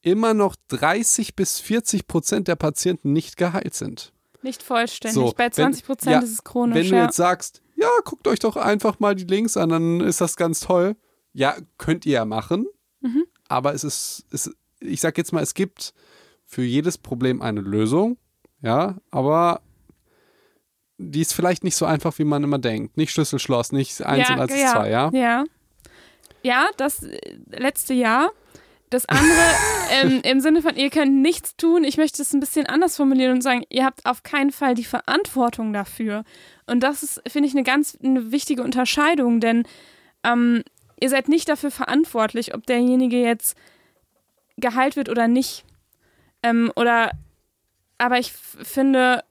immer 0.03 0.35
noch 0.35 0.57
30 0.69 1.35
bis 1.35 1.61
40 1.61 2.07
Prozent 2.07 2.49
der 2.49 2.57
Patienten 2.57 3.13
nicht 3.13 3.37
geheilt 3.37 3.75
sind. 3.75 4.13
Nicht 4.43 4.63
vollständig. 4.63 5.15
So, 5.15 5.33
Bei 5.37 5.45
wenn- 5.45 5.53
20 5.53 5.85
Prozent 5.85 6.13
ja, 6.13 6.19
ist 6.21 6.33
es 6.33 6.45
chronisch. 6.45 6.77
Wenn 6.77 6.89
du 6.89 6.97
ja. 6.97 7.05
jetzt 7.05 7.17
sagst, 7.17 7.63
ja, 7.75 7.89
guckt 8.05 8.27
euch 8.29 8.39
doch 8.39 8.57
einfach 8.57 9.01
mal 9.01 9.15
die 9.15 9.25
Links 9.25 9.57
an, 9.57 9.69
dann 9.71 10.01
ist 10.01 10.21
das 10.21 10.37
ganz 10.37 10.61
toll. 10.61 10.97
Ja, 11.33 11.57
könnt 11.77 12.07
ihr 12.07 12.13
ja 12.13 12.25
machen. 12.25 12.67
Mhm. 13.01 13.25
Aber 13.49 13.75
es 13.75 13.85
ist, 13.85 14.27
es, 14.31 14.51
ich 14.81 15.01
sag 15.01 15.19
jetzt 15.19 15.33
mal, 15.33 15.43
es 15.43 15.55
gibt 15.55 15.93
für 16.49 16.63
jedes 16.63 16.97
Problem 16.99 17.43
eine 17.43 17.61
Lösung. 17.61 18.17
Ja, 18.63 18.97
aber 19.11 19.61
die 20.97 21.21
ist 21.21 21.35
vielleicht 21.35 21.63
nicht 21.63 21.77
so 21.77 21.85
einfach, 21.85 22.19
wie 22.19 22.25
man 22.25 22.43
immer 22.43 22.59
denkt. 22.59 22.97
Nicht 22.97 23.13
Schlüssel, 23.13 23.39
Schloss, 23.39 23.71
nicht 23.71 24.03
eins 24.03 24.31
und 24.31 24.41
eins 24.41 24.59
ja, 24.59 24.73
zwei, 24.73 24.91
ja? 24.91 25.11
Ja, 25.13 25.45
ja 26.43 26.67
das 26.77 27.05
äh, 27.05 27.19
letzte 27.51 27.95
Jahr. 27.95 28.33
Das 28.91 29.05
andere 29.07 29.45
ähm, 30.03 30.23
im 30.25 30.41
Sinne 30.41 30.63
von, 30.63 30.75
ihr 30.75 30.89
könnt 30.89 31.15
nichts 31.21 31.55
tun. 31.57 31.85
Ich 31.85 31.99
möchte 31.99 32.23
es 32.23 32.33
ein 32.33 32.41
bisschen 32.41 32.67
anders 32.67 32.97
formulieren 32.97 33.35
und 33.35 33.43
sagen, 33.43 33.63
ihr 33.69 33.85
habt 33.85 34.07
auf 34.07 34.23
keinen 34.23 34.51
Fall 34.51 34.75
die 34.75 34.85
Verantwortung 34.85 35.75
dafür. 35.75 36.25
Und 36.67 36.81
das 36.81 37.03
ist, 37.03 37.23
finde 37.29 37.49
ich, 37.49 37.55
eine 37.55 37.65
ganz 37.65 37.97
eine 38.03 38.33
wichtige 38.33 38.63
Unterscheidung, 38.63 39.41
denn 39.41 39.65
ähm, 40.25 40.65
ihr 40.99 41.11
seid 41.11 41.29
nicht 41.29 41.49
dafür 41.51 41.71
verantwortlich, 41.71 42.55
ob 42.55 42.67
derjenige 42.67 43.21
jetzt 43.21 43.57
geheilt 44.57 44.97
wird 44.97 45.11
oder 45.11 45.29
nicht. 45.29 45.65
Ähm, 46.43 46.73
oder, 46.77 47.11
aber 47.99 48.19
ich 48.19 48.33
finde 48.33 49.23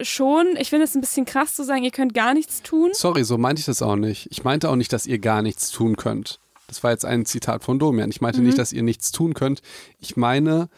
schon, 0.00 0.56
ich 0.58 0.70
finde 0.70 0.84
es 0.84 0.94
ein 0.94 1.00
bisschen 1.00 1.24
krass 1.24 1.54
zu 1.54 1.62
sagen, 1.64 1.84
ihr 1.84 1.90
könnt 1.90 2.14
gar 2.14 2.34
nichts 2.34 2.62
tun. 2.62 2.90
Sorry, 2.94 3.24
so 3.24 3.38
meinte 3.38 3.60
ich 3.60 3.66
das 3.66 3.82
auch 3.82 3.96
nicht. 3.96 4.28
Ich 4.30 4.42
meinte 4.44 4.68
auch 4.70 4.76
nicht, 4.76 4.92
dass 4.92 5.06
ihr 5.06 5.18
gar 5.18 5.42
nichts 5.42 5.70
tun 5.70 5.96
könnt. 5.96 6.40
Das 6.66 6.82
war 6.82 6.90
jetzt 6.90 7.04
ein 7.04 7.26
Zitat 7.26 7.62
von 7.62 7.78
Domian. 7.78 8.10
Ich 8.10 8.20
meinte 8.20 8.40
Mhm. 8.40 8.46
nicht, 8.46 8.58
dass 8.58 8.72
ihr 8.72 8.82
nichts 8.82 9.12
tun 9.12 9.34
könnt. 9.34 9.60
Ich 10.00 10.16
meine, 10.16 10.68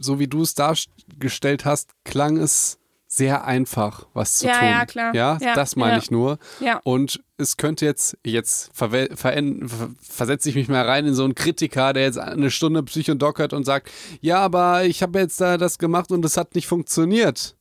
so 0.00 0.18
wie 0.18 0.26
du 0.26 0.42
es 0.42 0.54
dargestellt 0.54 1.64
hast, 1.64 1.90
klang 2.04 2.36
es 2.36 2.78
sehr 3.12 3.44
einfach, 3.44 4.06
was 4.14 4.36
zu 4.38 4.46
Ja, 4.46 4.58
tun. 4.60 4.68
ja, 4.68 4.86
klar. 4.86 5.14
Ja, 5.16 5.38
Ja, 5.40 5.54
das 5.54 5.74
meine 5.74 5.94
ja. 5.94 5.98
ich 5.98 6.12
nur. 6.12 6.38
Ja. 6.60 6.80
Und 6.84 7.20
es 7.38 7.56
könnte 7.56 7.84
jetzt, 7.84 8.16
jetzt 8.24 8.70
veränd- 8.72 9.68
ver 9.68 9.90
versetze 10.00 10.48
ich 10.48 10.54
mich 10.54 10.68
mal 10.68 10.84
rein 10.84 11.06
in 11.06 11.14
so 11.14 11.24
einen 11.24 11.34
Kritiker, 11.34 11.92
der 11.92 12.04
jetzt 12.04 12.18
eine 12.18 12.52
Stunde 12.52 12.84
Psychodoc 12.84 13.40
hört 13.40 13.52
und 13.52 13.64
sagt, 13.64 13.90
ja, 14.20 14.38
aber 14.38 14.84
ich 14.84 15.02
habe 15.02 15.18
jetzt 15.18 15.40
da 15.40 15.56
das 15.58 15.78
gemacht 15.78 16.12
und 16.12 16.24
es 16.24 16.36
hat 16.36 16.54
nicht 16.54 16.68
funktioniert. 16.68 17.56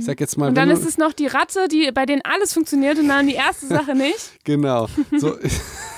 Ich 0.00 0.04
sag 0.06 0.18
jetzt 0.18 0.36
mal, 0.36 0.48
Und 0.48 0.56
dann 0.56 0.68
ist 0.72 0.84
es 0.84 0.98
noch 0.98 1.12
die 1.12 1.28
Ratte, 1.28 1.68
die, 1.68 1.92
bei 1.94 2.04
denen 2.04 2.22
alles 2.24 2.52
funktioniert 2.52 2.98
und 2.98 3.06
dann 3.06 3.28
die 3.28 3.34
erste 3.34 3.68
Sache 3.68 3.94
nicht. 3.94 4.32
Genau. 4.44 4.88
So. 5.16 5.36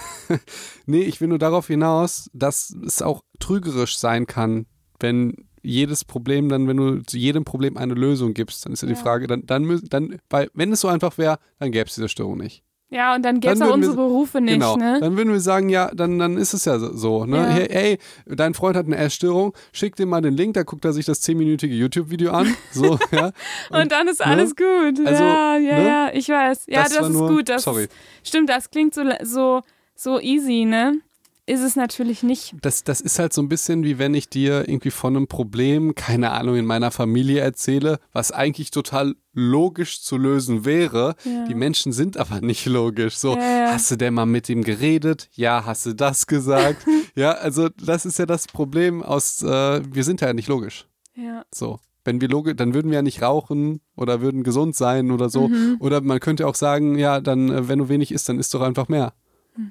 nee, 0.87 1.03
ich 1.03 1.21
will 1.23 1.29
nur 1.29 1.39
darauf 1.39 1.67
hinaus, 1.69 2.29
dass 2.35 2.75
es 2.87 3.01
auch 3.01 3.23
trügerisch 3.39 3.97
sein 3.97 4.27
kann, 4.27 4.67
wenn 5.01 5.49
jedes 5.63 6.05
Problem 6.05 6.49
dann, 6.49 6.67
wenn 6.69 6.77
du 6.77 7.03
zu 7.03 7.17
jedem 7.17 7.45
Problem 7.45 7.77
eine 7.77 7.95
Lösung 7.95 8.35
gibst, 8.35 8.65
dann 8.67 8.73
ist 8.73 8.83
ja 8.83 8.89
die 8.89 8.95
Ja. 8.95 9.01
Frage, 9.01 9.27
dann, 9.27 9.47
dann, 9.47 9.81
dann 9.89 10.19
weil, 10.29 10.51
wenn 10.55 10.73
es 10.73 10.81
so 10.81 10.89
einfach 10.89 11.19
wäre, 11.19 11.39
dann 11.59 11.71
gäbe 11.73 11.87
es 11.89 11.95
diese 11.95 12.09
Störung 12.09 12.39
nicht. 12.39 12.63
Ja, 12.91 13.15
und 13.15 13.23
dann 13.25 13.41
gäbe 13.41 13.55
es 13.55 13.63
auch 13.63 13.69
wir- 13.69 13.73
unsere 13.75 13.95
Berufe 13.97 14.43
nicht, 14.43 14.53
genau. 14.53 14.77
ne? 14.77 14.99
Dann 15.01 15.17
würden 15.17 15.33
wir 15.33 15.41
sagen, 15.41 15.71
ja, 15.71 15.91
dann, 15.95 16.19
dann 16.19 16.37
ist 16.37 16.53
es 16.53 16.67
ja 16.67 16.79
so-. 16.79 17.25
Ne? 17.25 17.37
Ja. 17.39 17.49
Hey, 17.49 17.67
ey, 17.71 17.99
dein 18.27 18.53
Freund 18.53 18.77
hat 18.77 18.85
eine 18.85 18.97
Essstörung, 18.99 19.55
schick 19.73 19.97
dir 19.97 20.05
mal 20.05 20.21
den 20.21 20.35
Link, 20.37 20.53
da 20.53 20.63
guckt 20.63 20.85
er 20.85 20.93
sich 20.93 21.07
das 21.07 21.23
10-minütige 21.23 21.73
YouTube-Video 21.73 22.33
an. 22.33 22.55
So, 22.71 22.99
ja. 23.11 23.31
Und, 23.71 23.93
dann 23.93 24.09
ist 24.09 24.19
ne? 24.21 24.27
alles 24.27 24.55
gut. 24.55 25.07
Also, 25.07 25.23
ja, 25.25 25.57
ja, 25.57 25.79
ne? 25.79 25.87
ja, 25.87 26.11
ich 26.13 26.29
weiß. 26.29 26.65
Ja, 26.67 26.83
Das 26.83 26.93
das, 26.93 27.07
ist 27.09 27.13
nur- 27.15 27.29
gut. 27.31 27.49
Das 27.49 27.63
sorry. 27.63 27.85
Ist, 27.85 27.93
stimmt, 28.29 28.51
das 28.51 28.69
klingt 28.71 28.93
so, 28.95 29.05
so, 29.23 29.63
so 29.95 30.21
easy, 30.21 30.67
ne? 30.67 30.99
Ist 31.45 31.63
es 31.63 31.75
natürlich 31.75 32.23
nicht. 32.23 32.55
Das, 32.63 32.85
das 32.85 33.01
ist 33.01 33.19
halt 33.19 33.33
so 33.33 33.43
ein 33.43 33.49
bisschen 33.49 33.83
wie 33.83 33.99
wenn 33.99 34.15
ich 34.15 34.29
dir 34.29 34.69
irgendwie 34.69 34.93
von 34.93 35.17
einem 35.17 35.27
Problem, 35.27 35.97
keine 35.97 36.31
Ahnung, 36.31 36.55
in 36.55 36.67
meiner 36.67 36.93
Familie 36.93 37.41
erzähle, 37.41 37.99
was 38.13 38.31
eigentlich 38.31 38.71
total 38.71 39.17
logisch 39.33 40.03
zu 40.03 40.17
lösen 40.19 40.65
wäre. 40.65 41.17
Ja. 41.25 41.45
Die 41.47 41.55
Menschen 41.55 41.93
sind 41.93 42.17
aber 42.17 42.41
nicht 42.41 42.67
logisch. 42.67 43.17
So, 43.17 43.35
Ja, 43.37 43.43
ja. 43.43 43.73
hast 43.73 43.91
du 43.91 43.97
denn 43.97 44.15
mal 44.15 44.27
mit 44.27 44.49
ihm 44.49 44.63
geredet? 44.63 45.31
Ja, 45.33 45.65
hast 45.67 45.85
du 45.87 45.95
das 45.95 46.29
gesagt? 46.29 46.87
ja, 47.17 47.33
also 47.33 47.69
das 47.71 48.07
ist 48.07 48.21
ja 48.21 48.27
das 48.27 48.47
Problem 48.47 49.03
aus, 49.03 49.43
äh, 49.43 49.83
wir 49.93 50.05
sind 50.05 50.21
ja 50.21 50.33
nicht 50.33 50.49
logisch. 50.49 50.87
Ja. 51.17 51.45
So. 51.53 51.81
Wenn 52.05 52.21
wir 52.21 52.29
logisch, 52.29 52.55
dann 52.57 52.75
würden 52.75 52.91
wir 52.91 52.97
ja 52.97 53.03
nicht 53.03 53.23
rauchen 53.23 53.81
oder 53.97 54.21
würden 54.21 54.43
gesund 54.43 54.75
sein 54.75 55.13
oder 55.13 55.29
so. 55.29 55.49
Mhm. 55.49 55.77
Oder 55.79 56.01
man 56.01 56.19
könnte 56.19 56.49
auch 56.49 56.57
sagen, 56.57 56.99
ja, 56.99 57.21
dann, 57.21 57.49
äh, 57.49 57.69
wenn 57.69 57.79
du 57.79 57.89
wenig 57.89 58.13
isst, 58.13 58.29
dann 58.29 58.39
isst 58.39 58.55
doch 58.55 58.61
einfach 58.61 58.89
mehr. 58.89 59.13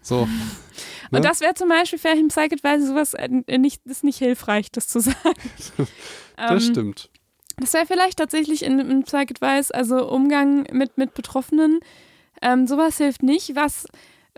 So. 0.02 0.28
Ne? 1.14 1.18
Und 1.18 1.26
das 1.26 1.42
wäre 1.42 1.54
zum 1.56 1.68
Beispiel 1.68 2.00
vielleicht 2.00 2.22
im 2.22 2.30
Psych-Advice 2.30 2.88
sowas 2.88 3.14
äh, 3.16 3.28
nicht, 3.58 3.86
ist 3.86 4.06
nicht 4.06 4.18
hilfreich, 4.18 4.72
das 4.72 4.88
zu 4.88 5.00
sagen. 5.02 5.18
Das 6.38 6.64
Ähm, 6.64 6.72
stimmt. 6.72 7.10
Das 7.58 7.74
wäre 7.74 7.86
vielleicht 7.86 8.18
tatsächlich 8.20 8.64
in, 8.64 8.80
in 8.80 9.04
Psych-Advice, 9.04 9.72
also 9.72 10.10
Umgang 10.10 10.66
mit, 10.72 10.98
mit 10.98 11.14
Betroffenen. 11.14 11.82
Ähm, 12.42 12.66
sowas 12.66 12.96
hilft 12.98 13.24
nicht. 13.24 13.58
Was, 13.58 13.88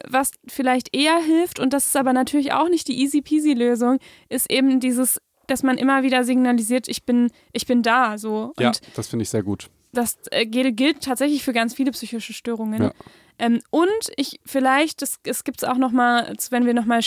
was 0.03 0.31
vielleicht 0.47 0.95
eher 0.95 1.19
hilft, 1.19 1.59
und 1.59 1.73
das 1.73 1.85
ist 1.85 1.95
aber 1.95 2.11
natürlich 2.13 2.53
auch 2.53 2.69
nicht 2.69 2.87
die 2.87 2.99
easy-peasy-Lösung, 3.03 3.99
ist 4.29 4.49
eben 4.49 4.79
dieses, 4.79 5.21
dass 5.45 5.61
man 5.61 5.77
immer 5.77 6.01
wieder 6.01 6.23
signalisiert, 6.23 6.87
ich 6.87 7.03
bin, 7.05 7.29
ich 7.51 7.67
bin 7.67 7.83
da. 7.83 8.17
So. 8.17 8.53
Und 8.57 8.59
Ja, 8.59 8.71
das 8.95 9.09
finde 9.09 9.21
ich 9.23 9.29
sehr 9.29 9.43
gut. 9.43 9.69
das 9.91 10.17
äh, 10.31 10.47
gilt, 10.47 10.75
gilt 10.75 11.01
tatsächlich 11.03 11.43
für 11.43 11.53
ganz 11.53 11.75
viele 11.75 11.91
psychische 11.91 12.33
Störungen. 12.33 12.81
Ja. 12.81 12.93
Ähm, 13.39 13.61
und 13.69 14.11
ich 14.15 14.39
vielleicht, 14.45 15.01
das, 15.01 15.19
es 15.23 15.43
gibt 15.43 15.64
es 15.64 15.69
auch 15.69 15.77
nochmal, 15.77 16.34
wenn 16.49 16.65
wir 16.65 16.73
nochmal 16.73 17.01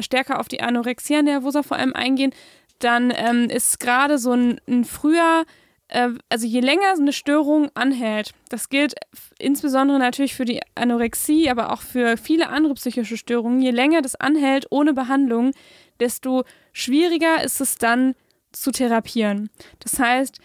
stärker 0.00 0.40
auf 0.40 0.48
die 0.48 0.62
Anorexia 0.62 1.22
nervosa 1.22 1.62
vor 1.62 1.76
allem 1.76 1.94
eingehen, 1.94 2.32
dann 2.78 3.12
ähm, 3.14 3.48
ist 3.48 3.80
gerade 3.80 4.18
so 4.18 4.32
ein, 4.32 4.60
ein 4.68 4.84
früher, 4.84 5.44
äh, 5.88 6.10
also 6.28 6.46
je 6.46 6.60
länger 6.60 6.92
eine 6.98 7.12
Störung 7.12 7.70
anhält, 7.74 8.32
das 8.48 8.68
gilt 8.68 8.94
insbesondere 9.38 9.98
natürlich 9.98 10.34
für 10.34 10.44
die 10.44 10.60
Anorexie, 10.74 11.50
aber 11.50 11.72
auch 11.72 11.80
für 11.80 12.16
viele 12.16 12.48
andere 12.48 12.74
psychische 12.74 13.16
Störungen, 13.16 13.60
je 13.60 13.70
länger 13.70 14.02
das 14.02 14.16
anhält 14.16 14.66
ohne 14.70 14.94
Behandlung, 14.94 15.52
desto 16.00 16.44
schwieriger 16.72 17.42
ist 17.42 17.60
es 17.60 17.76
dann 17.76 18.14
zu 18.52 18.70
therapieren. 18.70 19.50
Das 19.78 19.98
heißt, 19.98 20.38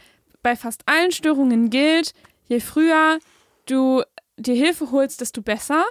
bei 0.43 0.55
fast 0.55 0.83
allen 0.87 1.11
Störungen 1.11 1.69
gilt, 1.69 2.13
je 2.47 2.59
früher 2.59 3.19
du 3.65 4.03
dir 4.37 4.55
Hilfe 4.55 4.91
holst, 4.91 5.21
desto 5.21 5.41
besser. 5.41 5.83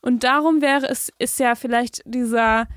Und 0.00 0.24
darum 0.24 0.60
wäre 0.60 0.88
es, 0.88 1.12
ist 1.18 1.38
ja 1.40 1.54
vielleicht 1.54 2.02
dieser, 2.04 2.68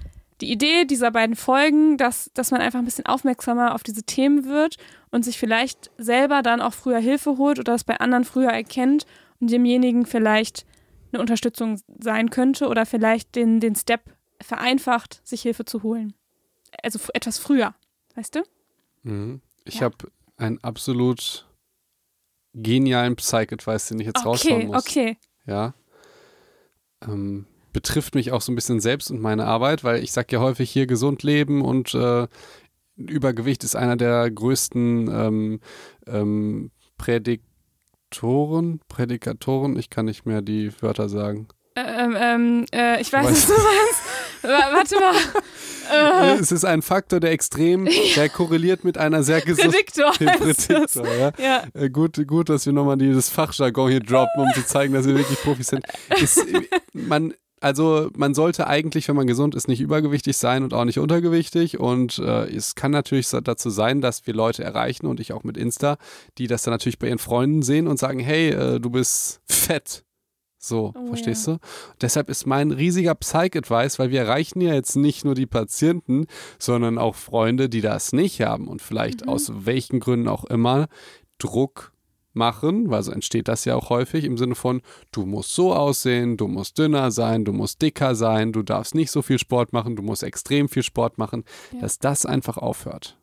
die 0.41 0.51
Idee 0.51 0.85
dieser 0.85 1.11
beiden 1.11 1.35
Folgen, 1.35 1.97
dass, 1.97 2.31
dass 2.33 2.51
man 2.51 2.61
einfach 2.61 2.79
ein 2.79 2.85
bisschen 2.85 3.05
aufmerksamer 3.05 3.75
auf 3.75 3.83
diese 3.83 4.03
Themen 4.03 4.45
wird 4.45 4.77
und 5.11 5.23
sich 5.23 5.37
vielleicht 5.37 5.91
selber 5.97 6.41
dann 6.41 6.61
auch 6.61 6.73
früher 6.73 6.99
Hilfe 6.99 7.37
holt 7.37 7.59
oder 7.59 7.73
das 7.73 7.83
bei 7.83 7.97
anderen 7.99 8.23
früher 8.23 8.49
erkennt 8.49 9.05
und 9.39 9.51
demjenigen 9.51 10.05
vielleicht 10.05 10.65
eine 11.11 11.21
Unterstützung 11.21 11.79
sein 11.99 12.29
könnte 12.29 12.67
oder 12.67 12.85
vielleicht 12.85 13.35
den, 13.35 13.59
den 13.59 13.75
Step 13.75 14.01
vereinfacht, 14.41 15.21
sich 15.23 15.41
Hilfe 15.43 15.65
zu 15.65 15.83
holen. 15.83 16.13
Also 16.81 16.99
etwas 17.13 17.37
früher, 17.37 17.75
weißt 18.15 18.35
du? 18.35 18.43
Mhm. 19.03 19.41
Ich 19.65 19.75
Ja. 19.75 19.81
habe 19.81 19.97
einen 20.37 20.63
absolut 20.63 21.45
genialen 22.53 23.15
Psych-Advice, 23.15 23.87
den 23.89 23.99
ich 23.99 24.07
jetzt 24.07 24.25
raushauen 24.25 24.55
Okay, 24.55 24.65
muss. 24.67 24.85
okay. 24.85 25.17
Ja. 25.45 25.73
Ähm, 27.07 27.45
betrifft 27.73 28.15
mich 28.15 28.31
auch 28.31 28.41
so 28.41 28.51
ein 28.51 28.55
bisschen 28.55 28.79
selbst 28.79 29.09
und 29.11 29.21
meine 29.21 29.45
Arbeit, 29.45 29.83
weil 29.83 30.03
ich 30.03 30.11
sage 30.11 30.27
ja 30.35 30.39
häufig 30.39 30.69
hier 30.69 30.87
gesund 30.87 31.23
leben 31.23 31.61
und 31.61 31.93
äh, 31.93 32.27
Übergewicht 32.97 33.63
ist 33.63 33.75
einer 33.75 33.95
der 33.95 34.29
größten 34.29 35.07
ähm, 35.11 35.59
ähm, 36.05 36.71
Prädiktoren, 36.97 38.81
Prädikatoren, 38.87 39.77
ich 39.79 39.89
kann 39.89 40.05
nicht 40.05 40.25
mehr 40.25 40.41
die 40.41 40.71
Wörter 40.81 41.09
sagen. 41.09 41.47
Ähm, 41.75 42.15
ähm, 42.19 42.65
äh, 42.73 42.99
ich 43.01 43.11
weiß, 43.13 43.25
Weiß- 43.25 43.31
was 43.31 43.47
du 43.47 43.53
meinst. 43.53 44.01
Wa- 44.41 44.73
Warte 44.73 44.95
mal. 44.95 45.15
Äh, 46.35 46.39
Es 46.39 46.51
ist 46.51 46.63
ein 46.65 46.81
Faktor, 46.81 47.19
der 47.19 47.31
extrem, 47.31 47.87
der 48.15 48.29
korreliert 48.29 48.83
mit 48.83 48.97
einer 48.97 49.23
sehr 49.23 49.41
gesunden 49.41 49.71
Prädiktor. 49.73 50.11
Prädiktor, 50.13 51.07
ja. 51.17 51.31
Ja. 51.37 51.63
Äh, 51.73 51.89
gut, 51.89 52.25
gut, 52.27 52.49
dass 52.49 52.65
wir 52.65 52.73
nochmal 52.73 52.97
dieses 52.97 53.29
Fachjargon 53.29 53.89
hier 53.91 53.99
droppen, 53.99 54.43
um 54.43 54.53
zu 54.53 54.65
zeigen, 54.65 54.93
dass 54.93 55.05
wir 55.05 55.15
wirklich 55.15 55.39
Profis 55.41 55.67
sind. 55.67 55.85
Ist, 56.21 56.37
äh, 56.37 56.61
man, 56.93 57.33
also 57.59 58.09
man 58.15 58.33
sollte 58.33 58.67
eigentlich, 58.67 59.07
wenn 59.07 59.15
man 59.15 59.27
gesund 59.27 59.53
ist, 59.53 59.67
nicht 59.67 59.81
übergewichtig 59.81 60.37
sein 60.37 60.63
und 60.63 60.73
auch 60.73 60.85
nicht 60.85 60.97
untergewichtig. 60.99 61.79
Und 61.79 62.17
äh, 62.19 62.45
es 62.55 62.75
kann 62.75 62.91
natürlich 62.91 63.29
dazu 63.29 63.69
sein, 63.69 64.01
dass 64.01 64.25
wir 64.25 64.33
Leute 64.33 64.63
erreichen 64.63 65.05
und 65.07 65.19
ich 65.19 65.33
auch 65.33 65.43
mit 65.43 65.57
Insta, 65.57 65.97
die 66.37 66.47
das 66.47 66.63
dann 66.63 66.73
natürlich 66.73 66.99
bei 66.99 67.07
ihren 67.07 67.19
Freunden 67.19 67.61
sehen 67.63 67.87
und 67.87 67.99
sagen, 67.99 68.19
hey, 68.19 68.49
äh, 68.49 68.79
du 68.79 68.89
bist 68.89 69.41
fett. 69.47 70.03
So, 70.63 70.93
Oh, 70.95 71.07
verstehst 71.07 71.47
du? 71.47 71.57
Deshalb 72.01 72.29
ist 72.29 72.45
mein 72.45 72.69
riesiger 72.69 73.15
Psych-Advice, 73.15 73.97
weil 73.97 74.11
wir 74.11 74.21
erreichen 74.21 74.61
ja 74.61 74.75
jetzt 74.75 74.95
nicht 74.95 75.25
nur 75.25 75.33
die 75.33 75.47
Patienten, 75.47 76.27
sondern 76.59 76.99
auch 76.99 77.15
Freunde, 77.15 77.67
die 77.67 77.81
das 77.81 78.13
nicht 78.13 78.41
haben 78.41 78.67
und 78.67 78.79
vielleicht 78.79 79.23
Mhm. 79.25 79.29
aus 79.29 79.51
welchen 79.65 79.99
Gründen 79.99 80.27
auch 80.27 80.43
immer 80.45 80.87
Druck 81.39 81.93
machen, 82.33 82.89
weil 82.91 83.01
so 83.03 83.11
entsteht 83.11 83.47
das 83.47 83.65
ja 83.65 83.75
auch 83.75 83.89
häufig 83.89 84.23
im 84.23 84.37
Sinne 84.37 84.53
von, 84.55 84.81
du 85.11 85.25
musst 85.25 85.53
so 85.55 85.73
aussehen, 85.73 86.37
du 86.37 86.47
musst 86.47 86.77
dünner 86.77 87.09
sein, 87.11 87.43
du 87.43 87.51
musst 87.53 87.81
dicker 87.81 88.13
sein, 88.15 88.53
du 88.53 88.61
darfst 88.61 88.93
nicht 88.95 89.11
so 89.11 89.21
viel 89.23 89.39
Sport 89.39 89.73
machen, 89.73 89.95
du 89.95 90.03
musst 90.03 90.21
extrem 90.23 90.69
viel 90.69 90.83
Sport 90.83 91.17
machen, 91.17 91.43
Ja. 91.73 91.79
dass 91.81 91.97
das 91.99 92.25
einfach 92.25 92.57
aufhört. 92.57 93.17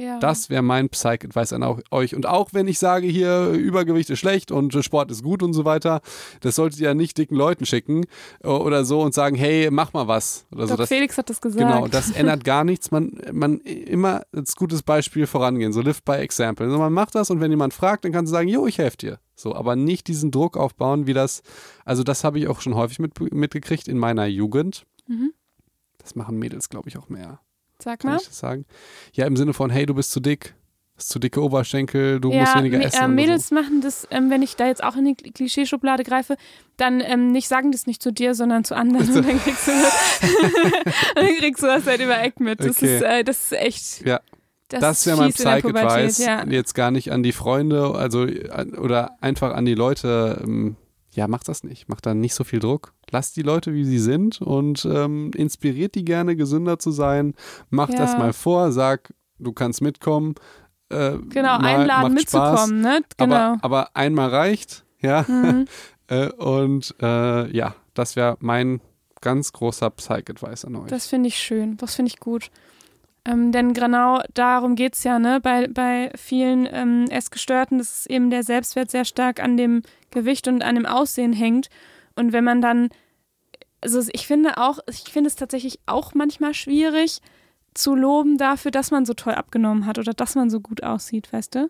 Ja. 0.00 0.18
Das 0.18 0.48
wäre 0.48 0.62
mein 0.62 0.88
Psych-Advice 0.88 1.52
an 1.52 1.62
auch, 1.62 1.78
euch. 1.90 2.14
Und 2.14 2.24
auch 2.24 2.48
wenn 2.52 2.66
ich 2.68 2.78
sage, 2.78 3.06
hier 3.06 3.50
Übergewicht 3.50 4.08
ist 4.08 4.18
schlecht 4.18 4.50
und 4.50 4.74
äh, 4.74 4.82
Sport 4.82 5.10
ist 5.10 5.22
gut 5.22 5.42
und 5.42 5.52
so 5.52 5.66
weiter, 5.66 6.00
das 6.40 6.54
solltet 6.54 6.80
ihr 6.80 6.88
ja 6.88 6.94
nicht 6.94 7.18
dicken 7.18 7.36
Leuten 7.36 7.66
schicken 7.66 8.06
äh, 8.42 8.48
oder 8.48 8.86
so 8.86 9.02
und 9.02 9.12
sagen, 9.12 9.36
hey, 9.36 9.68
mach 9.70 9.92
mal 9.92 10.08
was. 10.08 10.46
Oder 10.52 10.68
so. 10.68 10.76
Das, 10.76 10.88
Felix 10.88 11.18
hat 11.18 11.28
das 11.28 11.42
gesagt. 11.42 11.60
Genau, 11.60 11.86
das 11.86 12.12
ändert 12.12 12.44
gar 12.44 12.64
nichts. 12.64 12.90
Man, 12.90 13.20
man 13.30 13.58
immer 13.58 14.22
als 14.34 14.56
gutes 14.56 14.82
Beispiel 14.82 15.26
vorangehen, 15.26 15.74
so 15.74 15.82
live 15.82 16.02
by 16.02 16.12
example. 16.12 16.64
Also 16.64 16.78
man 16.78 16.94
macht 16.94 17.14
das 17.14 17.28
und 17.28 17.42
wenn 17.42 17.50
jemand 17.50 17.74
fragt, 17.74 18.06
dann 18.06 18.12
kannst 18.12 18.32
du 18.32 18.36
sagen, 18.36 18.48
jo, 18.48 18.66
ich 18.66 18.78
helfe 18.78 18.96
dir. 18.96 19.18
So, 19.34 19.54
aber 19.54 19.76
nicht 19.76 20.08
diesen 20.08 20.30
Druck 20.30 20.56
aufbauen, 20.56 21.06
wie 21.06 21.12
das, 21.12 21.42
also 21.84 22.04
das 22.04 22.24
habe 22.24 22.38
ich 22.38 22.48
auch 22.48 22.62
schon 22.62 22.74
häufig 22.74 23.00
mit, 23.00 23.20
mitgekriegt 23.34 23.86
in 23.86 23.98
meiner 23.98 24.24
Jugend. 24.24 24.86
Mhm. 25.06 25.34
Das 25.98 26.14
machen 26.14 26.38
Mädels, 26.38 26.70
glaube 26.70 26.88
ich, 26.88 26.96
auch 26.96 27.10
mehr. 27.10 27.40
Sag 27.82 28.00
Kann 28.00 28.12
mal. 28.12 28.16
ich 28.20 28.26
das 28.26 28.38
sagen? 28.38 28.64
Ja, 29.12 29.26
im 29.26 29.36
Sinne 29.36 29.52
von, 29.54 29.70
hey, 29.70 29.86
du 29.86 29.94
bist 29.94 30.10
zu 30.12 30.20
dick, 30.20 30.54
hast 30.96 31.08
zu 31.08 31.18
dicke 31.18 31.42
Oberschenkel, 31.42 32.20
du 32.20 32.28
musst 32.32 32.52
ja, 32.54 32.58
weniger 32.58 32.78
Me- 32.78 32.84
essen. 32.84 32.96
äh, 32.96 32.98
oder 33.00 33.08
Mädels 33.08 33.50
machen 33.50 33.80
das, 33.80 34.06
ähm, 34.10 34.30
wenn 34.30 34.42
ich 34.42 34.56
da 34.56 34.66
jetzt 34.66 34.82
auch 34.84 34.96
in 34.96 35.04
die 35.06 35.14
Kl- 35.14 35.32
Klischeeschublade 35.32 36.04
greife, 36.04 36.36
dann 36.76 37.00
ähm, 37.00 37.32
nicht 37.32 37.48
sagen 37.48 37.72
das 37.72 37.86
nicht 37.86 38.02
zu 38.02 38.12
dir, 38.12 38.34
sondern 38.34 38.64
zu 38.64 38.74
anderen 38.76 39.08
und 39.16 39.26
dann 39.26 39.40
kriegst 39.40 39.66
du, 39.66 39.72
dann 41.14 41.26
kriegst 41.38 41.62
du 41.62 41.66
das 41.66 41.86
halt 41.86 42.00
über 42.00 42.20
Eck 42.22 42.40
mit. 42.40 42.60
Das, 42.60 42.76
Okay. 42.76 42.96
ist, 42.96 43.02
äh, 43.02 43.24
das 43.24 43.38
ist 43.44 43.52
echt. 43.52 44.06
Ja, 44.06 44.20
Das, 44.68 44.80
Das, 44.80 45.06
wäre 45.06 45.16
mein 45.16 45.32
Psych-Advice. 45.32 46.18
Ja. 46.18 46.44
Jetzt 46.46 46.74
gar 46.74 46.90
nicht 46.90 47.12
an 47.12 47.22
die 47.22 47.32
Freunde, 47.32 47.94
also 47.94 48.26
an- 48.50 48.74
oder 48.74 49.16
einfach 49.20 49.54
an 49.54 49.64
die 49.64 49.74
Leute. 49.74 50.40
Ähm, 50.44 50.76
ja, 51.12 51.26
macht 51.28 51.48
das 51.48 51.64
nicht. 51.64 51.88
Macht 51.88 52.06
dann 52.06 52.20
nicht 52.20 52.34
so 52.34 52.44
viel 52.44 52.60
Druck. 52.60 52.92
Lasst 53.10 53.36
die 53.36 53.42
Leute, 53.42 53.72
wie 53.74 53.84
sie 53.84 53.98
sind 53.98 54.40
und 54.40 54.84
ähm, 54.84 55.32
inspiriert 55.34 55.94
die 55.94 56.04
gerne, 56.04 56.36
gesünder 56.36 56.78
zu 56.78 56.90
sein. 56.92 57.34
Macht 57.70 57.98
das 57.98 58.12
Ja. 58.12 58.18
mal 58.18 58.32
vor, 58.32 58.70
sag, 58.72 59.12
du 59.38 59.52
kannst 59.52 59.82
mitkommen. 59.82 60.34
Äh, 60.88 61.18
Genau, 61.28 61.58
mal, 61.58 61.80
einladen, 61.80 62.14
mitzukommen, 62.14 62.80
ne? 62.80 63.00
Genau. 63.16 63.34
Aber, 63.34 63.58
aber 63.62 63.96
einmal 63.96 64.28
reicht, 64.30 64.84
ja. 65.00 65.24
Mhm. 65.28 65.66
Äh, 66.10 66.28
und 66.32 66.92
äh, 67.00 67.56
ja, 67.56 67.76
das 67.94 68.16
wäre 68.16 68.36
mein 68.40 68.80
ganz 69.20 69.52
großer 69.52 69.90
Psych-Advice 69.90 70.64
an 70.64 70.74
euch. 70.74 70.88
Das 70.88 71.06
finde 71.06 71.28
ich 71.28 71.36
schön, 71.38 71.76
das 71.76 71.94
finde 71.94 72.08
ich 72.08 72.18
gut. 72.18 72.50
Ähm, 73.30 73.52
denn 73.52 73.72
genau 73.74 74.20
darum 74.34 74.74
geht 74.74 74.94
es 74.94 75.04
ja, 75.04 75.18
ne? 75.18 75.40
Bei, 75.40 75.66
bei 75.68 76.10
vielen 76.16 76.66
ähm, 76.70 77.04
Essgestörten, 77.10 77.78
dass 77.78 78.06
eben 78.06 78.30
der 78.30 78.42
Selbstwert 78.42 78.90
sehr 78.90 79.04
stark 79.04 79.40
an 79.42 79.56
dem 79.56 79.82
Gewicht 80.10 80.48
und 80.48 80.62
an 80.62 80.74
dem 80.74 80.86
Aussehen 80.86 81.32
hängt. 81.32 81.68
Und 82.16 82.32
wenn 82.32 82.44
man 82.44 82.60
dann, 82.60 82.88
also 83.80 84.00
ich 84.12 84.26
finde 84.26 84.58
auch, 84.58 84.78
ich 84.88 85.12
finde 85.12 85.28
es 85.28 85.36
tatsächlich 85.36 85.78
auch 85.86 86.14
manchmal 86.14 86.54
schwierig 86.54 87.20
zu 87.74 87.94
loben 87.94 88.36
dafür, 88.36 88.70
dass 88.70 88.90
man 88.90 89.04
so 89.06 89.14
toll 89.14 89.34
abgenommen 89.34 89.86
hat 89.86 89.98
oder 89.98 90.12
dass 90.12 90.34
man 90.34 90.50
so 90.50 90.60
gut 90.60 90.82
aussieht, 90.82 91.32
weißt 91.32 91.54
du? 91.54 91.66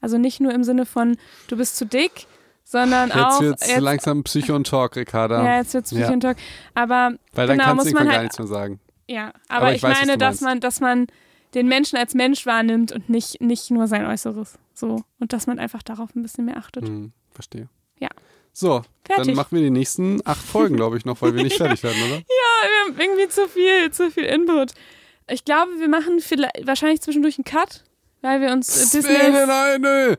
Also 0.00 0.18
nicht 0.18 0.40
nur 0.40 0.52
im 0.52 0.64
Sinne 0.64 0.86
von, 0.86 1.16
du 1.48 1.56
bist 1.56 1.76
zu 1.76 1.84
dick, 1.84 2.26
sondern 2.64 3.08
jetzt 3.10 3.16
auch. 3.18 3.40
wird's 3.40 3.78
langsam 3.78 4.24
Psycho 4.24 4.54
und 4.56 4.66
Talk, 4.66 4.96
Ricarda. 4.96 5.44
ja, 5.44 5.56
jetzt 5.58 5.74
wird 5.74 5.84
es 5.84 5.92
Ja. 5.92 6.16
Talk. 6.16 6.36
Aber 6.74 7.12
Weil 7.34 7.46
dann 7.46 7.58
genau, 7.58 7.68
kannst 7.70 7.76
muss 7.76 7.84
du 7.84 7.88
irgendwann 7.90 8.06
man 8.06 8.12
gar 8.12 8.14
halt- 8.18 8.24
nichts 8.24 8.38
mehr 8.38 8.48
sagen. 8.48 8.80
Ja, 9.12 9.32
Aber 9.48 9.66
aber, 9.66 9.70
ich 9.70 9.76
ich, 9.76 9.82
weiß, 9.82 9.98
meine, 10.00 10.18
dass 10.18 10.40
man, 10.40 10.60
dass 10.60 10.80
man 10.80 11.06
den 11.54 11.68
Menschen 11.68 11.98
als 11.98 12.14
Mensch 12.14 12.46
wahrnimmt 12.46 12.92
und 12.92 13.08
nicht, 13.08 13.40
nicht 13.40 13.70
nur 13.70 13.86
sein 13.86 14.06
Äußeres. 14.06 14.58
So. 14.74 15.02
Und 15.18 15.32
dass 15.32 15.46
man 15.46 15.58
einfach 15.58 15.82
darauf 15.82 16.14
ein 16.16 16.22
bisschen 16.22 16.46
mehr 16.46 16.56
achtet. 16.56 16.86
Hm, 16.88 17.12
verstehe. 17.30 17.68
Ja. 17.98 18.08
So, 18.54 18.82
dann 19.04 19.16
Fertig. 19.16 19.34
machen 19.34 19.52
wir 19.52 19.60
die 19.62 19.70
nächsten 19.70 20.20
acht 20.26 20.42
Folgen, 20.42 20.76
glaube 20.76 20.96
ich, 20.98 21.04
noch, 21.04 21.20
weil 21.22 21.34
wir 21.34 21.42
nicht 21.42 21.56
fertig 21.56 21.82
werden, 21.82 22.02
oder? 22.02 22.16
Ja, 22.42 22.68
wir 22.68 22.80
haben 22.94 23.00
irgendwie 23.00 23.28
zu 23.28 23.48
viel, 23.48 23.90
zu 23.90 24.10
viel 24.10 24.24
Input. 24.24 24.72
Ich 25.28 25.44
glaube, 25.44 25.70
wir 25.78 25.88
machen 25.88 26.20
vielleicht, 26.20 26.66
wahrscheinlich 26.66 27.00
zwischendurch 27.00 27.38
einen 27.38 27.44
Cut, 27.44 27.84
weil 28.20 28.40
wir 28.40 28.50
uns 28.52 28.94
äh, 28.94 28.98
Disney. 28.98 29.12
Nein, 29.12 29.46
nein, 29.46 29.80
nein. 29.80 30.16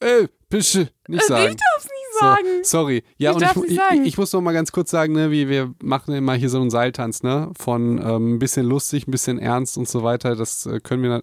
Ey, 0.00 0.28
bitte, 0.48 0.90
nicht 1.08 1.22
Äh, 1.24 1.26
sagen. 1.26 1.50
Ich 1.50 1.56
darf's 1.56 1.84
nicht 1.84 1.95
sagen. 2.18 2.46
So, 2.62 2.78
sorry. 2.78 3.02
Ja, 3.16 3.30
Ich 3.30 3.36
und 3.36 3.64
ich, 3.64 3.70
ich, 3.72 3.76
sagen. 3.76 4.04
ich 4.04 4.18
muss 4.18 4.32
noch 4.32 4.40
mal 4.40 4.52
ganz 4.52 4.72
kurz 4.72 4.90
sagen, 4.90 5.12
ne, 5.12 5.30
wie 5.30 5.48
wir 5.48 5.74
machen 5.82 6.14
immer 6.14 6.34
hier 6.34 6.50
so 6.50 6.60
einen 6.60 6.70
Seiltanz, 6.70 7.22
ne? 7.22 7.50
Von 7.58 7.98
ähm, 7.98 8.34
ein 8.34 8.38
bisschen 8.38 8.66
lustig, 8.66 9.06
ein 9.06 9.10
bisschen 9.10 9.38
ernst 9.38 9.76
und 9.78 9.88
so 9.88 10.02
weiter. 10.02 10.36
Das 10.36 10.66
äh, 10.66 10.80
können 10.80 11.02
wir. 11.02 11.22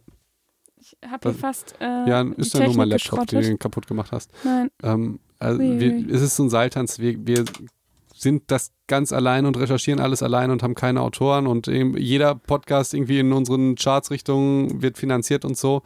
Ich 0.80 0.98
habe 1.10 1.30
hier 1.32 1.40
fast. 1.40 1.76
Äh, 1.80 2.10
Ja, 2.10 2.22
ist 2.38 2.54
ja 2.54 2.66
nur 2.66 2.76
mein 2.76 2.90
Laptop, 2.90 3.28
den 3.28 3.42
du 3.42 3.58
kaputt 3.58 3.88
gemacht 3.88 4.12
hast. 4.12 4.32
Nein. 4.44 4.70
Ähm, 4.84 5.20
also 5.40 5.60
Ui, 5.60 5.70
ui. 5.72 5.80
wir, 5.80 6.16
es 6.16 6.22
ist 6.22 6.36
so 6.36 6.44
ein 6.44 6.50
Seiltanz. 6.50 7.00
Wir, 7.00 7.16
wir 7.26 7.46
sind 8.16 8.44
das 8.48 8.72
ganz 8.88 9.12
allein 9.12 9.46
und 9.46 9.58
recherchieren 9.58 10.00
alles 10.00 10.24
allein 10.24 10.52
und 10.52 10.64
haben 10.64 10.76
keine 10.76 11.02
Autoren 11.02 11.48
und 11.48 11.68
jeder 11.68 12.36
Podcast 12.36 12.94
irgendwie 12.94 13.20
in 13.20 13.34
unseren 13.34 13.76
Chartsrichtungen 13.76 14.82
wird 14.82 14.98
finanziert 14.98 15.46
und 15.46 15.58
so. 15.58 15.82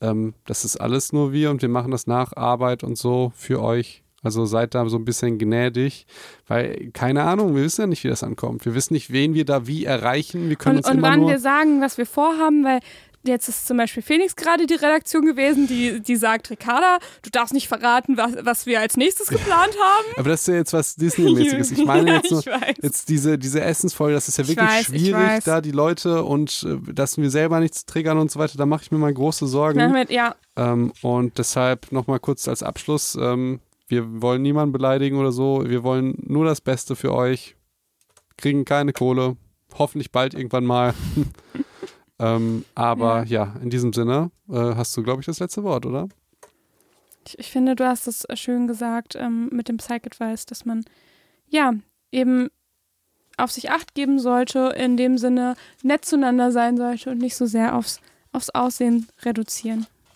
Ähm, 0.00 0.34
das 0.46 0.64
ist 0.64 0.76
alles 0.76 1.12
nur 1.12 1.32
wir 1.32 1.50
und 1.50 1.62
wir 1.62 1.68
machen 1.68 1.90
das 1.90 2.06
nach 2.06 2.34
Arbeit 2.36 2.84
und 2.84 2.96
so 2.98 3.32
für 3.34 3.62
euch. 3.62 4.02
Also 4.22 4.44
seid 4.44 4.74
da 4.74 4.86
so 4.88 4.96
ein 4.96 5.04
bisschen 5.04 5.38
gnädig, 5.38 6.06
weil 6.46 6.90
keine 6.92 7.22
Ahnung, 7.24 7.54
wir 7.54 7.62
wissen 7.62 7.82
ja 7.82 7.86
nicht, 7.86 8.04
wie 8.04 8.08
das 8.08 8.22
ankommt. 8.22 8.64
Wir 8.66 8.74
wissen 8.74 8.92
nicht, 8.92 9.12
wen 9.12 9.34
wir 9.34 9.44
da 9.44 9.66
wie 9.66 9.84
erreichen. 9.84 10.48
Wir 10.48 10.56
können 10.56 10.78
Und, 10.78 10.84
uns 10.86 10.94
und 10.94 11.02
wann 11.02 11.26
wir 11.26 11.38
sagen, 11.38 11.80
was 11.80 11.96
wir 11.96 12.06
vorhaben, 12.06 12.64
weil 12.64 12.80
jetzt 13.22 13.48
ist 13.48 13.66
zum 13.66 13.76
Beispiel 13.76 14.02
Felix 14.02 14.36
gerade 14.36 14.66
die 14.66 14.74
Redaktion 14.74 15.24
gewesen, 15.24 15.66
die, 15.66 16.00
die 16.00 16.16
sagt, 16.16 16.50
Ricarda, 16.50 16.98
du 17.22 17.30
darfst 17.30 17.52
nicht 17.52 17.68
verraten, 17.68 18.16
was, 18.16 18.32
was 18.42 18.66
wir 18.66 18.80
als 18.80 18.96
nächstes 18.96 19.28
geplant 19.28 19.74
haben. 19.82 20.06
Aber 20.16 20.28
das 20.30 20.40
ist 20.42 20.48
ja 20.48 20.54
jetzt 20.54 20.72
was 20.72 20.96
Disney-mäßiges. 20.96 21.70
Ich 21.72 21.84
meine 21.84 22.12
jetzt 22.14 22.30
nur. 22.30 22.42
Jetzt 22.82 23.08
diese, 23.08 23.38
diese 23.38 23.60
Essensfolge, 23.62 24.14
das 24.14 24.28
ist 24.28 24.38
ja 24.38 24.44
Ich 24.44 24.48
wirklich 24.48 24.68
weiß, 24.68 24.86
schwierig, 24.86 25.44
da 25.44 25.60
die 25.60 25.70
Leute 25.70 26.24
und 26.24 26.66
äh, 26.68 26.92
dass 26.92 27.18
wir 27.18 27.30
selber 27.30 27.60
nichts 27.60 27.84
triggern 27.84 28.18
und 28.18 28.30
so 28.30 28.38
weiter, 28.38 28.56
da 28.56 28.66
mache 28.66 28.84
ich 28.84 28.90
mir 28.90 28.98
mal 28.98 29.12
große 29.12 29.46
Sorgen. 29.46 29.78
Damit, 29.78 30.10
ja, 30.10 30.34
Ähm, 30.56 30.92
und 31.02 31.38
deshalb 31.38 31.92
nochmal 31.92 32.20
kurz 32.20 32.48
als 32.48 32.62
Abschluss, 32.62 33.16
ähm, 33.20 33.60
wir 33.90 34.22
wollen 34.22 34.42
niemanden 34.42 34.72
beleidigen 34.72 35.18
oder 35.18 35.32
so, 35.32 35.64
wir 35.66 35.82
wollen 35.82 36.14
nur 36.22 36.44
das 36.44 36.60
Beste 36.60 36.96
für 36.96 37.14
euch, 37.14 37.56
kriegen 38.36 38.64
keine 38.64 38.92
Kohle, 38.92 39.36
hoffentlich 39.78 40.12
bald 40.12 40.34
irgendwann 40.34 40.64
mal. 40.64 40.94
ähm, 42.18 42.64
aber 42.74 43.24
ja. 43.24 43.54
in 43.62 43.70
diesem 43.70 43.92
Sinne 43.92 44.30
äh, 44.48 44.74
hast 44.74 44.96
du, 44.96 45.02
glaube 45.02 45.20
ich, 45.20 45.26
das 45.26 45.40
letzte 45.40 45.62
Wort, 45.62 45.86
oder? 45.86 46.08
ich, 47.26 47.38
ich 47.38 47.50
finde, 47.50 47.76
du 47.76 47.86
hast 47.86 48.06
es 48.06 48.26
schön 48.34 48.66
gesagt 48.66 49.14
ähm, 49.16 49.48
mit 49.52 49.68
dem 49.68 49.76
Psych-Advice, 49.76 50.46
dass 50.46 50.64
man 50.64 50.84
ja 51.48 51.72
eben 52.12 52.48
auf 53.36 53.50
sich 53.50 53.70
Acht 53.70 53.94
geben 53.94 54.18
sollte, 54.18 54.74
in 54.76 54.96
dem 54.96 55.16
Sinne 55.16 55.54
nett 55.82 56.04
zueinander 56.04 56.52
sein 56.52 56.76
sollte 56.76 57.10
und 57.10 57.18
nicht 57.18 57.36
so 57.36 57.46
sehr 57.46 57.74
aufs, 57.74 58.00
aufs 58.32 58.50
Aussehen 58.50 59.08
reduzieren. 59.22 59.86